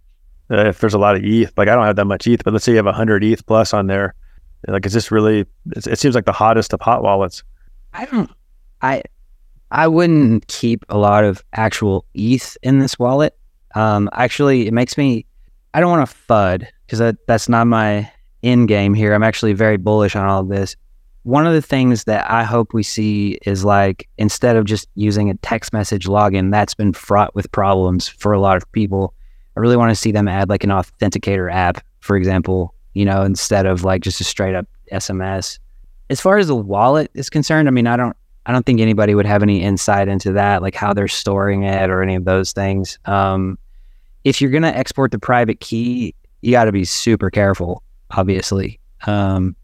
Uh, 0.50 0.68
if 0.68 0.80
there's 0.80 0.94
a 0.94 1.00
lot 1.00 1.16
of 1.16 1.24
ETH, 1.24 1.54
like 1.58 1.70
I 1.70 1.76
don't 1.76 1.86
have 1.86 1.96
that 1.96 2.06
much 2.06 2.28
ETH, 2.28 2.44
but 2.44 2.52
let's 2.52 2.66
say 2.66 2.74
you 2.74 2.78
have 2.78 2.86
100 2.86 3.24
ETH 3.24 3.46
plus 3.46 3.74
on 3.74 3.88
there, 3.88 4.14
like 4.68 4.86
is 4.86 4.94
this 4.94 5.12
really? 5.12 5.46
It 5.76 5.98
seems 5.98 6.14
like 6.14 6.26
the 6.26 6.32
hottest 6.32 6.74
of 6.74 6.82
hot 6.82 7.04
wallets. 7.04 7.44
I 7.94 8.06
don't. 8.06 8.30
I 8.82 9.04
I 9.72 9.88
wouldn't 9.88 10.48
keep 10.48 10.86
a 10.90 10.98
lot 10.98 11.24
of 11.24 11.44
actual 11.54 12.06
ETH 12.14 12.58
in 12.62 12.80
this 12.80 13.00
wallet. 13.00 13.38
Um, 13.74 14.10
actually, 14.14 14.68
it 14.68 14.74
makes 14.74 14.98
me. 14.98 15.26
I 15.74 15.80
don't 15.80 15.90
want 15.90 16.08
to 16.08 16.16
FUD 16.16 16.68
because 16.86 17.00
that, 17.00 17.16
that's 17.28 17.48
not 17.48 17.66
my 17.66 18.12
end 18.44 18.68
game 18.68 18.94
here. 18.94 19.14
I'm 19.14 19.24
actually 19.24 19.54
very 19.54 19.78
bullish 19.78 20.16
on 20.16 20.28
all 20.28 20.42
of 20.42 20.50
this. 20.50 20.76
One 21.24 21.46
of 21.46 21.54
the 21.54 21.62
things 21.62 22.06
that 22.06 22.30
I 22.30 22.44
hope 22.44 22.74
we 22.74 22.84
see 22.84 23.38
is 23.46 23.64
like 23.64 24.08
instead 24.18 24.56
of 24.56 24.66
just 24.66 24.88
using 24.96 25.30
a 25.30 25.36
text 25.36 25.72
message 25.72 26.08
login 26.08 26.52
that's 26.52 26.74
been 26.74 26.94
fraught 26.94 27.36
with 27.36 27.52
problems 27.52 28.08
for 28.08 28.34
a 28.34 28.40
lot 28.40 28.58
of 28.58 28.72
people, 28.72 29.14
I 29.56 29.60
really 29.60 29.78
want 29.78 29.92
to 29.92 29.96
see 29.96 30.12
them 30.12 30.28
add 30.28 30.50
like 30.50 30.64
an 30.64 30.72
authenticator 30.72 31.52
app, 31.54 31.84
for 32.00 32.16
example, 32.16 32.74
you 32.94 33.06
know, 33.06 33.22
instead 33.22 33.66
of 33.66 33.84
like 33.84 34.02
just 34.02 34.20
a 34.20 34.24
straight 34.24 34.56
up 34.56 34.68
SMS. 34.92 35.60
As 36.10 36.20
far 36.20 36.38
as 36.38 36.48
the 36.48 36.56
wallet 36.56 37.12
is 37.14 37.30
concerned, 37.30 37.68
I 37.68 37.72
mean, 37.72 37.88
I 37.88 37.98
don't 37.98 38.16
I 38.46 38.52
don't 38.52 38.66
think 38.66 38.82
anybody 38.82 39.14
would 39.14 39.28
have 39.28 39.44
any 39.44 39.62
insight 39.62 40.08
into 40.08 40.32
that, 40.34 40.62
like 40.62 40.74
how 40.74 40.94
they're 40.94 41.08
storing 41.08 41.64
it 41.64 41.90
or 41.90 42.02
any 42.02 42.16
of 42.16 42.26
those 42.26 42.54
things. 42.54 42.98
Um, 43.06 43.58
if 44.24 44.42
you're 44.42 44.52
to 44.52 44.68
export 44.68 45.12
the 45.12 45.20
private 45.20 45.60
key, 45.60 46.16
you 46.42 46.52
got 46.52 46.66
to 46.66 46.72
be 46.72 46.86
super 46.86 47.30
careful, 47.30 47.84
obviously. 48.12 48.80
Um, 49.06 49.56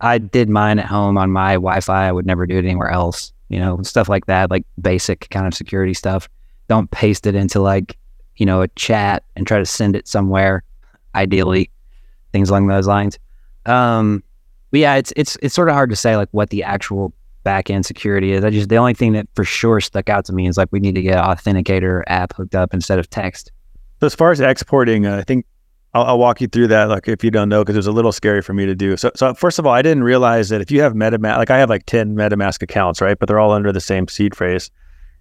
I 0.00 0.18
did 0.18 0.48
mine 0.48 0.78
at 0.78 0.86
home 0.86 1.18
on 1.18 1.30
my 1.30 1.54
Wi-Fi. 1.54 2.08
I 2.08 2.12
would 2.12 2.26
never 2.26 2.46
do 2.46 2.56
it 2.56 2.64
anywhere 2.64 2.90
else. 2.90 3.32
You 3.48 3.58
know, 3.58 3.82
stuff 3.82 4.08
like 4.08 4.26
that, 4.26 4.50
like 4.50 4.64
basic 4.80 5.28
kind 5.30 5.46
of 5.46 5.54
security 5.54 5.94
stuff. 5.94 6.28
Don't 6.68 6.90
paste 6.90 7.26
it 7.26 7.34
into 7.34 7.60
like 7.60 7.96
you 8.36 8.46
know 8.46 8.62
a 8.62 8.68
chat 8.68 9.24
and 9.36 9.46
try 9.46 9.58
to 9.58 9.66
send 9.66 9.96
it 9.96 10.06
somewhere. 10.06 10.62
Ideally, 11.14 11.70
things 12.32 12.50
along 12.50 12.68
those 12.68 12.86
lines. 12.86 13.18
Um, 13.66 14.22
but 14.70 14.80
yeah, 14.80 14.94
it's 14.94 15.12
it's 15.16 15.36
it's 15.42 15.54
sort 15.54 15.68
of 15.68 15.74
hard 15.74 15.90
to 15.90 15.96
say 15.96 16.16
like 16.16 16.28
what 16.30 16.50
the 16.50 16.62
actual 16.62 17.12
back 17.42 17.70
end 17.70 17.86
security 17.86 18.32
is. 18.32 18.44
I 18.44 18.50
just 18.50 18.68
the 18.68 18.76
only 18.76 18.94
thing 18.94 19.12
that 19.12 19.26
for 19.34 19.44
sure 19.44 19.80
stuck 19.80 20.08
out 20.08 20.24
to 20.26 20.32
me 20.32 20.46
is 20.46 20.56
like 20.56 20.68
we 20.70 20.80
need 20.80 20.94
to 20.94 21.02
get 21.02 21.18
an 21.18 21.24
authenticator 21.24 22.02
app 22.06 22.34
hooked 22.34 22.54
up 22.54 22.72
instead 22.72 22.98
of 22.98 23.10
text. 23.10 23.50
So 24.00 24.06
as 24.06 24.14
far 24.14 24.30
as 24.30 24.40
exporting, 24.40 25.06
uh, 25.06 25.18
I 25.18 25.22
think 25.22 25.44
I'll, 25.92 26.04
I'll, 26.04 26.18
walk 26.18 26.40
you 26.40 26.46
through 26.46 26.68
that, 26.68 26.88
like 26.88 27.08
if 27.08 27.24
you 27.24 27.30
don't 27.30 27.48
know, 27.48 27.62
because 27.62 27.74
it 27.74 27.78
was 27.78 27.86
a 27.86 27.92
little 27.92 28.12
scary 28.12 28.42
for 28.42 28.54
me 28.54 28.64
to 28.66 28.74
do. 28.74 28.96
So, 28.96 29.10
so 29.16 29.34
first 29.34 29.58
of 29.58 29.66
all, 29.66 29.72
I 29.72 29.82
didn't 29.82 30.04
realize 30.04 30.48
that 30.50 30.60
if 30.60 30.70
you 30.70 30.80
have 30.82 30.92
MetaMask, 30.92 31.36
like 31.36 31.50
I 31.50 31.58
have 31.58 31.68
like 31.68 31.86
ten 31.86 32.14
MetaMask 32.14 32.62
accounts, 32.62 33.00
right? 33.00 33.18
But 33.18 33.26
they're 33.26 33.40
all 33.40 33.52
under 33.52 33.72
the 33.72 33.80
same 33.80 34.06
seed 34.06 34.36
phrase, 34.36 34.70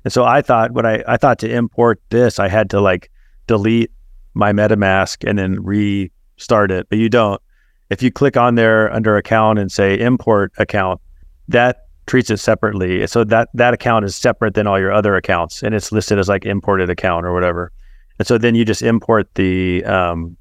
and 0.04 0.14
so 0.14 0.26
I 0.26 0.42
thought 0.42 0.72
what 0.72 0.86
I 0.86 1.04
I 1.08 1.18
thought 1.18 1.40
to 1.40 1.52
import 1.52 2.02
this, 2.10 2.40
I 2.40 2.48
had 2.48 2.70
to 2.72 2.82
like 2.82 3.10
delete 3.48 3.92
my 4.36 4.54
MetaMask 4.54 5.28
and 5.28 5.40
then 5.40 5.64
restart 5.64 6.72
it, 6.72 6.88
but 6.90 7.00
you 7.00 7.10
don't. 7.10 7.42
If 7.90 8.04
you 8.04 8.12
click 8.12 8.38
on 8.38 8.54
there 8.54 8.94
under 8.94 9.18
account 9.18 9.58
and 9.58 9.72
say 9.72 10.00
import 10.00 10.54
account, 10.60 11.02
that 11.48 11.88
treats 12.06 12.30
it 12.30 12.38
separately. 12.38 13.08
So 13.08 13.24
that 13.24 13.50
that 13.56 13.74
account 13.74 14.06
is 14.06 14.16
separate 14.16 14.54
than 14.54 14.68
all 14.68 14.80
your 14.80 14.92
other 14.92 15.16
accounts, 15.16 15.64
and 15.64 15.74
it's 15.74 15.92
listed 15.92 16.20
as 16.20 16.30
like 16.30 16.46
imported 16.46 16.92
account 16.92 17.26
or 17.26 17.34
whatever. 17.34 17.72
And 18.20 18.28
so 18.28 18.38
then 18.38 18.54
you 18.54 18.66
just 18.66 18.82
import 18.82 19.34
the 19.36 19.84
um, 19.86 20.36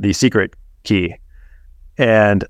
the 0.00 0.12
secret 0.12 0.54
key. 0.82 1.14
And 1.98 2.44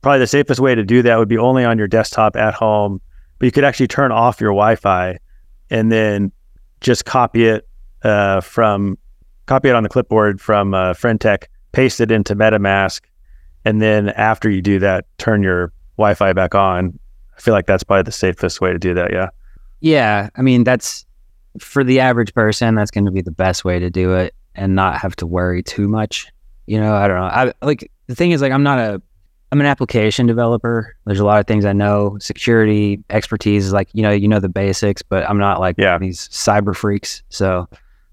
probably 0.00 0.18
the 0.20 0.26
safest 0.26 0.60
way 0.60 0.74
to 0.74 0.84
do 0.84 1.02
that 1.02 1.18
would 1.18 1.28
be 1.28 1.38
only 1.38 1.64
on 1.64 1.78
your 1.78 1.86
desktop 1.86 2.36
at 2.36 2.54
home, 2.54 3.00
but 3.38 3.46
you 3.46 3.52
could 3.52 3.64
actually 3.64 3.88
turn 3.88 4.12
off 4.12 4.40
your 4.40 4.50
Wi-Fi 4.50 5.18
and 5.70 5.92
then 5.92 6.32
just 6.80 7.04
copy 7.04 7.44
it 7.46 7.68
uh, 8.02 8.40
from 8.40 8.98
copy 9.46 9.68
it 9.68 9.74
on 9.74 9.82
the 9.82 9.88
clipboard 9.88 10.40
from 10.40 10.74
uh, 10.74 10.94
Friend.Tech, 10.94 11.48
paste 11.72 12.00
it 12.00 12.10
into 12.10 12.34
MetaMask, 12.34 13.02
and 13.64 13.80
then 13.80 14.10
after 14.10 14.50
you 14.50 14.62
do 14.62 14.78
that, 14.78 15.06
turn 15.18 15.42
your 15.42 15.72
Wi-Fi 15.96 16.32
back 16.32 16.54
on. 16.54 16.98
I 17.36 17.40
feel 17.40 17.54
like 17.54 17.66
that's 17.66 17.82
probably 17.82 18.04
the 18.04 18.12
safest 18.12 18.60
way 18.60 18.72
to 18.72 18.78
do 18.78 18.94
that. 18.94 19.12
Yeah. 19.12 19.28
Yeah, 19.80 20.30
I 20.36 20.42
mean 20.42 20.64
that's 20.64 21.04
for 21.58 21.84
the 21.84 22.00
average 22.00 22.32
person. 22.34 22.74
That's 22.74 22.90
going 22.90 23.04
to 23.04 23.10
be 23.10 23.22
the 23.22 23.30
best 23.30 23.64
way 23.64 23.78
to 23.78 23.90
do 23.90 24.14
it, 24.14 24.34
and 24.54 24.74
not 24.74 24.98
have 24.98 25.16
to 25.16 25.26
worry 25.26 25.62
too 25.62 25.88
much. 25.88 26.26
You 26.66 26.78
know, 26.80 26.94
I 26.94 27.08
don't 27.08 27.16
know. 27.18 27.24
I 27.24 27.52
like 27.62 27.90
the 28.06 28.14
thing 28.14 28.30
is 28.32 28.40
like 28.42 28.52
I'm 28.52 28.62
not 28.62 28.78
a 28.78 29.02
I'm 29.52 29.60
an 29.60 29.66
application 29.66 30.26
developer. 30.26 30.96
There's 31.06 31.20
a 31.20 31.24
lot 31.24 31.38
of 31.40 31.46
things 31.46 31.64
I 31.64 31.72
know. 31.72 32.16
Security 32.20 33.02
expertise 33.10 33.66
is 33.66 33.72
like 33.72 33.88
you 33.92 34.02
know 34.02 34.10
you 34.10 34.28
know 34.28 34.40
the 34.40 34.48
basics, 34.48 35.02
but 35.02 35.28
I'm 35.28 35.38
not 35.38 35.60
like 35.60 35.76
Yeah. 35.78 35.98
these 35.98 36.28
cyber 36.30 36.74
freaks. 36.74 37.22
So 37.28 37.68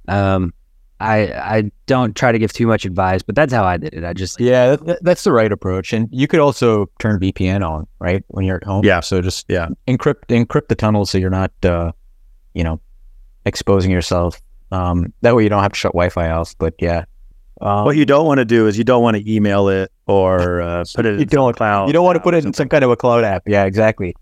um, 0.08 0.54
I 0.99 1.28
I 1.34 1.72
don't 1.88 2.16
try 2.16 2.32
to 2.32 2.38
give 2.38 2.54
too 2.54 2.68
much 2.68 2.86
advice, 2.86 3.24
but 3.24 3.36
that's 3.36 3.52
how 3.54 3.64
I 3.64 3.78
did 3.78 3.93
it. 3.93 4.04
I 4.04 4.14
just 4.14 4.39
Yeah, 4.39 4.72
that, 4.72 4.86
that- 4.86 5.04
that's 5.04 5.24
the 5.24 5.32
right 5.32 5.52
approach. 5.52 5.93
And 5.93 6.08
you 6.12 6.28
could 6.28 6.39
also 6.39 6.89
turn 6.99 7.20
VPN 7.20 7.68
on, 7.68 7.88
right, 7.99 8.24
when 8.28 8.45
you're 8.45 8.58
at 8.58 8.64
home. 8.64 8.84
Yeah. 8.86 8.99
So 8.99 9.22
just 9.22 9.45
Yeah. 9.49 9.70
encrypt 9.88 10.28
encrypt 10.28 10.68
the 10.68 10.76
tunnel 10.76 11.06
so 11.06 11.18
you're 11.18 11.30
not, 11.32 11.52
uh, 11.64 11.91
you 12.54 12.64
know, 12.64 12.80
exposing 13.45 13.91
yourself. 13.91 14.39
Um, 14.72 15.12
that 15.22 15.36
way 15.36 15.43
you 15.43 15.49
don't 15.49 15.64
have 15.64 15.72
to 15.74 15.78
shut 15.80 15.93
Wi-Fi 15.93 16.30
off. 16.30 16.54
But 16.60 16.76
yeah, 16.80 17.06
um, 17.62 17.86
What 17.86 17.95
you 17.95 18.05
don't 18.05 18.26
want 18.26 18.39
to 18.39 18.45
do 18.45 18.68
is 18.68 18.78
you 18.78 18.84
don't 18.84 19.03
want 19.03 19.18
to 19.18 19.32
email 19.32 19.68
it 19.70 19.91
or 20.07 20.62
uh, 20.62 20.84
put 20.95 21.05
it 21.05 21.16
You 21.16 21.22
in 21.22 21.28
don't- 21.28 21.55
cloud. 21.55 21.88
you 21.88 21.93
don't 21.93 22.03
want 22.05 22.16
to 22.16 22.20
put 22.22 22.34
it 22.34 22.45
in 22.45 22.53
some 22.53 22.68
kind 22.70 22.84
of 22.84 22.89
a 22.91 22.95
cloud 22.95 23.24
app. 23.24 23.43
Yeah, 23.47 23.66
exactly. 23.66 24.16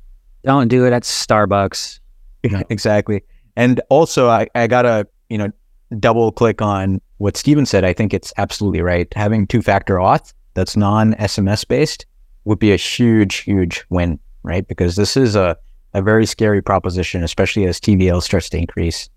don't 0.44 0.68
do 0.68 0.86
it 0.86 0.94
at 0.94 1.04
Starbucks. 1.04 2.00
exactly. 2.44 3.24
And 3.56 3.82
also, 3.90 4.30
I, 4.30 4.48
I 4.56 4.68
gotta 4.68 5.08
you 5.30 5.38
know 5.38 5.52
double 6.00 6.32
click 6.32 6.62
on 6.62 7.02
what 7.18 7.36
Stephen 7.36 7.66
said. 7.66 7.84
I 7.84 7.94
think 7.94 8.14
it's 8.14 8.32
absolutely 8.38 8.82
right. 8.82 9.08
Having 9.16 9.48
two 9.48 9.62
factor 9.62 9.96
auth 9.96 10.34
that's 10.54 10.78
non 10.78 11.14
SMS 11.16 11.68
based 11.68 12.06
would 12.46 12.60
be 12.60 12.72
a 12.72 12.78
huge, 12.78 13.38
huge 13.38 13.84
win, 13.90 14.20
right? 14.44 14.66
Because 14.68 14.96
this 14.96 15.18
is 15.18 15.36
a 15.36 15.58
a 15.94 16.02
very 16.02 16.26
scary 16.26 16.62
proposition, 16.62 17.24
especially 17.24 17.66
as 17.66 17.80
TVL 17.80 18.22
starts 18.22 18.48
to 18.50 18.58
increase 18.58 19.10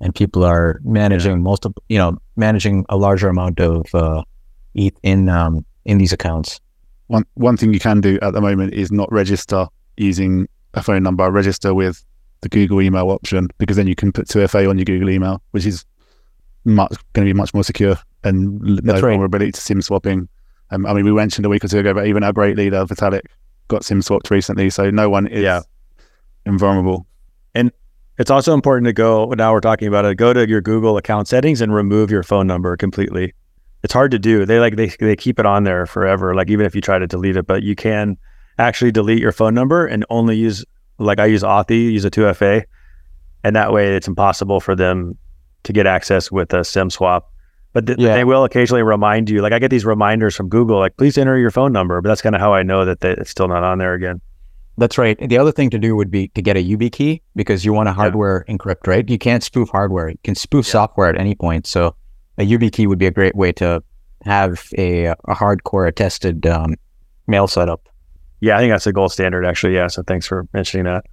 and 0.00 0.14
people 0.14 0.42
are 0.44 0.80
managing 0.82 1.42
multiple, 1.42 1.82
you 1.88 1.98
know, 1.98 2.18
managing 2.36 2.84
a 2.88 2.96
larger 2.96 3.28
amount 3.28 3.60
of 3.60 3.86
uh, 3.94 4.22
ETH 4.74 4.96
in 5.02 5.28
um, 5.28 5.64
in 5.84 5.98
these 5.98 6.12
accounts. 6.12 6.60
One 7.08 7.24
one 7.34 7.56
thing 7.56 7.72
you 7.72 7.80
can 7.80 8.00
do 8.00 8.18
at 8.22 8.32
the 8.32 8.40
moment 8.40 8.74
is 8.74 8.90
not 8.90 9.10
register 9.12 9.66
using 9.96 10.48
a 10.74 10.82
phone 10.82 11.02
number. 11.02 11.30
Register 11.30 11.74
with 11.74 12.04
the 12.40 12.48
Google 12.48 12.80
email 12.82 13.10
option 13.10 13.48
because 13.58 13.76
then 13.76 13.86
you 13.86 13.94
can 13.94 14.12
put 14.12 14.28
2FA 14.28 14.68
on 14.68 14.78
your 14.78 14.84
Google 14.84 15.10
email, 15.10 15.42
which 15.52 15.66
is 15.66 15.84
much 16.64 16.94
going 17.12 17.26
to 17.26 17.32
be 17.32 17.36
much 17.36 17.54
more 17.54 17.64
secure 17.64 17.96
and 18.22 18.60
no 18.60 18.94
right. 18.94 19.00
vulnerability 19.00 19.52
to 19.52 19.60
SIM 19.60 19.82
swapping. 19.82 20.28
Um, 20.70 20.86
I 20.86 20.94
mean, 20.94 21.04
we 21.04 21.12
mentioned 21.12 21.44
a 21.46 21.48
week 21.48 21.64
or 21.64 21.68
two 21.68 21.78
ago, 21.78 21.94
but 21.94 22.06
even 22.06 22.24
our 22.24 22.32
great 22.32 22.56
leader 22.56 22.84
Vitalik 22.84 23.22
got 23.68 23.84
SIM 23.84 24.02
swapped 24.02 24.30
recently, 24.30 24.70
so 24.70 24.90
no 24.90 25.08
one 25.08 25.26
is 25.26 25.42
Yeah. 25.42 25.60
invulnerable. 26.46 27.06
It's 28.18 28.30
also 28.30 28.54
important 28.54 28.86
to 28.86 28.92
go. 28.92 29.26
Now 29.36 29.52
we're 29.52 29.60
talking 29.60 29.88
about 29.88 30.04
it. 30.04 30.16
Go 30.16 30.32
to 30.32 30.48
your 30.48 30.60
Google 30.60 30.96
account 30.96 31.26
settings 31.28 31.60
and 31.60 31.74
remove 31.74 32.10
your 32.10 32.22
phone 32.22 32.46
number 32.46 32.76
completely. 32.76 33.34
It's 33.82 33.92
hard 33.92 34.12
to 34.12 34.18
do. 34.18 34.46
They 34.46 34.60
like 34.60 34.76
they 34.76 34.86
they 35.00 35.16
keep 35.16 35.38
it 35.38 35.46
on 35.46 35.64
there 35.64 35.84
forever. 35.86 36.34
Like 36.34 36.48
even 36.48 36.64
if 36.64 36.74
you 36.74 36.80
try 36.80 36.98
to 36.98 37.06
delete 37.06 37.36
it, 37.36 37.46
but 37.46 37.62
you 37.62 37.74
can 37.74 38.16
actually 38.58 38.92
delete 38.92 39.18
your 39.18 39.32
phone 39.32 39.52
number 39.52 39.84
and 39.86 40.04
only 40.10 40.36
use 40.36 40.64
like 40.98 41.18
I 41.18 41.26
use 41.26 41.42
Authy, 41.42 41.90
use 41.92 42.04
a 42.04 42.10
2FA, 42.10 42.62
and 43.42 43.56
that 43.56 43.72
way 43.72 43.96
it's 43.96 44.06
impossible 44.06 44.60
for 44.60 44.76
them 44.76 45.18
to 45.64 45.72
get 45.72 45.86
access 45.86 46.30
with 46.30 46.54
a 46.54 46.62
SIM 46.64 46.88
swap. 46.90 47.30
But 47.72 47.86
th- 47.86 47.98
Yeah. 47.98 48.14
they 48.14 48.22
will 48.24 48.44
occasionally 48.44 48.84
remind 48.84 49.28
you. 49.28 49.42
Like 49.42 49.52
I 49.52 49.58
get 49.58 49.70
these 49.72 49.84
reminders 49.84 50.36
from 50.36 50.48
Google, 50.48 50.78
like 50.78 50.96
please 50.96 51.18
enter 51.18 51.36
your 51.36 51.50
phone 51.50 51.72
number. 51.72 52.00
But 52.00 52.08
that's 52.10 52.22
kind 52.22 52.36
of 52.36 52.40
how 52.40 52.54
I 52.54 52.62
know 52.62 52.84
that 52.84 53.00
they, 53.00 53.10
it's 53.10 53.30
still 53.30 53.48
not 53.48 53.64
on 53.64 53.78
there 53.78 53.94
again. 53.94 54.20
That's 54.76 54.98
right. 54.98 55.16
The 55.28 55.38
other 55.38 55.52
thing 55.52 55.70
to 55.70 55.78
do 55.78 55.94
would 55.94 56.10
be 56.10 56.28
to 56.28 56.42
get 56.42 56.56
a 56.56 56.64
YubiKey 56.64 57.20
because 57.36 57.64
you 57.64 57.72
want 57.72 57.86
to 57.86 57.92
hardware 57.92 58.44
encrypt, 58.48 58.86
right? 58.88 59.08
You 59.08 59.18
can't 59.18 59.42
spoof 59.42 59.68
hardware. 59.68 60.08
You 60.08 60.18
can 60.24 60.34
spoof 60.34 60.66
software 60.66 61.08
at 61.08 61.18
any 61.18 61.36
point. 61.36 61.66
So 61.66 61.94
a 62.38 62.42
YubiKey 62.42 62.88
would 62.88 62.98
be 62.98 63.06
a 63.06 63.12
great 63.12 63.36
way 63.36 63.52
to 63.52 63.82
have 64.24 64.68
a, 64.76 65.06
a 65.06 65.16
hardcore 65.28 65.86
attested 65.86 66.44
um, 66.46 66.74
mail 67.28 67.46
setup. 67.46 67.88
Yeah, 68.40 68.56
I 68.56 68.60
think 68.60 68.72
that's 68.72 68.84
the 68.84 68.92
gold 68.92 69.12
standard, 69.12 69.46
actually. 69.46 69.74
Yeah. 69.74 69.86
So 69.86 70.02
thanks 70.02 70.26
for 70.26 70.48
mentioning 70.52 70.86
that. 70.86 71.04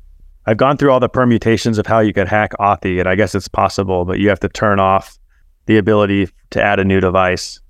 I've 0.47 0.57
gone 0.57 0.75
through 0.75 0.91
all 0.91 0.99
the 0.99 1.07
permutations 1.07 1.77
of 1.77 1.85
how 1.85 1.99
you 1.99 2.13
could 2.13 2.27
hack 2.27 2.53
Authy, 2.59 2.99
and 2.99 3.07
I 3.07 3.13
guess 3.13 3.35
it's 3.35 3.47
possible, 3.47 4.05
but 4.05 4.19
you 4.19 4.27
have 4.29 4.39
to 4.39 4.49
turn 4.49 4.79
off 4.79 5.19
the 5.67 5.77
ability 5.77 6.29
to 6.49 6.61
add 6.61 6.79
a 6.79 6.83
new 6.83 6.99
device. 6.99 7.61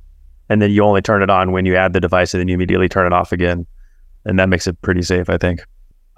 And 0.47 0.61
then 0.61 0.71
you 0.71 0.83
only 0.83 1.01
turn 1.01 1.21
it 1.21 1.29
on 1.29 1.51
when 1.51 1.65
you 1.65 1.75
add 1.75 1.91
the 1.91 1.99
device, 1.99 2.33
and 2.33 2.39
then 2.39 2.47
you 2.47 2.55
immediately 2.55 2.87
turn 2.87 3.05
it 3.05 3.13
off 3.13 3.33
again. 3.33 3.67
And 4.23 4.39
that 4.39 4.47
makes 4.47 4.67
it 4.67 4.81
pretty 4.81 5.01
safe, 5.01 5.29
I 5.29 5.37
think. 5.37 5.61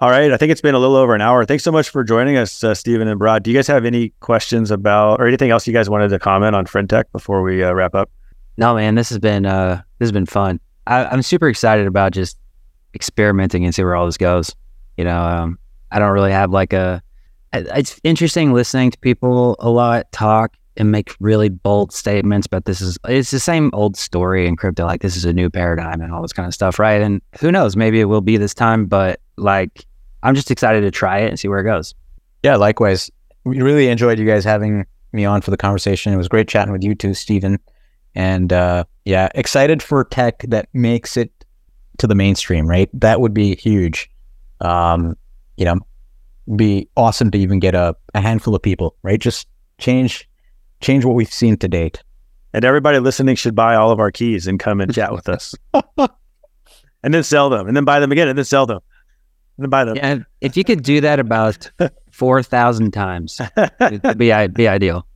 All 0.04 0.10
right. 0.10 0.30
I 0.30 0.36
think 0.36 0.52
it's 0.52 0.60
been 0.60 0.74
a 0.74 0.78
little 0.78 0.96
over 0.96 1.14
an 1.14 1.22
hour. 1.22 1.46
Thanks 1.46 1.64
so 1.64 1.72
much 1.72 1.88
for 1.88 2.04
joining 2.04 2.36
us, 2.36 2.62
uh, 2.62 2.74
Stephen 2.74 3.08
and 3.08 3.18
Bharat. 3.18 3.42
Do 3.42 3.50
you 3.50 3.56
guys 3.56 3.66
have 3.68 3.86
any 3.86 4.10
questions 4.20 4.70
about 4.70 5.18
or 5.18 5.26
anything 5.26 5.50
else 5.50 5.66
you 5.66 5.72
guys 5.72 5.88
wanted 5.88 6.08
to 6.08 6.18
comment 6.18 6.54
on 6.54 6.66
Friend.Tech 6.66 7.10
before 7.10 7.40
we 7.40 7.64
uh, 7.64 7.72
wrap 7.72 7.94
up? 7.94 8.10
No, 8.58 8.74
man, 8.74 8.96
this 8.96 9.08
has 9.08 9.18
been 9.18 9.46
uh 9.46 9.76
this 9.98 10.08
has 10.08 10.12
been 10.12 10.26
fun. 10.26 10.60
I, 10.86 11.06
I'm 11.06 11.22
super 11.22 11.48
excited 11.48 11.86
about 11.86 12.12
just 12.12 12.36
experimenting 12.92 13.64
and 13.64 13.74
see 13.74 13.82
where 13.82 13.94
all 13.94 14.04
this 14.04 14.18
goes. 14.18 14.54
You 14.98 15.04
know, 15.04 15.22
um, 15.22 15.58
I 15.90 16.00
don't 16.00 16.12
really 16.12 16.32
have 16.32 16.50
like 16.50 16.74
a. 16.74 17.02
It's 17.54 17.98
interesting 18.04 18.52
listening 18.52 18.90
to 18.90 18.98
people 18.98 19.56
a 19.58 19.70
lot 19.70 20.12
talk 20.12 20.54
and 20.76 20.90
make 20.90 21.16
really 21.18 21.48
bold 21.48 21.94
statements, 21.94 22.46
but 22.46 22.66
this 22.66 22.82
is 22.82 22.98
it's 23.08 23.30
the 23.30 23.40
same 23.40 23.70
old 23.72 23.96
story 23.96 24.46
in 24.46 24.56
crypto. 24.56 24.84
Like 24.84 25.00
this 25.00 25.16
is 25.16 25.24
a 25.24 25.32
new 25.32 25.48
paradigm 25.48 26.02
and 26.02 26.12
all 26.12 26.20
this 26.20 26.34
kind 26.34 26.46
of 26.46 26.52
stuff, 26.52 26.78
right? 26.78 27.00
And 27.00 27.22
who 27.40 27.50
knows, 27.50 27.74
maybe 27.74 28.00
it 28.00 28.04
will 28.04 28.20
be 28.20 28.36
this 28.36 28.52
time, 28.52 28.84
but 28.84 29.18
like 29.38 29.86
I'm 30.24 30.34
just 30.34 30.50
excited 30.50 30.80
to 30.80 30.90
try 30.90 31.18
it 31.20 31.28
and 31.28 31.38
see 31.38 31.48
where 31.48 31.60
it 31.60 31.64
goes. 31.64 31.94
Yeah, 32.42 32.56
likewise. 32.56 33.10
We 33.44 33.60
really 33.60 33.88
enjoyed 33.88 34.18
you 34.18 34.26
guys 34.26 34.44
having 34.44 34.86
me 35.12 35.24
on 35.24 35.42
for 35.42 35.50
the 35.50 35.56
conversation. 35.56 36.12
It 36.12 36.16
was 36.16 36.28
great 36.28 36.48
chatting 36.48 36.72
with 36.72 36.82
you 36.82 36.94
too, 36.94 37.14
Stephen. 37.14 37.58
And 38.14 38.52
uh, 38.52 38.84
yeah, 39.04 39.28
excited 39.34 39.82
for 39.82 40.02
tech 40.04 40.40
that 40.48 40.68
makes 40.72 41.16
it 41.16 41.30
to 41.98 42.06
the 42.06 42.14
mainstream, 42.14 42.66
right? 42.66 42.88
That 42.94 43.20
would 43.20 43.34
be 43.34 43.54
huge. 43.56 44.10
Um, 44.60 45.16
you 45.56 45.64
know, 45.64 45.78
be 46.56 46.88
awesome 46.96 47.30
to 47.30 47.38
even 47.38 47.58
get 47.58 47.74
a, 47.74 47.94
a 48.14 48.20
handful 48.20 48.54
of 48.54 48.62
people, 48.62 48.96
right? 49.02 49.20
Just 49.20 49.46
change 49.78 50.28
change 50.80 51.04
what 51.04 51.14
we've 51.14 51.32
seen 51.32 51.56
to 51.58 51.68
date. 51.68 52.02
And 52.52 52.64
everybody 52.64 52.98
listening 52.98 53.36
should 53.36 53.54
buy 53.54 53.74
all 53.74 53.90
of 53.90 53.98
our 53.98 54.10
keys 54.10 54.46
and 54.46 54.60
come 54.60 54.80
and 54.80 54.92
chat 54.94 55.12
with 55.12 55.28
us. 55.28 55.54
and 57.02 57.12
then 57.12 57.22
sell 57.22 57.50
them, 57.50 57.66
and 57.66 57.76
then 57.76 57.84
buy 57.84 58.00
them 58.00 58.12
again, 58.12 58.28
and 58.28 58.38
then 58.38 58.44
sell 58.44 58.66
them, 58.66 58.80
and 59.56 59.64
then 59.64 59.70
buy 59.70 59.84
them. 59.84 59.96
Yeah, 59.96 60.18
if 60.40 60.56
you 60.56 60.64
could 60.64 60.82
do 60.82 61.00
that 61.00 61.18
about 61.20 61.70
four 62.10 62.42
thousand 62.42 62.92
times, 62.92 63.40
it'd 63.80 64.18
be 64.18 64.32
i- 64.32 64.46
be 64.48 64.68
ideal. 64.68 65.06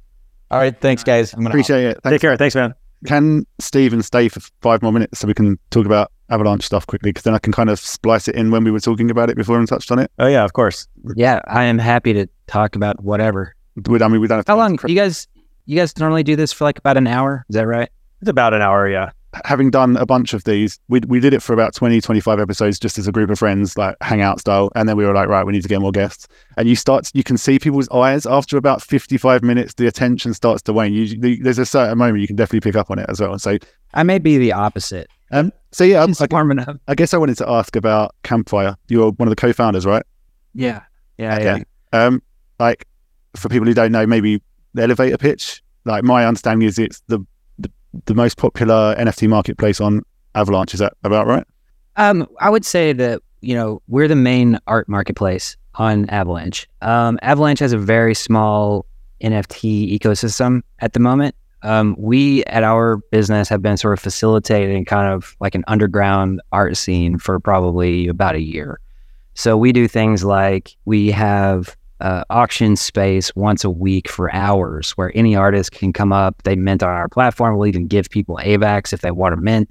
All 0.50 0.58
right, 0.58 0.78
thanks 0.78 1.04
guys. 1.04 1.32
I'm 1.34 1.40
gonna 1.40 1.50
Appreciate 1.50 1.84
it. 1.84 1.98
Take 2.04 2.20
care. 2.20 2.36
Thanks, 2.36 2.54
man. 2.54 2.74
Can 3.06 3.46
Stephen 3.60 4.02
stay 4.02 4.28
for 4.28 4.40
five 4.60 4.82
more 4.82 4.92
minutes 4.92 5.20
so 5.20 5.28
we 5.28 5.34
can 5.34 5.56
talk 5.70 5.86
about 5.86 6.10
Avalanche 6.30 6.64
stuff 6.64 6.86
quickly? 6.86 7.10
Because 7.10 7.22
then 7.22 7.34
I 7.34 7.38
can 7.38 7.52
kind 7.52 7.70
of 7.70 7.78
splice 7.78 8.26
it 8.26 8.34
in 8.34 8.50
when 8.50 8.64
we 8.64 8.70
were 8.72 8.80
talking 8.80 9.10
about 9.10 9.30
it 9.30 9.36
before 9.36 9.56
and 9.58 9.68
touched 9.68 9.92
on 9.92 9.98
it. 10.00 10.10
Oh 10.18 10.26
yeah, 10.26 10.44
of 10.44 10.52
course. 10.54 10.88
Yeah, 11.14 11.40
I 11.46 11.64
am 11.64 11.78
happy 11.78 12.12
to 12.14 12.26
talk 12.48 12.74
about 12.74 13.02
whatever. 13.04 13.54
We, 13.86 14.00
I 14.02 14.08
mean, 14.08 14.20
we 14.20 14.26
don't 14.26 14.38
have 14.38 14.46
How 14.48 14.56
long 14.56 14.78
you 14.86 14.96
guys? 14.96 15.28
You 15.66 15.76
guys 15.76 15.96
normally 15.98 16.22
do 16.24 16.34
this 16.34 16.52
for 16.52 16.64
like 16.64 16.78
about 16.78 16.96
an 16.96 17.06
hour? 17.06 17.44
Is 17.50 17.54
that 17.54 17.66
right? 17.66 17.88
It's 18.20 18.30
about 18.30 18.54
an 18.54 18.62
hour. 18.62 18.88
Yeah. 18.88 19.10
Having 19.44 19.70
done 19.70 19.96
a 19.96 20.06
bunch 20.06 20.32
of 20.32 20.44
these, 20.44 20.78
we, 20.88 21.00
we 21.06 21.20
did 21.20 21.34
it 21.34 21.42
for 21.42 21.52
about 21.52 21.74
20, 21.74 22.00
25 22.00 22.40
episodes 22.40 22.78
just 22.78 22.98
as 22.98 23.06
a 23.06 23.12
group 23.12 23.28
of 23.30 23.38
friends, 23.38 23.76
like 23.76 23.94
hangout 24.00 24.40
style. 24.40 24.70
And 24.74 24.88
then 24.88 24.96
we 24.96 25.04
were 25.04 25.12
like, 25.12 25.28
right, 25.28 25.44
we 25.44 25.52
need 25.52 25.62
to 25.62 25.68
get 25.68 25.80
more 25.80 25.92
guests. 25.92 26.26
And 26.56 26.68
you 26.68 26.74
start, 26.76 27.10
you 27.14 27.22
can 27.22 27.36
see 27.36 27.58
people's 27.58 27.88
eyes 27.90 28.24
after 28.26 28.56
about 28.56 28.82
55 28.82 29.42
minutes, 29.42 29.74
the 29.74 29.86
attention 29.86 30.32
starts 30.34 30.62
to 30.62 30.72
wane. 30.72 30.92
You, 30.94 31.18
the, 31.20 31.40
there's 31.42 31.58
a 31.58 31.66
certain 31.66 31.98
moment 31.98 32.20
you 32.20 32.26
can 32.26 32.36
definitely 32.36 32.68
pick 32.70 32.76
up 32.76 32.90
on 32.90 32.98
it 32.98 33.06
as 33.08 33.20
well. 33.20 33.38
So, 33.38 33.58
I 33.94 34.02
may 34.02 34.18
be 34.18 34.38
the 34.38 34.52
opposite. 34.52 35.08
um, 35.30 35.52
so 35.72 35.84
yeah, 35.84 36.04
It's 36.04 36.20
I. 36.22 36.26
I 36.88 36.94
guess 36.94 37.12
I 37.12 37.18
wanted 37.18 37.36
to 37.38 37.48
ask 37.48 37.76
about 37.76 38.14
Campfire. 38.22 38.76
You're 38.88 39.10
one 39.12 39.28
of 39.28 39.30
the 39.30 39.36
co-founders, 39.36 39.84
right? 39.84 40.02
Yeah, 40.54 40.82
yeah, 41.18 41.34
Okay. 41.36 41.64
yeah. 41.92 42.06
Um, 42.06 42.22
like 42.58 42.86
for 43.36 43.48
people 43.48 43.66
who 43.66 43.74
don't 43.74 43.92
know, 43.92 44.06
maybe 44.06 44.42
the 44.74 44.82
elevator 44.82 45.18
pitch. 45.18 45.62
Like 45.84 46.04
my 46.04 46.26
understanding 46.26 46.66
is 46.66 46.78
it's 46.78 47.00
the 47.08 47.20
the, 48.04 48.14
most 48.14 48.36
popular 48.36 48.94
NFT 48.98 49.28
marketplace 49.28 49.80
on 49.80 50.02
Avalanche. 50.34 50.74
Is 50.74 50.80
that 50.80 50.94
about 51.04 51.26
right? 51.26 51.44
Um, 51.96 52.26
I 52.40 52.50
would 52.50 52.64
say 52.64 52.92
that 52.92 53.22
you 53.40 53.54
know 53.54 53.82
we're 53.88 54.08
the 54.08 54.16
main 54.16 54.58
art 54.66 54.88
marketplace 54.88 55.56
on 55.74 56.08
Avalanche. 56.10 56.68
Um, 56.82 57.18
Avalanche 57.22 57.60
has 57.60 57.72
a 57.72 57.78
very 57.78 58.14
small 58.14 58.86
NFT 59.22 59.98
ecosystem 59.98 60.62
at 60.80 60.92
the 60.92 61.00
moment. 61.00 61.34
Um, 61.62 61.96
we 61.98 62.44
at 62.44 62.62
our 62.62 62.98
business 63.10 63.48
have 63.48 63.62
been 63.62 63.76
sort 63.76 63.92
of 63.94 64.00
facilitating 64.00 64.84
kind 64.84 65.12
of 65.12 65.36
like 65.40 65.54
an 65.54 65.64
underground 65.66 66.40
art 66.52 66.76
scene 66.76 67.18
for 67.18 67.40
probably 67.40 68.06
about 68.06 68.36
a 68.36 68.40
year. 68.40 68.80
So 69.34 69.56
we 69.56 69.72
do 69.72 69.86
things 69.88 70.24
like 70.24 70.76
we 70.84 71.10
have 71.12 71.76
uh, 72.00 72.24
auction 72.30 72.76
space 72.76 73.34
once 73.34 73.64
a 73.64 73.70
week 73.70 74.08
for 74.08 74.32
hours 74.34 74.92
where 74.92 75.12
any 75.14 75.34
artist 75.34 75.72
can 75.72 75.92
come 75.92 76.12
up. 76.12 76.42
They 76.44 76.56
mint 76.56 76.82
on 76.82 76.90
our 76.90 77.08
platform. 77.08 77.56
We'll 77.56 77.66
even 77.66 77.86
give 77.86 78.08
people 78.10 78.38
AVAX 78.42 78.92
if 78.92 79.00
they 79.00 79.10
want 79.10 79.34
to 79.34 79.40
mint, 79.40 79.70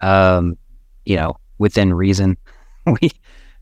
um, 0.00 0.56
you 1.04 1.16
know, 1.16 1.36
within 1.58 1.94
reason. 1.94 2.36
we, 2.86 3.10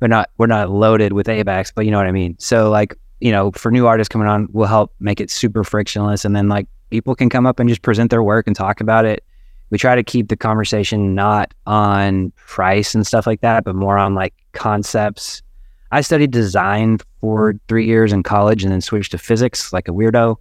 we're 0.00 0.08
not, 0.08 0.30
we're 0.38 0.46
not 0.46 0.70
loaded 0.70 1.12
with 1.12 1.26
AVAX, 1.26 1.72
but 1.74 1.84
you 1.84 1.90
know 1.90 1.98
what 1.98 2.06
I 2.06 2.12
mean? 2.12 2.36
So 2.38 2.70
like, 2.70 2.96
you 3.20 3.30
know, 3.30 3.50
for 3.52 3.70
new 3.70 3.86
artists 3.86 4.08
coming 4.08 4.28
on, 4.28 4.48
we'll 4.52 4.66
help 4.66 4.94
make 4.98 5.20
it 5.20 5.30
super 5.30 5.62
frictionless. 5.62 6.24
And 6.24 6.34
then 6.34 6.48
like 6.48 6.66
people 6.88 7.14
can 7.14 7.28
come 7.28 7.46
up 7.46 7.60
and 7.60 7.68
just 7.68 7.82
present 7.82 8.10
their 8.10 8.22
work 8.22 8.46
and 8.46 8.56
talk 8.56 8.80
about 8.80 9.04
it. 9.04 9.22
We 9.68 9.78
try 9.78 9.94
to 9.94 10.02
keep 10.02 10.28
the 10.28 10.36
conversation 10.36 11.14
not 11.14 11.54
on 11.66 12.32
price 12.32 12.94
and 12.94 13.06
stuff 13.06 13.26
like 13.26 13.42
that, 13.42 13.62
but 13.64 13.76
more 13.76 13.98
on 13.98 14.14
like 14.14 14.34
concepts. 14.52 15.42
I 15.92 16.00
studied 16.00 16.30
design 16.30 16.98
for 17.20 17.54
three 17.68 17.86
years 17.86 18.12
in 18.12 18.22
college 18.22 18.62
and 18.62 18.72
then 18.72 18.80
switched 18.80 19.12
to 19.12 19.18
physics 19.18 19.72
like 19.72 19.88
a 19.88 19.92
weirdo. 19.92 20.36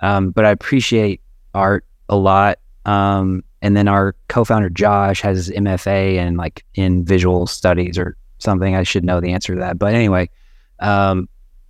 Um, 0.00 0.30
but 0.30 0.44
I 0.44 0.50
appreciate 0.50 1.20
art 1.54 1.84
a 2.08 2.16
lot. 2.16 2.58
Um, 2.86 3.42
and 3.62 3.76
then 3.76 3.88
our 3.88 4.14
co-founder 4.28 4.70
Josh 4.70 5.20
has 5.20 5.50
MFA 5.50 6.16
and 6.16 6.36
like 6.36 6.64
in 6.74 7.04
visual 7.04 7.46
studies 7.46 7.98
or 7.98 8.16
something. 8.38 8.74
I 8.74 8.82
should 8.82 9.04
know 9.04 9.20
the 9.20 9.32
answer 9.32 9.54
to 9.54 9.60
that. 9.60 9.78
But 9.78 9.94
anyway, 9.94 10.30
um, 10.78 11.28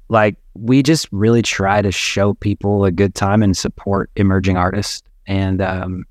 like 0.08 0.36
we 0.54 0.82
just 0.82 1.08
really 1.10 1.42
try 1.42 1.82
to 1.82 1.90
show 1.90 2.34
people 2.34 2.84
a 2.84 2.92
good 2.92 3.14
time 3.14 3.42
and 3.42 3.56
support 3.56 4.10
emerging 4.16 4.56
artists. 4.56 5.02
And 5.26 5.60
um, 5.60 6.04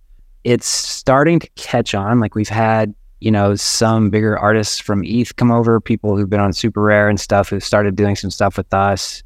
it's 0.43 0.67
starting 0.67 1.39
to 1.39 1.49
catch 1.55 1.93
on. 1.93 2.19
Like 2.19 2.35
we've 2.35 2.49
had, 2.49 2.93
you 3.19 3.31
know, 3.31 3.55
some 3.55 4.09
bigger 4.09 4.37
artists 4.37 4.79
from 4.79 5.03
ETH 5.03 5.35
come 5.35 5.51
over, 5.51 5.79
people 5.79 6.15
who've 6.15 6.29
been 6.29 6.39
on 6.39 6.53
Super 6.53 6.81
Rare 6.81 7.09
and 7.09 7.19
stuff 7.19 7.49
who 7.49 7.59
started 7.59 7.95
doing 7.95 8.15
some 8.15 8.31
stuff 8.31 8.57
with 8.57 8.73
us. 8.73 9.23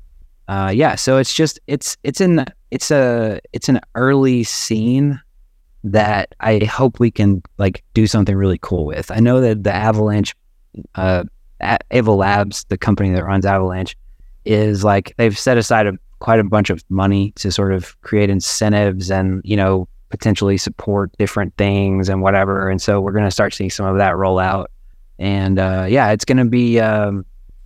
Uh, 0.48 0.72
yeah, 0.74 0.96
so 0.96 1.18
it's 1.18 1.34
just 1.34 1.60
it's 1.68 1.96
it's 2.04 2.20
in 2.20 2.46
it's 2.72 2.92
a 2.92 3.40
it's 3.54 3.70
an 3.70 3.80
early 3.96 4.44
scene 4.44 5.22
that 5.84 6.34
I 6.40 6.60
hope 6.60 7.00
we 7.00 7.12
can 7.12 7.42
like 7.58 7.84
do 7.94 8.08
something 8.08 8.36
really 8.36 8.60
cool 8.62 8.86
with. 8.86 9.12
I 9.12 9.20
know 9.20 9.42
that 9.42 9.64
the 9.64 9.74
Avalanche, 9.74 10.36
uh, 10.96 11.24
Labs, 11.92 12.66
the 12.66 12.78
company 12.78 13.12
that 13.12 13.24
runs 13.24 13.46
Avalanche, 13.46 13.96
is 14.46 14.84
like 14.84 15.14
they've 15.18 15.38
set 15.38 15.58
aside 15.58 15.88
a, 15.88 15.94
quite 16.20 16.40
a 16.40 16.44
bunch 16.44 16.70
of 16.70 16.84
money 16.90 17.32
to 17.36 17.52
sort 17.52 17.74
of 17.74 18.00
create 18.02 18.30
incentives 18.30 19.12
and 19.12 19.42
you 19.46 19.56
know 19.56 19.88
potentially 20.14 20.58
support 20.58 21.12
different 21.18 21.56
things 21.58 22.08
and 22.08 22.22
whatever. 22.22 22.70
And 22.70 22.80
so 22.80 23.02
we're 23.02 23.14
going 23.14 23.24
to 23.26 23.32
start 23.32 23.52
seeing 23.52 23.72
some 23.72 23.88
of 23.88 23.98
that 23.98 24.16
roll 24.16 24.38
out. 24.38 24.70
And 25.18 25.58
uh, 25.58 25.88
yeah, 25.90 26.12
it's 26.12 26.24
going 26.24 26.38
to 26.38 26.46
be. 26.46 26.80
Um, 26.80 27.26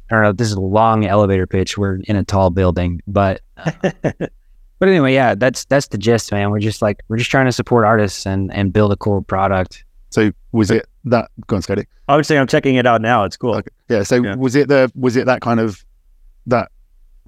I 0.09 0.15
don't 0.15 0.23
know. 0.23 0.31
This 0.31 0.47
is 0.47 0.53
a 0.53 0.61
long 0.61 1.05
elevator 1.05 1.45
pitch. 1.45 1.77
We're 1.77 1.97
in 2.05 2.15
a 2.15 2.23
tall 2.23 2.49
building, 2.49 3.01
but 3.05 3.41
uh, 3.57 3.71
but 4.79 4.87
anyway, 4.87 5.13
yeah, 5.13 5.35
that's 5.35 5.65
that's 5.65 5.87
the 5.87 5.97
gist, 5.97 6.31
man. 6.31 6.49
We're 6.51 6.59
just 6.59 6.81
like 6.81 7.01
we're 7.09 7.17
just 7.17 7.29
trying 7.29 7.47
to 7.47 7.51
support 7.51 7.83
artists 7.85 8.25
and 8.25 8.49
and 8.53 8.71
build 8.71 8.93
a 8.93 8.95
cool 8.95 9.21
product. 9.23 9.83
So 10.11 10.31
was 10.53 10.71
it 10.71 10.87
that? 11.03 11.29
Go 11.47 11.57
on, 11.57 11.61
Scotty. 11.61 11.85
I 12.07 12.15
would 12.15 12.25
say 12.25 12.37
I'm 12.37 12.47
checking 12.47 12.75
it 12.75 12.87
out 12.87 13.01
now. 13.01 13.25
It's 13.25 13.35
cool. 13.35 13.55
Okay. 13.55 13.69
Yeah. 13.89 14.03
So 14.03 14.23
Yeah. 14.23 14.35
was 14.35 14.55
it 14.55 14.69
the 14.69 14.89
was 14.95 15.17
it 15.17 15.25
that 15.25 15.41
kind 15.41 15.59
of 15.59 15.83
that 16.45 16.71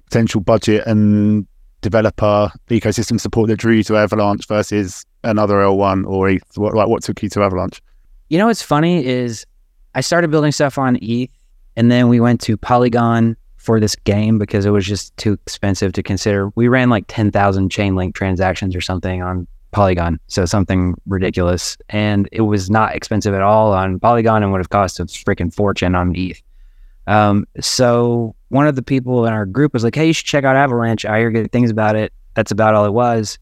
potential 0.06 0.40
budget 0.40 0.86
and 0.86 1.46
developer 1.82 2.50
ecosystem 2.70 3.20
support 3.20 3.48
that 3.48 3.56
drew 3.56 3.74
you 3.74 3.82
to 3.84 3.96
Avalanche 3.98 4.46
versus 4.46 5.04
another 5.24 5.56
L1 5.56 6.06
or 6.06 6.28
ETH? 6.28 6.42
What 6.56 6.74
like 6.74 6.88
what 6.88 7.02
took 7.02 7.22
you 7.22 7.28
to 7.30 7.42
Avalanche? 7.42 7.82
You 8.28 8.38
know 8.38 8.46
what's 8.46 8.62
funny 8.62 9.04
is 9.04 9.46
I 9.94 10.00
started 10.00 10.30
building 10.30 10.52
stuff 10.52 10.78
on 10.78 10.98
ETH, 11.02 11.30
and 11.76 11.90
then 11.90 12.08
we 12.08 12.20
went 12.20 12.40
to 12.42 12.56
Polygon 12.56 13.36
for 13.56 13.78
this 13.78 13.94
game 13.94 14.38
because 14.38 14.64
it 14.64 14.70
was 14.70 14.86
just 14.86 15.16
too 15.16 15.34
expensive 15.34 15.92
to 15.92 16.02
consider. 16.02 16.50
We 16.54 16.68
ran 16.68 16.90
like 16.90 17.04
ten 17.08 17.30
thousand 17.30 17.70
Chainlink 17.70 18.14
transactions 18.14 18.74
or 18.74 18.80
something 18.80 19.22
on 19.22 19.46
Polygon, 19.72 20.18
so 20.28 20.44
something 20.46 20.94
ridiculous, 21.06 21.76
and 21.88 22.28
it 22.32 22.42
was 22.42 22.70
not 22.70 22.94
expensive 22.94 23.34
at 23.34 23.42
all 23.42 23.72
on 23.72 24.00
Polygon 24.00 24.42
and 24.42 24.52
would 24.52 24.60
have 24.60 24.70
cost 24.70 25.00
a 25.00 25.04
freaking 25.04 25.52
fortune 25.52 25.94
on 25.94 26.14
ETH. 26.16 26.40
Um, 27.06 27.46
so 27.60 28.34
one 28.48 28.66
of 28.66 28.76
the 28.76 28.82
people 28.82 29.26
in 29.26 29.32
our 29.32 29.46
group 29.46 29.72
was 29.72 29.84
like, 29.84 29.94
"Hey, 29.94 30.06
you 30.06 30.12
should 30.12 30.26
check 30.26 30.44
out 30.44 30.56
Avalanche. 30.56 31.04
I 31.04 31.18
hear 31.18 31.30
good 31.30 31.52
things 31.52 31.70
about 31.70 31.96
it." 31.96 32.12
That's 32.34 32.52
about 32.52 32.74
all 32.74 32.84
it 32.84 32.92
was. 32.92 33.38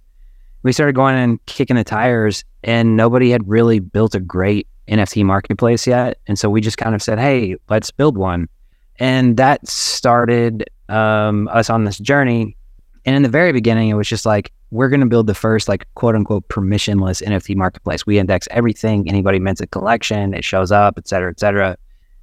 We 0.62 0.72
started 0.72 0.94
going 0.94 1.16
and 1.16 1.44
kicking 1.46 1.76
the 1.76 1.84
tires, 1.84 2.44
and 2.64 2.96
nobody 2.96 3.30
had 3.30 3.48
really 3.48 3.78
built 3.80 4.14
a 4.14 4.20
great 4.20 4.66
NFT 4.88 5.24
marketplace 5.24 5.86
yet. 5.86 6.18
And 6.26 6.38
so 6.38 6.50
we 6.50 6.60
just 6.60 6.78
kind 6.78 6.94
of 6.94 7.02
said, 7.02 7.18
"Hey, 7.18 7.56
let's 7.68 7.90
build 7.90 8.16
one," 8.16 8.48
and 8.98 9.36
that 9.36 9.66
started 9.68 10.68
um, 10.88 11.48
us 11.48 11.70
on 11.70 11.84
this 11.84 11.98
journey. 11.98 12.56
And 13.04 13.16
in 13.16 13.22
the 13.22 13.28
very 13.28 13.52
beginning, 13.52 13.88
it 13.88 13.94
was 13.94 14.08
just 14.08 14.26
like 14.26 14.52
we're 14.70 14.88
going 14.88 15.00
to 15.00 15.06
build 15.06 15.26
the 15.26 15.34
first 15.34 15.68
like 15.68 15.86
quote 15.94 16.14
unquote 16.14 16.48
permissionless 16.48 17.22
NFT 17.22 17.56
marketplace. 17.56 18.06
We 18.06 18.18
index 18.18 18.48
everything. 18.50 19.08
Anybody 19.08 19.38
mints 19.38 19.60
a 19.60 19.66
collection, 19.66 20.34
it 20.34 20.44
shows 20.44 20.72
up, 20.72 20.94
et 20.98 21.08
cetera, 21.08 21.30
et 21.30 21.40
cetera. 21.40 21.76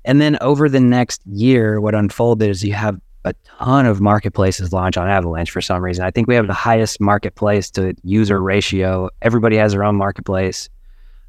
And 0.03 0.21
then 0.21 0.37
over 0.41 0.69
the 0.69 0.79
next 0.79 1.25
year, 1.25 1.81
what 1.81 1.95
unfolded 1.95 2.49
is 2.49 2.63
you 2.63 2.73
have 2.73 2.99
a 3.25 3.33
ton 3.57 3.87
of 3.87 3.99
marketplaces 3.99 4.71
launch 4.71 4.97
on 4.97 5.09
Avalanche 5.09 5.49
for 5.49 5.59
some 5.59 5.83
reason. 5.83 6.05
I 6.05 6.11
think 6.11 6.27
we 6.27 6.35
have 6.35 6.47
the 6.47 6.53
highest 6.53 7.01
marketplace 7.01 7.71
to 7.71 7.95
user 8.03 8.41
ratio. 8.41 9.09
Everybody 9.23 9.57
has 9.57 9.73
their 9.73 9.83
own 9.83 9.95
marketplace. 9.95 10.69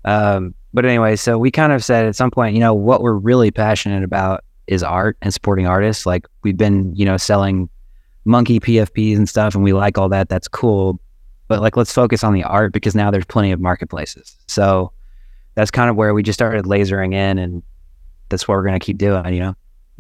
Um, 0.04 0.54
but 0.74 0.84
anyway, 0.84 1.16
so 1.16 1.38
we 1.38 1.50
kind 1.50 1.72
of 1.72 1.82
said 1.82 2.04
at 2.04 2.14
some 2.14 2.30
point, 2.30 2.54
you 2.54 2.60
know, 2.60 2.74
what 2.74 3.00
we're 3.00 3.14
really 3.14 3.50
passionate 3.50 4.04
about 4.04 4.44
is 4.66 4.82
art 4.82 5.16
and 5.22 5.32
supporting 5.32 5.66
artists. 5.66 6.04
Like 6.04 6.26
we've 6.42 6.56
been, 6.56 6.94
you 6.94 7.06
know, 7.06 7.16
selling 7.16 7.68
monkey 8.26 8.60
PFPs 8.60 9.16
and 9.16 9.26
stuff, 9.26 9.54
and 9.54 9.64
we 9.64 9.72
like 9.72 9.96
all 9.96 10.10
that. 10.10 10.28
That's 10.28 10.48
cool. 10.48 11.00
But 11.48 11.62
like, 11.62 11.76
let's 11.78 11.92
focus 11.92 12.22
on 12.22 12.34
the 12.34 12.44
art 12.44 12.72
because 12.72 12.94
now 12.94 13.10
there's 13.10 13.24
plenty 13.24 13.52
of 13.52 13.60
marketplaces. 13.60 14.36
So 14.48 14.92
that's 15.54 15.70
kind 15.70 15.88
of 15.88 15.96
where 15.96 16.12
we 16.12 16.22
just 16.22 16.36
started 16.36 16.66
lasering 16.66 17.14
in, 17.14 17.38
and 17.38 17.62
that's 18.28 18.46
what 18.46 18.56
we're 18.56 18.66
going 18.66 18.78
to 18.78 18.84
keep 18.84 18.98
doing. 18.98 19.32
You 19.32 19.40
know. 19.40 19.54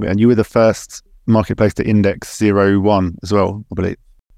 And 0.06 0.20
you 0.20 0.28
were 0.28 0.34
the 0.34 0.44
first 0.44 1.02
marketplace 1.26 1.74
to 1.74 1.86
index 1.86 2.36
zero 2.36 2.80
one 2.80 3.16
as 3.22 3.32
well, 3.32 3.64
I 3.70 3.74
believe. 3.74 3.96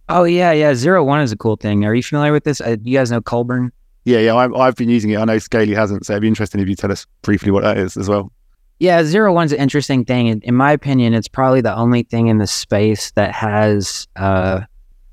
Oh 0.09 0.25
yeah, 0.25 0.53
yeah. 0.53 0.75
Zero 0.75 1.05
one 1.05 1.21
is 1.21 1.33
a 1.33 1.37
cool 1.37 1.57
thing. 1.57 1.85
Are 1.85 1.95
you 1.95 2.03
familiar 2.03 2.33
with 2.33 2.45
this? 2.45 2.61
Uh, 2.61 2.77
you 2.83 2.99
guys 2.99 3.11
know 3.11 3.21
Colborn? 3.21 3.73
Yeah, 4.05 4.21
yeah. 4.21 4.35
I've, 4.35 4.55
I've 4.55 4.75
been 4.75 4.89
using 4.89 5.11
it. 5.11 5.19
I 5.19 5.25
know 5.25 5.39
Scaly 5.39 5.75
hasn't, 5.75 6.07
so 6.07 6.15
it'd 6.15 6.23
be 6.23 6.29
interesting 6.29 6.61
if 6.61 6.69
you 6.69 6.75
tell 6.75 6.91
us 6.91 7.07
briefly 7.23 7.51
what 7.51 7.63
that 7.63 7.77
is 7.77 7.97
as 7.97 8.09
well. 8.09 8.33
Yeah, 8.81 9.03
zero 9.03 9.33
one's 9.33 9.53
an 9.53 9.59
interesting 9.59 10.05
thing. 10.05 10.29
In, 10.29 10.41
in 10.43 10.55
my 10.55 10.73
opinion, 10.73 11.13
it's 11.13 11.29
probably 11.29 11.61
the 11.61 11.75
only 11.75 12.05
thing 12.05 12.29
in 12.29 12.39
the 12.39 12.47
space 12.47 13.11
that 13.13 13.33
has 13.35 14.07
uh, 14.17 14.61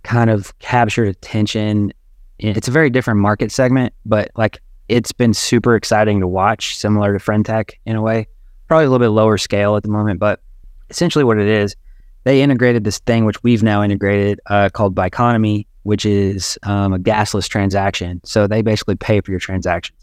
kind 0.04 0.30
of 0.30 0.58
captured 0.60 1.08
attention. 1.08 1.92
It's 2.38 2.68
a 2.68 2.72
very 2.72 2.90
different 2.90 3.20
market 3.20 3.52
segment, 3.52 3.94
but 4.06 4.30
like 4.36 4.60
it's 4.88 5.12
been 5.12 5.34
super 5.34 5.76
exciting 5.76 6.20
to 6.20 6.28
watch, 6.28 6.78
similar 6.78 7.12
to 7.12 7.20
Friend.Tech 7.20 7.80
in 7.86 7.96
a 7.96 8.02
way. 8.02 8.28
Probably 8.68 8.86
a 8.86 8.90
little 8.90 9.06
bit 9.06 9.10
lower 9.10 9.38
scale 9.38 9.76
at 9.76 9.84
the 9.84 9.90
moment, 9.90 10.20
but 10.20 10.42
essentially 10.90 11.24
what 11.24 11.38
it 11.38 11.48
is, 11.48 11.76
they 12.24 12.42
integrated 12.42 12.84
this 12.84 13.00
thing 13.00 13.26
which 13.26 13.42
we've 13.44 13.64
now 13.64 13.84
integrated 13.84 14.40
uh, 14.48 14.70
called 14.70 14.96
Biconomy, 14.96 15.68
which 15.84 16.06
is 16.06 16.58
um, 16.64 16.94
a 16.94 17.00
gasless 17.00 17.48
transaction. 17.48 18.20
So 18.24 18.48
they 18.48 18.62
basically 18.62 18.96
pay 18.96 19.22
for 19.22 19.32
your 19.32 19.40
transactions. 19.40 20.00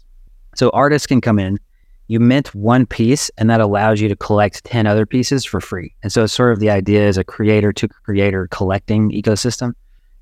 So 0.55 0.69
artists 0.69 1.05
can 1.05 1.19
come 1.19 1.39
in, 1.39 1.59
you 2.07 2.19
mint 2.19 2.53
one 2.55 2.85
piece, 2.85 3.29
and 3.37 3.49
that 3.49 3.59
allows 3.59 3.99
you 3.99 4.07
to 4.07 4.15
collect 4.15 4.63
10 4.63 4.87
other 4.87 5.05
pieces 5.05 5.43
for 5.43 5.59
free. 5.59 5.93
And 6.01 6.11
so 6.11 6.23
it's 6.23 6.33
sort 6.33 6.53
of 6.53 6.59
the 6.59 6.69
idea 6.69 7.07
is 7.07 7.17
a 7.17 7.23
creator 7.23 7.73
to 7.73 7.87
creator 7.87 8.47
collecting 8.51 9.11
ecosystem. 9.11 9.73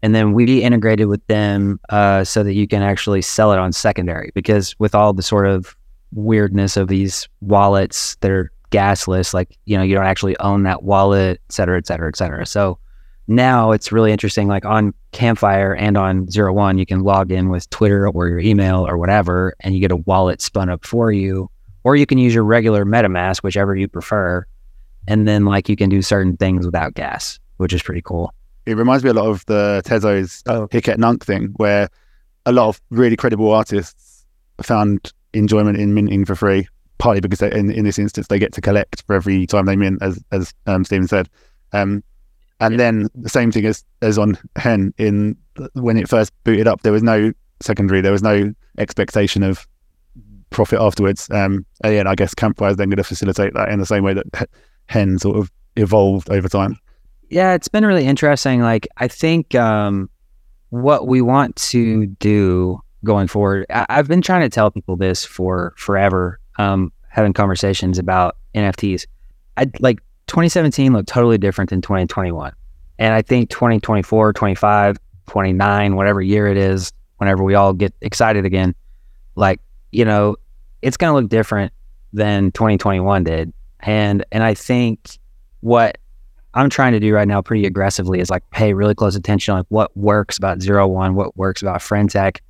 And 0.02 0.16
then 0.16 0.34
we 0.34 0.64
integrated 0.64 1.08
with 1.08 1.26
them 1.28 1.80
uh, 1.90 2.24
so 2.24 2.44
that 2.44 2.54
you 2.54 2.68
can 2.68 2.82
actually 2.82 3.22
sell 3.22 3.52
it 3.52 3.60
on 3.60 3.72
secondary 3.72 4.32
because 4.34 4.78
with 4.80 4.96
all 4.96 5.14
the 5.14 5.22
sort 5.22 5.46
of 5.46 5.76
weirdness 6.12 6.76
of 6.76 6.88
these 6.88 7.30
wallets 7.42 8.16
that 8.18 8.32
are 8.32 8.52
gasless, 8.72 9.34
like, 9.34 9.58
you 9.66 9.78
know, 9.78 9.84
you 9.84 9.94
don't 9.94 10.06
actually 10.06 10.38
own 10.40 10.64
that 10.64 10.84
wallet, 10.84 11.40
et 11.48 11.52
cetera, 11.52 11.78
et 11.78 11.86
cetera, 11.86 12.08
et 12.08 12.16
cetera. 12.16 12.46
So 12.46 12.80
now 13.28 13.72
it's 13.72 13.92
really 13.92 14.12
interesting. 14.12 14.48
Like 14.48 14.66
on 14.66 14.94
Campfire 15.12 15.74
and 15.74 15.98
on 15.98 16.30
Zero 16.30 16.54
One, 16.54 16.78
you 16.78 16.86
can 16.86 17.02
log 17.02 17.32
in 17.32 17.50
with 17.50 17.70
Twitter 17.70 18.10
or 18.10 18.28
your 18.28 18.40
email 18.40 18.88
or 18.88 18.98
whatever, 18.98 19.54
and 19.60 19.76
you 19.76 19.82
get 19.82 19.92
a 19.92 19.98
wallet 19.98 20.42
spun 20.42 20.70
up 20.70 20.86
for 20.86 21.12
you. 21.12 21.50
Or 21.84 21.96
you 21.96 22.06
can 22.06 22.18
use 22.18 22.34
your 22.34 22.44
regular 22.44 22.86
MetaMask, 22.86 23.44
whichever 23.44 23.76
you 23.76 23.88
prefer. 23.88 24.46
And 25.08 25.28
then 25.28 25.46
like 25.46 25.68
you 25.68 25.76
can 25.76 25.90
do 25.90 26.02
certain 26.02 26.38
things 26.38 26.66
without 26.66 26.94
gas, 26.94 27.40
which 27.58 27.74
is 27.74 27.82
pretty 27.82 28.02
cool. 28.04 28.34
It 28.68 28.78
reminds 28.78 29.04
me 29.04 29.10
a 29.10 29.14
lot 29.14 29.28
of 29.28 29.46
the 29.48 29.82
Tezos 29.86 30.44
Oh. 30.46 30.68
Hic 30.72 30.88
et 30.88 31.00
Nunc 31.00 31.26
thing, 31.26 31.54
where 31.56 31.90
a 32.46 32.52
lot 32.52 32.68
of 32.68 32.82
really 32.92 33.16
credible 33.16 33.52
artists 33.52 34.26
found 34.62 35.12
enjoyment 35.34 35.80
in 35.80 35.96
minting 35.96 36.26
for 36.26 36.36
free, 36.36 36.68
partly 37.02 37.20
because 37.20 37.40
they, 37.40 37.52
in, 37.52 37.72
in 37.72 37.84
this 37.84 37.98
instance 37.98 38.28
they 38.28 38.38
get 38.38 38.54
to 38.54 38.62
collect 38.62 39.02
for 39.08 39.16
every 39.16 39.48
time 39.48 39.66
they 39.66 39.76
mint, 39.76 40.02
as 40.04 40.24
as 40.32 40.54
um, 40.68 40.86
Stephen 40.86 41.08
said. 41.08 41.28
Um, 41.74 42.04
and 42.60 42.74
Yeah. 42.74 42.78
then 42.78 43.08
the 43.16 43.30
same 43.30 43.52
thing 43.52 43.66
as 43.66 43.84
as 44.04 44.18
on 44.20 44.38
Hen 44.56 44.94
in 44.98 45.36
when 45.74 45.98
it 45.98 46.08
first 46.08 46.32
booted 46.44 46.68
up, 46.68 46.82
there 46.84 46.94
was 46.94 47.02
no 47.04 47.32
secondary, 47.62 48.02
there 48.02 48.12
was 48.12 48.22
no 48.24 48.54
expectation 48.78 49.42
of 49.44 49.68
profit 50.52 50.80
afterwards. 50.80 51.28
Um, 51.32 51.66
and 51.84 51.94
yeah, 51.96 52.04
I 52.08 52.14
guess 52.16 52.34
Campfire 52.36 52.70
is 52.70 52.78
then 52.78 52.90
going 52.90 52.98
to 52.98 53.04
facilitate 53.04 53.54
that 53.56 53.70
in 53.70 53.80
the 53.80 53.86
same 53.86 54.04
way 54.04 54.14
that 54.14 54.50
Hen 54.88 55.18
sort 55.18 55.38
of 55.38 55.52
evolved 55.78 56.30
over 56.30 56.48
time. 56.50 56.78
yeah, 57.30 57.54
it's 57.54 57.70
been 57.70 57.86
really 57.86 58.06
interesting. 58.06 58.62
Like, 58.62 58.88
I 58.98 59.08
think 59.08 59.56
um, 59.56 60.10
what 60.70 61.08
we 61.08 61.22
want 61.22 61.56
to 61.72 62.08
do 62.20 62.80
going 63.06 63.28
forward, 63.28 63.66
I- 63.70 63.86
I've 63.90 64.08
been 64.10 64.22
trying 64.22 64.42
to 64.42 64.50
tell 64.50 64.70
people 64.70 64.98
this 64.98 65.24
for 65.26 65.74
forever, 65.78 66.40
um, 66.62 66.92
having 67.10 67.34
conversations 67.34 67.98
about 67.98 68.38
NFTs. 68.56 69.06
I 69.58 69.70
like 69.80 70.00
2017 70.28 70.94
looked 70.94 71.10
totally 71.10 71.38
different 71.38 71.70
than 71.70 71.82
2021. 71.82 72.54
And 73.00 73.14
I 73.14 73.22
think 73.22 73.50
2024, 73.50 74.34
25, 74.34 74.98
29, 75.28 75.96
whatever 75.96 76.22
year 76.22 76.48
it 76.48 76.58
is, 76.58 76.94
whenever 77.18 77.44
we 77.44 77.56
all 77.56 77.74
get 77.74 77.94
excited 78.02 78.46
again, 78.46 78.76
like, 79.36 79.60
you 79.92 80.06
know, 80.06 80.36
it's 80.82 80.98
going 80.98 81.12
to 81.12 81.20
look 81.20 81.30
different 81.30 81.74
than 82.14 82.52
2021 82.52 83.24
did. 83.24 83.54
And 83.80 84.24
and 84.32 84.44
I 84.44 84.54
think 84.54 85.18
what 85.62 85.98
I'm 86.54 86.70
trying 86.70 86.92
to 86.94 87.00
do 87.00 87.14
right 87.14 87.28
now 87.28 87.42
pretty 87.42 87.66
aggressively 87.66 88.20
is 88.20 88.30
like 88.30 88.48
pay 88.52 88.74
really 88.74 88.94
close 88.94 89.16
attention 89.16 89.54
on 89.54 89.60
like 89.62 89.68
what 89.70 89.96
works 89.98 90.38
about 90.38 90.62
zero 90.62 90.88
one, 90.88 91.16
what 91.16 91.36
works 91.36 91.62
about 91.62 91.82
Friend.Tech, 91.82 92.42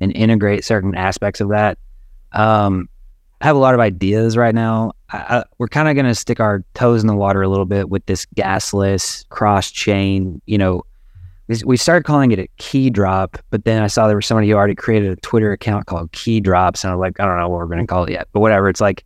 and 0.00 0.16
integrate 0.16 0.64
certain 0.64 0.94
aspects 0.94 1.40
of 1.40 1.50
that. 1.50 1.76
Um, 2.32 2.88
I 3.40 3.46
have 3.46 3.56
a 3.56 3.60
lot 3.60 3.74
of 3.74 3.80
ideas 3.80 4.36
right 4.36 4.54
now. 4.54 4.92
I, 5.10 5.18
I, 5.18 5.44
we're 5.58 5.68
kind 5.68 5.88
of 5.88 5.94
going 5.94 6.06
to 6.06 6.14
stick 6.14 6.40
our 6.40 6.64
toes 6.74 7.02
in 7.02 7.06
the 7.06 7.14
water 7.14 7.42
a 7.42 7.48
little 7.48 7.66
bit 7.66 7.88
with 7.88 8.04
this 8.06 8.26
gasless 8.36 9.28
cross 9.28 9.70
chain. 9.70 10.42
You 10.46 10.58
know, 10.58 10.82
we, 11.64 11.76
started 11.76 12.04
calling 12.04 12.30
it 12.32 12.38
a 12.38 12.48
key 12.58 12.90
drop, 12.90 13.38
but 13.50 13.64
then 13.64 13.82
I 13.82 13.86
saw 13.86 14.06
there 14.06 14.16
was 14.16 14.26
somebody 14.26 14.50
who 14.50 14.54
already 14.54 14.74
created 14.74 15.12
a 15.12 15.16
Twitter 15.16 15.52
account 15.52 15.86
called 15.86 16.12
Key 16.12 16.40
Drops, 16.40 16.84
and 16.84 16.92
I'm 16.92 16.98
like, 16.98 17.18
I 17.20 17.24
don't 17.24 17.38
know 17.38 17.48
what 17.48 17.58
we're 17.58 17.66
going 17.66 17.78
to 17.78 17.84
mm. 17.84 17.88
call 17.88 18.04
it 18.04 18.10
yet, 18.10 18.28
but 18.32 18.40
whatever. 18.40 18.68
It's 18.68 18.82
like, 18.82 19.04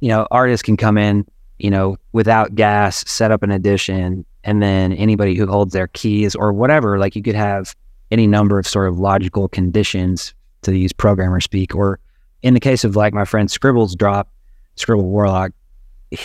you 0.00 0.08
know, 0.08 0.28
artists 0.30 0.62
can 0.62 0.76
come 0.76 0.96
in, 0.96 1.26
you 1.58 1.70
know, 1.70 1.96
without 2.12 2.54
gas, 2.54 3.04
set 3.10 3.32
up 3.32 3.42
an 3.42 3.50
edition, 3.50 4.24
and 4.44 4.62
then 4.62 4.92
anybody 4.92 5.34
who 5.34 5.46
holds 5.46 5.72
their 5.72 5.88
keys 5.88 6.34
or 6.34 6.52
whatever, 6.52 6.98
like 6.98 7.16
you 7.16 7.22
could 7.22 7.34
have 7.34 7.74
any 8.10 8.26
number 8.26 8.58
of 8.58 8.66
sort 8.66 8.88
of 8.88 8.98
logical 8.98 9.48
conditions 9.48 10.32
to 10.62 10.76
use 10.76 10.92
programmer 10.92 11.40
speak, 11.40 11.74
or 11.74 11.98
in 12.42 12.54
the 12.54 12.60
case 12.60 12.84
of 12.84 12.96
like 12.96 13.14
my 13.14 13.24
friend 13.24 13.50
Scribble's 13.50 13.94
drop, 13.94 14.28
Scribble 14.76 15.08
Warlock, 15.08 15.52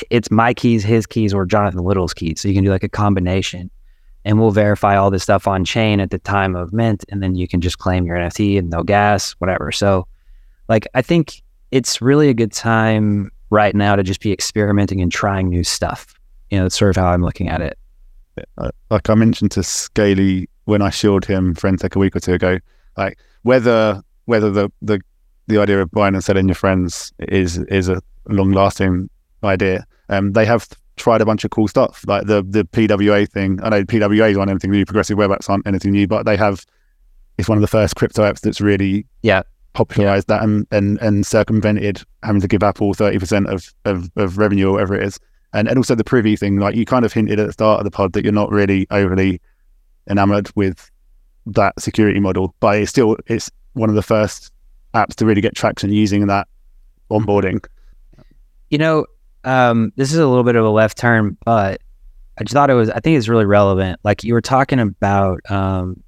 it's 0.09 0.31
my 0.31 0.53
keys, 0.53 0.83
his 0.83 1.05
keys, 1.05 1.33
or 1.33 1.45
Jonathan 1.45 1.83
Little's 1.83 2.13
keys. 2.13 2.41
So 2.41 2.47
you 2.47 2.53
can 2.53 2.63
do 2.63 2.71
like 2.71 2.83
a 2.83 2.89
combination 2.89 3.69
and 4.23 4.39
we'll 4.39 4.51
verify 4.51 4.97
all 4.97 5.11
this 5.11 5.23
stuff 5.23 5.47
on 5.47 5.63
chain 5.63 5.99
at 5.99 6.09
the 6.09 6.17
time 6.17 6.55
of 6.55 6.73
mint. 6.73 7.05
And 7.09 7.21
then 7.21 7.35
you 7.35 7.47
can 7.47 7.61
just 7.61 7.77
claim 7.77 8.05
your 8.05 8.17
NFT 8.17 8.57
and 8.57 8.69
no 8.69 8.81
gas, 8.81 9.33
whatever. 9.33 9.71
So 9.71 10.07
like, 10.67 10.87
I 10.95 11.01
think 11.01 11.43
it's 11.71 12.01
really 12.01 12.29
a 12.29 12.33
good 12.33 12.51
time 12.51 13.31
right 13.51 13.75
now 13.75 13.95
to 13.95 14.01
just 14.01 14.21
be 14.21 14.31
experimenting 14.31 15.01
and 15.01 15.11
trying 15.11 15.49
new 15.49 15.63
stuff. 15.63 16.15
You 16.49 16.57
know, 16.57 16.65
that's 16.65 16.77
sort 16.77 16.95
of 16.95 17.01
how 17.01 17.09
I'm 17.09 17.21
looking 17.21 17.49
at 17.49 17.61
it. 17.61 17.77
Uh, 18.57 18.71
like 18.89 19.09
I 19.09 19.15
mentioned 19.15 19.51
to 19.51 19.63
Scaly 19.63 20.49
when 20.65 20.81
I 20.81 20.89
showed 20.89 21.25
him 21.25 21.53
Friend.Tech 21.53 21.95
a 21.95 21.99
week 21.99 22.15
or 22.15 22.19
two 22.19 22.33
ago, 22.33 22.59
like 22.97 23.17
whether 23.43 24.01
whether 24.25 24.49
the 24.49 24.69
the 24.81 24.99
the 25.47 25.57
idea 25.59 25.81
of 25.81 25.91
buying 25.91 26.13
and 26.15 26.23
selling 26.23 26.47
your 26.47 26.55
friends 26.55 27.13
is 27.19 27.57
is 27.57 27.89
a 27.89 28.01
long 28.27 28.51
lasting 28.51 29.09
idea. 29.43 29.85
Um, 30.09 30.33
they 30.33 30.45
have 30.45 30.67
tried 30.97 31.21
a 31.21 31.25
bunch 31.25 31.43
of 31.43 31.51
cool 31.51 31.67
stuff 31.67 32.03
like 32.07 32.25
the 32.25 32.43
the 32.43 32.63
PWA 32.65 33.29
thing. 33.29 33.59
I 33.63 33.69
know 33.69 33.83
PWAs 33.83 34.37
aren't 34.37 34.49
anything 34.49 34.71
new, 34.71 34.85
progressive 34.85 35.17
web 35.17 35.29
apps 35.31 35.49
aren't 35.49 35.67
anything 35.67 35.91
new, 35.91 36.07
but 36.07 36.25
they 36.25 36.37
have. 36.37 36.65
It's 37.37 37.49
one 37.49 37.57
of 37.57 37.61
the 37.61 37.67
first 37.67 37.95
crypto 37.97 38.21
apps 38.23 38.39
that's 38.39 38.61
really 38.61 39.05
Yeah. 39.21 39.43
popularized 39.73 40.27
that 40.29 40.41
and, 40.41 40.65
and 40.71 40.97
and 41.01 41.25
circumvented 41.25 42.01
having 42.23 42.39
to 42.41 42.47
give 42.47 42.63
Apple 42.63 42.93
thirty 42.93 43.19
percent 43.19 43.47
of, 43.47 43.73
of 43.83 44.09
of 44.15 44.37
revenue 44.37 44.69
or 44.69 44.73
whatever 44.73 44.95
it 44.95 45.03
is. 45.03 45.19
And 45.53 45.67
and 45.67 45.77
also 45.77 45.95
the 45.95 46.03
privy 46.03 46.35
thing, 46.37 46.57
like 46.57 46.75
you 46.75 46.85
kind 46.85 47.03
of 47.05 47.11
hinted 47.13 47.39
at 47.39 47.47
the 47.47 47.53
start 47.53 47.79
of 47.79 47.83
the 47.83 47.91
pod 47.91 48.13
that 48.13 48.23
you're 48.23 48.33
not 48.33 48.51
really 48.51 48.87
overly 48.89 49.41
enamored 50.09 50.49
with 50.55 50.89
that 51.47 51.79
security 51.79 52.19
model, 52.19 52.55
but 52.61 52.77
it's 52.77 52.89
still 52.89 53.17
it's 53.27 53.51
one 53.73 53.89
of 53.89 53.95
the 53.95 54.01
first 54.01 54.51
apps 54.95 55.15
to 55.15 55.25
really 55.25 55.41
get 55.41 55.55
traction 55.55 55.91
using 55.91 56.27
that 56.27 56.47
onboarding. 57.11 57.63
You 58.69 58.77
know, 58.77 59.05
um, 59.43 59.91
this 59.95 60.11
is 60.11 60.17
a 60.17 60.27
little 60.27 60.43
bit 60.43 60.55
of 60.55 60.65
a 60.65 60.69
left 60.69 60.97
turn, 60.97 61.37
but 61.45 61.81
I 62.37 62.43
just 62.43 62.53
thought 62.53 62.69
it 62.69 62.73
was, 62.73 62.89
I 62.89 62.99
think 62.99 63.17
it's 63.17 63.27
really 63.27 63.45
relevant. 63.45 63.99
Like 64.03 64.23
you 64.23 64.33
were 64.33 64.41
talking 64.41 64.79
about 64.79 65.39
um, 65.49 66.01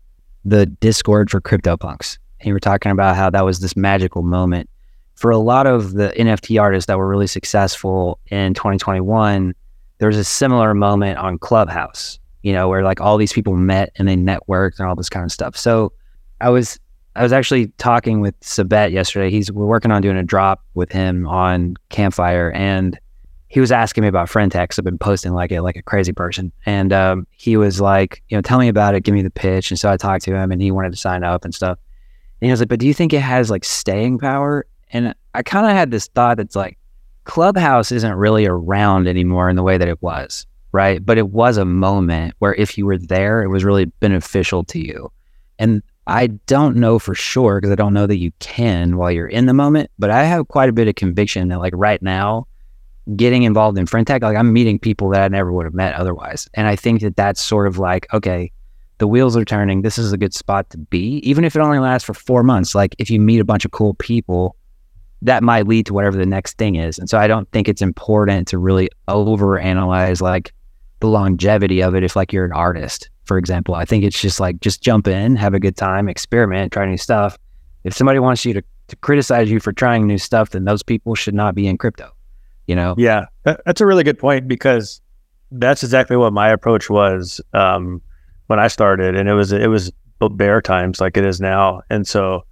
the 0.44 0.66
Discord 0.66 1.30
for 1.30 1.40
CryptoPunks, 1.40 2.18
and 2.40 2.48
you 2.48 2.54
were 2.54 2.60
talking 2.60 2.92
about 2.92 3.16
how 3.16 3.30
that 3.30 3.46
was 3.46 3.60
this 3.60 3.76
magical 3.76 4.24
moment. 4.24 4.70
For 5.16 5.32
a 5.32 5.38
lot 5.38 5.66
of 5.66 5.94
the 5.94 6.14
NFT 6.18 6.62
artists 6.62 6.88
that 6.88 6.98
were 6.98 7.08
really 7.08 7.28
successful 7.28 8.20
in 8.28 8.54
2021, 8.54 9.54
there 9.98 10.08
was 10.08 10.18
a 10.18 10.24
similar 10.24 10.74
moment 10.74 11.18
on 11.18 11.40
Clubhouse, 11.40 12.20
you 12.44 12.54
know, 12.54 12.68
where 12.68 12.84
like 12.84 13.02
all 13.02 13.18
these 13.18 13.34
people 13.34 13.56
met 13.56 13.92
and 13.96 14.08
they 14.08 14.16
networked 14.16 14.80
and 14.80 14.88
all 14.88 14.96
this 14.96 15.10
kind 15.10 15.26
of 15.26 15.32
stuff. 15.32 15.58
So 15.58 15.92
I 16.40 16.50
was 16.50 16.80
I 17.18 17.24
was 17.24 17.34
actually 17.34 17.68
talking 17.80 18.22
with 18.22 18.40
Sabet 18.42 18.92
yesterday. 18.92 19.32
He's 19.32 19.52
we're 19.52 19.66
working 19.66 19.92
on 19.92 20.04
doing 20.04 20.18
a 20.18 20.24
drop 20.24 20.64
with 20.76 20.92
him 20.92 21.28
on 21.28 21.76
Campfire, 21.90 22.52
and 22.52 22.98
he 23.48 23.60
was 23.60 23.72
asking 23.72 24.04
me 24.04 24.08
about 24.08 24.30
Friend.Tech. 24.30 24.78
I've 24.78 24.86
been 24.86 25.00
posting 25.00 25.34
like 25.34 25.52
it 25.52 25.64
like 25.64 25.76
a 25.76 25.82
crazy 25.82 26.14
person, 26.14 26.52
and 26.68 26.94
um, 26.94 27.26
he 27.32 27.58
was 27.58 27.82
like, 27.82 28.22
you 28.30 28.38
know, 28.38 28.42
tell 28.42 28.60
me 28.60 28.68
about 28.68 28.94
it, 28.94 29.02
give 29.02 29.16
me 29.16 29.24
the 29.24 29.32
pitch. 29.32 29.72
And 29.72 29.80
so 29.80 29.92
I 29.92 29.98
talked 29.98 30.26
to 30.26 30.36
him, 30.36 30.52
and 30.52 30.62
he 30.62 30.70
wanted 30.70 30.92
to 30.92 30.98
sign 30.98 31.24
up 31.24 31.44
and 31.44 31.56
stuff. 31.56 31.80
And 32.40 32.48
he 32.48 32.52
was 32.52 32.60
like, 32.60 32.70
but 32.70 32.80
do 32.80 32.86
you 32.86 32.94
think 32.94 33.14
it 33.14 33.22
has 33.22 33.50
like 33.50 33.66
staying 33.66 34.20
power? 34.20 34.68
And 34.92 35.16
I 35.34 35.42
kind 35.42 35.66
of 35.66 35.72
had 35.72 35.90
this 35.90 36.08
thought 36.10 36.38
that's 36.38 36.56
like, 36.56 36.78
Clubhouse 37.24 37.92
isn't 37.92 38.14
really 38.14 38.46
around 38.46 39.08
anymore 39.08 39.50
in 39.50 39.56
the 39.56 39.64
way 39.64 39.80
that 39.80 39.88
it 39.88 40.02
was, 40.04 40.46
right? 40.72 41.04
But 41.04 41.18
it 41.18 41.30
was 41.30 41.58
a 41.58 41.66
moment 41.66 42.36
where 42.40 42.54
if 42.54 42.78
you 42.78 42.86
were 42.86 43.00
there, 43.00 43.42
it 43.42 43.48
was 43.48 43.66
really 43.66 43.86
beneficial 43.86 44.64
to 44.66 44.80
you. 44.80 45.12
And 45.58 45.82
I 46.08 46.28
don't 46.28 46.78
know 46.78 47.00
for 47.00 47.14
sure 47.14 47.60
because 47.60 47.72
I 47.72 47.76
don't 47.76 47.94
know 47.94 48.08
that 48.08 48.18
you 48.18 48.32
can 48.40 48.98
while 48.98 49.12
you're 49.12 49.28
in 49.28 49.46
the 49.46 49.54
moment, 49.54 49.92
but 50.00 50.10
I 50.10 50.24
have 50.24 50.48
quite 50.48 50.70
a 50.70 50.74
bit 50.74 50.88
of 50.88 50.96
conviction 50.96 51.50
that 51.50 51.60
like 51.60 51.74
right 51.76 52.02
now, 52.02 52.48
getting 53.16 53.44
involved 53.44 53.78
in 53.78 53.86
Friend.Tech, 53.86 54.22
like 54.22 54.38
I'm 54.38 54.52
meeting 54.54 54.80
people 54.80 55.10
that 55.10 55.22
I 55.22 55.28
never 55.28 55.52
would 55.52 55.66
have 55.66 55.74
met 55.74 55.94
otherwise. 55.96 56.48
And 56.54 56.68
I 56.68 56.76
think 56.76 57.02
that 57.02 57.16
that's 57.16 57.44
sort 57.44 57.68
of 57.68 57.78
like, 57.78 58.08
okay, 58.14 58.52
the 58.98 59.08
wheels 59.08 59.38
are 59.38 59.46
turning. 59.46 59.82
This 59.82 59.98
is 59.98 60.12
a 60.12 60.18
good 60.18 60.34
spot 60.34 60.70
to 60.72 60.78
be, 60.78 61.18
even 61.18 61.44
if 61.44 61.56
it 61.56 61.60
only 61.60 61.80
lasts 61.80 62.06
for 62.06 62.14
four 62.14 62.42
months. 62.42 62.74
Like 62.74 62.96
if 63.00 63.10
you 63.10 63.20
meet 63.20 63.40
a 63.40 63.46
bunch 63.46 63.66
of 63.66 63.72
cool 63.72 63.94
people, 63.94 64.56
that 65.22 65.44
might 65.44 65.68
lead 65.68 65.86
to 65.88 65.94
whatever 65.94 66.18
the 66.18 66.26
next 66.26 66.58
thing 66.58 66.76
is. 66.76 67.00
And 67.00 67.10
so 67.10 67.18
I 67.18 67.28
don't 67.28 67.50
think 67.52 67.68
it's 67.68 67.82
important 67.82 68.48
to 68.50 68.58
really 68.58 68.90
over 69.08 69.60
analyze 69.60 70.22
like 70.22 70.54
the 71.00 71.08
longevity 71.08 71.82
of 71.82 71.96
it 71.96 72.04
if 72.04 72.16
like 72.16 72.32
you're 72.34 72.46
an 72.46 72.54
artist, 72.54 73.10
for 73.28 73.38
example. 73.38 73.76
I 73.76 73.86
think 73.86 74.04
it's 74.04 74.20
just 74.20 74.40
like 74.40 74.60
just 74.62 74.82
jump 74.82 75.08
in, 75.08 75.36
have 75.36 75.54
a 75.54 75.60
good 75.60 75.78
time, 75.78 76.10
experiment, 76.10 76.72
try 76.74 76.86
new 76.86 76.98
stuff. 76.98 77.38
If 77.84 77.94
somebody 77.94 78.20
wants 78.20 78.46
you 78.46 78.54
to, 78.54 78.64
to 78.88 78.96
criticize 78.98 79.52
you 79.52 79.60
for 79.60 79.72
trying 79.72 80.08
new 80.08 80.18
stuff, 80.18 80.52
then 80.52 80.66
those 80.66 80.84
people 80.84 81.16
should 81.16 81.36
not 81.36 81.56
be 81.56 81.68
in 81.68 81.78
crypto. 81.78 82.12
You 82.68 82.76
know? 82.76 82.96
Yeah, 82.98 83.26
that's 83.44 83.82
a 83.82 83.86
really 83.86 84.04
good 84.04 84.20
point 84.20 84.48
because 84.48 85.02
that's 85.52 85.84
exactly 85.84 86.18
what 86.18 86.34
my 86.34 86.50
approach 86.50 86.90
was 86.90 87.40
um, 87.54 88.02
when 88.48 88.60
I 88.60 88.68
started, 88.68 89.16
and 89.16 89.30
it 89.30 89.34
was 89.34 89.52
it 89.52 89.70
was 89.70 89.92
bear 90.32 90.62
times 90.62 91.00
like 91.00 91.16
it 91.16 91.26
is 91.26 91.40
now, 91.40 91.82
and 91.90 92.08
so 92.08 92.44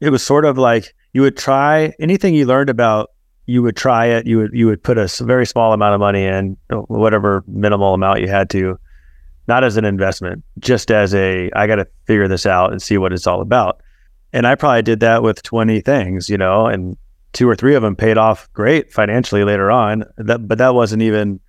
it 0.00 0.10
was 0.10 0.22
sort 0.22 0.44
of 0.44 0.58
like 0.58 0.94
you 1.12 1.22
would 1.22 1.36
try 1.36 1.92
anything 1.98 2.34
you 2.34 2.46
learned 2.46 2.70
about 2.70 3.10
you 3.46 3.62
would 3.62 3.76
try 3.76 4.06
it 4.06 4.26
you 4.26 4.38
would 4.38 4.50
you 4.52 4.66
would 4.66 4.82
put 4.82 4.96
a 4.96 5.08
very 5.22 5.46
small 5.46 5.72
amount 5.72 5.94
of 5.94 6.00
money 6.00 6.24
in 6.24 6.56
whatever 6.86 7.44
minimal 7.46 7.94
amount 7.94 8.20
you 8.20 8.28
had 8.28 8.48
to 8.50 8.78
not 9.46 9.64
as 9.64 9.76
an 9.76 9.84
investment 9.84 10.42
just 10.58 10.90
as 10.90 11.14
a 11.14 11.50
i 11.54 11.66
got 11.66 11.76
to 11.76 11.86
figure 12.06 12.28
this 12.28 12.46
out 12.46 12.72
and 12.72 12.80
see 12.80 12.98
what 12.98 13.12
it's 13.12 13.26
all 13.26 13.40
about. 13.40 13.80
And 14.32 14.46
i 14.46 14.54
probably 14.54 14.82
did 14.82 15.00
that 15.00 15.22
with 15.22 15.42
20 15.42 15.80
things 15.80 16.28
you 16.28 16.38
know 16.38 16.66
and 16.66 16.96
two 17.34 17.48
or 17.48 17.54
three 17.54 17.74
of 17.74 17.82
them 17.82 17.96
paid 17.96 18.16
off 18.16 18.50
great 18.54 18.90
financially 18.90 19.44
later 19.44 19.70
on. 19.70 20.04
That 20.16 20.48
but 20.48 20.58
that 20.58 20.74
wasn't 20.74 21.02
even 21.02 21.40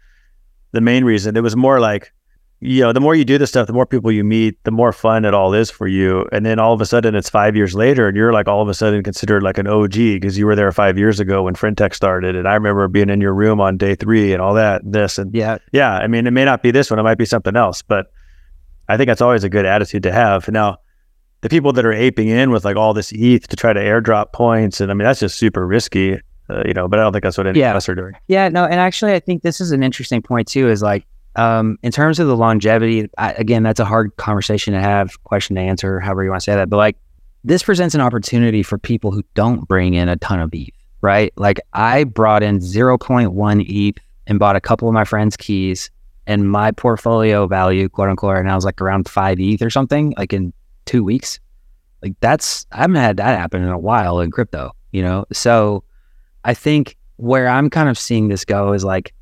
the 0.74 0.82
main 0.82 1.06
reason. 1.06 1.38
It 1.38 1.44
was 1.44 1.56
more 1.56 1.80
like 1.80 2.12
you 2.62 2.82
know, 2.82 2.94
the 2.94 3.00
more 3.02 3.14
you 3.16 3.26
do 3.26 3.38
this 3.38 3.50
stuff, 3.50 3.68
the 3.68 3.74
more 3.74 3.86
people 3.86 4.12
you 4.12 4.24
meet, 4.24 4.64
the 4.64 4.72
more 4.72 4.92
fun 4.94 5.26
it 5.26 5.34
all 5.34 5.54
is 5.54 5.70
for 5.70 5.88
you. 5.88 6.26
And 6.32 6.46
then 6.46 6.58
all 6.58 6.74
of 6.74 6.82
a 6.82 6.86
sudden 6.86 7.14
it's 7.14 7.30
five 7.30 7.56
years 7.56 7.76
later 7.76 8.08
and 8.08 8.16
you're 8.18 8.32
like 8.34 8.48
all 8.48 8.62
of 8.62 8.70
a 8.70 8.74
sudden 8.74 9.04
considered 9.04 9.44
like 9.44 9.58
an 9.58 9.68
OG 9.68 9.92
because 9.94 10.38
you 10.38 10.46
were 10.46 10.56
there 10.56 10.72
five 10.72 10.98
years 10.98 11.20
ago 11.20 11.44
when 11.44 11.54
Friend.Tech 11.56 11.94
started. 11.94 12.36
And 12.36 12.48
I 12.48 12.54
remember 12.54 12.88
being 12.88 13.10
in 13.10 13.22
your 13.22 13.34
room 13.34 13.60
on 13.62 13.78
day 13.78 13.94
three 13.96 14.32
and 14.34 14.42
all 14.42 14.54
that, 14.56 14.82
this 14.86 15.18
and 15.18 15.34
Yeah. 15.36 15.58
yeah. 15.74 15.94
I 15.98 16.08
mean, 16.08 16.26
it 16.28 16.32
may 16.32 16.46
not 16.46 16.64
be 16.64 16.72
this 16.72 16.90
one, 16.90 16.98
it 17.00 17.04
might 17.04 17.18
be 17.18 17.26
something 17.26 17.56
else, 17.56 17.82
but 17.82 18.08
I 18.88 18.98
think 18.98 19.08
that's 19.10 19.22
always 19.22 19.44
a 19.44 19.50
good 19.50 19.66
attitude 19.66 20.04
to 20.04 20.12
have. 20.12 20.48
Now, 20.50 20.78
the 21.42 21.50
people 21.50 21.74
that 21.74 21.86
are 21.86 21.94
aping 21.94 22.30
in 22.30 22.52
with 22.52 22.66
like 22.66 22.78
all 22.78 22.94
this 22.94 23.12
ETH 23.12 23.48
to 23.50 23.56
try 23.56 23.74
to 23.74 23.80
airdrop 23.80 24.32
points, 24.34 24.80
and 24.82 24.90
I 24.90 24.94
mean, 24.96 25.06
that's 25.06 25.20
just 25.20 25.38
super 25.38 25.68
risky, 25.68 26.14
uh, 26.50 26.64
you 26.66 26.74
know, 26.74 26.88
but 26.88 27.00
I 27.00 27.04
don't 27.04 27.12
think 27.12 27.24
that's 27.24 27.38
what 27.38 27.48
any 27.48 27.60
Yeah. 27.60 27.72
of 27.72 27.76
us 27.78 27.90
are 27.90 27.96
doing. 27.96 28.14
Yeah, 28.28 28.48
no, 28.50 28.64
and 28.64 28.76
actually, 28.76 29.14
I 29.14 29.20
think 29.20 29.44
this 29.44 29.60
is 29.62 29.72
an 29.72 29.84
interesting 29.84 30.22
point 30.22 30.48
too. 30.48 30.70
Is 30.70 30.82
like, 30.82 31.06
um, 31.36 31.78
in 31.84 31.92
terms 31.92 32.20
of 32.20 32.28
the 32.28 32.36
longevity, 32.36 33.10
I, 33.18 33.34
again, 33.34 33.64
that's 33.64 33.80
a 33.80 33.86
hard 33.86 34.16
conversation 34.18 34.74
to 34.74 34.80
have, 34.80 35.22
question 35.24 35.56
to 35.56 35.62
answer, 35.62 36.00
however 36.00 36.24
you 36.24 36.30
want 36.30 36.42
to 36.42 36.44
say 36.44 36.56
that. 36.56 36.70
But 36.70 36.78
like, 36.78 36.98
this 37.44 37.62
presents 37.64 37.94
an 37.94 38.02
opportunity 38.02 38.64
for 38.64 38.78
people 38.78 39.12
who 39.12 39.24
don't 39.36 39.68
bring 39.68 39.94
in 39.94 40.10
a 40.10 40.16
ton 40.18 40.40
of 40.40 40.50
ETH, 40.54 40.74
right? 41.02 41.32
Like, 41.36 41.60
I 41.74 42.06
brought 42.06 42.42
in 42.42 42.60
0.1 42.60 43.66
ETH 43.68 43.98
and 44.28 44.40
bought 44.40 44.56
a 44.56 44.62
couple 44.62 44.88
of 44.88 44.94
my 44.94 45.04
friends' 45.04 45.38
keys, 45.38 45.92
and 46.28 46.50
my 46.50 46.72
portfolio 46.72 47.48
value, 47.48 47.88
quote 47.90 48.10
unquote, 48.10 48.34
right 48.34 48.46
now 48.46 48.58
is 48.58 48.66
like 48.66 48.82
around 48.82 49.08
five 49.08 49.40
ETH 49.40 49.62
or 49.62 49.70
something, 49.70 50.14
like 50.18 50.34
in 50.34 50.54
two 50.86 51.04
weeks. 51.04 51.40
Like 52.02 52.14
that's 52.20 52.66
I 52.72 52.82
haven't 52.82 52.98
had 52.98 53.18
that 53.18 53.38
happen 53.38 53.64
in 53.64 53.70
a 53.70 53.80
while 53.80 54.20
in 54.20 54.32
crypto, 54.32 54.72
you 54.92 55.02
know. 55.02 55.26
So 55.34 55.84
I 56.44 56.54
think 56.54 56.98
where 57.18 57.48
I'm 57.48 57.70
kind 57.70 57.90
of 57.90 57.98
seeing 57.98 58.28
this 58.28 58.46
go 58.46 58.74
is 58.74 58.84
like 58.84 59.14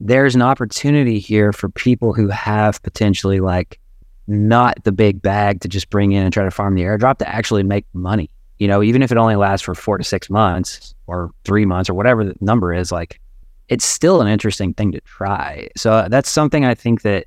there's 0.00 0.34
an 0.34 0.42
opportunity 0.42 1.18
here 1.18 1.52
for 1.52 1.68
people 1.68 2.12
who 2.12 2.28
have 2.28 2.82
potentially 2.82 3.40
like 3.40 3.80
not 4.26 4.82
the 4.84 4.92
big 4.92 5.22
bag 5.22 5.60
to 5.60 5.68
just 5.68 5.88
bring 5.90 6.12
in 6.12 6.24
and 6.24 6.32
try 6.32 6.44
to 6.44 6.50
farm 6.50 6.74
the 6.74 6.82
airdrop 6.82 7.18
to 7.18 7.28
actually 7.28 7.62
make 7.62 7.86
money. 7.92 8.30
You 8.58 8.68
know, 8.68 8.82
even 8.82 9.02
if 9.02 9.12
it 9.12 9.18
only 9.18 9.36
lasts 9.36 9.64
for 9.64 9.74
four 9.74 9.98
to 9.98 10.04
six 10.04 10.28
months 10.30 10.94
or 11.06 11.30
three 11.44 11.66
months 11.66 11.88
or 11.90 11.94
whatever 11.94 12.24
the 12.24 12.34
number 12.40 12.72
is, 12.72 12.90
like 12.90 13.20
it's 13.68 13.84
still 13.84 14.20
an 14.20 14.28
interesting 14.28 14.74
thing 14.74 14.92
to 14.92 15.00
try. 15.02 15.68
So 15.76 15.92
uh, 15.92 16.08
that's 16.08 16.30
something 16.30 16.64
I 16.64 16.74
think 16.74 17.02
that 17.02 17.26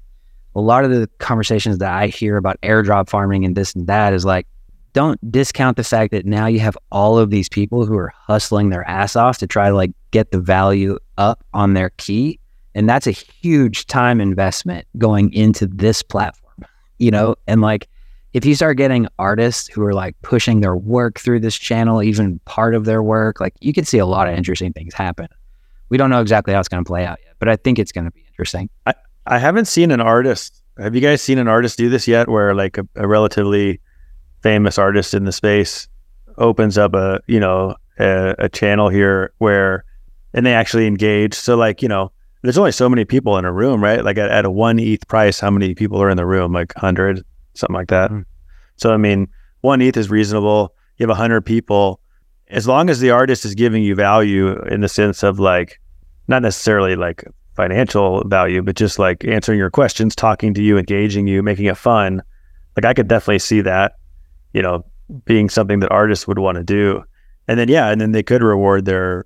a 0.56 0.62
lot 0.62 0.84
of 0.84 0.92
the 0.92 1.10
conversations 1.20 1.78
that 1.78 1.92
I 1.92 2.08
hear 2.08 2.38
about 2.38 2.60
airdrop 2.62 3.10
farming 3.10 3.46
and 3.46 3.56
this 3.56 3.74
and 3.74 3.88
that 3.88 4.14
is 4.14 4.26
like, 4.26 4.48
don't 4.94 5.32
discount 5.32 5.78
the 5.78 5.84
fact 5.84 6.12
that 6.12 6.26
now 6.26 6.48
you 6.48 6.60
have 6.60 6.78
all 6.92 7.20
of 7.20 7.30
these 7.30 7.48
people 7.48 7.86
who 7.86 7.96
are 7.96 8.12
hustling 8.16 8.70
their 8.70 8.88
ass 8.88 9.16
off 9.16 9.38
to 9.38 9.48
try 9.48 9.70
to 9.70 9.76
like 9.76 9.92
get 10.12 10.32
the 10.32 10.40
value 10.40 10.98
up 11.18 11.44
on 11.54 11.74
their 11.76 11.92
key. 11.92 12.40
And 12.76 12.88
that's 12.88 13.08
a 13.08 13.12
huge 13.12 13.88
time 13.88 14.22
investment 14.22 14.88
going 14.98 15.34
into 15.34 15.66
this 15.66 16.04
platform, 16.04 16.66
you 16.98 17.12
know? 17.12 17.36
And 17.48 17.62
like, 17.62 17.88
if 18.34 18.46
you 18.46 18.54
start 18.54 18.78
getting 18.78 19.08
artists 19.18 19.68
who 19.68 19.84
are 19.84 19.94
like 19.94 20.16
pushing 20.22 20.62
their 20.62 20.76
work 20.76 21.20
through 21.20 21.40
this 21.40 21.56
channel, 21.56 22.04
even 22.04 22.40
part 22.46 22.76
of 22.76 22.86
their 22.86 23.02
work, 23.02 23.40
like 23.40 23.56
you 23.60 23.74
can 23.74 23.86
see 23.86 23.98
a 23.98 24.06
lot 24.06 24.28
of 24.28 24.36
interesting 24.36 24.72
things 24.72 24.94
happen. 24.94 25.28
We 25.90 25.98
don't 25.98 26.12
know 26.12 26.22
exactly 26.22 26.54
how 26.54 26.60
it's 26.60 26.70
going 26.70 26.84
to 26.84 26.88
play 26.88 27.06
out 27.06 27.18
yet, 27.26 27.34
but 27.40 27.50
I 27.50 27.56
think 27.56 27.80
it's 27.80 27.92
going 27.92 28.06
to 28.06 28.12
be 28.12 28.24
interesting. 28.28 28.70
I, 28.86 28.94
I 29.26 29.40
haven't 29.40 29.66
seen 29.66 29.90
an 29.90 30.00
artist. 30.00 30.62
Have 30.78 30.94
you 30.94 31.02
guys 31.02 31.24
seen 31.24 31.40
an 31.40 31.48
artist 31.48 31.78
do 31.78 31.90
this 31.90 32.08
yet 32.08 32.30
where 32.30 32.54
like 32.54 32.78
a, 32.78 32.88
a 32.96 33.08
relatively 33.08 33.82
famous 34.44 34.78
artist 34.78 35.16
in 35.16 35.26
the 35.26 35.32
space 35.32 35.88
opens 36.38 36.78
up 36.78 36.94
a, 36.94 37.20
you 37.26 37.40
know, 37.40 37.76
a, 37.98 38.36
a 38.38 38.48
channel 38.48 38.90
here 38.90 39.34
where, 39.40 39.84
and 40.34 40.46
they 40.46 40.54
actually 40.54 40.86
engage. 40.86 41.34
So 41.34 41.58
like, 41.58 41.82
you 41.82 41.90
know, 41.90 42.12
there's 42.42 42.58
only 42.58 42.72
so 42.72 42.88
many 42.88 43.06
people 43.06 43.38
in 43.38 43.46
a 43.46 43.52
room, 43.52 43.84
right? 43.84 44.04
Like 44.04 44.18
at, 44.18 44.32
at 44.32 44.46
a 44.46 44.52
one 44.52 44.80
ETH 44.80 45.08
price, 45.08 45.40
how 45.40 45.52
many 45.52 45.76
people 45.76 46.02
are 46.02 46.10
in 46.10 46.18
the 46.18 46.26
room? 46.26 46.54
Like 46.54 46.74
100, 46.76 47.24
something 47.54 47.74
like 47.74 47.90
that. 47.90 48.12
Mm. 48.12 48.26
So, 48.78 48.94
I 48.94 48.98
mean, 48.98 49.28
one 49.62 49.82
ETH 49.82 49.98
is 49.98 50.10
reasonable. 50.10 50.74
You 50.98 51.04
have 51.04 51.10
100 51.10 51.42
people. 51.42 52.00
As 52.48 52.68
long 52.68 52.90
as 52.90 53.00
the 53.00 53.12
artist 53.12 53.46
is 53.46 53.56
giving 53.56 53.84
you 53.84 53.94
value 53.94 54.60
in 54.64 54.82
the 54.82 54.90
sense 54.90 55.22
of 55.22 55.40
like, 55.40 55.80
not 56.28 56.42
necessarily 56.42 56.96
like 56.96 57.26
financial 57.56 58.24
value, 58.28 58.62
but 58.62 58.76
just 58.76 59.00
like 59.00 59.26
answering 59.26 59.60
your 59.60 59.70
questions, 59.70 60.16
talking 60.16 60.54
to 60.54 60.62
you, 60.62 60.78
engaging 60.78 61.28
you, 61.28 61.44
making 61.44 61.66
it 61.66 61.78
fun. 61.78 62.22
Like, 62.78 62.86
I 62.86 62.94
could 62.94 63.08
definitely 63.08 63.40
see 63.40 63.62
that, 63.62 63.94
you 64.54 64.62
know, 64.62 64.86
being 65.26 65.50
something 65.50 65.80
that 65.80 65.92
artists 65.92 66.28
would 66.28 66.40
want 66.40 66.56
to 66.58 66.64
do. 66.64 67.04
And 67.48 67.60
then, 67.60 67.68
yeah, 67.68 67.90
and 67.90 68.00
then 68.00 68.14
they 68.14 68.24
could 68.24 68.44
reward 68.44 68.86
their 68.86 69.26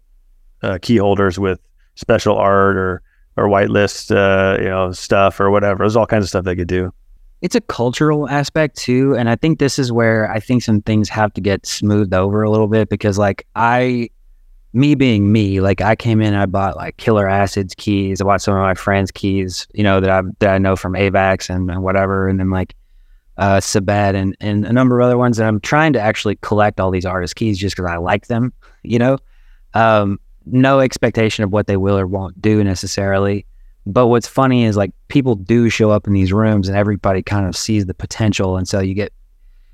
uh, 0.64 0.80
key 0.82 0.98
holders 0.98 1.38
with 1.38 1.60
special 1.96 2.38
art 2.38 2.78
or 2.78 3.02
or 3.36 3.48
whitelist, 3.48 4.16
uh, 4.16 4.62
you 4.62 4.70
know, 4.70 4.92
stuff 4.92 5.40
or 5.40 5.50
whatever. 5.50 5.80
There's 5.80 5.96
all 5.96 6.06
kinds 6.06 6.26
of 6.26 6.30
stuff 6.30 6.46
they 6.46 6.56
could 6.56 6.68
do 6.68 6.94
it's 7.44 7.56
a 7.56 7.62
cultural 7.62 8.28
aspect 8.30 8.78
too 8.78 9.16
and 9.16 9.30
i 9.30 9.36
think 9.36 9.60
this 9.60 9.78
is 9.78 9.92
where 9.92 10.32
i 10.32 10.40
think 10.40 10.64
some 10.64 10.82
things 10.82 11.10
have 11.10 11.32
to 11.34 11.42
get 11.42 11.66
smoothed 11.66 12.14
over 12.14 12.42
a 12.42 12.50
little 12.50 12.70
bit 12.70 12.90
because 12.90 13.18
like 13.18 13.46
i 13.56 14.10
me 14.72 14.96
being 14.96 15.32
me 15.32 15.60
like 15.60 15.82
i 15.82 15.94
came 15.94 16.22
in 16.22 16.34
i 16.34 16.46
bought 16.46 16.78
like 16.78 16.96
killer 16.98 17.28
acids 17.28 17.76
keys 17.76 18.22
i 18.22 18.24
bought 18.24 18.42
some 18.42 18.56
of 18.56 18.62
my 18.62 18.74
friends 18.74 19.12
keys 19.12 19.68
you 19.74 19.84
know 19.84 20.00
that 20.00 20.10
i 20.10 20.22
that 20.40 20.56
i 20.56 20.58
know 20.58 20.76
from 20.76 20.94
avax 20.94 21.54
and, 21.54 21.70
and 21.70 21.84
whatever 21.84 22.30
and 22.30 22.40
then 22.40 22.50
like 22.50 22.76
uh 23.38 23.58
Sabet 23.58 24.16
and 24.16 24.38
and 24.40 24.66
a 24.66 24.72
number 24.72 25.00
of 25.02 25.06
other 25.06 25.18
ones 25.18 25.38
and 25.38 25.48
i'm 25.48 25.60
trying 25.60 25.92
to 25.94 26.00
actually 26.00 26.38
collect 26.38 26.80
all 26.80 26.92
these 26.92 27.06
artist 27.06 27.36
keys 27.36 27.60
just 27.60 27.76
because 27.76 27.92
i 27.92 27.98
like 27.98 28.28
them 28.28 28.54
you 28.84 28.98
know 28.98 29.18
um 29.74 30.18
no 30.46 30.80
expectation 30.80 31.44
of 31.44 31.52
what 31.52 31.68
they 31.68 31.78
will 31.78 31.98
or 31.98 32.08
won't 32.08 32.42
do 32.42 32.64
necessarily 32.64 33.46
but 33.86 34.08
what's 34.08 34.28
funny 34.28 34.64
is 34.64 34.78
like 34.78 34.92
people 35.10 35.36
do 35.36 35.70
show 35.70 35.92
up 35.92 36.08
in 36.08 36.14
these 36.14 36.32
rooms 36.32 36.68
and 36.68 36.78
everybody 36.78 37.22
kind 37.22 37.48
of 37.48 37.56
sees 37.56 37.86
the 37.86 37.94
potential. 37.94 38.58
And 38.58 38.68
so 38.68 38.80
you 38.80 38.94
get 38.94 39.12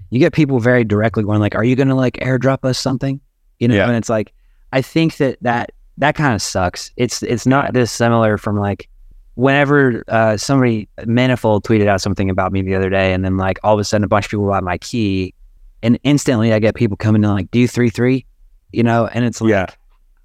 you 0.10 0.20
get 0.20 0.34
people 0.34 0.60
very 0.60 0.84
directly 0.84 1.24
going 1.24 1.40
like, 1.40 1.54
"Are 1.56 1.64
you 1.64 1.76
going 1.76 1.90
to 1.90 1.96
like 1.96 2.16
airdrop 2.16 2.66
us 2.66 2.80
something?" 2.80 3.22
You 3.60 3.68
know, 3.68 3.76
yeah. 3.76 3.88
and 3.88 3.96
it's 3.96 4.10
like 4.10 4.34
I 4.74 4.82
think 4.82 5.18
that 5.18 5.38
that 5.42 5.72
that 6.00 6.16
kind 6.16 6.34
of 6.34 6.42
sucks. 6.42 6.92
It's 6.98 7.22
it's 7.22 7.46
not 7.46 7.74
dissimilar 7.74 8.38
from 8.40 8.58
like 8.58 8.90
whenever 9.36 10.04
uh, 10.08 10.38
somebody 10.38 10.90
manifold 11.06 11.64
tweeted 11.64 11.88
out 11.88 12.02
something 12.02 12.30
about 12.30 12.52
me 12.52 12.64
the 12.64 12.74
other 12.74 12.90
day, 12.90 13.14
and 13.14 13.24
then 13.24 13.38
like 13.38 13.60
all 13.64 13.76
of 13.76 13.80
a 13.80 13.84
sudden 13.84 14.04
a 14.04 14.08
bunch 14.08 14.26
of 14.26 14.32
people 14.32 14.48
bought 14.48 14.64
my 14.64 14.80
key, 14.80 15.36
and 15.84 16.00
instantly 16.04 16.54
I 16.54 16.58
get 16.58 16.74
people 16.74 16.98
coming 16.98 17.24
in 17.24 17.30
like, 17.30 17.52
"Do 17.52 17.60
you 17.60 17.68
three 17.68 17.92
three?" 17.92 18.26
You 18.72 18.84
know, 18.84 19.08
and 19.08 19.26
it's 19.26 19.42
like, 19.42 19.52
yeah. 19.52 19.68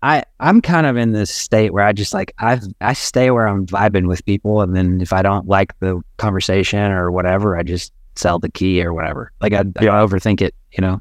I 0.05 0.23
I'm 0.39 0.61
kind 0.61 0.87
of 0.87 0.99
in 0.99 1.13
this 1.13 1.31
state 1.31 1.73
where 1.73 1.83
I 1.83 1.95
just 1.95 2.13
like 2.13 2.35
I 2.39 2.61
I 2.83 2.93
stay 2.93 3.31
where 3.31 3.49
I'm 3.49 3.67
vibing 3.67 4.07
with 4.07 4.23
people, 4.27 4.61
and 4.61 4.77
then 4.77 5.01
if 5.01 5.15
I 5.15 5.23
don't 5.23 5.49
like 5.49 5.77
the 5.81 6.03
conversation 6.19 6.93
or 6.93 7.11
whatever, 7.11 7.57
I 7.57 7.63
just 7.63 7.91
sell 8.15 8.39
the 8.39 8.51
key 8.51 8.85
or 8.85 8.93
whatever. 8.93 9.33
Like 9.41 9.55
I, 9.55 9.65
yeah. 9.81 9.99
I 9.99 10.05
overthink 10.05 10.43
it, 10.43 10.55
you 10.73 10.83
know. 10.83 11.01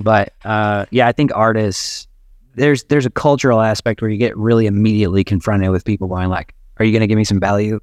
But 0.00 0.32
uh, 0.46 0.86
yeah, 0.90 1.06
I 1.06 1.12
think 1.12 1.32
artists 1.34 2.08
there's 2.54 2.84
there's 2.84 3.04
a 3.04 3.10
cultural 3.10 3.60
aspect 3.60 4.00
where 4.00 4.10
you 4.10 4.16
get 4.16 4.34
really 4.38 4.66
immediately 4.66 5.22
confronted 5.22 5.68
with 5.68 5.84
people 5.84 6.08
going 6.08 6.30
like, 6.30 6.54
"Are 6.78 6.84
you 6.86 6.92
going 6.92 7.02
to 7.02 7.06
give 7.06 7.18
me 7.18 7.24
some 7.24 7.40
value?" 7.40 7.78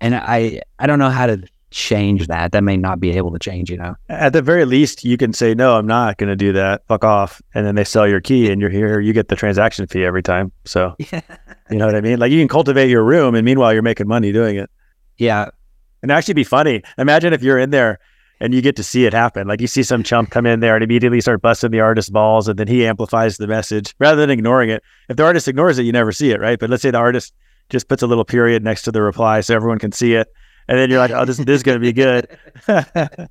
And 0.00 0.16
I 0.16 0.60
I 0.80 0.88
don't 0.88 0.98
know 0.98 1.10
how 1.10 1.26
to 1.28 1.40
change 1.70 2.26
that. 2.26 2.52
That 2.52 2.64
may 2.64 2.76
not 2.76 3.00
be 3.00 3.10
able 3.16 3.30
to 3.32 3.38
change, 3.38 3.70
you 3.70 3.76
know. 3.76 3.94
At 4.08 4.32
the 4.32 4.42
very 4.42 4.64
least, 4.64 5.04
you 5.04 5.16
can 5.16 5.32
say, 5.32 5.54
no, 5.54 5.76
I'm 5.76 5.86
not 5.86 6.18
going 6.18 6.28
to 6.28 6.36
do 6.36 6.52
that. 6.52 6.82
Fuck 6.88 7.04
off. 7.04 7.40
And 7.54 7.66
then 7.66 7.74
they 7.74 7.84
sell 7.84 8.08
your 8.08 8.20
key 8.20 8.50
and 8.50 8.60
you're 8.60 8.70
here, 8.70 9.00
you 9.00 9.12
get 9.12 9.28
the 9.28 9.36
transaction 9.36 9.86
fee 9.86 10.04
every 10.04 10.22
time. 10.22 10.52
So, 10.64 10.94
yeah. 11.12 11.20
you 11.70 11.78
know 11.78 11.86
what 11.86 11.94
I 11.94 12.00
mean? 12.00 12.18
Like 12.18 12.32
you 12.32 12.40
can 12.40 12.48
cultivate 12.48 12.90
your 12.90 13.04
room 13.04 13.34
and 13.34 13.44
meanwhile 13.44 13.72
you're 13.72 13.82
making 13.82 14.08
money 14.08 14.32
doing 14.32 14.56
it. 14.56 14.70
Yeah. 15.16 15.50
And 16.02 16.10
actually 16.10 16.34
be 16.34 16.44
funny. 16.44 16.82
Imagine 16.98 17.32
if 17.32 17.42
you're 17.42 17.58
in 17.58 17.70
there 17.70 17.98
and 18.40 18.54
you 18.54 18.62
get 18.62 18.74
to 18.76 18.82
see 18.82 19.04
it 19.04 19.12
happen. 19.12 19.46
Like 19.46 19.60
you 19.60 19.66
see 19.66 19.82
some 19.82 20.02
chump 20.02 20.30
come 20.30 20.46
in 20.46 20.60
there 20.60 20.74
and 20.74 20.82
immediately 20.82 21.20
start 21.20 21.42
busting 21.42 21.70
the 21.70 21.80
artist's 21.80 22.10
balls 22.10 22.48
and 22.48 22.58
then 22.58 22.68
he 22.68 22.86
amplifies 22.86 23.36
the 23.36 23.46
message 23.46 23.94
rather 23.98 24.16
than 24.16 24.30
ignoring 24.30 24.70
it. 24.70 24.82
If 25.08 25.16
the 25.18 25.24
artist 25.24 25.46
ignores 25.46 25.78
it, 25.78 25.84
you 25.84 25.92
never 25.92 26.10
see 26.10 26.30
it, 26.30 26.40
right? 26.40 26.58
But 26.58 26.70
let's 26.70 26.82
say 26.82 26.90
the 26.90 26.98
artist 26.98 27.34
just 27.68 27.86
puts 27.86 28.02
a 28.02 28.06
little 28.06 28.24
period 28.24 28.64
next 28.64 28.82
to 28.82 28.92
the 28.92 29.02
reply 29.02 29.40
so 29.42 29.54
everyone 29.54 29.78
can 29.78 29.92
see 29.92 30.14
it 30.14 30.28
and 30.68 30.78
then 30.78 30.90
you're 30.90 30.98
like, 30.98 31.10
oh, 31.10 31.24
this, 31.24 31.38
this 31.38 31.56
is 31.56 31.62
going 31.62 31.76
to 31.76 31.80
be 31.80 31.92
good. 31.92 32.28
that 32.66 33.30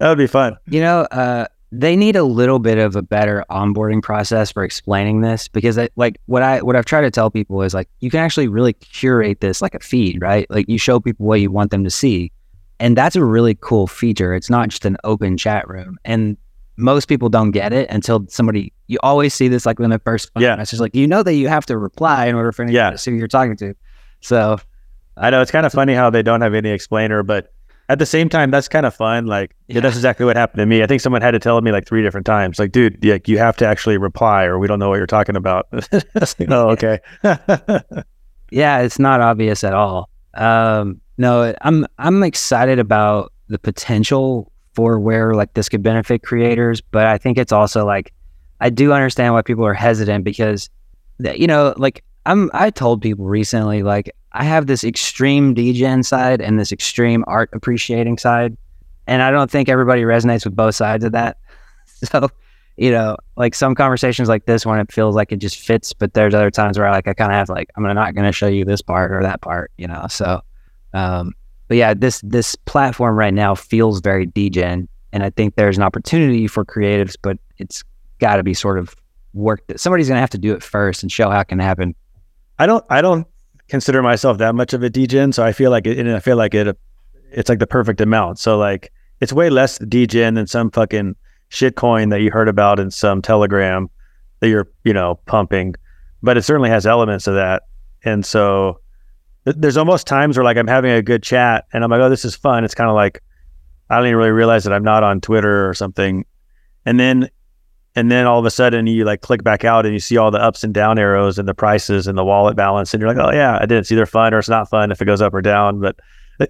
would 0.00 0.18
be 0.18 0.26
fun. 0.26 0.56
You 0.66 0.80
know, 0.80 1.02
uh, 1.10 1.46
they 1.72 1.96
need 1.96 2.16
a 2.16 2.22
little 2.22 2.58
bit 2.58 2.76
of 2.76 2.96
a 2.96 3.02
better 3.02 3.44
onboarding 3.50 4.02
process 4.02 4.52
for 4.52 4.62
explaining 4.62 5.22
this 5.22 5.48
because 5.48 5.78
I, 5.78 5.88
like 5.96 6.18
what 6.26 6.42
I 6.42 6.60
what 6.60 6.76
I've 6.76 6.84
tried 6.84 7.02
to 7.02 7.10
tell 7.10 7.30
people 7.30 7.62
is 7.62 7.72
like 7.72 7.88
you 8.00 8.10
can 8.10 8.20
actually 8.20 8.46
really 8.46 8.74
curate 8.74 9.40
this 9.40 9.62
like 9.62 9.74
a 9.74 9.80
feed, 9.80 10.20
right? 10.20 10.46
Like 10.50 10.68
you 10.68 10.76
show 10.76 11.00
people 11.00 11.24
what 11.24 11.40
you 11.40 11.50
want 11.50 11.70
them 11.70 11.82
to 11.84 11.90
see. 11.90 12.30
And 12.78 12.96
that's 12.96 13.16
a 13.16 13.24
really 13.24 13.54
cool 13.54 13.86
feature. 13.86 14.34
It's 14.34 14.50
not 14.50 14.68
just 14.68 14.84
an 14.84 14.98
open 15.02 15.38
chat 15.38 15.66
room. 15.66 15.98
And 16.04 16.36
most 16.76 17.06
people 17.06 17.30
don't 17.30 17.52
get 17.52 17.72
it 17.72 17.88
until 17.90 18.26
somebody 18.28 18.72
you 18.88 18.98
always 19.02 19.32
see 19.32 19.48
this 19.48 19.64
like 19.64 19.78
when 19.78 19.90
the 19.90 19.98
first 20.00 20.30
yeah. 20.38 20.56
message 20.56 20.80
like 20.80 20.94
you 20.94 21.06
know 21.06 21.22
that 21.22 21.34
you 21.34 21.48
have 21.48 21.64
to 21.66 21.78
reply 21.78 22.26
in 22.26 22.34
order 22.34 22.52
for 22.52 22.62
anyone 22.62 22.74
yeah. 22.74 22.90
to 22.90 22.98
see 22.98 23.10
who 23.10 23.16
you're 23.16 23.28
talking 23.28 23.56
to. 23.56 23.74
So 24.20 24.58
I 25.16 25.30
know 25.30 25.42
it's 25.42 25.50
kind 25.50 25.66
of 25.66 25.72
funny 25.72 25.94
how 25.94 26.10
they 26.10 26.22
don't 26.22 26.40
have 26.40 26.54
any 26.54 26.70
explainer, 26.70 27.22
but 27.22 27.52
at 27.88 27.98
the 27.98 28.06
same 28.06 28.28
time, 28.28 28.50
that's 28.50 28.68
kind 28.68 28.86
of 28.86 28.94
fun. 28.94 29.26
Like, 29.26 29.54
yeah. 29.68 29.80
that's 29.80 29.96
exactly 29.96 30.24
what 30.24 30.36
happened 30.36 30.58
to 30.60 30.66
me. 30.66 30.82
I 30.82 30.86
think 30.86 31.00
someone 31.00 31.20
had 31.20 31.32
to 31.32 31.38
tell 31.38 31.60
me 31.60 31.72
like 31.72 31.86
three 31.86 32.02
different 32.02 32.26
times, 32.26 32.58
like, 32.58 32.72
dude, 32.72 33.04
like 33.04 33.28
you 33.28 33.38
have 33.38 33.56
to 33.58 33.66
actually 33.66 33.98
reply, 33.98 34.44
or 34.44 34.58
we 34.58 34.66
don't 34.66 34.78
know 34.78 34.88
what 34.88 34.96
you're 34.96 35.06
talking 35.06 35.36
about. 35.36 35.66
oh, 36.48 36.70
okay. 36.70 37.00
yeah, 38.50 38.78
it's 38.78 38.98
not 38.98 39.20
obvious 39.20 39.62
at 39.64 39.74
all. 39.74 40.08
Um, 40.34 41.00
no, 41.18 41.54
I'm 41.60 41.86
I'm 41.98 42.22
excited 42.22 42.78
about 42.78 43.32
the 43.48 43.58
potential 43.58 44.50
for 44.72 44.98
where 44.98 45.34
like 45.34 45.52
this 45.52 45.68
could 45.68 45.82
benefit 45.82 46.22
creators, 46.22 46.80
but 46.80 47.06
I 47.06 47.18
think 47.18 47.36
it's 47.36 47.52
also 47.52 47.84
like 47.84 48.12
I 48.60 48.70
do 48.70 48.92
understand 48.92 49.34
why 49.34 49.42
people 49.42 49.66
are 49.66 49.74
hesitant 49.74 50.24
because 50.24 50.70
you 51.18 51.46
know, 51.46 51.74
like 51.76 52.02
I'm 52.26 52.50
I 52.54 52.70
told 52.70 53.02
people 53.02 53.26
recently 53.26 53.82
like 53.82 54.14
I 54.32 54.44
have 54.44 54.66
this 54.66 54.84
extreme 54.84 55.54
degen 55.54 56.02
side 56.02 56.40
and 56.40 56.58
this 56.58 56.72
extreme 56.72 57.24
art 57.26 57.50
appreciating 57.52 58.18
side. 58.18 58.56
And 59.06 59.20
I 59.20 59.30
don't 59.30 59.50
think 59.50 59.68
everybody 59.68 60.02
resonates 60.02 60.44
with 60.44 60.56
both 60.56 60.74
sides 60.74 61.04
of 61.04 61.12
that. 61.12 61.38
So, 62.04 62.28
you 62.76 62.90
know, 62.90 63.16
like 63.36 63.54
some 63.54 63.76
conversations 63.76 64.28
like 64.28 64.46
this 64.46 64.66
one, 64.66 64.80
it 64.80 64.90
feels 64.90 65.14
like 65.14 65.30
it 65.30 65.36
just 65.36 65.60
fits, 65.60 65.92
but 65.92 66.14
there's 66.14 66.34
other 66.34 66.50
times 66.50 66.76
where 66.76 66.88
I 66.88 66.90
like 66.90 67.06
I 67.06 67.14
kind 67.14 67.30
of 67.30 67.36
have 67.36 67.48
like, 67.48 67.70
I'm 67.76 67.84
not 67.84 68.14
going 68.16 68.24
to 68.24 68.32
show 68.32 68.48
you 68.48 68.64
this 68.64 68.82
part 68.82 69.12
or 69.12 69.22
that 69.22 69.40
part, 69.40 69.70
you 69.78 69.86
know. 69.86 70.06
So, 70.08 70.42
um, 70.94 71.32
but 71.68 71.76
yeah, 71.76 71.94
this 71.94 72.20
this 72.24 72.56
platform 72.56 73.16
right 73.16 73.32
now 73.32 73.54
feels 73.54 74.00
very 74.00 74.26
degen, 74.26 74.88
and 75.12 75.22
I 75.22 75.30
think 75.30 75.54
there's 75.54 75.76
an 75.76 75.84
opportunity 75.84 76.48
for 76.48 76.64
creatives, 76.64 77.14
but 77.22 77.38
it's 77.58 77.84
got 78.18 78.36
to 78.36 78.42
be 78.42 78.52
sort 78.52 78.78
of 78.78 78.96
worked. 79.32 79.78
Somebody's 79.78 80.08
going 80.08 80.16
to 80.16 80.20
have 80.20 80.30
to 80.30 80.38
do 80.38 80.52
it 80.52 80.62
first 80.62 81.04
and 81.04 81.12
show 81.12 81.30
how 81.30 81.38
it 81.38 81.46
can 81.46 81.60
happen. 81.60 81.94
I 82.58 82.66
don't 82.66 82.84
I 82.90 83.02
don't 83.02 83.26
consider 83.68 84.02
myself 84.02 84.38
that 84.38 84.54
much 84.54 84.72
of 84.72 84.82
a 84.82 84.90
degen, 84.90 85.32
so 85.32 85.44
I 85.44 85.52
feel 85.52 85.70
like 85.70 85.86
it. 85.86 85.98
And 85.98 86.10
I 86.10 86.20
feel 86.20 86.36
like 86.36 86.54
it. 86.54 86.76
It's 87.30 87.48
like 87.48 87.58
the 87.58 87.66
perfect 87.66 88.00
amount. 88.00 88.38
So 88.38 88.58
like 88.58 88.92
it's 89.20 89.32
way 89.32 89.50
less 89.50 89.78
degen 89.78 90.34
than 90.34 90.46
some 90.46 90.70
fucking 90.70 91.16
shit 91.48 91.76
coin 91.76 92.10
that 92.10 92.20
you 92.20 92.30
heard 92.30 92.48
about 92.48 92.78
in 92.78 92.90
some 92.90 93.22
Telegram 93.22 93.88
that 94.40 94.48
you're 94.48 94.68
you 94.84 94.92
know 94.92 95.20
pumping, 95.26 95.74
but 96.22 96.36
it 96.36 96.42
certainly 96.42 96.70
has 96.70 96.86
elements 96.86 97.26
of 97.26 97.34
that. 97.34 97.62
And 98.04 98.26
so 98.26 98.80
th- 99.44 99.56
there's 99.58 99.76
almost 99.76 100.06
times 100.06 100.36
where 100.36 100.44
like 100.44 100.56
I'm 100.56 100.66
having 100.66 100.90
a 100.90 101.02
good 101.02 101.22
chat 101.22 101.64
and 101.72 101.84
I'm 101.84 101.90
like, 101.90 102.00
oh, 102.00 102.10
this 102.10 102.24
is 102.24 102.34
fun. 102.36 102.64
It's 102.64 102.74
kind 102.74 102.90
of 102.90 102.96
like 102.96 103.22
I 103.88 103.96
don't 103.96 104.06
even 104.06 104.18
really 104.18 104.30
realize 104.30 104.64
that 104.64 104.72
I'm 104.72 104.84
not 104.84 105.02
on 105.02 105.20
Twitter 105.20 105.68
or 105.68 105.74
something, 105.74 106.24
and 106.84 107.00
then 107.00 107.30
and 107.94 108.10
then 108.10 108.26
all 108.26 108.38
of 108.38 108.44
a 108.44 108.50
sudden 108.50 108.86
you 108.86 109.04
like 109.04 109.20
click 109.20 109.42
back 109.42 109.64
out 109.64 109.84
and 109.84 109.94
you 109.94 110.00
see 110.00 110.16
all 110.16 110.30
the 110.30 110.42
ups 110.42 110.64
and 110.64 110.72
down 110.72 110.98
arrows 110.98 111.38
and 111.38 111.46
the 111.46 111.54
prices 111.54 112.06
and 112.06 112.16
the 112.16 112.24
wallet 112.24 112.56
balance 112.56 112.92
and 112.92 113.00
you're 113.00 113.12
like 113.12 113.24
oh 113.24 113.32
yeah 113.32 113.58
i 113.60 113.66
did 113.66 113.78
it's 113.78 113.92
either 113.92 114.06
fun 114.06 114.32
or 114.32 114.38
it's 114.38 114.48
not 114.48 114.68
fun 114.68 114.90
if 114.90 115.00
it 115.00 115.04
goes 115.04 115.20
up 115.20 115.34
or 115.34 115.42
down 115.42 115.80
but 115.80 115.96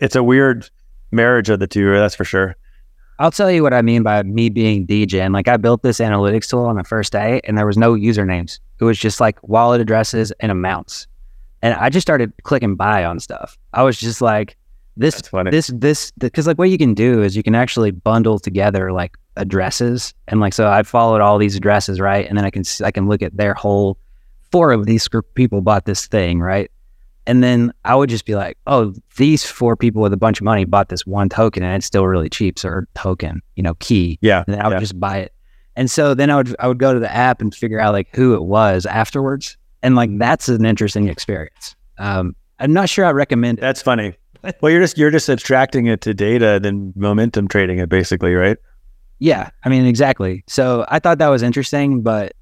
it's 0.00 0.16
a 0.16 0.22
weird 0.22 0.68
marriage 1.10 1.48
of 1.50 1.58
the 1.58 1.66
two 1.66 1.92
that's 1.94 2.14
for 2.14 2.24
sure 2.24 2.56
I'll 3.18 3.30
tell 3.30 3.52
you 3.52 3.62
what 3.62 3.72
I 3.72 3.82
mean 3.82 4.02
by 4.02 4.24
me 4.24 4.48
being 4.48 4.84
degen. 4.84 5.32
Like 5.32 5.46
I 5.46 5.56
built 5.56 5.82
this 5.82 6.00
analytics 6.00 6.48
tool 6.48 6.64
on 6.64 6.76
the 6.76 6.82
first 6.82 7.12
day 7.12 7.40
and 7.44 7.56
there 7.56 7.66
was 7.66 7.76
no 7.76 7.94
usernames. 7.94 8.58
It 8.80 8.84
was 8.84 8.98
just 8.98 9.20
like 9.20 9.38
wallet 9.46 9.80
addresses 9.80 10.32
and 10.40 10.50
amounts. 10.50 11.06
And 11.62 11.74
I 11.74 11.88
just 11.88 12.04
started 12.04 12.32
clicking 12.42 12.74
buy 12.74 13.04
on 13.04 13.20
stuff. 13.20 13.56
I 13.74 13.84
was 13.84 13.96
just 13.96 14.20
like, 14.22 14.56
this, 14.96 15.22
this, 15.52 15.68
this, 15.68 16.10
because 16.18 16.48
like 16.48 16.58
what 16.58 16.70
you 16.70 16.78
can 16.78 16.94
do 16.94 17.22
is 17.22 17.36
you 17.36 17.44
can 17.44 17.54
actually 17.54 17.92
bundle 17.92 18.40
together 18.40 18.92
like 18.92 19.16
addresses. 19.36 20.14
And 20.28 20.40
like 20.40 20.52
so 20.54 20.68
I 20.68 20.82
followed 20.82 21.20
all 21.20 21.38
these 21.38 21.56
addresses 21.56 22.00
right, 22.00 22.26
and 22.28 22.36
then 22.36 22.44
I 22.44 22.50
can 22.50 22.64
i 22.84 22.90
can 22.90 23.08
look 23.08 23.22
at 23.22 23.36
their 23.36 23.54
whole 23.54 23.98
four 24.50 24.72
of 24.72 24.86
these 24.86 25.08
group 25.08 25.32
people 25.34 25.60
bought 25.60 25.86
this 25.86 26.06
thing 26.06 26.40
right, 26.40 26.70
and 27.26 27.42
then 27.42 27.72
I 27.84 27.94
would 27.94 28.10
just 28.10 28.26
be 28.26 28.34
like, 28.34 28.58
oh, 28.66 28.94
these 29.16 29.44
four 29.44 29.76
people 29.76 30.02
with 30.02 30.12
a 30.12 30.16
bunch 30.16 30.40
of 30.40 30.44
money 30.44 30.64
bought 30.64 30.88
this 30.88 31.06
one 31.06 31.28
token 31.28 31.62
and 31.62 31.76
it's 31.76 31.86
still 31.86 32.06
really 32.06 32.28
cheap, 32.28 32.58
so 32.58 32.68
or 32.68 32.88
token, 32.94 33.40
you 33.56 33.62
know, 33.62 33.74
key, 33.74 34.18
yeah 34.20 34.44
and 34.46 34.54
then 34.54 34.62
I 34.62 34.68
would 34.68 34.74
yeah. 34.74 34.80
just 34.80 34.98
buy 35.00 35.18
it, 35.18 35.32
and 35.76 35.90
so 35.90 36.14
then 36.14 36.30
I 36.30 36.36
would 36.36 36.56
I 36.58 36.68
would 36.68 36.78
go 36.78 36.92
to 36.92 37.00
the 37.00 37.12
app 37.12 37.40
and 37.40 37.54
figure 37.54 37.80
out 37.80 37.92
like 37.92 38.14
who 38.14 38.34
it 38.34 38.42
was 38.42 38.86
afterwards, 38.86 39.56
and 39.82 39.96
like 39.96 40.10
that's 40.18 40.48
an 40.48 40.64
interesting 40.64 41.08
experience. 41.08 41.76
Um, 41.98 42.34
I'm 42.58 42.72
not 42.72 42.88
sure 42.88 43.04
I 43.04 43.10
recommend 43.10 43.58
it. 43.58 43.62
that's 43.62 43.82
funny. 43.82 44.14
Well 44.60 44.72
you're 44.72 44.80
just 44.80 44.98
you're 44.98 45.12
just 45.12 45.28
abstracting 45.28 45.86
it 45.86 46.00
to 46.00 46.14
data 46.14 46.58
then 46.60 46.92
momentum 46.96 47.46
trading 47.46 47.78
it 47.78 47.88
basically 47.88 48.34
right 48.34 48.56
Yeah, 49.22 49.50
I 49.62 49.68
mean 49.68 49.86
exactly. 49.86 50.42
So 50.48 50.84
I 50.88 50.98
thought 50.98 51.18
that 51.18 51.28
was 51.28 51.44
interesting, 51.44 52.02
but 52.02 52.32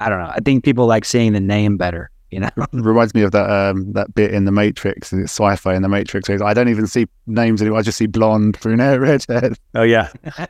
I 0.00 0.08
don't 0.08 0.20
know. 0.20 0.30
I 0.30 0.38
think 0.42 0.64
people 0.64 0.86
like 0.86 1.04
seeing 1.04 1.34
the 1.34 1.40
name 1.40 1.76
better. 1.76 2.10
You 2.30 2.40
know, 2.40 2.48
reminds 2.72 3.14
me 3.14 3.20
of 3.20 3.32
that 3.32 3.50
um, 3.50 3.92
that 3.92 4.14
bit 4.14 4.32
in 4.32 4.46
the 4.46 4.50
Matrix. 4.50 5.12
And 5.12 5.20
it's 5.20 5.32
sci-fi 5.32 5.74
in 5.74 5.82
the 5.82 5.88
Matrix. 5.90 6.30
where 6.30 6.42
I 6.42 6.54
don't 6.54 6.70
even 6.70 6.86
see 6.86 7.06
names 7.26 7.60
anymore. 7.60 7.80
I 7.80 7.82
just 7.82 7.98
see 7.98 8.06
blonde, 8.06 8.58
brunette, 8.58 9.00
redhead. 9.02 9.58
oh 9.74 9.82
yeah 9.82 10.10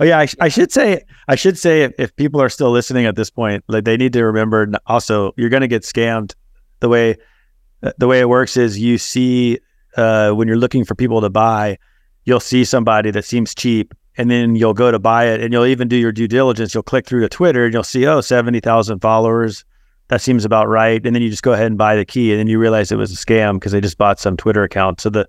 oh 0.00 0.04
yeah 0.04 0.18
I, 0.18 0.28
I 0.40 0.48
should 0.48 0.72
say 0.72 1.02
i 1.28 1.34
should 1.34 1.58
say 1.58 1.82
if, 1.82 1.92
if 1.98 2.16
people 2.16 2.40
are 2.40 2.48
still 2.48 2.70
listening 2.70 3.04
at 3.06 3.16
this 3.16 3.30
point 3.30 3.64
like 3.68 3.84
they 3.84 3.96
need 3.96 4.12
to 4.14 4.24
remember 4.24 4.70
also 4.86 5.32
you're 5.36 5.48
going 5.48 5.62
to 5.62 5.68
get 5.68 5.82
scammed 5.82 6.34
the 6.80 6.88
way 6.88 7.16
uh, 7.82 7.92
the 7.96 8.06
way 8.06 8.20
it 8.20 8.28
works 8.28 8.56
is 8.58 8.78
you 8.78 8.98
see 8.98 9.58
uh, 9.96 10.32
when 10.32 10.48
you're 10.48 10.58
looking 10.58 10.84
for 10.84 10.94
people 10.94 11.20
to 11.22 11.30
buy 11.30 11.78
you'll 12.24 12.40
see 12.40 12.62
somebody 12.64 13.10
that 13.10 13.24
seems 13.24 13.54
cheap 13.54 13.94
and 14.16 14.30
then 14.30 14.56
you'll 14.56 14.74
go 14.74 14.90
to 14.90 14.98
buy 14.98 15.26
it 15.26 15.40
and 15.40 15.52
you'll 15.52 15.66
even 15.66 15.88
do 15.88 15.96
your 15.96 16.12
due 16.12 16.28
diligence. 16.28 16.74
You'll 16.74 16.82
click 16.82 17.06
through 17.06 17.20
to 17.20 17.28
twitter 17.28 17.64
and 17.64 17.74
you'll 17.74 17.82
see 17.82 18.06
oh 18.06 18.20
70000 18.20 19.00
followers. 19.00 19.64
That 20.08 20.20
seems 20.20 20.44
about 20.44 20.68
right. 20.68 21.04
And 21.04 21.14
then 21.14 21.22
you 21.22 21.30
just 21.30 21.42
go 21.42 21.52
ahead 21.52 21.66
and 21.66 21.78
buy 21.78 21.96
the 21.96 22.04
key 22.04 22.32
and 22.32 22.38
then 22.38 22.46
you 22.46 22.58
realize 22.58 22.92
it 22.92 22.96
was 22.96 23.12
a 23.12 23.16
scam 23.16 23.54
because 23.54 23.72
they 23.72 23.80
just 23.80 23.98
bought 23.98 24.18
some 24.18 24.36
twitter 24.36 24.62
account. 24.62 25.00
So 25.00 25.10
the 25.10 25.28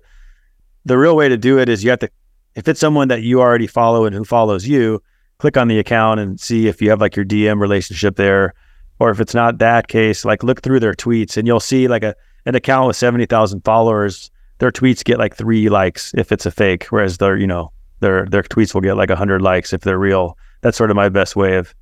the 0.84 0.96
real 0.96 1.16
way 1.16 1.28
to 1.28 1.36
do 1.36 1.58
it 1.58 1.68
is 1.68 1.84
you 1.84 1.90
have 1.90 1.98
to 2.00 2.10
if 2.54 2.66
it's 2.66 2.80
someone 2.80 3.08
that 3.08 3.22
you 3.22 3.40
already 3.40 3.66
follow 3.66 4.04
and 4.04 4.14
who 4.14 4.24
follows 4.24 4.66
you 4.66 5.02
click 5.38 5.56
on 5.56 5.68
the 5.68 5.78
account 5.78 6.18
and 6.18 6.40
see 6.40 6.66
if 6.66 6.82
you 6.82 6.90
have 6.90 7.00
like 7.00 7.14
your 7.14 7.24
dm 7.24 7.60
relationship 7.60 8.16
there. 8.16 8.54
Or 9.00 9.10
if 9.10 9.20
it's 9.20 9.34
not 9.34 9.58
that 9.58 9.86
case 9.86 10.24
like 10.24 10.42
look 10.42 10.62
through 10.62 10.80
their 10.80 10.94
tweets 10.94 11.36
and 11.36 11.46
you'll 11.46 11.60
see 11.60 11.88
like 11.88 12.02
a 12.02 12.14
an 12.46 12.54
account 12.54 12.86
with 12.86 12.96
70,000 12.96 13.62
followers 13.62 14.30
their 14.58 14.72
tweets 14.72 15.04
get 15.04 15.18
like 15.18 15.36
3 15.36 15.68
likes 15.68 16.14
if 16.14 16.32
it's 16.32 16.46
a 16.46 16.50
fake 16.50 16.84
whereas 16.86 17.18
they're, 17.18 17.36
you 17.36 17.46
know 17.46 17.70
their 18.00 18.26
their 18.26 18.42
tweets 18.42 18.74
will 18.74 18.80
get 18.80 18.96
like 18.96 19.08
100 19.08 19.42
likes 19.42 19.72
if 19.72 19.80
they're 19.82 19.98
real 19.98 20.36
that's 20.60 20.76
sort 20.76 20.90
of 20.90 20.96
my 20.96 21.08
best 21.08 21.36
way 21.36 21.56
of 21.56 21.74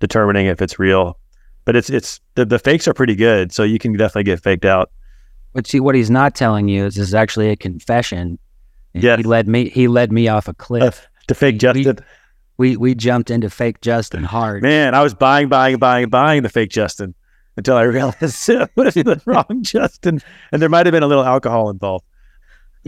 determining 0.00 0.46
if 0.46 0.60
it's 0.62 0.78
real 0.78 1.18
but 1.64 1.74
it's 1.76 1.90
it's 1.90 2.20
the, 2.34 2.44
the 2.44 2.58
fakes 2.58 2.86
are 2.88 2.94
pretty 2.94 3.14
good 3.14 3.52
so 3.52 3.62
you 3.62 3.78
can 3.78 3.92
definitely 3.92 4.24
get 4.24 4.40
faked 4.42 4.64
out 4.64 4.90
but 5.52 5.66
see 5.66 5.80
what 5.80 5.94
he's 5.94 6.10
not 6.10 6.34
telling 6.34 6.68
you 6.68 6.86
is 6.86 6.94
this 6.94 7.08
is 7.08 7.14
actually 7.14 7.48
a 7.48 7.56
confession. 7.56 8.38
Yeah, 8.92 9.16
he 9.16 9.22
led 9.22 9.48
me. 9.48 9.70
He 9.70 9.88
led 9.88 10.12
me 10.12 10.28
off 10.28 10.46
a 10.46 10.54
cliff. 10.54 11.06
to 11.26 11.34
fake 11.34 11.54
We- 11.54 11.58
justin 11.58 11.98
We 12.58 12.76
we 12.76 12.94
jumped 12.94 13.30
into 13.30 13.48
fake 13.48 13.80
Justin 13.80 14.24
hard. 14.24 14.62
Man, 14.62 14.94
I 14.94 15.02
was 15.02 15.14
buying, 15.14 15.48
buying, 15.48 15.78
buying, 15.78 16.10
buying 16.10 16.42
the 16.42 16.48
fake 16.50 16.70
Justin 16.70 17.14
until 17.56 17.76
I 17.76 17.82
realized 17.82 18.20
it 18.48 18.70
was 18.76 18.94
the 18.94 19.20
wrong 19.26 19.62
Justin, 19.62 20.20
and 20.52 20.60
there 20.60 20.68
might 20.68 20.84
have 20.86 20.92
been 20.92 21.02
a 21.02 21.06
little 21.08 21.24
alcohol 21.24 21.70
involved. 21.70 22.04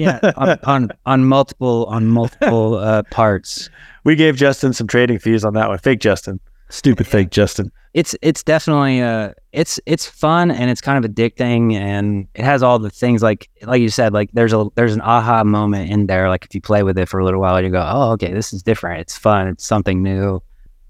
Yeah, 0.01 0.32
on, 0.36 0.59
on 0.64 0.90
on 1.06 1.24
multiple 1.24 1.86
on 1.86 2.06
multiple 2.09 2.77
uh, 2.77 3.02
parts. 3.10 3.68
We 4.05 4.16
gave 4.16 4.36
Justin 4.36 4.72
some 4.72 4.86
trading 4.86 5.18
fees 5.18 5.44
on 5.44 5.55
that 5.55 5.68
one. 5.68 5.78
Fake 5.78 6.01
Justin, 6.01 6.40
stupid 6.70 7.06
fake 7.06 7.31
Justin. 7.31 7.70
It's 7.93 8.14
it's 8.22 8.43
definitely 8.43 9.02
uh 9.02 9.32
it's 9.52 9.81
it's 9.85 10.06
fun 10.06 10.51
and 10.51 10.70
it's 10.70 10.81
kind 10.81 11.05
of 11.05 11.10
addicting 11.10 11.74
and 11.74 12.28
it 12.35 12.44
has 12.44 12.62
all 12.62 12.78
the 12.78 12.89
things 12.89 13.20
like 13.22 13.48
like 13.62 13.82
you 13.82 13.89
said 13.89 14.12
like 14.12 14.31
there's 14.32 14.52
a 14.52 14.68
there's 14.77 14.94
an 14.94 15.01
aha 15.01 15.44
moment 15.44 15.90
in 15.90 16.06
there. 16.06 16.28
Like 16.28 16.44
if 16.44 16.55
you 16.55 16.60
play 16.60 16.82
with 16.82 16.97
it 16.98 17.09
for 17.09 17.18
a 17.18 17.24
little 17.24 17.40
while 17.40 17.60
you 17.60 17.68
go 17.68 17.85
oh 17.85 18.12
okay 18.12 18.32
this 18.32 18.52
is 18.52 18.62
different. 18.62 19.01
It's 19.01 19.18
fun. 19.18 19.48
It's 19.48 19.66
something 19.66 20.02
new. 20.02 20.40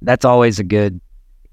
That's 0.02 0.24
always 0.24 0.58
a 0.58 0.64
good 0.64 1.00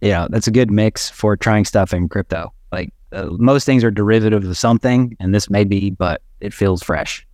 you 0.01 0.11
know 0.11 0.27
that's 0.29 0.47
a 0.47 0.51
good 0.51 0.69
mix 0.69 1.09
for 1.09 1.38
trying 1.38 1.65
stuff 1.65 1.93
in 1.93 2.09
crypto. 2.09 2.51
Like 2.71 2.93
uh, 3.13 3.27
most 3.31 3.65
things 3.65 3.84
are 3.85 3.91
derivative 3.91 4.43
of 4.43 4.57
something 4.57 5.15
and 5.19 5.34
this 5.34 5.49
may 5.49 5.63
be 5.63 5.89
but 5.91 6.21
it 6.41 6.53
feels 6.53 6.84
fresh 6.84 7.27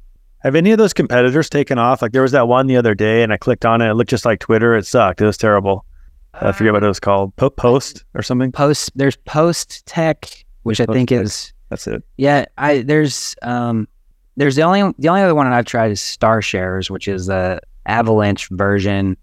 Have 0.44 0.56
any 0.56 0.72
of 0.72 0.78
those 0.78 0.94
competitors 0.94 1.50
taken 1.50 1.78
off? 1.78 2.02
Like 2.02 2.12
there 2.12 2.22
was 2.22 2.34
that 2.34 2.48
one 2.48 2.68
the 2.68 2.76
other 2.76 2.94
day, 2.94 3.24
and 3.24 3.32
I 3.32 3.38
clicked 3.38 3.66
on 3.66 3.82
it. 3.82 3.90
It 3.90 3.94
looked 3.94 4.10
just 4.10 4.26
like 4.26 4.40
Twitter. 4.40 4.76
It 4.76 4.86
sucked. 4.86 5.22
It 5.22 5.26
was 5.26 5.38
terrible. 5.38 5.86
I 6.34 6.52
forget 6.52 6.74
what 6.74 6.84
it 6.84 6.88
was 6.88 7.00
called. 7.00 7.36
Po- 7.36 7.50
Post 7.52 8.04
or 8.14 8.22
something. 8.24 8.52
post 8.52 8.92
there's 8.96 9.16
post 9.18 9.86
tech 9.86 10.44
which 10.64 10.82
i 10.82 10.86
think 10.86 11.10
Tech. 11.10 11.22
is 11.22 11.54
That's 11.70 11.86
it. 11.88 12.04
Yeah, 12.18 12.46
I 12.58 12.82
there's 12.82 13.36
um 13.42 13.88
there's 14.36 14.56
the 14.56 14.64
only 14.64 14.94
the 14.98 15.10
only 15.10 15.22
other 15.22 15.36
one 15.36 15.50
that 15.50 15.56
I've 15.56 15.66
tried 15.66 15.92
is 15.92 16.02
Star 16.02 16.42
Shares, 16.42 16.90
which 16.90 17.08
is 17.08 17.28
the 17.28 17.62
Avalanche 17.86 18.50
version. 18.50 19.16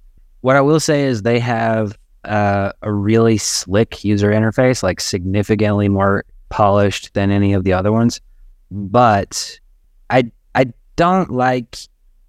What 0.42 0.56
I 0.56 0.60
will 0.60 0.80
say 0.80 1.02
is 1.04 1.22
they 1.22 1.38
have 1.40 1.98
uh, 2.24 2.72
a 2.82 2.92
really 2.92 3.38
slick 3.38 4.04
user 4.04 4.30
interface, 4.30 4.82
like 4.82 5.00
significantly 5.00 5.88
more 5.88 6.24
polished 6.48 7.12
than 7.14 7.30
any 7.30 7.52
of 7.54 7.64
the 7.64 7.72
other 7.72 7.90
ones. 7.92 8.20
But 8.70 9.58
I 10.10 10.30
don't 11.00 11.30
like 11.30 11.78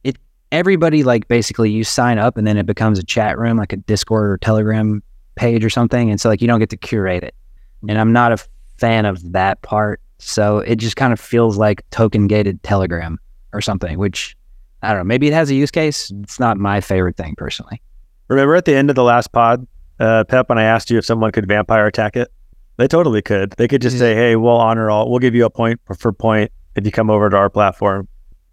it. 0.05 0.15
Everybody 0.53 1.03
like 1.03 1.27
basically 1.27 1.69
you 1.71 1.83
sign 1.83 2.17
up 2.17 2.37
and 2.37 2.47
then 2.47 2.55
it 2.57 2.65
becomes 2.65 2.97
a 2.99 3.03
chat 3.03 3.37
room, 3.37 3.57
like 3.57 3.73
a 3.73 3.77
Discord 3.77 4.29
or 4.31 4.37
Telegram 4.37 5.03
page 5.35 5.65
or 5.65 5.69
something, 5.69 6.09
and 6.09 6.21
so 6.21 6.29
like 6.29 6.41
you 6.41 6.47
don't 6.47 6.59
get 6.61 6.69
to 6.69 6.77
curate 6.77 7.21
it. 7.23 7.35
And 7.89 7.99
I'm 7.99 8.13
not 8.13 8.31
a 8.31 8.37
fan 8.77 9.05
of 9.05 9.33
that 9.33 9.61
part. 9.61 9.99
So 10.19 10.59
it 10.59 10.77
just 10.77 10.95
kind 10.95 11.11
of 11.11 11.19
feels 11.19 11.57
like 11.57 11.83
token 11.89 12.27
gated 12.27 12.63
Telegram 12.63 13.19
or 13.51 13.59
something, 13.59 13.97
which 13.97 14.37
I 14.81 14.89
don't 14.89 14.99
know. 14.99 15.03
Maybe 15.03 15.27
it 15.27 15.33
has 15.33 15.49
a 15.49 15.55
use 15.55 15.71
case. 15.71 16.09
It's 16.23 16.39
not 16.39 16.57
my 16.57 16.79
favorite 16.79 17.17
thing 17.17 17.35
personally. 17.37 17.81
Remember 18.29 18.55
at 18.55 18.63
the 18.63 18.73
end 18.75 18.89
of 18.89 18.95
the 18.95 19.03
last 19.03 19.33
pod, 19.33 19.67
uh, 19.99 20.23
Pep, 20.23 20.47
when 20.47 20.57
I 20.57 20.63
asked 20.63 20.89
you 20.89 20.97
if 20.97 21.05
someone 21.05 21.33
could 21.33 21.45
vampire 21.45 21.87
attack 21.87 22.15
it? 22.15 22.29
They 22.77 22.87
totally 22.87 23.21
could. 23.21 23.51
They 23.57 23.67
could 23.67 23.81
just 23.81 23.95
Yeah. 23.97 23.99
say, 23.99 24.15
"Hey, 24.15 24.35
we'll 24.37 24.55
honor 24.55 24.89
all. 24.89 25.09
We'll 25.09 25.19
give 25.19 25.35
you 25.35 25.43
a 25.45 25.49
point 25.49 25.81
for, 25.85 25.93
for 25.95 26.13
point 26.13 26.51
if 26.75 26.85
you 26.85 26.91
come 26.91 27.09
over 27.09 27.29
to 27.29 27.35
our 27.35 27.49
platform." 27.49 28.07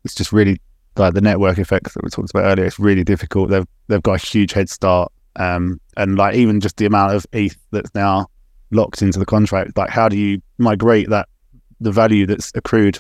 It's 0.05 0.15
just 0.15 0.33
really 0.33 0.61
like 0.97 1.15
the 1.15 1.21
network 1.21 1.59
effects 1.59 1.95
that 1.95 2.03
we 2.03 2.11
talked 2.11 2.31
about 2.31 2.45
earlier. 2.45 2.67
It's 2.67 2.79
really 2.79 3.05
difficult. 3.05 3.51
They've 3.51 3.67
they've 3.89 4.03
got 4.03 4.23
a 4.23 4.27
huge 4.27 4.53
head 4.53 4.69
start, 4.69 5.13
um, 5.37 5.81
and 5.97 6.17
like 6.17 6.35
even 6.35 6.61
just 6.61 6.77
the 6.77 6.87
amount 6.87 7.15
of 7.15 7.27
ETH 7.33 7.57
that's 7.71 7.95
now 7.95 8.27
locked 8.71 9.03
into 9.03 9.19
the 9.19 9.27
contract. 9.27 9.77
Like, 9.77 9.91
how 9.91 10.09
do 10.09 10.17
you 10.17 10.43
migrate 10.59 11.09
that 11.11 11.29
the 11.81 11.93
value 11.93 12.27
that's 12.27 12.53
accrued, 12.55 12.99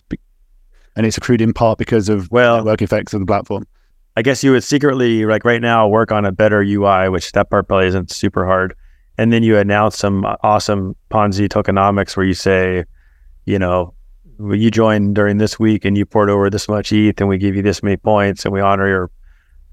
and 0.96 1.06
it's 1.06 1.18
accrued 1.18 1.40
in 1.40 1.52
part 1.52 1.78
because 1.78 2.08
of 2.08 2.30
Well- 2.30 2.58
network 2.58 2.82
effects 2.82 3.14
of 3.14 3.20
the 3.20 3.26
platform. 3.26 3.66
I 4.16 4.22
guess 4.22 4.42
you 4.42 4.50
would 4.52 4.64
secretly, 4.64 5.24
like 5.26 5.44
right 5.44 5.60
now, 5.62 5.86
work 5.86 6.10
on 6.10 6.24
a 6.24 6.32
better 6.32 6.60
UI, 6.60 7.08
which 7.08 7.30
that 7.32 7.50
part 7.50 7.68
probably 7.68 7.86
isn't 7.86 8.10
super 8.10 8.44
hard. 8.44 8.74
And 9.16 9.32
then 9.32 9.44
you 9.44 9.56
announce 9.58 9.96
some 9.96 10.24
awesome 10.42 10.96
Ponzi 11.10 11.48
tokenomics 11.48 12.16
where 12.16 12.26
you 12.26 12.34
say, 12.34 12.84
you 13.46 13.58
know, 13.58 13.94
you 14.40 14.70
join 14.70 15.14
during 15.14 15.38
this 15.38 15.58
week 15.58 15.84
and 15.84 15.96
you 15.98 16.06
poured 16.06 16.30
over 16.30 16.48
this 16.50 16.68
much 16.68 16.92
ETH 16.92 17.20
and 17.20 17.28
we 17.28 17.38
give 17.38 17.56
you 17.56 17.62
this 17.62 17.82
many 17.82 17.96
points 17.96 18.44
and 18.44 18.52
we 18.54 18.60
honor 18.60 18.88
your 18.88 19.10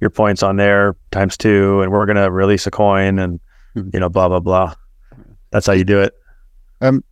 your 0.02 0.10
points 0.10 0.44
on 0.44 0.58
there 0.58 0.96
times 1.12 1.38
two 1.38 1.82
and 1.82 1.92
we're 1.92 2.06
gonna 2.06 2.30
release 2.32 2.68
a 2.68 2.72
coin 2.72 3.20
and 3.20 3.40
Mhm. 3.76 3.94
you 3.94 4.00
know 4.00 4.10
blah 4.10 4.28
blah 4.30 4.40
blah. 4.40 4.74
That's 5.52 5.68
how 5.68 5.74
you 5.74 5.84
do 5.84 6.00
it. 6.02 6.14
Um, 6.82 7.04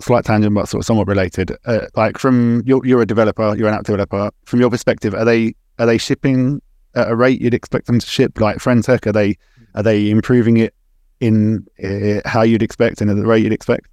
slight 0.00 0.24
tangent, 0.24 0.54
but 0.54 0.68
sort 0.68 0.80
of 0.80 0.86
somewhat 0.86 1.06
related. 1.08 1.56
Uh, 1.64 1.86
like 1.96 2.18
from 2.18 2.62
you're, 2.66 2.84
you're 2.84 3.02
a 3.02 3.06
developer, 3.06 3.54
you're 3.56 3.68
an 3.68 3.74
app 3.74 3.84
developer. 3.84 4.30
From 4.44 4.60
your 4.60 4.70
perspective, 4.70 5.14
are 5.14 5.24
they 5.24 5.54
are 5.78 5.86
they 5.86 5.98
shipping 5.98 6.60
at 6.94 7.10
a 7.10 7.16
rate 7.16 7.40
you'd 7.40 7.54
expect 7.54 7.86
them 7.86 7.98
to 7.98 8.06
ship? 8.06 8.40
Like 8.40 8.58
Friend.Tech, 8.58 9.06
are 9.06 9.12
they 9.12 9.36
are 9.74 9.82
they 9.82 10.10
improving 10.10 10.56
it 10.58 10.74
in 11.20 11.64
uh, 11.82 12.20
how 12.28 12.42
you'd 12.42 12.62
expect 12.62 13.00
and 13.00 13.10
at 13.10 13.16
the 13.16 13.26
rate 13.26 13.42
you'd 13.44 13.52
expect? 13.52 13.86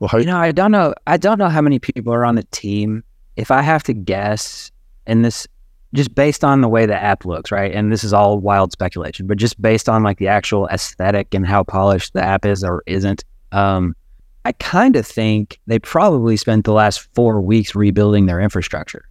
Or 0.00 0.08
hope? 0.08 0.20
You 0.20 0.26
know, 0.26 0.38
I 0.38 0.52
don't 0.52 0.70
know. 0.70 0.94
I 1.06 1.16
don't 1.16 1.38
know 1.38 1.48
how 1.48 1.60
many 1.60 1.78
people 1.78 2.12
are 2.12 2.24
on 2.24 2.34
the 2.34 2.44
team. 2.44 3.02
If 3.36 3.50
I 3.50 3.62
have 3.62 3.82
to 3.84 3.92
guess, 3.92 4.70
and 5.06 5.24
this 5.24 5.46
just 5.94 6.14
based 6.14 6.44
on 6.44 6.60
the 6.60 6.68
way 6.68 6.86
the 6.86 6.96
app 6.96 7.24
looks, 7.24 7.50
right? 7.50 7.72
And 7.72 7.90
this 7.90 8.04
is 8.04 8.12
all 8.12 8.38
wild 8.38 8.72
speculation, 8.72 9.26
but 9.26 9.38
just 9.38 9.60
based 9.60 9.88
on 9.88 10.02
like 10.02 10.18
the 10.18 10.28
actual 10.28 10.66
aesthetic 10.68 11.32
and 11.32 11.46
how 11.46 11.64
polished 11.64 12.12
the 12.12 12.22
app 12.22 12.44
is 12.44 12.62
or 12.62 12.82
isn't, 12.86 13.24
um, 13.52 13.94
I 14.44 14.52
kind 14.52 14.96
of 14.96 15.06
think 15.06 15.58
they 15.66 15.78
probably 15.78 16.36
spent 16.36 16.64
the 16.64 16.72
last 16.72 17.08
four 17.14 17.40
weeks 17.40 17.74
rebuilding 17.74 18.26
their 18.26 18.40
infrastructure. 18.40 19.08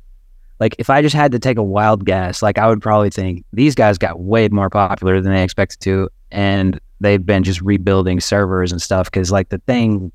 Like, 0.59 0.75
if 0.79 0.89
I 0.89 1.01
just 1.01 1.15
had 1.15 1.31
to 1.33 1.39
take 1.39 1.57
a 1.57 1.63
wild 1.63 2.05
guess, 2.05 2.41
like 2.41 2.57
I 2.57 2.67
would 2.67 2.81
probably 2.81 3.11
think 3.11 3.43
these 3.53 3.75
guys 3.75 3.97
got 3.97 4.19
way 4.19 4.47
more 4.49 4.69
popular 4.69 5.21
than 5.21 5.31
they 5.31 5.43
expected 5.43 5.79
to, 5.81 6.09
and 6.31 6.79
they've 6.99 7.23
been 7.23 7.43
just 7.43 7.61
rebuilding 7.61 8.19
servers 8.19 8.71
and 8.71 8.81
stuff 8.81 9.05
because 9.11 9.31
like 9.31 9.49
the 9.49 9.59
thing 9.59 10.11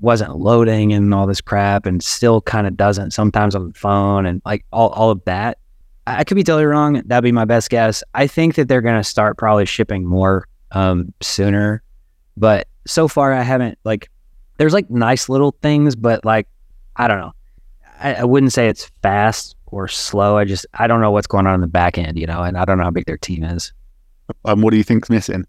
wasn't 0.00 0.36
loading 0.36 0.92
and 0.92 1.12
all 1.14 1.26
this 1.26 1.40
crap, 1.40 1.86
and 1.86 2.02
still 2.02 2.40
kind 2.42 2.66
of 2.66 2.76
doesn't 2.76 3.12
sometimes 3.12 3.54
on 3.54 3.68
the 3.68 3.74
phone 3.74 4.26
and 4.26 4.42
like 4.44 4.64
all 4.72 4.90
all 4.90 5.10
of 5.10 5.24
that. 5.24 5.58
I 6.06 6.22
could 6.22 6.36
be 6.36 6.44
totally 6.44 6.66
wrong. 6.66 7.02
That'd 7.06 7.24
be 7.24 7.32
my 7.32 7.44
best 7.44 7.68
guess. 7.68 8.04
I 8.14 8.26
think 8.28 8.54
that 8.54 8.68
they're 8.68 8.80
going 8.80 9.00
to 9.00 9.04
start 9.04 9.36
probably 9.38 9.66
shipping 9.66 10.04
more 10.04 10.46
um, 10.70 11.12
sooner, 11.20 11.82
but 12.36 12.68
so 12.86 13.08
far 13.08 13.32
I 13.32 13.42
haven't 13.42 13.78
like. 13.84 14.08
There's 14.58 14.72
like 14.72 14.88
nice 14.88 15.28
little 15.28 15.54
things, 15.62 15.96
but 15.96 16.24
like 16.24 16.46
I 16.96 17.08
don't 17.08 17.18
know. 17.18 17.32
I, 17.98 18.14
I 18.14 18.24
wouldn't 18.24 18.52
say 18.52 18.68
it's 18.68 18.90
fast 19.02 19.56
or 19.66 19.88
slow. 19.88 20.38
I 20.38 20.44
just 20.44 20.66
I 20.74 20.86
don't 20.86 21.00
know 21.00 21.10
what's 21.10 21.26
going 21.26 21.46
on 21.46 21.54
in 21.54 21.60
the 21.60 21.66
back 21.66 21.98
end, 21.98 22.18
you 22.18 22.26
know, 22.26 22.42
and 22.42 22.56
I 22.56 22.64
don't 22.64 22.78
know 22.78 22.84
how 22.84 22.90
big 22.90 23.06
their 23.06 23.18
team 23.18 23.44
is. 23.44 23.72
Um, 24.44 24.62
what 24.62 24.70
do 24.70 24.76
you 24.76 24.84
think's 24.84 25.10
missing? 25.10 25.44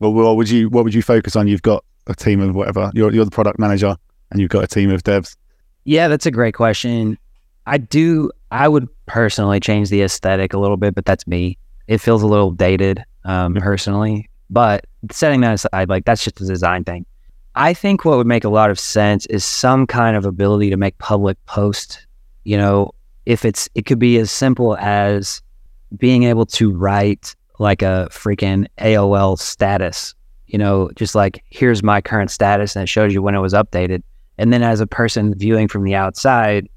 Well, 0.00 0.12
what 0.12 0.36
would 0.36 0.48
you 0.48 0.68
what 0.68 0.84
would 0.84 0.94
you 0.94 1.02
focus 1.02 1.36
on? 1.36 1.48
You've 1.48 1.62
got 1.62 1.84
a 2.08 2.14
team 2.14 2.40
of 2.40 2.54
whatever. 2.54 2.90
You're 2.94 3.12
you're 3.12 3.24
the 3.24 3.30
product 3.30 3.58
manager, 3.58 3.96
and 4.30 4.40
you've 4.40 4.50
got 4.50 4.64
a 4.64 4.66
team 4.66 4.90
of 4.90 5.02
devs. 5.02 5.36
Yeah, 5.84 6.08
that's 6.08 6.26
a 6.26 6.30
great 6.30 6.54
question. 6.54 7.18
I 7.66 7.78
do. 7.78 8.30
I 8.50 8.68
would 8.68 8.88
personally 9.06 9.60
change 9.60 9.90
the 9.90 10.02
aesthetic 10.02 10.52
a 10.52 10.58
little 10.58 10.76
bit, 10.76 10.94
but 10.94 11.04
that's 11.04 11.26
me. 11.26 11.58
It 11.86 11.98
feels 11.98 12.22
a 12.22 12.26
little 12.26 12.50
dated, 12.50 13.04
um, 13.24 13.54
personally. 13.54 14.28
But 14.50 14.86
setting 15.10 15.42
that 15.42 15.54
aside, 15.54 15.88
like 15.88 16.04
that's 16.04 16.24
just 16.24 16.40
a 16.40 16.44
design 16.44 16.84
thing. 16.84 17.04
I 17.54 17.74
think 17.74 18.04
what 18.04 18.16
would 18.16 18.26
make 18.26 18.44
a 18.44 18.48
lot 18.48 18.70
of 18.70 18.78
sense 18.78 19.26
is 19.26 19.44
some 19.44 19.86
kind 19.86 20.16
of 20.16 20.24
ability 20.24 20.70
to 20.70 20.76
make 20.76 20.96
public 20.98 21.36
posts. 21.46 22.06
You 22.44 22.56
know, 22.56 22.92
if 23.26 23.44
it's 23.44 23.68
it 23.74 23.84
could 23.84 23.98
be 23.98 24.16
as 24.18 24.30
simple 24.30 24.76
as 24.78 25.42
being 25.96 26.24
able 26.24 26.46
to 26.46 26.70
write 26.70 27.34
like 27.58 27.82
a 27.82 28.08
freaking 28.10 28.66
AOL 28.78 29.38
status. 29.38 30.14
You 30.48 30.58
know, 30.58 30.90
just 30.96 31.14
like 31.14 31.44
here's 31.50 31.82
my 31.82 32.00
current 32.00 32.30
status, 32.30 32.74
and 32.74 32.82
it 32.82 32.88
shows 32.88 33.14
you 33.14 33.22
when 33.22 33.34
it 33.34 33.40
was 33.40 33.52
updated. 33.52 34.02
And 34.38 34.52
then 34.52 34.62
as 34.62 34.80
a 34.80 34.86
person 34.86 35.34
viewing 35.36 35.68
from 35.68 35.84
the 35.84 35.94
outside, 35.94 36.68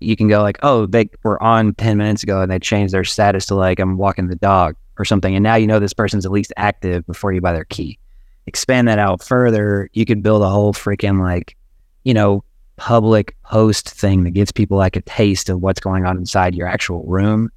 you 0.00 0.16
can 0.16 0.28
go 0.28 0.42
like, 0.42 0.58
oh, 0.62 0.86
they 0.86 1.08
were 1.22 1.42
on 1.42 1.74
10 1.74 1.96
minutes 1.96 2.22
ago 2.22 2.42
and 2.42 2.50
they 2.50 2.58
changed 2.58 2.92
their 2.92 3.04
status 3.04 3.46
to 3.46 3.54
like, 3.54 3.78
I'm 3.78 3.96
walking 3.96 4.28
the 4.28 4.36
dog 4.36 4.76
or 4.98 5.04
something. 5.04 5.34
And 5.34 5.42
now 5.42 5.54
you 5.54 5.66
know 5.66 5.78
this 5.78 5.94
person's 5.94 6.26
at 6.26 6.32
least 6.32 6.52
active 6.56 7.06
before 7.06 7.32
you 7.32 7.40
buy 7.40 7.52
their 7.52 7.64
key. 7.64 7.98
Expand 8.46 8.88
that 8.88 8.98
out 8.98 9.22
further. 9.22 9.88
You 9.92 10.04
could 10.04 10.22
build 10.22 10.42
a 10.42 10.48
whole 10.48 10.72
freaking 10.72 11.20
like, 11.20 11.56
you 12.04 12.14
know, 12.14 12.44
public 12.76 13.34
post 13.44 13.88
thing 13.88 14.24
that 14.24 14.32
gives 14.32 14.52
people 14.52 14.76
like 14.76 14.96
a 14.96 15.00
taste 15.02 15.48
of 15.48 15.60
what's 15.62 15.80
going 15.80 16.04
on 16.04 16.18
inside 16.18 16.54
your 16.54 16.66
actual 16.66 17.02
room 17.04 17.50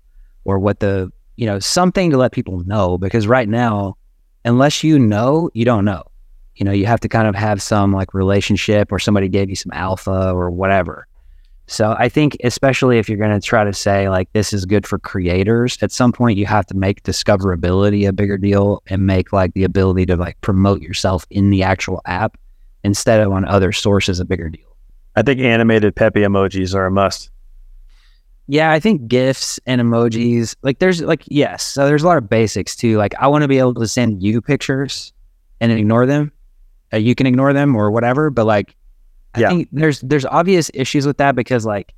or 0.45 0.59
what 0.59 0.79
the, 0.79 1.11
you 1.35 1.45
know, 1.45 1.59
something 1.59 2.09
to 2.11 2.17
let 2.17 2.31
people 2.31 2.63
know. 2.65 2.97
Because 2.97 3.27
right 3.27 3.49
now, 3.49 3.97
unless 4.45 4.83
you 4.83 4.99
know, 4.99 5.49
you 5.53 5.65
don't 5.65 5.85
know. 5.85 6.03
You 6.55 6.65
know, 6.65 6.71
you 6.71 6.85
have 6.85 6.99
to 7.01 7.09
kind 7.09 7.27
of 7.27 7.35
have 7.35 7.61
some 7.61 7.93
like 7.93 8.13
relationship 8.13 8.91
or 8.91 8.99
somebody 8.99 9.29
gave 9.29 9.49
you 9.49 9.55
some 9.55 9.71
alpha 9.71 10.31
or 10.31 10.49
whatever 10.49 11.07
so 11.71 11.95
I 11.99 12.09
think, 12.09 12.35
especially 12.43 12.97
if 12.97 13.07
you're 13.07 13.19
going 13.19 13.39
to 13.39 13.45
try 13.45 13.63
to 13.63 13.73
say 13.73 14.09
like 14.09 14.33
this 14.33 14.53
is 14.53 14.65
good 14.65 14.87
for 14.87 14.97
creators, 14.97 15.77
at 15.83 15.91
some 15.91 16.11
point 16.11 16.35
you 16.35 16.47
have 16.47 16.65
to 16.65 16.75
make 16.75 17.03
discoverability 17.03 18.07
a 18.07 18.11
bigger 18.11 18.39
deal 18.39 18.81
and 18.87 19.05
make 19.05 19.31
like 19.31 19.53
the 19.53 19.63
ability 19.63 20.07
to 20.07 20.15
like 20.15 20.41
promote 20.41 20.81
yourself 20.81 21.27
in 21.29 21.51
the 21.51 21.61
actual 21.61 22.01
app 22.05 22.39
instead 22.83 23.21
of 23.21 23.31
on 23.31 23.45
other 23.45 23.71
sources 23.71 24.19
a 24.19 24.25
bigger 24.25 24.49
deal. 24.49 24.65
I 25.15 25.21
think 25.21 25.41
animated 25.41 25.95
Pepe 25.95 26.21
emojis 26.21 26.73
are 26.73 26.87
a 26.87 26.91
must. 26.91 27.29
Yeah, 28.51 28.71
I 28.71 28.79
think 28.79 29.07
GIFs 29.07 29.59
and 29.67 29.79
emojis, 29.79 30.55
like 30.63 30.79
there's 30.79 31.01
like, 31.03 31.21
yes. 31.27 31.63
So 31.63 31.85
there's 31.85 32.01
a 32.01 32.07
lot 32.07 32.17
of 32.17 32.27
basics 32.27 32.75
too. 32.75 32.97
Like 32.97 33.13
I 33.19 33.27
want 33.27 33.43
to 33.43 33.47
be 33.47 33.59
able 33.59 33.75
to 33.75 33.87
send 33.87 34.23
you 34.23 34.41
pictures 34.41 35.13
and 35.61 35.71
ignore 35.71 36.07
them. 36.07 36.31
Uh, 36.91 36.97
you 36.97 37.13
can 37.13 37.27
ignore 37.27 37.53
them 37.53 37.75
or 37.75 37.91
whatever, 37.91 38.31
but 38.31 38.45
like 38.45 38.75
I 39.35 39.41
Yeah. 39.41 39.49
think 39.49 39.69
there's 39.71 40.01
there's 40.01 40.25
obvious 40.25 40.71
issues 40.73 41.05
with 41.05 41.17
that 41.17 41.35
because 41.35 41.63
like 41.63 41.93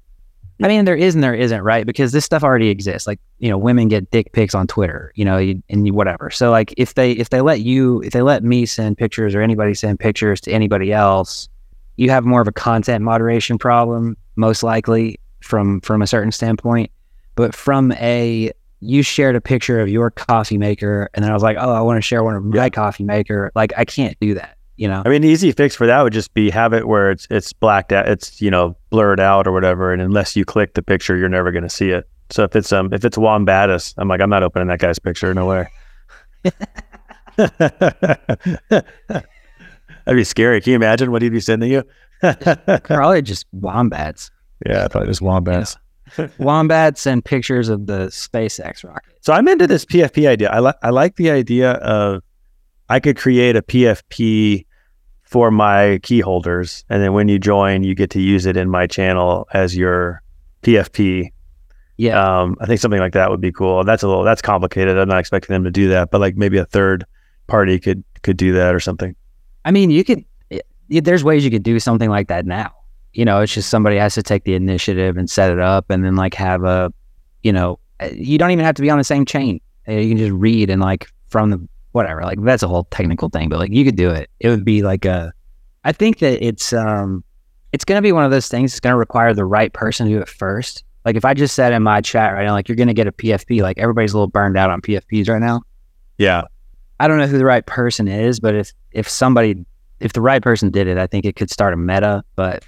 I 0.62 0.68
mean 0.68 0.84
there 0.84 0.94
is 0.98 1.16
and 1.16 1.24
there 1.24 1.34
isn't, 1.34 1.62
right? 1.62 1.86
Because 1.86 2.12
this 2.12 2.26
stuff 2.26 2.44
already 2.44 2.68
exists. 2.68 3.08
Like, 3.08 3.22
you 3.40 3.50
know, 3.50 3.58
women 3.58 3.88
get 3.88 4.12
dick 4.12 4.34
pics 4.34 4.54
on 4.54 4.68
Twitter, 4.68 5.14
you 5.16 5.24
know, 5.24 5.38
you- 5.38 5.64
and 5.70 5.88
you, 5.88 5.94
whatever. 5.94 6.30
So 6.32 6.52
like 6.52 6.74
if 6.76 6.96
they 6.96 7.14
if 7.14 7.30
they 7.30 7.40
let 7.40 7.62
you 7.62 8.02
if 8.04 8.12
they 8.12 8.22
let 8.24 8.44
me 8.44 8.66
send 8.66 8.98
pictures 8.98 9.34
or 9.36 9.42
anybody 9.42 9.74
send 9.74 10.02
pictures 10.02 10.42
to 10.42 10.52
anybody 10.52 10.92
else, 10.92 11.48
you 11.96 12.10
have 12.10 12.26
more 12.26 12.42
of 12.42 12.50
a 12.50 12.52
content 12.52 13.06
moderation 13.06 13.58
problem 13.58 14.18
most 14.36 14.64
likely 14.64 15.18
from 15.42 15.82
from 15.82 16.02
a 16.02 16.08
certain 16.08 16.32
standpoint. 16.32 16.92
But 17.36 17.56
from 17.56 17.92
a 17.94 18.52
you 18.80 19.04
shared 19.04 19.36
a 19.36 19.42
picture 19.42 19.80
of 19.80 19.90
your 19.90 20.10
coffee 20.10 20.58
maker 20.58 21.10
and 21.14 21.24
then 21.24 21.32
I 21.32 21.34
was 21.34 21.44
like, 21.44 21.58
"Oh, 21.60 21.72
I 21.72 21.82
want 21.82 21.98
to 21.98 22.02
share 22.02 22.24
one 22.24 22.36
of 22.36 22.44
my 22.44 22.70
coffee 22.70 23.04
maker." 23.04 23.52
Like 23.56 23.74
I 23.78 23.86
can't 23.86 24.18
do 24.20 24.34
that, 24.34 24.58
you 24.78 24.88
know. 24.88 25.04
I 25.06 25.10
mean, 25.10 25.22
the 25.22 25.30
easy 25.30 25.52
fix 25.52 25.76
for 25.76 25.88
that 25.88 26.02
would 26.02 26.14
just 26.14 26.34
be 26.34 26.50
have 26.50 26.74
it 26.74 26.88
where 26.88 27.12
it's 27.12 27.28
it's 27.30 27.54
blacked 27.54 27.92
out, 27.92 28.08
it's 28.08 28.42
you 28.42 28.52
know 28.52 28.76
blurred 28.90 29.20
out 29.20 29.48
or 29.48 29.52
whatever, 29.52 29.94
and 29.94 30.02
unless 30.02 30.36
you 30.36 30.46
click 30.46 30.74
the 30.74 30.82
picture, 30.82 31.16
you're 31.16 31.30
never 31.30 31.52
going 31.52 31.64
to 31.64 31.70
see 31.70 31.92
it. 31.92 32.08
So 32.30 32.44
if 32.44 32.56
it's 32.56 32.72
um 32.72 32.94
if 32.94 33.06
it's 33.06 33.18
Vombatus, 33.18 33.94
I'm 33.98 34.08
like 34.08 34.22
I'm 34.22 34.30
not 34.30 34.44
opening 34.44 34.68
that 34.70 34.80
guy's 34.80 35.00
picture, 35.00 35.34
no 35.34 35.46
way. 35.46 35.68
That'd 40.06 40.18
be 40.18 40.24
scary. 40.24 40.62
Can 40.62 40.72
you 40.72 40.76
imagine 40.76 41.12
what 41.12 41.22
he'd 41.22 41.30
be 41.30 41.40
sending 41.40 41.72
you? 41.72 41.84
Probably 42.84 43.22
just 43.22 43.46
wombats. 43.52 44.32
Yeah, 44.66 44.86
I 44.86 44.88
thought 44.88 45.04
it 45.04 45.08
was 45.08 45.22
wombats. 45.22 45.78
wombats 46.38 47.06
and 47.06 47.24
pictures 47.24 47.70
of 47.70 47.88
the 47.88 48.08
SpaceX 48.08 48.84
rocket. 48.84 49.14
So 49.22 49.34
I'm 49.34 49.48
into 49.48 49.68
this 49.68 49.86
PFP 49.86 50.28
idea. 50.28 50.50
I 50.50 50.60
like 50.60 50.76
I 50.84 50.90
like 50.90 51.16
the 51.16 51.30
idea 51.32 51.74
of 51.74 52.22
I 52.90 53.00
could 53.00 53.18
create 53.18 53.56
a 53.56 53.62
PFP 53.62 54.66
for 55.24 55.50
my 55.52 56.00
key 56.04 56.20
holders, 56.20 56.84
and 56.90 57.02
then 57.02 57.14
when 57.14 57.28
you 57.30 57.40
join, 57.40 57.84
you 57.84 57.96
get 57.96 58.10
to 58.12 58.20
use 58.22 58.46
it 58.46 58.58
in 58.58 58.70
my 58.70 58.86
channel 58.88 59.48
as 59.54 59.78
your 59.78 60.22
PFP. 60.64 61.30
Yeah. 61.98 62.42
Um, 62.42 62.58
I 62.60 62.66
think 62.66 62.80
something 62.82 63.00
like 63.00 63.14
that 63.14 63.30
would 63.30 63.40
be 63.42 63.52
cool. 63.52 63.84
That's 63.84 64.04
a 64.04 64.08
little 64.08 64.24
that's 64.24 64.42
complicated. 64.42 64.98
I'm 64.98 65.08
not 65.08 65.20
expecting 65.20 65.54
them 65.54 65.64
to 65.64 65.72
do 65.72 65.88
that, 65.90 66.12
but 66.12 66.20
like 66.20 66.36
maybe 66.36 66.58
a 66.58 66.66
third 66.66 67.06
party 67.48 67.80
could 67.80 68.04
could 68.24 68.38
do 68.38 68.52
that 68.54 68.76
or 68.76 68.80
something. 68.80 69.16
I 69.64 69.72
mean, 69.72 69.92
you 69.92 70.04
could, 70.04 70.26
it- 70.50 70.66
there's 71.06 71.24
ways 71.24 71.46
you 71.46 71.52
could 71.52 71.64
do 71.64 71.80
something 71.80 72.10
like 72.10 72.28
that 72.28 72.46
now. 72.46 72.74
You 73.14 73.26
know, 73.26 73.42
it's 73.42 73.54
just 73.54 73.70
somebody 73.70 73.98
has 73.98 74.16
to 74.16 74.24
take 74.24 74.44
the 74.44 74.54
initiative 74.56 75.18
and 75.18 75.30
set 75.30 75.52
it 75.52 75.60
up 75.60 75.90
and 75.90 76.04
then 76.04 76.16
like 76.16 76.34
have 76.36 76.64
a, 76.64 76.94
you 77.44 77.52
know, 77.52 77.80
uh, 78.00 78.10
you 78.14 78.38
don't 78.38 78.52
even 78.52 78.64
have 78.64 78.76
to 78.76 78.82
be 78.82 78.90
on 78.90 78.98
the 78.98 79.04
same 79.04 79.26
chain. 79.26 79.60
Uh, 79.88 79.94
You 79.94 80.10
can 80.10 80.18
just 80.18 80.32
read 80.32 80.70
and 80.70 80.82
like 80.82 81.08
from 81.30 81.50
the 81.50 81.68
whatever. 81.92 82.22
Like 82.22 82.42
that's 82.42 82.64
a 82.64 82.68
whole 82.68 82.86
technical 82.86 83.30
thing, 83.30 83.50
but 83.50 83.60
like 83.60 83.72
you 83.72 83.84
could 83.84 83.98
do 83.98 84.10
it. 84.10 84.30
It 84.40 84.50
would 84.50 84.64
be 84.64 84.82
like 84.82 85.06
a, 85.06 85.34
I 85.84 85.92
think 85.92 86.20
that 86.20 86.46
it's, 86.46 86.72
um, 86.74 87.24
it's 87.74 87.86
going 87.86 87.98
to 87.98 88.02
be 88.02 88.12
one 88.12 88.24
of 88.24 88.32
those 88.32 88.48
things. 88.48 88.72
It's 88.74 88.80
going 88.80 88.94
to 88.94 88.98
require 88.98 89.34
the 89.34 89.46
right 89.46 89.72
person 89.74 90.08
to 90.08 90.14
do 90.14 90.20
it 90.22 90.30
first. 90.30 90.84
Like 91.06 91.16
if 91.16 91.26
I 91.26 91.34
just 91.34 91.56
said 91.56 91.74
in 91.74 91.84
my 91.84 92.02
chat 92.02 92.34
right 92.34 92.46
now, 92.46 92.54
like 92.54 92.70
you're 92.70 92.76
going 92.76 92.88
to 92.88 92.94
get 92.94 93.08
a 93.08 93.12
PFP, 93.12 93.62
like 93.62 93.78
everybody's 93.78 94.14
a 94.14 94.18
little 94.18 94.28
burned 94.28 94.58
out 94.58 94.70
on 94.70 94.82
PFPs 94.82 95.28
right 95.30 95.42
now. 95.42 95.62
Yeah. 96.18 96.44
I 97.00 97.08
don't 97.08 97.18
know 97.18 97.26
who 97.26 97.40
the 97.40 97.46
right 97.46 97.66
person 97.66 98.08
is, 98.08 98.40
but 98.40 98.54
if 98.54 98.72
if 98.92 99.10
somebody 99.10 99.66
if 100.00 100.14
the 100.14 100.22
right 100.22 100.42
person 100.42 100.70
did 100.70 100.88
it, 100.88 101.00
I 101.00 101.08
think 101.08 101.26
it 101.26 101.36
could 101.36 101.50
start 101.50 101.74
a 101.74 101.78
meta. 101.78 102.24
But 102.36 102.64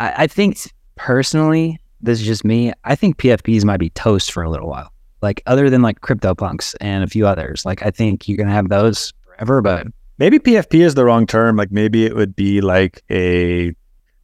I, 0.00 0.24
I 0.24 0.26
think 0.26 0.58
personally, 0.96 1.78
this 2.00 2.20
is 2.20 2.26
just 2.26 2.44
me. 2.44 2.72
I 2.84 2.96
think 2.96 3.18
PFPs 3.18 3.64
might 3.64 3.76
be 3.76 3.90
toast 3.90 4.32
for 4.32 4.42
a 4.42 4.50
little 4.50 4.68
while. 4.68 4.92
Like 5.22 5.42
other 5.46 5.70
than 5.70 5.82
like 5.82 6.00
CryptoPunks 6.00 6.74
and 6.80 7.04
a 7.04 7.06
few 7.06 7.26
others. 7.26 7.64
Like 7.64 7.84
I 7.86 7.90
think 7.90 8.26
you're 8.26 8.38
gonna 8.38 8.50
have 8.50 8.70
those 8.70 9.12
forever, 9.24 9.60
but 9.60 9.86
Maybe 10.20 10.38
PFP 10.38 10.80
is 10.80 10.96
the 10.96 11.06
wrong 11.06 11.26
term. 11.26 11.56
Like 11.56 11.72
maybe 11.72 12.04
it 12.04 12.14
would 12.14 12.36
be 12.36 12.60
like 12.60 13.02
a. 13.08 13.74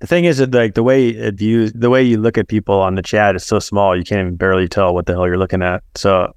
The 0.01 0.07
thing 0.07 0.27
is 0.27 0.37
that 0.37 0.53
like 0.53 0.75
the 0.75 0.83
way 0.83 1.09
it 1.09 1.37
views 1.37 1.73
the 1.73 1.89
way 1.89 2.03
you 2.03 2.19
look 2.19 2.37
at 2.37 2.49
people 2.49 2.79
on 2.79 2.97
the 2.97 3.03
chat 3.03 3.35
is 3.35 3.47
so 3.47 3.59
small 3.59 3.97
you 3.97 4.05
can't 4.05 4.21
even 4.21 4.37
barely 4.37 4.69
tell 4.69 4.93
what 4.93 5.07
the 5.07 5.15
hell 5.15 5.27
you're 5.27 5.39
looking 5.39 5.63
at. 5.63 5.83
So 5.95 6.35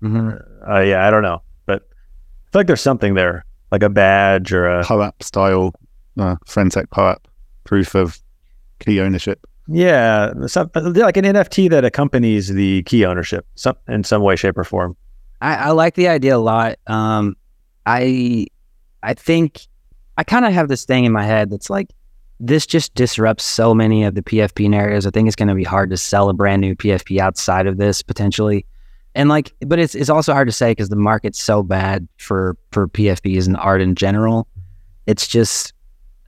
uh, 0.66 0.80
yeah, 0.80 1.06
I 1.06 1.12
don't 1.12 1.24
know, 1.24 1.42
but 1.66 1.82
I 1.92 2.52
feel 2.54 2.60
like 2.62 2.68
there's 2.68 2.80
something 2.80 3.16
there, 3.16 3.44
like 3.70 3.84
a 3.84 3.90
badge 3.90 4.54
or 4.54 4.66
a 4.66 4.86
POAP 4.86 5.22
style, 5.22 5.74
uh, 6.18 6.38
Friend.Tech 6.46 6.90
POAP, 6.92 7.18
proof 7.66 7.96
of 7.96 8.18
key 8.80 9.00
ownership. 9.00 9.40
Yeah, 9.68 10.34
some, 10.48 10.72
like 10.74 11.18
an 11.18 11.26
NFT 11.26 11.70
that 11.70 11.86
accompanies 11.86 12.48
the 12.48 12.82
key 12.84 13.06
ownership 13.06 13.46
some, 13.56 13.76
in 13.88 14.04
some 14.04 14.24
way, 14.24 14.36
shape, 14.36 14.58
or 14.58 14.64
form. 14.64 14.98
I, 15.42 15.56
I 15.56 15.70
like 15.72 15.96
the 15.96 16.08
idea 16.08 16.36
a 16.36 16.40
lot. 16.40 16.78
Um, 16.88 17.36
I 17.86 18.48
I 19.04 19.14
think 19.14 19.68
I 20.18 20.24
kind 20.24 20.46
of 20.46 20.54
have 20.54 20.68
this 20.68 20.86
thing 20.86 21.06
in 21.06 21.12
my 21.12 21.24
head 21.24 21.50
that's 21.50 21.70
like 21.70 21.94
this 22.40 22.66
just 22.66 22.94
disrupts 22.96 23.44
so 23.44 23.74
many 23.74 24.04
of 24.04 24.16
the 24.16 24.22
PFP 24.22 24.70
narratives. 24.70 25.06
I 25.06 25.12
think 25.12 25.28
it's 25.28 25.36
going 25.36 25.50
to 25.50 25.56
be 25.56 25.64
hard 25.64 25.90
to 25.90 25.98
sell 25.98 26.30
a 26.30 26.34
brand 26.34 26.62
new 26.62 26.76
PFP 26.76 27.20
outside 27.20 27.68
of 27.68 27.78
this 27.78 28.02
potentially. 28.02 28.66
And 29.16 29.28
like, 29.28 29.54
but 29.66 29.80
it's 29.80 29.96
it's 29.96 30.10
also 30.10 30.34
hard 30.34 30.48
to 30.48 30.52
say 30.52 30.72
because 30.72 30.90
the 30.90 30.96
market's 30.96 31.42
so 31.42 31.64
bad 31.64 32.08
for 32.18 32.56
for 32.72 32.88
PFPs 32.88 33.48
and 33.48 33.58
art 33.58 33.82
in 33.82 33.96
general. 33.96 34.48
It's 35.08 35.28
just, 35.28 35.74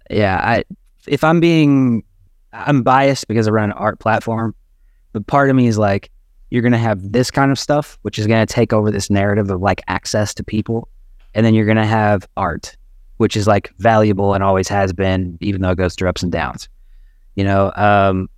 yeah. 0.10 0.42
I 0.44 0.64
if 1.08 1.24
I'm 1.24 1.40
being, 1.40 2.04
I'm 2.54 2.84
biased 2.84 3.28
because 3.28 3.48
I 3.48 3.52
run 3.52 3.72
an 3.72 3.78
art 3.78 4.00
platform, 4.00 4.56
but 5.14 5.28
part 5.28 5.50
of 5.50 5.56
me 5.56 5.68
is 5.68 5.78
like, 5.78 6.12
you're 6.50 6.62
going 6.62 6.74
to 6.74 6.78
have 6.78 7.12
this 7.12 7.32
kind 7.32 7.52
of 7.52 7.58
stuff, 7.58 7.98
which 8.02 8.20
is 8.20 8.28
going 8.28 8.46
to 8.46 8.54
take 8.54 8.74
over 8.74 8.92
this 8.92 9.10
narrative 9.10 9.50
of 9.50 9.62
like 9.62 9.82
access 9.88 10.34
to 10.34 10.44
people. 10.44 10.90
And 11.34 11.46
then 11.46 11.54
you're 11.54 11.66
going 11.66 11.78
to 11.78 11.86
have 11.86 12.28
art, 12.36 12.76
which 13.18 13.38
is 13.38 13.48
like 13.48 13.74
valuable 13.78 14.34
and 14.34 14.44
always 14.44 14.68
has 14.68 14.92
been, 14.92 15.38
even 15.40 15.62
though 15.62 15.72
it 15.72 15.78
goes 15.78 15.96
through 15.96 16.10
ups 16.10 16.24
and 16.24 16.32
downs. 16.32 16.68
You 17.36 17.46
know, 17.46 17.72
um, 17.76 18.30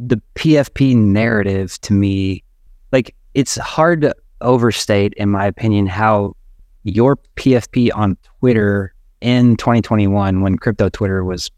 the 0.00 0.20
PFP 0.34 0.96
narrative 0.96 1.80
to 1.82 1.92
me, 1.92 2.42
like 2.90 3.14
it's 3.34 3.56
hard 3.56 4.00
to 4.00 4.14
overstate, 4.40 5.14
in 5.14 5.30
my 5.30 5.46
opinion, 5.46 5.86
how 5.86 6.34
your 6.82 7.16
PFP 7.36 7.90
on 7.94 8.16
Twitter 8.40 8.92
in 9.20 9.56
2021, 9.56 10.40
when 10.40 10.56
crypto 10.58 10.88
Twitter 10.88 11.24
was 11.24 11.50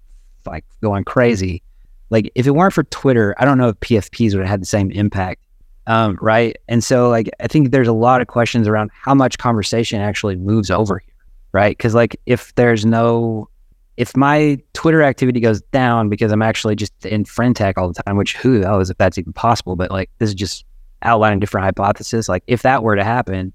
like 0.45 0.65
going 0.83 1.05
crazy, 1.05 1.63
like 2.11 2.31
if 2.35 2.47
it 2.47 2.53
weren't 2.53 2.73
for 2.73 2.85
Twitter, 2.85 3.35
I 3.39 3.45
don't 3.45 3.59
know 3.59 3.69
if 3.69 3.81
PFPs 3.81 4.33
would 4.35 4.41
have 4.41 4.49
had 4.49 4.63
the 4.63 4.67
same 4.67 4.91
impact 4.91 5.41
um, 5.87 6.19
right? 6.21 6.57
And 6.69 6.83
so, 6.83 7.09
like, 7.09 7.31
I 7.41 7.47
think 7.47 7.71
there's 7.71 7.89
a 7.89 7.93
lot 7.93 8.21
of 8.21 8.27
questions 8.27 8.67
around 8.67 8.91
how 8.93 9.15
much 9.15 9.39
conversation 9.39 10.01
actually 10.01 10.37
moves 10.37 10.71
over 10.71 10.99
here, 10.99 11.15
right? 11.53 11.77
Because, 11.77 11.95
like, 11.95 12.21
if 12.27 12.55
there's 12.57 12.85
no, 12.85 13.49
if 13.97 14.17
my 14.17 14.59
Twitter 14.73 15.03
activity 15.03 15.41
goes 15.41 15.63
down 15.63 16.09
because 16.09 16.33
I'm 16.33 16.43
actually 16.43 16.75
just 16.77 16.93
in 17.07 17.25
Friend.Tech 17.25 17.79
all 17.79 17.89
the 17.93 18.03
time, 18.03 18.17
which 18.17 18.37
who 18.37 18.59
knows 18.59 18.91
if 18.91 18.99
that's 18.99 19.17
even 19.17 19.33
possible, 19.33 19.77
but 19.77 19.91
like, 19.91 20.11
this 20.19 20.29
is 20.29 20.35
just 20.35 20.65
outlining 21.03 21.39
different 21.39 21.65
hypotheses. 21.65 22.29
Like, 22.29 22.43
if 22.49 22.63
that 22.63 22.83
were 22.83 22.97
to 22.97 23.05
happen, 23.05 23.53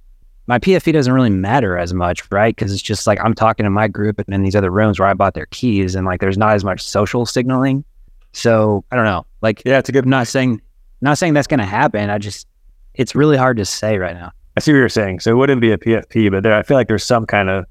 my 0.47 0.57
PFP 0.57 0.93
doesn't 0.93 1.13
really 1.13 1.29
matter 1.29 1.77
as 1.77 1.93
much, 1.93 2.23
right? 2.31 2.55
Because 2.55 2.71
it's 2.71 2.81
just 2.81 3.07
like 3.07 3.19
I'm 3.21 3.33
talking 3.33 3.65
to 3.65 3.69
my 3.69 3.89
group 3.89 4.19
and 4.19 4.33
in 4.33 4.41
these 4.41 4.55
other 4.55 4.71
rooms 4.71 4.99
where 4.99 5.09
I 5.09 5.13
bought 5.13 5.33
their 5.33 5.47
keys, 5.47 5.95
and 5.95 6.05
like, 6.05 6.21
there's 6.21 6.37
not 6.37 6.53
as 6.55 6.63
much 6.63 6.81
social 6.81 7.25
signaling. 7.25 7.83
So 8.33 8.83
I 8.91 8.95
don't 8.95 9.05
know. 9.05 9.25
Like, 9.41 9.61
Yeah, 9.65 9.79
it's 9.79 9.89
a 9.89 9.91
good. 9.91 10.03
I'm 10.05 10.09
not 10.09 10.27
saying 10.27 10.61
not 11.01 11.17
saying 11.17 11.33
that's 11.33 11.47
going 11.47 11.59
to 11.59 11.65
happen. 11.65 12.09
I 12.09 12.17
just 12.17 12.47
it's 12.93 13.15
really 13.15 13.37
hard 13.37 13.57
to 13.57 13.65
say 13.65 13.97
right 13.97 14.13
now. 14.13 14.31
I 14.57 14.59
see 14.59 14.71
what 14.73 14.77
you're 14.79 14.89
saying. 14.89 15.21
So 15.21 15.31
it 15.31 15.35
wouldn't 15.35 15.61
be 15.61 15.71
a 15.71 15.77
PFP, 15.77 16.29
but 16.29 16.43
there, 16.43 16.53
I 16.53 16.63
feel 16.63 16.75
like 16.75 16.87
there's 16.87 17.03
some 17.05 17.25
kind 17.25 17.49
of 17.49 17.65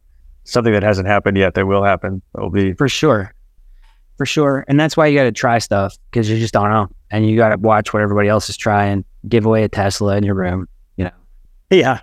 something 0.45 0.73
that 0.73 0.83
hasn't 0.83 1.07
happened 1.07 1.37
yet 1.37 1.55
that 1.55 1.67
will 1.67 1.85
happen. 1.85 2.23
That 2.35 2.43
will 2.43 2.51
be 2.51 2.73
For 2.73 2.89
sure. 2.89 3.33
For 4.17 4.27
sure. 4.27 4.65
And 4.69 4.81
that's 4.81 4.97
why 4.97 5.07
you 5.07 5.19
got 5.19 5.25
to 5.25 5.33
try 5.33 5.59
stuff 5.59 5.97
because 6.11 6.29
you 6.29 6.39
just 6.39 6.53
don't 6.55 6.71
know. 6.71 6.89
And 7.11 7.29
you 7.29 7.37
got 7.37 7.51
to 7.51 7.57
watch 7.59 7.93
what 7.93 8.03
everybody 8.03 8.29
else 8.29 8.49
is 8.49 8.57
trying, 8.57 9.05
give 9.29 9.45
away 9.47 9.65
a 9.65 9.69
Tesla 9.69 10.17
in 10.17 10.25
your 10.25 10.35
room. 10.35 10.69
You 10.97 11.05
know, 11.05 11.11
yeah. 11.71 12.01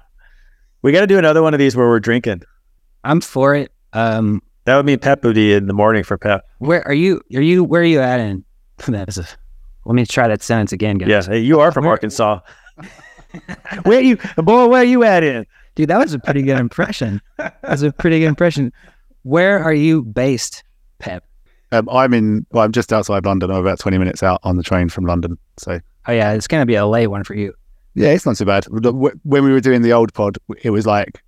We 0.82 0.92
got 0.92 1.02
to 1.02 1.08
do 1.08 1.18
another 1.18 1.42
one 1.42 1.54
of 1.54 1.60
these 1.60 1.76
where 1.76 1.88
we're 1.88 2.00
drinking. 2.00 2.44
I'm 3.04 3.22
for 3.22 3.56
it. 3.56 3.72
Um, 3.94 4.42
That 4.66 4.76
would 4.78 4.86
mean 4.86 5.00
Pep 5.00 5.22
booty 5.22 5.54
in 5.54 5.68
the 5.68 5.74
morning 5.74 6.04
for 6.04 6.18
Pep. 6.18 6.48
where 6.60 6.86
are 6.88 6.94
you? 6.94 7.22
Are 7.36 7.42
you, 7.42 7.64
where 7.64 7.82
are 7.82 7.86
you 7.86 8.00
at 8.00 8.20
in? 8.20 8.44
That 8.88 9.10
is 9.10 9.18
a, 9.18 9.26
let 9.86 9.96
me 9.96 10.06
try 10.06 10.28
that 10.28 10.42
sentence 10.44 10.72
again, 10.72 10.98
guys. 10.98 11.10
Yeah, 11.10 11.24
hey, 11.24 11.40
you 11.40 11.60
are 11.60 11.72
from 11.72 11.86
Where- 11.86 11.94
Arkansas. 11.94 12.40
where 13.84 14.02
you, 14.02 14.18
boy? 14.38 14.68
Where 14.68 14.82
are 14.82 14.86
you 14.86 15.04
at 15.04 15.24
in? 15.24 15.46
Dude, 15.76 15.90
that 15.90 15.98
was 16.00 16.14
a 16.14 16.20
pretty 16.20 16.42
good 16.42 16.58
impression. 16.60 17.22
That 17.38 17.58
was 17.64 17.84
a 17.84 17.92
pretty 17.92 18.20
good 18.20 18.28
impression. 18.28 18.72
Where 19.24 19.64
are 19.64 19.74
you 19.74 20.04
based, 20.04 20.64
Pep? 21.00 21.24
Um, 21.72 21.88
I'm 21.90 22.14
in. 22.14 22.46
Well, 22.52 22.64
I'm 22.64 22.72
just 22.72 22.92
outside 22.94 23.26
London. 23.26 23.52
I'm 23.52 23.58
about 23.58 23.80
20 23.80 23.98
minutes 23.98 24.24
out 24.24 24.40
on 24.44 24.56
the 24.58 24.64
train 24.64 24.90
from 24.90 25.06
London. 25.06 25.38
So 25.58 25.80
Oh, 26.08 26.12
yeah. 26.14 26.32
It's 26.34 26.48
going 26.48 26.62
to 26.62 26.66
be 26.66 26.76
a 26.76 26.86
late 26.88 27.08
one 27.08 27.24
for 27.26 27.36
you. 27.36 27.54
yeah, 27.94 28.10
it's 28.10 28.26
not 28.26 28.38
too 28.38 28.46
bad. 28.46 28.66
When 28.70 29.44
we 29.44 29.52
were 29.52 29.60
doing 29.60 29.82
the 29.82 29.92
old 29.94 30.14
pod, 30.14 30.38
it 30.64 30.70
was 30.70 30.86
like 30.86 31.22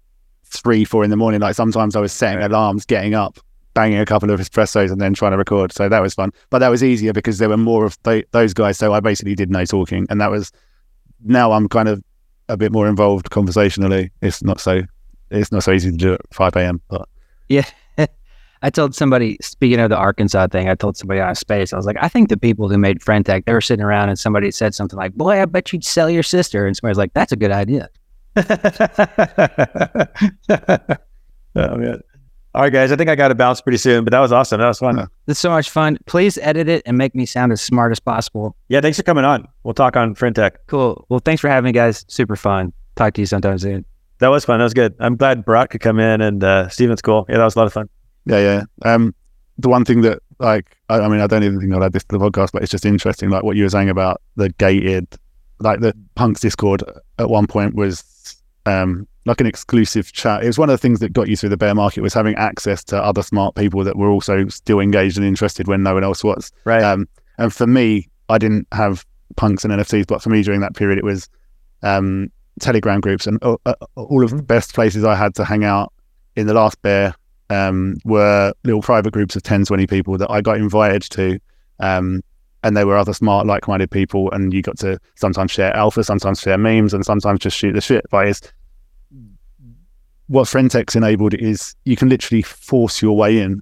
three, 0.46 0.86
four 0.86 1.04
in 1.04 1.10
the 1.10 1.18
morning. 1.18 1.42
Like 1.42 1.56
sometimes 1.56 1.96
I 1.96 2.00
was 2.00 2.14
setting 2.14 2.42
alarms, 2.42 2.86
getting 2.86 3.14
up, 3.14 3.38
banging 3.74 4.00
a 4.00 4.06
couple 4.06 4.32
of 4.32 4.40
espressos, 4.40 4.92
and 4.92 5.00
then 5.00 5.14
trying 5.14 5.32
to 5.32 5.38
record. 5.38 5.72
So 5.72 5.90
that 5.90 6.02
was 6.02 6.14
fun. 6.14 6.32
But 6.50 6.60
that 6.60 6.70
was 6.70 6.84
easier 6.84 7.14
because 7.14 7.38
there 7.38 7.50
were 7.50 7.58
more 7.58 7.86
of 7.86 8.02
th- 8.04 8.28
those 8.32 8.54
guys. 8.54 8.78
So 8.78 8.94
I 8.94 9.00
basically 9.00 9.36
did 9.36 9.50
no 9.50 9.66
talking, 9.66 10.06
and 10.10 10.20
that 10.22 10.32
was. 10.32 10.52
Now 11.26 11.52
I'm 11.52 11.68
kind 11.68 11.90
of 11.90 12.02
a 12.48 12.56
bit 12.58 12.72
more 12.72 12.88
involved 12.88 13.30
conversationally. 13.30 14.12
It's 14.22 14.44
not 14.44 14.60
so. 14.60 14.82
It's 15.32 15.52
not 15.52 15.64
so 15.64 15.72
easy 15.72 15.92
to 15.92 15.98
do 15.98 16.14
at 16.14 16.22
5 16.32 16.56
a.m. 16.56 16.82
But 16.90 17.08
Yeah. 17.50 17.66
I 18.62 18.70
told 18.70 18.96
somebody, 18.96 19.38
speaking 19.42 19.80
of 19.80 19.90
the 19.90 19.96
Arkansas 19.96 20.48
thing, 20.48 20.68
I 20.68 20.76
told 20.76 20.98
somebody 20.98 21.22
on 21.22 21.34
space, 21.36 21.72
I 21.72 21.78
was 21.78 21.86
like, 21.86 21.96
I 22.02 22.10
think 22.10 22.28
the 22.30 22.36
people 22.36 22.68
who 22.68 22.78
made 22.78 23.02
Friend.Tech, 23.02 23.46
they 23.46 23.54
were 23.54 23.62
sitting 23.62 23.86
around 23.86 24.10
and 24.10 24.20
somebody 24.20 24.52
said 24.52 24.76
something 24.76 24.98
like, 24.98 25.14
Boy, 25.14 25.42
I 25.42 25.46
bet 25.46 25.72
you'd 25.72 25.86
sell 25.86 26.10
your 26.10 26.24
sister. 26.24 26.66
And 26.66 26.76
somebody's 26.76 26.98
like, 26.98 27.14
That's 27.14 27.32
a 27.32 27.36
good 27.36 27.52
idea. 27.52 27.90
oh 31.56 31.78
man. 31.78 32.02
All 32.56 32.64
right, 32.64 32.74
guys. 32.74 32.92
I 32.92 32.96
think 32.96 33.10
I 33.10 33.16
got 33.16 33.28
to 33.28 33.36
bounce 33.36 33.62
pretty 33.62 33.78
soon, 33.78 34.04
but 34.04 34.12
that 34.12 34.20
was 34.20 34.32
awesome. 34.32 34.60
That 34.60 34.68
was 34.68 34.80
fun. 34.80 34.98
Yeah. 34.98 35.06
It's 35.28 35.40
so 35.40 35.52
much 35.52 35.70
fun. 35.70 36.00
Please 36.08 36.38
edit 36.40 36.68
it 36.68 36.82
and 36.88 36.98
make 36.98 37.14
me 37.14 37.26
sound 37.28 37.52
as 37.52 37.62
smart 37.62 37.92
as 37.92 38.00
possible. 38.00 38.56
Yeah, 38.70 38.82
thanks 38.82 38.98
for 38.98 39.04
coming 39.04 39.24
on. 39.24 39.48
We'll 39.64 39.76
talk 39.76 39.96
on 39.96 40.16
Friend.Tech. 40.16 40.66
Cool. 40.66 41.06
Well, 41.10 41.20
thanks 41.20 41.42
for 41.42 41.48
having 41.48 41.68
me, 41.68 41.72
guys. 41.74 42.06
Super 42.08 42.36
fun. 42.36 42.74
Talk 42.96 43.14
to 43.14 43.22
you 43.22 43.28
sometime 43.28 43.60
soon. 43.60 43.86
That 44.18 44.30
was 44.30 44.46
fun. 44.46 44.60
That 44.60 44.64
was 44.64 44.74
good. 44.74 44.96
I'm 45.00 45.16
glad 45.16 45.46
Bharat 45.46 45.70
could 45.70 45.82
come 45.82 46.00
in 46.00 46.22
and 46.22 46.44
uh, 46.44 46.70
Stephen's 46.70 47.02
cool. 47.02 47.26
Yeah, 47.30 47.38
that 47.38 47.46
was 47.46 47.56
a 47.56 47.60
lot 47.60 47.68
of 47.68 47.74
fun. 47.74 47.88
Yeah, 48.26 48.40
yeah. 48.40 48.64
Um, 48.84 49.14
the 49.60 49.70
one 49.70 49.86
thing 49.86 50.02
that, 50.02 50.20
like, 50.40 50.76
I, 50.90 51.02
I 51.02 51.08
mean, 51.08 51.22
I 51.22 51.28
don't 51.28 51.44
even 51.44 51.60
think 51.60 51.72
I'll 51.74 51.84
add 51.84 51.94
this 51.94 52.04
to 52.06 52.18
the 52.18 52.30
podcast, 52.30 52.52
but 52.52 52.64
it's 52.64 52.72
just 52.72 52.86
interesting, 52.86 53.30
like 53.30 53.44
what 53.44 53.58
you 53.58 53.64
were 53.64 53.70
saying 53.70 53.90
about 53.90 54.22
the 54.38 54.50
gated, 54.50 55.08
like 55.60 55.82
the 55.82 55.96
Punks 56.16 56.42
Discord 56.42 56.84
at 57.20 57.30
one 57.30 57.46
point 57.46 57.76
was 57.76 58.39
um, 58.70 59.08
like 59.26 59.42
an 59.42 59.48
exclusive 59.48 60.12
chat. 60.12 60.44
It 60.44 60.48
was 60.48 60.58
one 60.58 60.70
of 60.70 60.74
the 60.74 60.78
things 60.78 61.00
that 61.00 61.14
got 61.14 61.28
you 61.28 61.36
through 61.36 61.50
the 61.50 61.58
bear 61.58 61.76
market 61.76 62.02
was 62.02 62.14
having 62.14 62.36
access 62.36 62.84
to 62.86 62.98
other 62.98 63.22
smart 63.22 63.56
people 63.56 63.84
that 63.84 63.96
were 63.96 64.10
also 64.10 64.48
still 64.48 64.80
engaged 64.80 65.18
and 65.18 65.26
interested 65.26 65.68
when 65.68 65.84
no 65.84 65.94
one 65.94 66.04
else 66.04 66.24
was. 66.24 66.52
Right. 66.66 66.84
Um, 66.84 67.08
and 67.38 67.54
for 67.54 67.68
me, 67.68 68.10
I 68.30 68.38
didn't 68.38 68.68
have 68.72 69.06
punks 69.36 69.64
and 69.64 69.74
NFTs, 69.74 70.08
but 70.08 70.22
for 70.22 70.30
me 70.30 70.44
during 70.44 70.62
that 70.62 70.76
period, 70.76 70.98
it 70.98 71.04
was 71.04 71.30
um, 71.84 72.32
Telegram 72.60 73.00
groups 73.00 73.28
and 73.28 73.44
uh, 73.44 73.58
uh, 73.66 73.74
all 73.96 74.24
of 74.24 74.32
the 74.32 74.44
best 74.44 74.74
places 74.74 75.04
I 75.04 75.16
had 75.16 75.36
to 75.36 75.46
hang 75.46 75.64
out 75.64 75.94
in 76.36 76.48
the 76.48 76.54
last 76.54 76.82
bear 76.82 77.14
um, 77.50 77.96
were 78.06 78.54
little 78.64 78.82
private 78.82 79.14
groups 79.14 79.36
of 79.36 79.44
10, 79.44 79.66
20 79.66 79.88
people 79.88 80.18
that 80.18 80.30
I 80.30 80.42
got 80.42 80.58
invited 80.58 81.04
to. 81.04 81.40
Um, 81.80 82.22
and 82.64 82.76
they 82.76 82.84
were 82.84 82.98
other 82.98 83.14
smart, 83.14 83.48
like 83.48 83.68
minded 83.68 83.90
people. 83.90 84.30
And 84.32 84.54
you 84.54 84.62
got 84.62 84.78
to 84.80 85.00
sometimes 85.16 85.52
share 85.52 85.76
alpha, 85.76 86.04
sometimes 86.04 86.42
share 86.42 86.58
memes, 86.58 86.94
and 86.94 87.06
sometimes 87.06 87.40
just 87.40 87.58
shoot 87.58 87.72
the 87.74 87.82
shit. 87.82 88.06
But 88.12 88.28
it's 88.28 88.42
what 90.30 90.46
Frentex 90.48 90.96
enabled 90.96 91.34
is 91.34 91.76
you 91.86 91.96
can 91.96 92.08
literally 92.08 92.44
force 92.44 93.02
your 93.02 93.18
way 93.18 93.40
in 93.40 93.62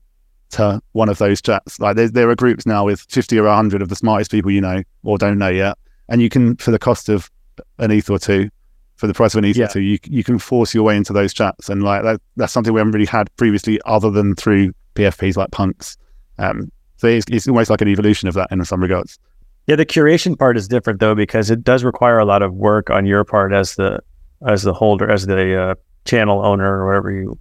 to 0.51 0.81
one 0.91 1.07
of 1.09 1.17
those 1.17 1.41
chats. 1.41 1.79
Like 1.79 1.95
there, 1.95 2.09
there 2.09 2.29
are 2.29 2.35
groups 2.35 2.65
now 2.65 2.85
with 2.85 2.99
50 3.09 3.39
or 3.39 3.43
100 3.45 3.81
of 3.81 3.87
the 3.89 3.95
smartest 3.95 4.31
people 4.31 4.51
you 4.51 4.61
know 4.61 4.83
or 5.03 5.17
don't 5.17 5.37
know 5.37 5.49
yet. 5.49 5.77
And 6.09 6.21
you 6.21 6.29
can, 6.29 6.57
for 6.57 6.71
the 6.71 6.79
cost 6.79 7.07
of 7.09 7.31
an 7.79 7.91
ETH 7.91 8.09
or 8.09 8.19
two, 8.19 8.49
for 8.97 9.07
the 9.07 9.13
price 9.13 9.33
of 9.33 9.39
an 9.39 9.45
ETH 9.45 9.55
Yeah. 9.57 9.65
or 9.65 9.69
two, 9.69 9.81
you, 9.81 9.97
you 10.03 10.23
can 10.25 10.39
force 10.39 10.73
your 10.73 10.83
way 10.83 10.97
into 10.97 11.13
those 11.13 11.33
chats. 11.33 11.69
And 11.69 11.83
like 11.83 12.03
that, 12.03 12.21
that's 12.35 12.51
something 12.51 12.73
we 12.73 12.79
haven't 12.79 12.93
really 12.93 13.05
had 13.05 13.33
previously 13.37 13.79
other 13.85 14.11
than 14.11 14.35
through 14.35 14.73
PFPs 14.95 15.37
like 15.37 15.51
punks. 15.51 15.97
Um, 16.37 16.69
so 16.97 17.07
it's, 17.07 17.25
it's 17.29 17.47
almost 17.47 17.69
like 17.69 17.81
an 17.81 17.87
evolution 17.87 18.27
of 18.27 18.33
that 18.35 18.51
in 18.51 18.63
some 18.65 18.81
regards. 18.81 19.19
Yeah, 19.67 19.75
the 19.75 19.85
curation 19.85 20.37
part 20.37 20.57
is 20.57 20.67
different 20.67 20.99
though 20.99 21.15
because 21.15 21.49
it 21.49 21.63
does 21.63 21.83
require 21.83 22.19
a 22.19 22.25
lot 22.25 22.41
of 22.41 22.53
work 22.53 22.89
on 22.89 23.05
your 23.05 23.23
part 23.23 23.53
as 23.53 23.75
the 23.75 23.99
as 24.47 24.63
the 24.63 24.73
holder, 24.73 25.09
as 25.09 25.25
the 25.25 25.59
uh, 25.59 25.75
channel 26.07 26.43
owner 26.45 26.79
or 26.81 26.87
whatever 26.87 27.11
you 27.11 27.37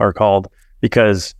are 0.00 0.12
called. 0.12 0.48
Because 0.80 1.34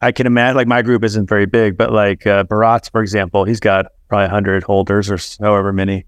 I 0.00 0.12
can 0.12 0.26
imagine, 0.26 0.56
like 0.56 0.66
my 0.66 0.82
group 0.82 1.04
isn't 1.04 1.28
very 1.28 1.46
big, 1.46 1.76
but 1.76 1.92
like 1.92 2.26
uh, 2.26 2.44
Bharat's, 2.44 2.88
for 2.88 3.02
example, 3.02 3.44
he's 3.44 3.60
got 3.60 3.86
probably 4.08 4.28
hundred 4.28 4.62
holders 4.62 5.10
or 5.10 5.18
however 5.44 5.72
many, 5.72 6.06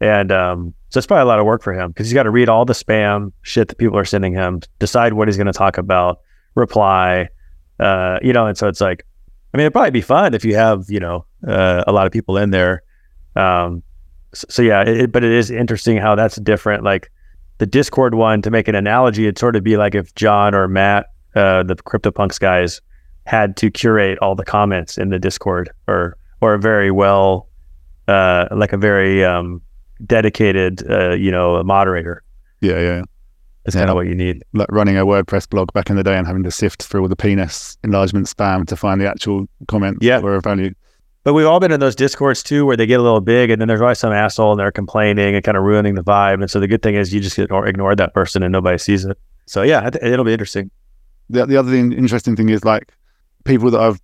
and 0.00 0.30
um, 0.30 0.74
so 0.90 0.98
it's 0.98 1.06
probably 1.06 1.22
a 1.22 1.26
lot 1.26 1.38
of 1.38 1.46
work 1.46 1.62
for 1.62 1.72
him 1.72 1.88
because 1.90 2.06
he's 2.06 2.14
got 2.14 2.24
to 2.24 2.30
read 2.30 2.48
all 2.48 2.64
the 2.64 2.72
spam 2.72 3.32
shit 3.42 3.68
that 3.68 3.78
people 3.78 3.96
are 3.98 4.04
sending 4.04 4.32
him, 4.34 4.60
decide 4.78 5.12
what 5.14 5.28
he's 5.28 5.36
going 5.36 5.46
to 5.46 5.52
talk 5.52 5.78
about, 5.78 6.20
reply, 6.54 7.28
uh, 7.80 8.18
you 8.22 8.32
know, 8.32 8.46
and 8.46 8.56
so 8.58 8.68
it's 8.68 8.80
like, 8.80 9.04
I 9.54 9.56
mean, 9.56 9.62
it'd 9.64 9.72
probably 9.72 9.90
be 9.92 10.00
fun 10.02 10.34
if 10.34 10.44
you 10.44 10.54
have, 10.56 10.84
you 10.88 11.00
know, 11.00 11.24
uh, 11.46 11.84
a 11.86 11.92
lot 11.92 12.06
of 12.06 12.12
people 12.12 12.36
in 12.36 12.50
there. 12.50 12.82
Um, 13.34 13.82
so, 14.34 14.46
so 14.50 14.62
yeah, 14.62 14.82
it- 14.82 15.10
but 15.12 15.24
it 15.24 15.32
is 15.32 15.50
interesting 15.50 15.96
how 15.96 16.14
that's 16.14 16.36
different. 16.36 16.84
Like 16.84 17.10
the 17.58 17.66
Discord 17.66 18.14
one, 18.14 18.42
to 18.42 18.50
make 18.50 18.68
an 18.68 18.74
analogy, 18.74 19.24
it'd 19.24 19.38
sort 19.38 19.56
of 19.56 19.62
be 19.64 19.76
like 19.76 19.94
if 19.94 20.14
John 20.14 20.54
or 20.54 20.68
Matt, 20.68 21.06
uh, 21.34 21.62
the 21.62 21.74
CryptoPunks 21.76 22.38
guys, 22.40 22.80
had 23.26 23.56
to 23.58 23.70
curate 23.70 24.18
all 24.20 24.34
the 24.34 24.44
comments 24.44 24.96
in 24.98 25.10
the 25.10 25.18
Discord, 25.18 25.70
or 25.86 26.16
or 26.40 26.54
a 26.54 26.58
very 26.58 26.90
well, 26.90 27.48
uh, 28.06 28.46
like 28.52 28.72
a 28.72 28.76
very 28.78 29.24
um, 29.24 29.60
dedicated, 30.06 30.88
uh, 30.90 31.10
you 31.14 31.30
know, 31.30 31.56
a 31.56 31.64
moderator. 31.64 32.22
Yeah, 32.60 32.78
yeah. 32.80 33.02
That's 33.64 33.74
Yeah. 33.74 33.82
kind 33.82 33.90
of 33.90 33.96
what 33.96 34.06
you 34.06 34.14
need. 34.14 34.44
Like 34.54 34.68
running 34.70 34.96
a 34.96 35.04
WordPress 35.04 35.50
blog 35.50 35.72
back 35.72 35.90
in 35.90 35.96
the 35.96 36.04
day 36.04 36.16
and 36.16 36.26
having 36.26 36.44
to 36.44 36.50
sift 36.50 36.84
through 36.84 37.02
all 37.02 37.08
the 37.08 37.16
penis 37.16 37.76
enlargement 37.84 38.26
spam 38.26 38.66
to 38.68 38.76
find 38.76 39.00
the 39.00 39.08
actual 39.10 39.46
comments 39.66 39.98
Yeah. 40.00 40.18
that 40.18 40.24
were 40.24 40.36
of 40.36 40.44
value. 40.44 40.72
But 41.28 41.34
we've 41.34 41.44
all 41.46 41.60
been 41.60 41.72
in 41.72 41.78
those 41.80 41.94
discords 41.94 42.42
too, 42.42 42.64
where 42.64 42.74
they 42.74 42.86
get 42.86 43.00
a 43.00 43.02
little 43.02 43.20
big, 43.20 43.50
and 43.50 43.60
then 43.60 43.68
there's 43.68 43.82
always 43.82 43.98
some 43.98 44.14
asshole 44.14 44.52
and 44.52 44.58
they're 44.58 44.72
complaining 44.72 45.34
and 45.34 45.44
kind 45.44 45.58
of 45.58 45.62
ruining 45.62 45.94
the 45.94 46.02
vibe. 46.02 46.40
And 46.40 46.50
so 46.50 46.58
the 46.58 46.66
good 46.66 46.80
thing 46.80 46.94
is 46.94 47.12
you 47.12 47.20
just 47.20 47.38
ignore, 47.38 47.66
ignore 47.66 47.94
that 47.94 48.14
person 48.14 48.42
and 48.42 48.50
nobody 48.50 48.78
sees 48.78 49.04
it. 49.04 49.18
So 49.44 49.60
yeah, 49.60 49.90
th- 49.90 50.02
it'll 50.02 50.24
be 50.24 50.32
interesting. 50.32 50.70
the, 51.28 51.44
the 51.44 51.58
other 51.58 51.70
thing, 51.70 51.92
interesting 51.92 52.34
thing 52.34 52.48
is 52.48 52.64
like 52.64 52.94
people 53.44 53.70
that 53.72 53.78
I've 53.78 54.00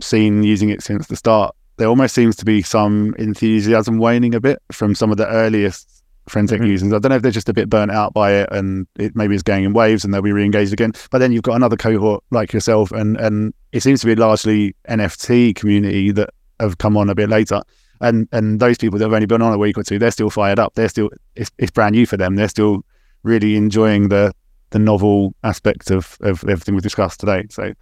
seen 0.00 0.44
using 0.44 0.68
it 0.68 0.80
since 0.80 1.08
the 1.08 1.16
start, 1.16 1.52
there 1.78 1.88
almost 1.88 2.14
seems 2.14 2.36
to 2.36 2.44
be 2.44 2.62
some 2.62 3.12
enthusiasm 3.18 3.98
waning 3.98 4.36
a 4.36 4.40
bit 4.40 4.62
from 4.70 4.94
some 4.94 5.10
of 5.10 5.16
the 5.16 5.26
earliest 5.26 6.04
Friend.Tech 6.28 6.60
Mhm. 6.60 6.68
users. 6.68 6.92
I 6.92 7.00
don't 7.00 7.08
know 7.10 7.16
if 7.16 7.22
they're 7.22 7.32
just 7.32 7.48
a 7.48 7.52
bit 7.54 7.68
burnt 7.68 7.90
out 7.90 8.14
by 8.14 8.34
it 8.34 8.50
and 8.52 8.86
it 9.00 9.16
maybe 9.16 9.34
it's 9.34 9.42
going 9.42 9.64
in 9.64 9.72
waves 9.72 10.04
and 10.04 10.14
they'll 10.14 10.22
be 10.22 10.30
re-engaged 10.30 10.72
again. 10.72 10.92
But 11.10 11.18
then 11.18 11.32
you've 11.32 11.42
got 11.42 11.56
another 11.56 11.76
cohort 11.76 12.22
like 12.30 12.52
yourself 12.52 12.92
and 12.92 13.16
and 13.16 13.52
it 13.72 13.82
seems 13.82 13.98
to 14.02 14.06
be 14.06 14.14
largely 14.14 14.76
NFT 14.88 15.56
community 15.56 16.12
that 16.12 16.30
have 16.60 16.78
come 16.78 16.96
on 16.96 17.08
a 17.10 17.14
bit 17.14 17.28
later. 17.28 17.62
And 18.00 18.28
and 18.32 18.60
those 18.60 18.78
people 18.78 18.98
that 18.98 19.04
have 19.06 19.12
only 19.12 19.26
been 19.26 19.42
on 19.42 19.52
a 19.52 19.58
week 19.58 19.76
or 19.76 19.82
two, 19.82 19.98
they're 19.98 20.10
still 20.10 20.30
fired 20.30 20.58
up. 20.58 20.74
They're 20.74 20.88
still 20.88 21.10
it's, 21.34 21.50
it's 21.58 21.70
brand 21.70 21.94
new 21.94 22.06
for 22.06 22.16
them. 22.16 22.36
They're 22.36 22.48
still 22.48 22.84
really 23.22 23.56
enjoying 23.56 24.08
the 24.08 24.32
the 24.70 24.78
novel 24.78 25.34
aspect 25.44 25.90
of, 25.90 26.16
of 26.20 26.44
everything 26.44 26.74
we've 26.74 26.82
discussed 26.82 27.20
today. 27.20 27.44
So 27.50 27.72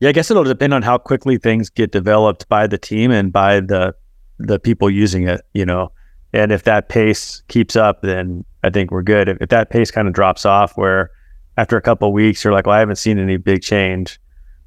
Yeah, 0.00 0.10
I 0.10 0.12
guess 0.12 0.30
it'll 0.30 0.44
depend 0.44 0.74
on 0.74 0.82
how 0.82 0.98
quickly 0.98 1.38
things 1.38 1.70
get 1.70 1.90
developed 1.90 2.48
by 2.48 2.66
the 2.66 2.78
team 2.78 3.10
and 3.10 3.32
by 3.32 3.60
the 3.60 3.94
the 4.38 4.58
people 4.58 4.90
using 4.90 5.26
it, 5.26 5.40
you 5.54 5.64
know. 5.64 5.90
And 6.32 6.50
if 6.50 6.64
that 6.64 6.88
pace 6.88 7.42
keeps 7.48 7.76
up, 7.76 8.02
then 8.02 8.44
I 8.64 8.70
think 8.70 8.90
we're 8.90 9.02
good. 9.02 9.28
If, 9.28 9.38
if 9.40 9.48
that 9.50 9.70
pace 9.70 9.90
kind 9.90 10.08
of 10.08 10.14
drops 10.14 10.44
off, 10.44 10.76
where 10.76 11.10
after 11.56 11.76
a 11.76 11.82
couple 11.82 12.12
weeks 12.12 12.42
you're 12.42 12.52
like, 12.52 12.66
well, 12.66 12.76
I 12.76 12.80
haven't 12.80 12.96
seen 12.96 13.18
any 13.18 13.36
big 13.36 13.62
change 13.62 14.20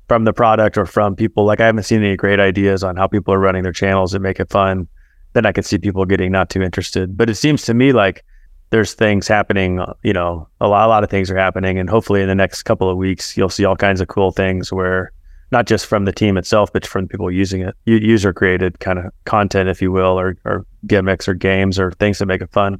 from 0.07 0.23
the 0.23 0.34
product 0.34 0.77
or 0.77 0.85
from 0.85 1.15
people, 1.15 1.45
like 1.45 1.59
I 1.59 1.65
haven't 1.65 1.84
seen 1.84 2.03
any 2.03 2.15
great 2.15 2.39
ideas 2.39 2.84
on 2.84 2.95
how 2.95 3.07
people 3.07 3.34
are 3.34 3.39
running 3.39 3.63
their 3.63 3.73
channels 3.73 4.13
and 4.13 4.23
make 4.23 4.39
it 4.39 4.49
fun, 4.49 4.88
then 5.34 5.45
I 5.45 5.51
could 5.51 5.65
see 5.65 5.77
people 5.77 6.05
getting 6.05 6.31
not 6.31 6.49
too 6.49 6.61
interested. 6.61 7.17
But 7.17 7.29
it 7.29 7.35
seems 7.35 7.63
to 7.63 7.73
me 7.73 7.91
like 7.91 8.23
there's 8.69 8.93
things 8.93 9.27
happening, 9.27 9.84
you 10.03 10.13
know, 10.13 10.47
a 10.61 10.67
lot, 10.67 10.85
a 10.85 10.89
lot 10.89 11.03
of 11.03 11.09
things 11.09 11.29
are 11.29 11.38
happening, 11.38 11.77
and 11.77 11.89
hopefully 11.89 12.21
in 12.21 12.27
the 12.27 12.35
next 12.35 12.63
couple 12.63 12.89
of 12.89 12.97
weeks 12.97 13.35
you'll 13.35 13.49
see 13.49 13.65
all 13.65 13.75
kinds 13.75 14.01
of 14.01 14.07
cool 14.07 14.31
things 14.31 14.71
where 14.71 15.11
not 15.51 15.65
just 15.65 15.85
from 15.85 16.05
the 16.05 16.11
team 16.11 16.38
itself, 16.38 16.71
but 16.73 16.85
from 16.85 17.07
people 17.07 17.31
using 17.31 17.61
it, 17.61 17.75
user 17.85 18.34
created 18.34 18.79
kind 18.79 18.99
of 18.99 19.05
content, 19.25 19.69
if 19.69 19.81
you 19.81 19.91
will, 19.91 20.19
or, 20.19 20.38
or 20.43 20.65
gimmicks 20.85 21.27
or 21.27 21.34
games 21.34 21.79
or 21.79 21.91
things 21.93 22.19
that 22.19 22.25
make 22.25 22.41
it 22.41 22.51
fun. 22.51 22.79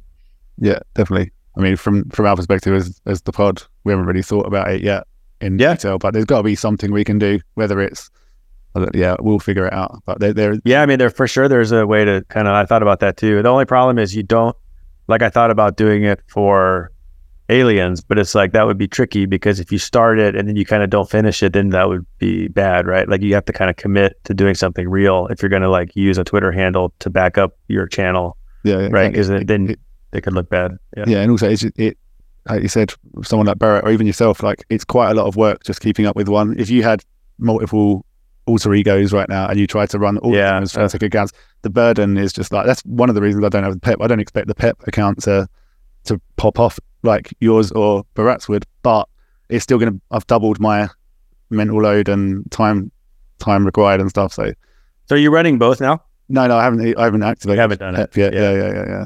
yeah, 0.58 0.78
definitely. 0.94 1.30
I 1.56 1.60
mean, 1.60 1.76
from 1.76 2.08
from 2.10 2.26
our 2.26 2.36
perspective 2.36 2.74
as 2.74 3.00
as 3.06 3.22
the 3.22 3.32
pod, 3.32 3.62
we 3.84 3.92
haven't 3.92 4.06
really 4.06 4.22
thought 4.22 4.46
about 4.46 4.70
it 4.70 4.82
yet 4.82 5.06
in 5.40 5.58
Yeah. 5.58 5.74
detail, 5.74 5.98
but 5.98 6.12
there's 6.12 6.24
got 6.24 6.38
to 6.38 6.42
be 6.44 6.54
something 6.54 6.92
we 6.92 7.04
can 7.04 7.18
do. 7.18 7.40
Whether 7.54 7.80
it's 7.80 8.10
uh, 8.74 8.86
yeah, 8.94 9.16
we'll 9.20 9.38
figure 9.38 9.66
it 9.66 9.72
out. 9.72 10.02
But 10.04 10.20
there, 10.20 10.32
there 10.32 10.54
Yeah, 10.64 10.82
I 10.82 10.86
mean, 10.86 10.98
there 10.98 11.10
for 11.10 11.26
sure 11.26 11.48
there's 11.48 11.72
a 11.72 11.86
way 11.86 12.04
to 12.04 12.24
kind 12.28 12.46
of. 12.48 12.54
I 12.54 12.64
thought 12.66 12.82
about 12.82 13.00
that 13.00 13.16
too. 13.16 13.40
The 13.42 13.48
only 13.48 13.64
problem 13.64 13.98
is 13.98 14.14
you 14.14 14.22
don't 14.22 14.56
like. 15.08 15.22
I 15.22 15.30
thought 15.30 15.50
about 15.50 15.76
doing 15.76 16.04
it 16.04 16.20
for 16.28 16.90
aliens, 17.50 18.02
but 18.02 18.18
it's 18.18 18.34
like 18.34 18.52
that 18.52 18.66
would 18.66 18.76
be 18.76 18.86
tricky 18.86 19.24
because 19.24 19.58
if 19.58 19.72
you 19.72 19.78
start 19.78 20.18
it 20.18 20.36
and 20.36 20.46
then 20.48 20.54
you 20.56 20.66
kind 20.66 20.82
of 20.82 20.90
don't 20.90 21.08
finish 21.08 21.42
it, 21.42 21.54
then 21.54 21.70
that 21.70 21.88
would 21.88 22.04
be 22.18 22.48
bad, 22.48 22.86
right? 22.86 23.08
Like 23.08 23.22
you 23.22 23.32
have 23.34 23.46
to 23.46 23.52
kind 23.54 23.70
of 23.70 23.76
commit 23.76 24.22
to 24.24 24.34
doing 24.34 24.54
something 24.54 24.86
real 24.88 25.28
if 25.28 25.40
you're 25.40 25.48
going 25.48 25.62
to 25.62 25.70
like 25.70 25.96
use 25.96 26.18
a 26.18 26.24
Twitter 26.24 26.52
handle 26.52 26.92
to 26.98 27.08
back 27.08 27.38
up 27.38 27.56
your 27.68 27.86
channel, 27.86 28.36
yeah, 28.64 28.88
right? 28.90 29.10
Because 29.10 29.28
then 29.28 29.70
it- 29.70 29.80
it 30.12 30.22
could 30.22 30.32
look 30.32 30.48
bad. 30.50 30.72
Yeah. 30.96 31.04
yeah, 31.06 31.18
and 31.20 31.30
also 31.30 31.48
it's, 31.50 31.64
it, 31.64 31.98
like 32.48 32.62
you 32.62 32.68
said, 32.68 32.92
someone 33.22 33.46
like 33.46 33.58
Bharat 33.58 33.84
or 33.84 33.90
even 33.90 34.06
yourself, 34.06 34.42
like 34.42 34.64
it's 34.70 34.84
quite 34.84 35.10
a 35.10 35.14
lot 35.14 35.26
of 35.26 35.36
work 35.36 35.64
just 35.64 35.80
keeping 35.80 36.06
up 36.06 36.16
with 36.16 36.28
one. 36.28 36.58
If 36.58 36.70
you 36.70 36.82
had 36.82 37.04
multiple 37.38 38.04
alter 38.46 38.72
egos 38.74 39.12
right 39.12 39.28
now 39.28 39.46
and 39.48 39.58
you 39.60 39.66
try 39.66 39.84
to 39.86 39.98
run 39.98 40.16
all 40.18 40.34
Yeah, 40.34 40.58
of 40.58 40.72
them 40.72 40.84
as 40.84 40.94
accounts, 40.94 41.32
the 41.62 41.70
burden 41.70 42.16
is 42.16 42.32
just 42.32 42.52
like 42.52 42.66
that's 42.66 42.80
one 42.82 43.08
of 43.08 43.14
the 43.14 43.20
reasons 43.22 43.44
I 43.44 43.48
don't 43.48 43.64
have 43.64 43.74
the 43.74 43.80
Pep. 43.80 43.98
I 44.00 44.06
don't 44.06 44.20
expect 44.20 44.48
the 44.48 44.54
Pep 44.54 44.76
account 44.86 45.22
to 45.24 45.48
to 46.04 46.20
pop 46.36 46.58
off 46.58 46.78
like 47.02 47.34
yours 47.40 47.70
or 47.72 48.04
Bharat's 48.14 48.48
would, 48.48 48.64
but 48.82 49.08
it's 49.48 49.62
still 49.62 49.78
gonna. 49.78 50.00
I've 50.10 50.26
doubled 50.26 50.60
my 50.60 50.88
mental 51.50 51.82
load 51.82 52.08
and 52.08 52.50
time 52.50 52.90
time 53.38 53.64
required 53.64 54.00
and 54.00 54.10
stuff. 54.10 54.32
So 54.32 54.52
So 55.06 55.14
are 55.14 55.18
you 55.18 55.30
running 55.30 55.58
both 55.58 55.80
now? 55.80 56.02
no, 56.28 56.46
no, 56.46 56.56
I 56.56 56.64
haven't. 56.64 56.98
I 56.98 57.04
haven't 57.04 57.22
activated. 57.22 57.56
You 57.56 57.60
haven't 57.60 57.78
done 57.80 57.94
it. 57.94 57.98
Pep 57.98 58.16
yet. 58.16 58.34
Yeah, 58.34 58.52
yeah, 58.52 58.72
yeah, 58.72 59.04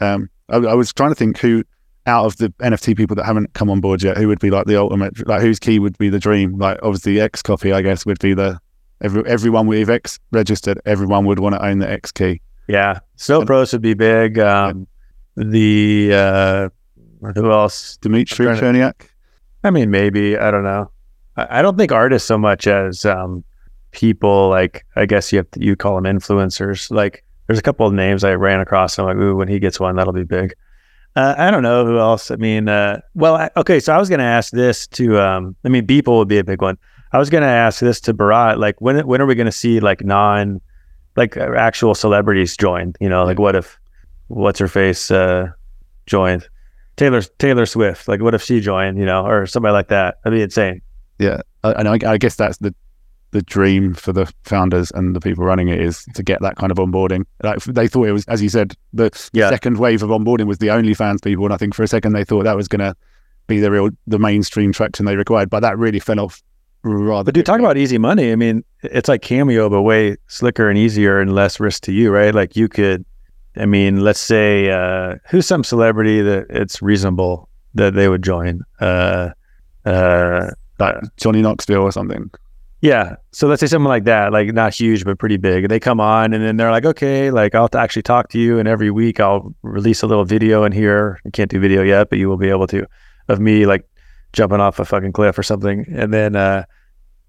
yeah. 0.00 0.12
Um, 0.14 0.30
I, 0.48 0.56
I 0.56 0.74
was 0.74 0.92
trying 0.92 1.10
to 1.10 1.14
think 1.14 1.38
who 1.38 1.64
out 2.06 2.26
of 2.26 2.36
the 2.36 2.50
NFT 2.60 2.96
people 2.96 3.16
that 3.16 3.24
haven't 3.24 3.52
come 3.54 3.70
on 3.70 3.80
board 3.80 4.02
yet, 4.02 4.16
who 4.16 4.28
would 4.28 4.40
be 4.40 4.50
like 4.50 4.66
the 4.66 4.76
ultimate, 4.76 5.26
like 5.26 5.40
whose 5.40 5.58
key 5.58 5.78
would 5.78 5.96
be 5.98 6.08
the 6.08 6.18
dream. 6.18 6.58
Like 6.58 6.78
obviously 6.82 7.14
XCOPY, 7.14 7.74
I 7.74 7.82
guess, 7.82 8.04
would 8.04 8.18
be 8.18 8.34
the 8.34 8.58
every 9.00 9.24
everyone 9.26 9.66
with 9.66 9.90
X 9.90 10.18
registered. 10.30 10.80
Everyone 10.84 11.24
would 11.26 11.38
want 11.38 11.54
to 11.54 11.64
own 11.64 11.78
the 11.78 11.90
X 11.90 12.12
key. 12.12 12.40
Yeah, 12.68 13.00
Snowfro's 13.16 13.72
would 13.72 13.82
be 13.82 13.94
big. 13.94 14.38
Um, 14.38 14.86
the 15.36 16.10
uh, 16.12 16.68
who 17.34 17.50
else? 17.50 17.96
Dimitri 17.98 18.48
I'm 18.48 18.56
Cherniak. 18.56 19.08
I 19.62 19.70
mean, 19.70 19.90
maybe 19.90 20.36
I 20.36 20.50
don't 20.50 20.64
know. 20.64 20.90
I, 21.36 21.58
I 21.58 21.62
don't 21.62 21.76
think 21.76 21.92
artists 21.92 22.28
so 22.28 22.38
much 22.38 22.66
as 22.66 23.04
um, 23.04 23.44
people. 23.92 24.48
Like 24.48 24.84
I 24.96 25.06
guess 25.06 25.32
you 25.32 25.38
have 25.38 25.50
to, 25.52 25.64
you 25.64 25.76
call 25.76 26.00
them 26.00 26.18
influencers. 26.18 26.90
Like 26.90 27.24
there's 27.46 27.58
a 27.58 27.62
couple 27.62 27.86
of 27.86 27.92
names 27.92 28.24
I 28.24 28.34
ran 28.34 28.60
across. 28.60 28.98
I'm 28.98 29.06
like, 29.06 29.16
ooh, 29.16 29.36
when 29.36 29.48
he 29.48 29.58
gets 29.58 29.80
one, 29.80 29.96
that'll 29.96 30.12
be 30.12 30.24
big. 30.24 30.54
Uh, 31.16 31.34
I 31.38 31.50
don't 31.50 31.62
know 31.62 31.86
who 31.86 31.98
else. 31.98 32.30
I 32.30 32.36
mean, 32.36 32.68
uh, 32.68 33.00
well, 33.14 33.36
I, 33.36 33.50
okay. 33.56 33.78
So 33.78 33.94
I 33.94 33.98
was 33.98 34.08
going 34.08 34.18
to 34.18 34.24
ask 34.24 34.52
this 34.52 34.86
to. 34.88 35.18
Um, 35.20 35.54
I 35.64 35.68
mean, 35.68 35.86
Beeple 35.86 36.18
would 36.18 36.28
be 36.28 36.38
a 36.38 36.44
big 36.44 36.60
one. 36.60 36.76
I 37.12 37.18
was 37.18 37.30
going 37.30 37.42
to 37.42 37.48
ask 37.48 37.80
this 37.80 38.00
to 38.02 38.14
Bharat. 38.14 38.58
Like 38.58 38.80
when 38.80 39.06
when 39.06 39.20
are 39.20 39.26
we 39.26 39.36
going 39.36 39.46
to 39.46 39.52
see 39.52 39.78
like 39.78 40.04
non, 40.04 40.60
like 41.16 41.36
uh, 41.36 41.52
actual 41.56 41.94
celebrities 41.94 42.56
join? 42.56 42.94
You 43.00 43.08
know, 43.08 43.24
like 43.24 43.38
what 43.38 43.54
if 43.54 43.78
what's 44.28 44.58
her 44.58 44.66
face 44.68 45.10
uh, 45.12 45.48
joined? 46.06 46.48
Taylor 46.96 47.22
Taylor 47.22 47.66
Swift. 47.66 48.08
Like, 48.08 48.20
what 48.20 48.34
if 48.34 48.42
she 48.42 48.60
joined? 48.60 48.98
You 48.98 49.06
know, 49.06 49.24
or 49.24 49.46
somebody 49.46 49.72
like 49.72 49.88
that. 49.88 50.18
That'd 50.24 50.36
be 50.36 50.42
insane. 50.42 50.80
Yeah, 51.20 51.42
I- 51.62 51.72
and 51.74 51.88
I, 51.88 51.98
I 52.12 52.18
guess 52.18 52.34
that's 52.34 52.58
the 52.58 52.74
the 53.34 53.42
dream 53.42 53.94
for 53.94 54.12
the 54.12 54.32
founders 54.44 54.92
and 54.92 55.14
the 55.16 55.20
people 55.20 55.44
running 55.44 55.66
it 55.66 55.80
is 55.80 56.04
to 56.14 56.22
get 56.22 56.40
that 56.40 56.54
kind 56.54 56.70
of 56.70 56.78
onboarding. 56.78 57.24
Like 57.42 57.58
they 57.64 57.88
thought 57.88 58.04
it 58.06 58.12
was, 58.12 58.24
as 58.26 58.40
you 58.40 58.48
said, 58.48 58.74
the 58.92 59.10
Yeah. 59.32 59.50
second 59.50 59.78
wave 59.78 60.04
of 60.04 60.10
onboarding 60.10 60.46
was 60.46 60.58
the 60.58 60.68
OnlyFans 60.68 61.20
people, 61.20 61.44
and 61.44 61.52
I 61.52 61.56
think 61.56 61.74
for 61.74 61.82
a 61.82 61.88
second 61.88 62.12
they 62.12 62.22
thought 62.22 62.44
that 62.44 62.54
was 62.56 62.68
going 62.68 62.78
to 62.78 62.94
be 63.48 63.58
the 63.58 63.72
real 63.72 63.90
the 64.06 64.20
mainstream 64.20 64.72
traction 64.72 65.04
they 65.04 65.16
required, 65.16 65.50
but 65.50 65.60
that 65.60 65.76
really 65.76 65.98
fell 65.98 66.20
off 66.20 66.40
rather. 66.84 67.24
But 67.24 67.34
dude, 67.34 67.44
talk 67.44 67.58
about 67.58 67.76
easy 67.76 67.98
money. 67.98 68.30
I 68.30 68.36
mean, 68.36 68.62
it's 68.84 69.08
like 69.08 69.22
Cameo, 69.22 69.68
but 69.68 69.82
way 69.82 70.16
slicker 70.28 70.68
and 70.70 70.78
easier 70.78 71.18
and 71.20 71.34
less 71.34 71.58
risk 71.58 71.82
to 71.82 71.92
you, 71.92 72.12
right? 72.12 72.32
Like 72.32 72.54
you 72.54 72.68
could, 72.68 73.04
I 73.56 73.66
mean, 73.66 74.02
let's 74.04 74.20
say 74.20 74.70
uh, 74.70 75.16
who's 75.28 75.46
some 75.46 75.64
celebrity 75.64 76.22
that 76.22 76.46
it's 76.50 76.80
reasonable 76.80 77.48
that 77.74 77.94
they 77.94 78.08
would 78.08 78.22
join. 78.22 78.60
Uh, 78.80 79.30
uh, 79.84 80.50
like 80.78 80.96
Johnny 81.16 81.42
Knoxville 81.42 81.82
or 81.82 81.90
something. 81.90 82.30
Yeah. 82.84 83.16
So 83.32 83.48
let's 83.48 83.60
say 83.60 83.66
something 83.66 83.88
like 83.88 84.04
that, 84.04 84.32
like 84.32 84.52
not 84.52 84.74
huge 84.74 85.04
but 85.04 85.18
pretty 85.18 85.38
big. 85.38 85.68
They 85.68 85.80
come 85.80 86.00
on 86.00 86.34
and 86.34 86.44
then 86.44 86.56
they're 86.58 86.70
like, 86.70 86.84
okay, 86.84 87.30
like 87.30 87.54
I'll 87.54 87.68
actually 87.74 88.02
talk 88.02 88.28
to 88.30 88.38
you, 88.38 88.58
and 88.58 88.68
every 88.68 88.90
week 88.90 89.20
I'll 89.20 89.54
release 89.62 90.02
a 90.02 90.06
little 90.06 90.24
video 90.24 90.64
in 90.64 90.72
here. 90.72 91.18
I 91.26 91.30
can't 91.30 91.50
do 91.50 91.58
video 91.58 91.82
yet, 91.82 92.10
but 92.10 92.18
you 92.18 92.28
will 92.28 92.36
be 92.36 92.50
able 92.50 92.66
to 92.68 92.86
of 93.28 93.40
me 93.40 93.66
like 93.66 93.84
jumping 94.32 94.60
off 94.60 94.78
a 94.78 94.84
fucking 94.84 95.12
cliff 95.12 95.38
or 95.38 95.42
something, 95.42 95.86
and 95.88 96.12
then. 96.12 96.36
uh 96.36 96.64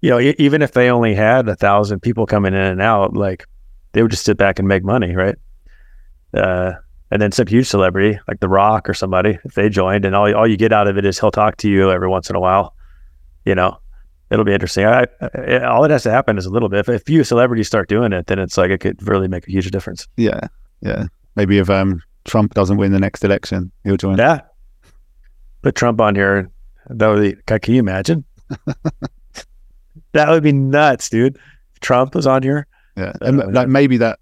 you 0.02 0.10
know, 0.10 0.20
e- 0.20 0.36
even 0.38 0.60
if 0.60 0.72
they 0.72 0.90
only 0.90 1.14
had 1.14 1.48
a 1.48 1.56
thousand 1.56 2.00
people 2.00 2.26
coming 2.26 2.52
in 2.52 2.60
and 2.60 2.82
out, 2.82 3.16
like 3.16 3.46
they 3.92 4.02
would 4.02 4.10
just 4.10 4.26
sit 4.26 4.36
back 4.36 4.58
and 4.58 4.68
make 4.68 4.84
money, 4.84 5.16
right? 5.16 5.36
Uh, 6.34 6.72
and 7.10 7.22
then 7.22 7.32
some 7.32 7.46
huge 7.46 7.66
celebrity 7.66 8.20
like 8.28 8.38
The 8.40 8.48
Rock 8.48 8.90
or 8.90 8.94
somebody, 8.94 9.38
if 9.44 9.54
they 9.54 9.70
joined, 9.70 10.04
and 10.04 10.14
all 10.14 10.32
all 10.36 10.46
you 10.46 10.58
get 10.58 10.72
out 10.72 10.86
of 10.86 10.98
it 10.98 11.06
is 11.06 11.18
he'll 11.18 11.30
talk 11.30 11.56
to 11.58 11.68
you 11.68 11.90
every 11.90 12.08
once 12.08 12.28
in 12.28 12.36
a 12.36 12.40
while. 12.40 12.74
You 13.46 13.54
know, 13.54 13.78
it'll 14.30 14.44
be 14.44 14.52
interesting. 14.52 14.84
I, 14.86 15.06
I, 15.20 15.58
all 15.60 15.84
it 15.84 15.90
has 15.90 16.02
to 16.04 16.10
happen 16.10 16.38
is 16.38 16.46
a 16.46 16.50
little 16.50 16.68
bit. 16.68 16.80
If 16.80 16.88
a 16.88 16.98
few 16.98 17.24
celebrities 17.24 17.66
start 17.66 17.88
doing 17.88 18.12
it, 18.12 18.26
then 18.26 18.38
it's 18.38 18.56
like 18.56 18.70
it 18.70 18.80
could 18.80 19.06
really 19.06 19.28
make 19.28 19.46
a 19.46 19.50
huge 19.50 19.70
difference. 19.70 20.06
Yeah, 20.16 20.40
yeah. 20.80 21.06
Maybe 21.36 21.58
if 21.58 21.70
um 21.70 22.02
Trump 22.24 22.54
doesn't 22.54 22.76
win 22.76 22.92
the 22.92 22.98
next 22.98 23.24
election, 23.24 23.70
he'll 23.84 23.96
join. 23.96 24.18
Yeah. 24.18 24.40
Put 25.62 25.74
Trump 25.74 26.00
on 26.00 26.14
here. 26.14 26.50
That 26.88 27.08
would 27.08 27.22
be, 27.22 27.58
can 27.58 27.74
you 27.74 27.80
imagine? 27.80 28.24
that 30.12 30.28
would 30.28 30.42
be 30.42 30.52
nuts, 30.52 31.08
dude. 31.08 31.36
If 31.74 31.80
Trump 31.80 32.14
was 32.14 32.26
on 32.26 32.42
here. 32.42 32.66
Yeah, 32.96 33.12
and 33.20 33.52
like 33.52 33.68
maybe 33.68 33.96
that, 33.98 34.18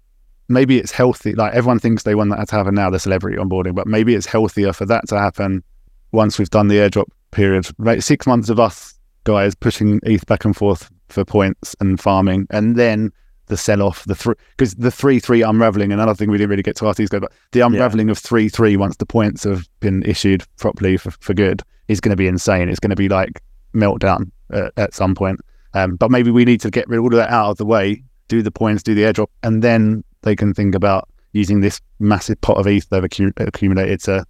maybe 0.49 0.77
it's 0.77 0.91
healthy. 0.91 1.33
Like 1.33 1.53
everyone 1.53 1.79
thinks 1.79 2.03
they 2.03 2.15
want 2.15 2.31
that 2.31 2.49
to 2.49 2.55
happen 2.55 2.75
now, 2.75 2.89
the 2.89 2.99
celebrity 2.99 3.37
onboarding, 3.37 3.75
but 3.75 3.87
maybe 3.87 4.15
it's 4.15 4.25
healthier 4.25 4.73
for 4.73 4.85
that 4.87 5.07
to 5.09 5.19
happen 5.19 5.63
once 6.11 6.37
we've 6.37 6.49
done 6.49 6.67
the 6.67 6.75
airdrop 6.75 7.05
period. 7.31 7.67
Right, 7.77 8.03
six 8.03 8.27
months 8.27 8.49
of 8.49 8.59
us 8.59 8.94
guys 9.25 9.53
pushing 9.53 9.99
ETH 10.03 10.25
back 10.25 10.45
and 10.45 10.55
forth 10.55 10.89
for 11.09 11.25
points 11.25 11.75
and 11.79 11.99
farming, 11.99 12.47
and 12.49 12.77
then 12.77 13.11
the 13.47 13.57
sell 13.57 13.81
off, 13.81 14.05
the 14.05 14.15
three 14.15 14.35
because 14.57 14.73
the 14.75 14.91
three 14.91 15.19
three 15.19 15.41
unraveling. 15.41 15.91
Another 15.91 16.15
thing 16.15 16.31
we 16.31 16.37
didn't 16.37 16.49
really 16.49 16.63
get 16.63 16.75
to 16.77 16.87
ask 16.87 16.97
these 16.97 17.09
guys, 17.09 17.21
but 17.21 17.33
the 17.51 17.59
unraveling 17.61 18.09
of 18.09 18.17
three 18.17 18.49
three 18.49 18.77
once 18.77 18.95
the 18.97 19.05
points 19.05 19.43
have 19.43 19.67
been 19.81 20.03
issued 20.03 20.43
properly 20.57 20.97
for, 20.97 21.11
for 21.11 21.33
good 21.33 21.61
is 21.87 21.99
going 21.99 22.11
to 22.11 22.15
be 22.15 22.27
insane. 22.27 22.69
It's 22.69 22.79
going 22.79 22.89
to 22.89 22.95
be 22.95 23.09
like 23.09 23.41
meltdown 23.73 24.31
uh, 24.51 24.69
at 24.77 24.93
some 24.93 25.13
point. 25.13 25.39
Um, 25.73 25.97
but 25.97 26.09
maybe 26.09 26.31
we 26.31 26.45
need 26.45 26.61
to 26.61 26.71
get 26.71 26.87
rid 26.87 26.97
of 26.97 27.03
all 27.03 27.13
of 27.13 27.17
that 27.17 27.29
out 27.29 27.51
of 27.51 27.57
the 27.57 27.65
way, 27.65 28.01
do 28.29 28.41
the 28.41 28.51
points, 28.51 28.81
do 28.81 28.95
the 28.95 29.03
airdrop, 29.03 29.27
and 29.43 29.61
then 29.61 30.03
they 30.21 30.35
can 30.35 30.53
think 30.53 30.73
about 30.73 31.09
using 31.33 31.59
this 31.59 31.81
massive 31.99 32.39
pot 32.41 32.57
of 32.57 32.65
ETH 32.65 32.87
they've 32.89 33.03
accumulated 33.03 33.99
to 34.01 34.25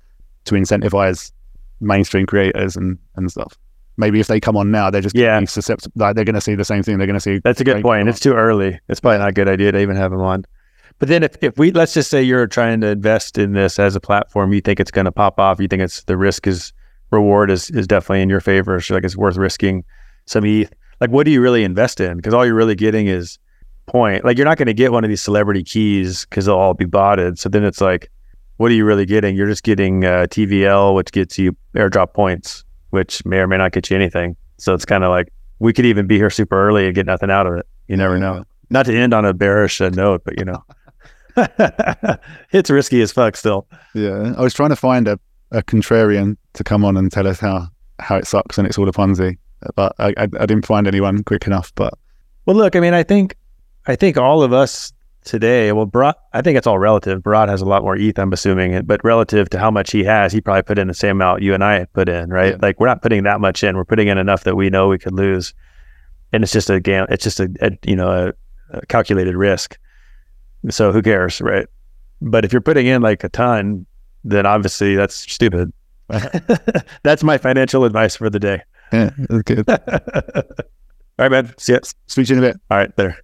to 0.46 0.56
incentivize 0.56 1.32
mainstream 1.80 2.26
creators 2.26 2.76
and 2.76 2.98
and 3.16 3.32
stuff. 3.32 3.58
Maybe 3.98 4.20
if 4.20 4.28
they 4.28 4.40
come 4.40 4.58
on 4.58 4.72
now, 4.72 4.90
they're 4.90 5.02
just 5.02 5.16
Yeah. 5.16 5.44
susceptible. 5.46 5.94
Like 5.96 6.16
they're 6.16 6.26
going 6.26 6.36
to 6.36 6.42
see 6.42 6.56
the 6.56 6.66
same 6.66 6.84
thing. 6.84 6.98
They're 6.98 7.08
going 7.08 7.16
to 7.16 7.20
see. 7.22 7.40
That's 7.44 7.62
a 7.62 7.64
good 7.64 7.82
point. 7.82 8.10
It's 8.10 8.20
too 8.20 8.34
early. 8.34 8.80
It's 8.90 9.00
probably 9.00 9.20
not 9.20 9.30
a 9.30 9.34
good 9.34 9.48
idea 9.48 9.72
to 9.72 9.80
even 9.80 9.96
have 9.96 10.12
them 10.12 10.22
on. 10.22 10.44
But 11.00 11.10
then 11.10 11.24
if, 11.24 11.36
if 11.42 11.58
we 11.58 11.72
let's 11.72 11.94
just 11.94 12.10
say 12.10 12.22
you're 12.24 12.48
trying 12.48 12.82
to 12.82 12.88
invest 12.88 13.38
in 13.38 13.54
this 13.54 13.80
as 13.80 13.96
a 13.96 14.00
platform, 14.00 14.54
you 14.54 14.62
think 14.62 14.80
it's 14.80 14.92
going 14.92 15.06
to 15.06 15.12
pop 15.12 15.40
off, 15.40 15.60
you 15.60 15.68
think 15.68 15.82
it's 15.82 16.04
the 16.04 16.18
risk 16.18 16.48
is 16.48 16.72
reward 17.12 17.52
is 17.52 17.70
is 17.70 17.86
definitely 17.88 18.22
in 18.22 18.30
your 18.30 18.40
favor. 18.42 18.80
So 18.82 18.96
like 18.96 19.04
it's 19.04 19.16
worth 19.18 19.36
risking 19.38 19.84
some 20.26 20.46
ETH. 20.46 20.74
Like 21.02 21.10
what 21.12 21.26
do 21.26 21.32
you 21.32 21.42
really 21.42 21.64
invest 21.64 22.00
in? 22.00 22.18
Because 22.18 22.34
all 22.34 22.46
you're 22.46 22.56
really 22.56 22.76
getting 22.76 23.08
is 23.08 23.38
point. 23.86 24.26
Like 24.26 24.38
you're 24.38 24.46
not 24.46 24.58
going 24.58 24.66
to 24.68 24.74
get 24.74 24.92
one 24.92 25.04
of 25.04 25.10
these 25.10 25.22
celebrity 25.22 25.64
keys 25.64 26.26
because 26.26 26.46
they'll 26.48 26.56
all 26.56 26.74
be 26.74 26.86
botted. 26.86 27.38
So 27.40 27.50
then 27.50 27.64
it's 27.64 27.80
like, 27.82 28.10
what 28.58 28.72
are 28.72 28.74
you 28.74 28.86
really 28.86 29.06
getting? 29.06 29.36
You're 29.36 29.48
just 29.48 29.64
getting 29.64 30.06
uh, 30.06 30.28
TVL, 30.30 30.96
which 30.96 31.12
gets 31.12 31.38
you 31.38 31.56
airdrop 31.76 32.14
points, 32.14 32.64
which 32.96 33.24
may 33.26 33.38
or 33.38 33.48
may 33.48 33.58
not 33.58 33.74
get 33.74 33.90
you 33.90 33.96
anything. 33.96 34.36
So 34.58 34.74
it's 34.74 34.86
kind 34.86 35.04
of 35.04 35.12
like 35.12 35.32
we 35.60 35.74
could 35.74 35.86
even 35.86 36.08
be 36.08 36.18
here 36.18 36.30
super 36.30 36.68
early 36.68 36.86
and 36.86 36.96
get 36.96 37.06
nothing 37.06 37.30
out 37.30 37.46
of 37.46 37.56
it. 37.56 37.68
You 37.88 37.98
never 37.98 38.18
know. 38.18 38.46
Not 38.70 38.88
to 38.88 38.98
end 38.98 39.14
on 39.14 39.26
a 39.26 39.34
bearish 39.34 39.80
uh, 39.82 39.90
note, 39.90 40.24
but 40.26 40.40
you 40.40 40.46
know, 40.46 40.64
it's 42.52 42.70
risky 42.70 43.02
as 43.02 43.12
fuck 43.12 43.36
still. 43.36 43.68
Yeah, 43.94 44.34
I 44.38 44.42
was 44.42 44.54
trying 44.54 44.70
to 44.70 44.76
find 44.76 45.08
a, 45.08 45.20
a 45.52 45.62
contrarian 45.62 46.38
to 46.54 46.64
come 46.64 46.84
on 46.84 46.98
and 46.98 47.12
tell 47.12 47.28
us 47.28 47.40
how 47.40 47.68
how 48.00 48.16
it 48.16 48.26
sucks 48.26 48.58
and 48.58 48.68
it's 48.68 48.78
all 48.78 48.90
a 48.90 48.92
Ponzi, 48.92 49.38
but 49.76 49.94
I, 50.00 50.08
I, 50.18 50.24
I 50.24 50.46
didn't 50.46 50.66
find 50.66 50.88
anyone 50.88 51.24
quick 51.24 51.46
enough. 51.46 51.72
But 51.76 51.94
Well, 52.46 52.56
look, 52.56 52.76
I 52.76 52.80
mean, 52.80 52.94
I 52.94 53.04
think, 53.04 53.38
I 53.88 53.96
think 53.96 54.18
all 54.18 54.42
of 54.42 54.52
us 54.52 54.92
today. 55.26 55.72
Well, 55.72 55.88
Bharat, 55.88 56.14
I 56.34 56.42
think 56.42 56.58
it's 56.58 56.68
all 56.68 56.80
relative. 56.80 57.22
Bharat 57.22 57.50
has 57.50 57.62
a 57.62 57.66
lot 57.66 57.84
more 57.84 57.96
ETH, 57.96 58.18
I'm 58.18 58.32
assuming, 58.32 58.86
but 58.86 59.04
relative 59.04 59.50
to 59.50 59.60
how 59.60 59.70
much 59.70 59.92
he 59.92 60.04
has, 60.04 60.32
he 60.32 60.40
probably 60.40 60.64
put 60.64 60.80
in 60.80 60.88
the 60.88 60.94
same 60.94 61.18
amount 61.18 61.42
you 61.42 61.54
and 61.54 61.64
I 61.64 61.80
had 61.80 61.94
put 61.94 62.08
in, 62.08 62.30
right? 62.30 62.52
Yeah. 62.54 62.60
Like 62.62 62.80
we're 62.80 62.88
not 62.88 63.02
putting 63.02 63.24
that 63.24 63.42
much 63.42 63.64
in. 63.64 63.76
We're 63.76 63.86
putting 63.86 64.08
in 64.08 64.18
enough 64.18 64.44
that 64.46 64.56
we 64.56 64.70
know 64.70 64.88
we 64.88 64.98
could 64.98 65.14
lose, 65.14 65.54
and 66.32 66.44
it's 66.44 66.54
just 66.54 66.70
a 66.70 66.80
gam- 66.80 67.08
It's 67.10 67.24
just 67.24 67.40
a, 67.40 67.50
a 67.62 67.72
you 67.84 67.96
know 67.96 68.34
a, 68.72 68.78
a 68.78 68.86
calculated 68.86 69.36
risk. 69.36 69.78
So 70.70 70.92
who 70.92 71.02
cares, 71.02 71.42
right? 71.42 71.68
But 72.22 72.46
if 72.46 72.54
you're 72.54 72.62
putting 72.62 72.88
in 72.88 73.02
like 73.02 73.24
a 73.24 73.30
ton, 73.30 73.86
then 74.24 74.46
obviously 74.46 74.96
that's 74.96 75.16
stupid. 75.16 75.72
that's 77.04 77.24
my 77.24 77.38
financial 77.38 77.84
advice 77.84 78.16
for 78.16 78.30
the 78.30 78.40
day. 78.40 78.62
yeah, 78.94 79.10
that's 79.18 79.42
good. 79.44 79.70
all 79.70 79.76
right, 81.18 81.32
man. 81.32 81.54
See 81.58 81.74
ya. 81.74 81.80
Speak 82.08 82.28
to 82.28 82.34
you 82.34 82.40
in 82.40 82.44
a 82.44 82.48
bit. 82.50 82.62
All 82.70 82.78
right, 82.78 82.96
there. 82.96 83.18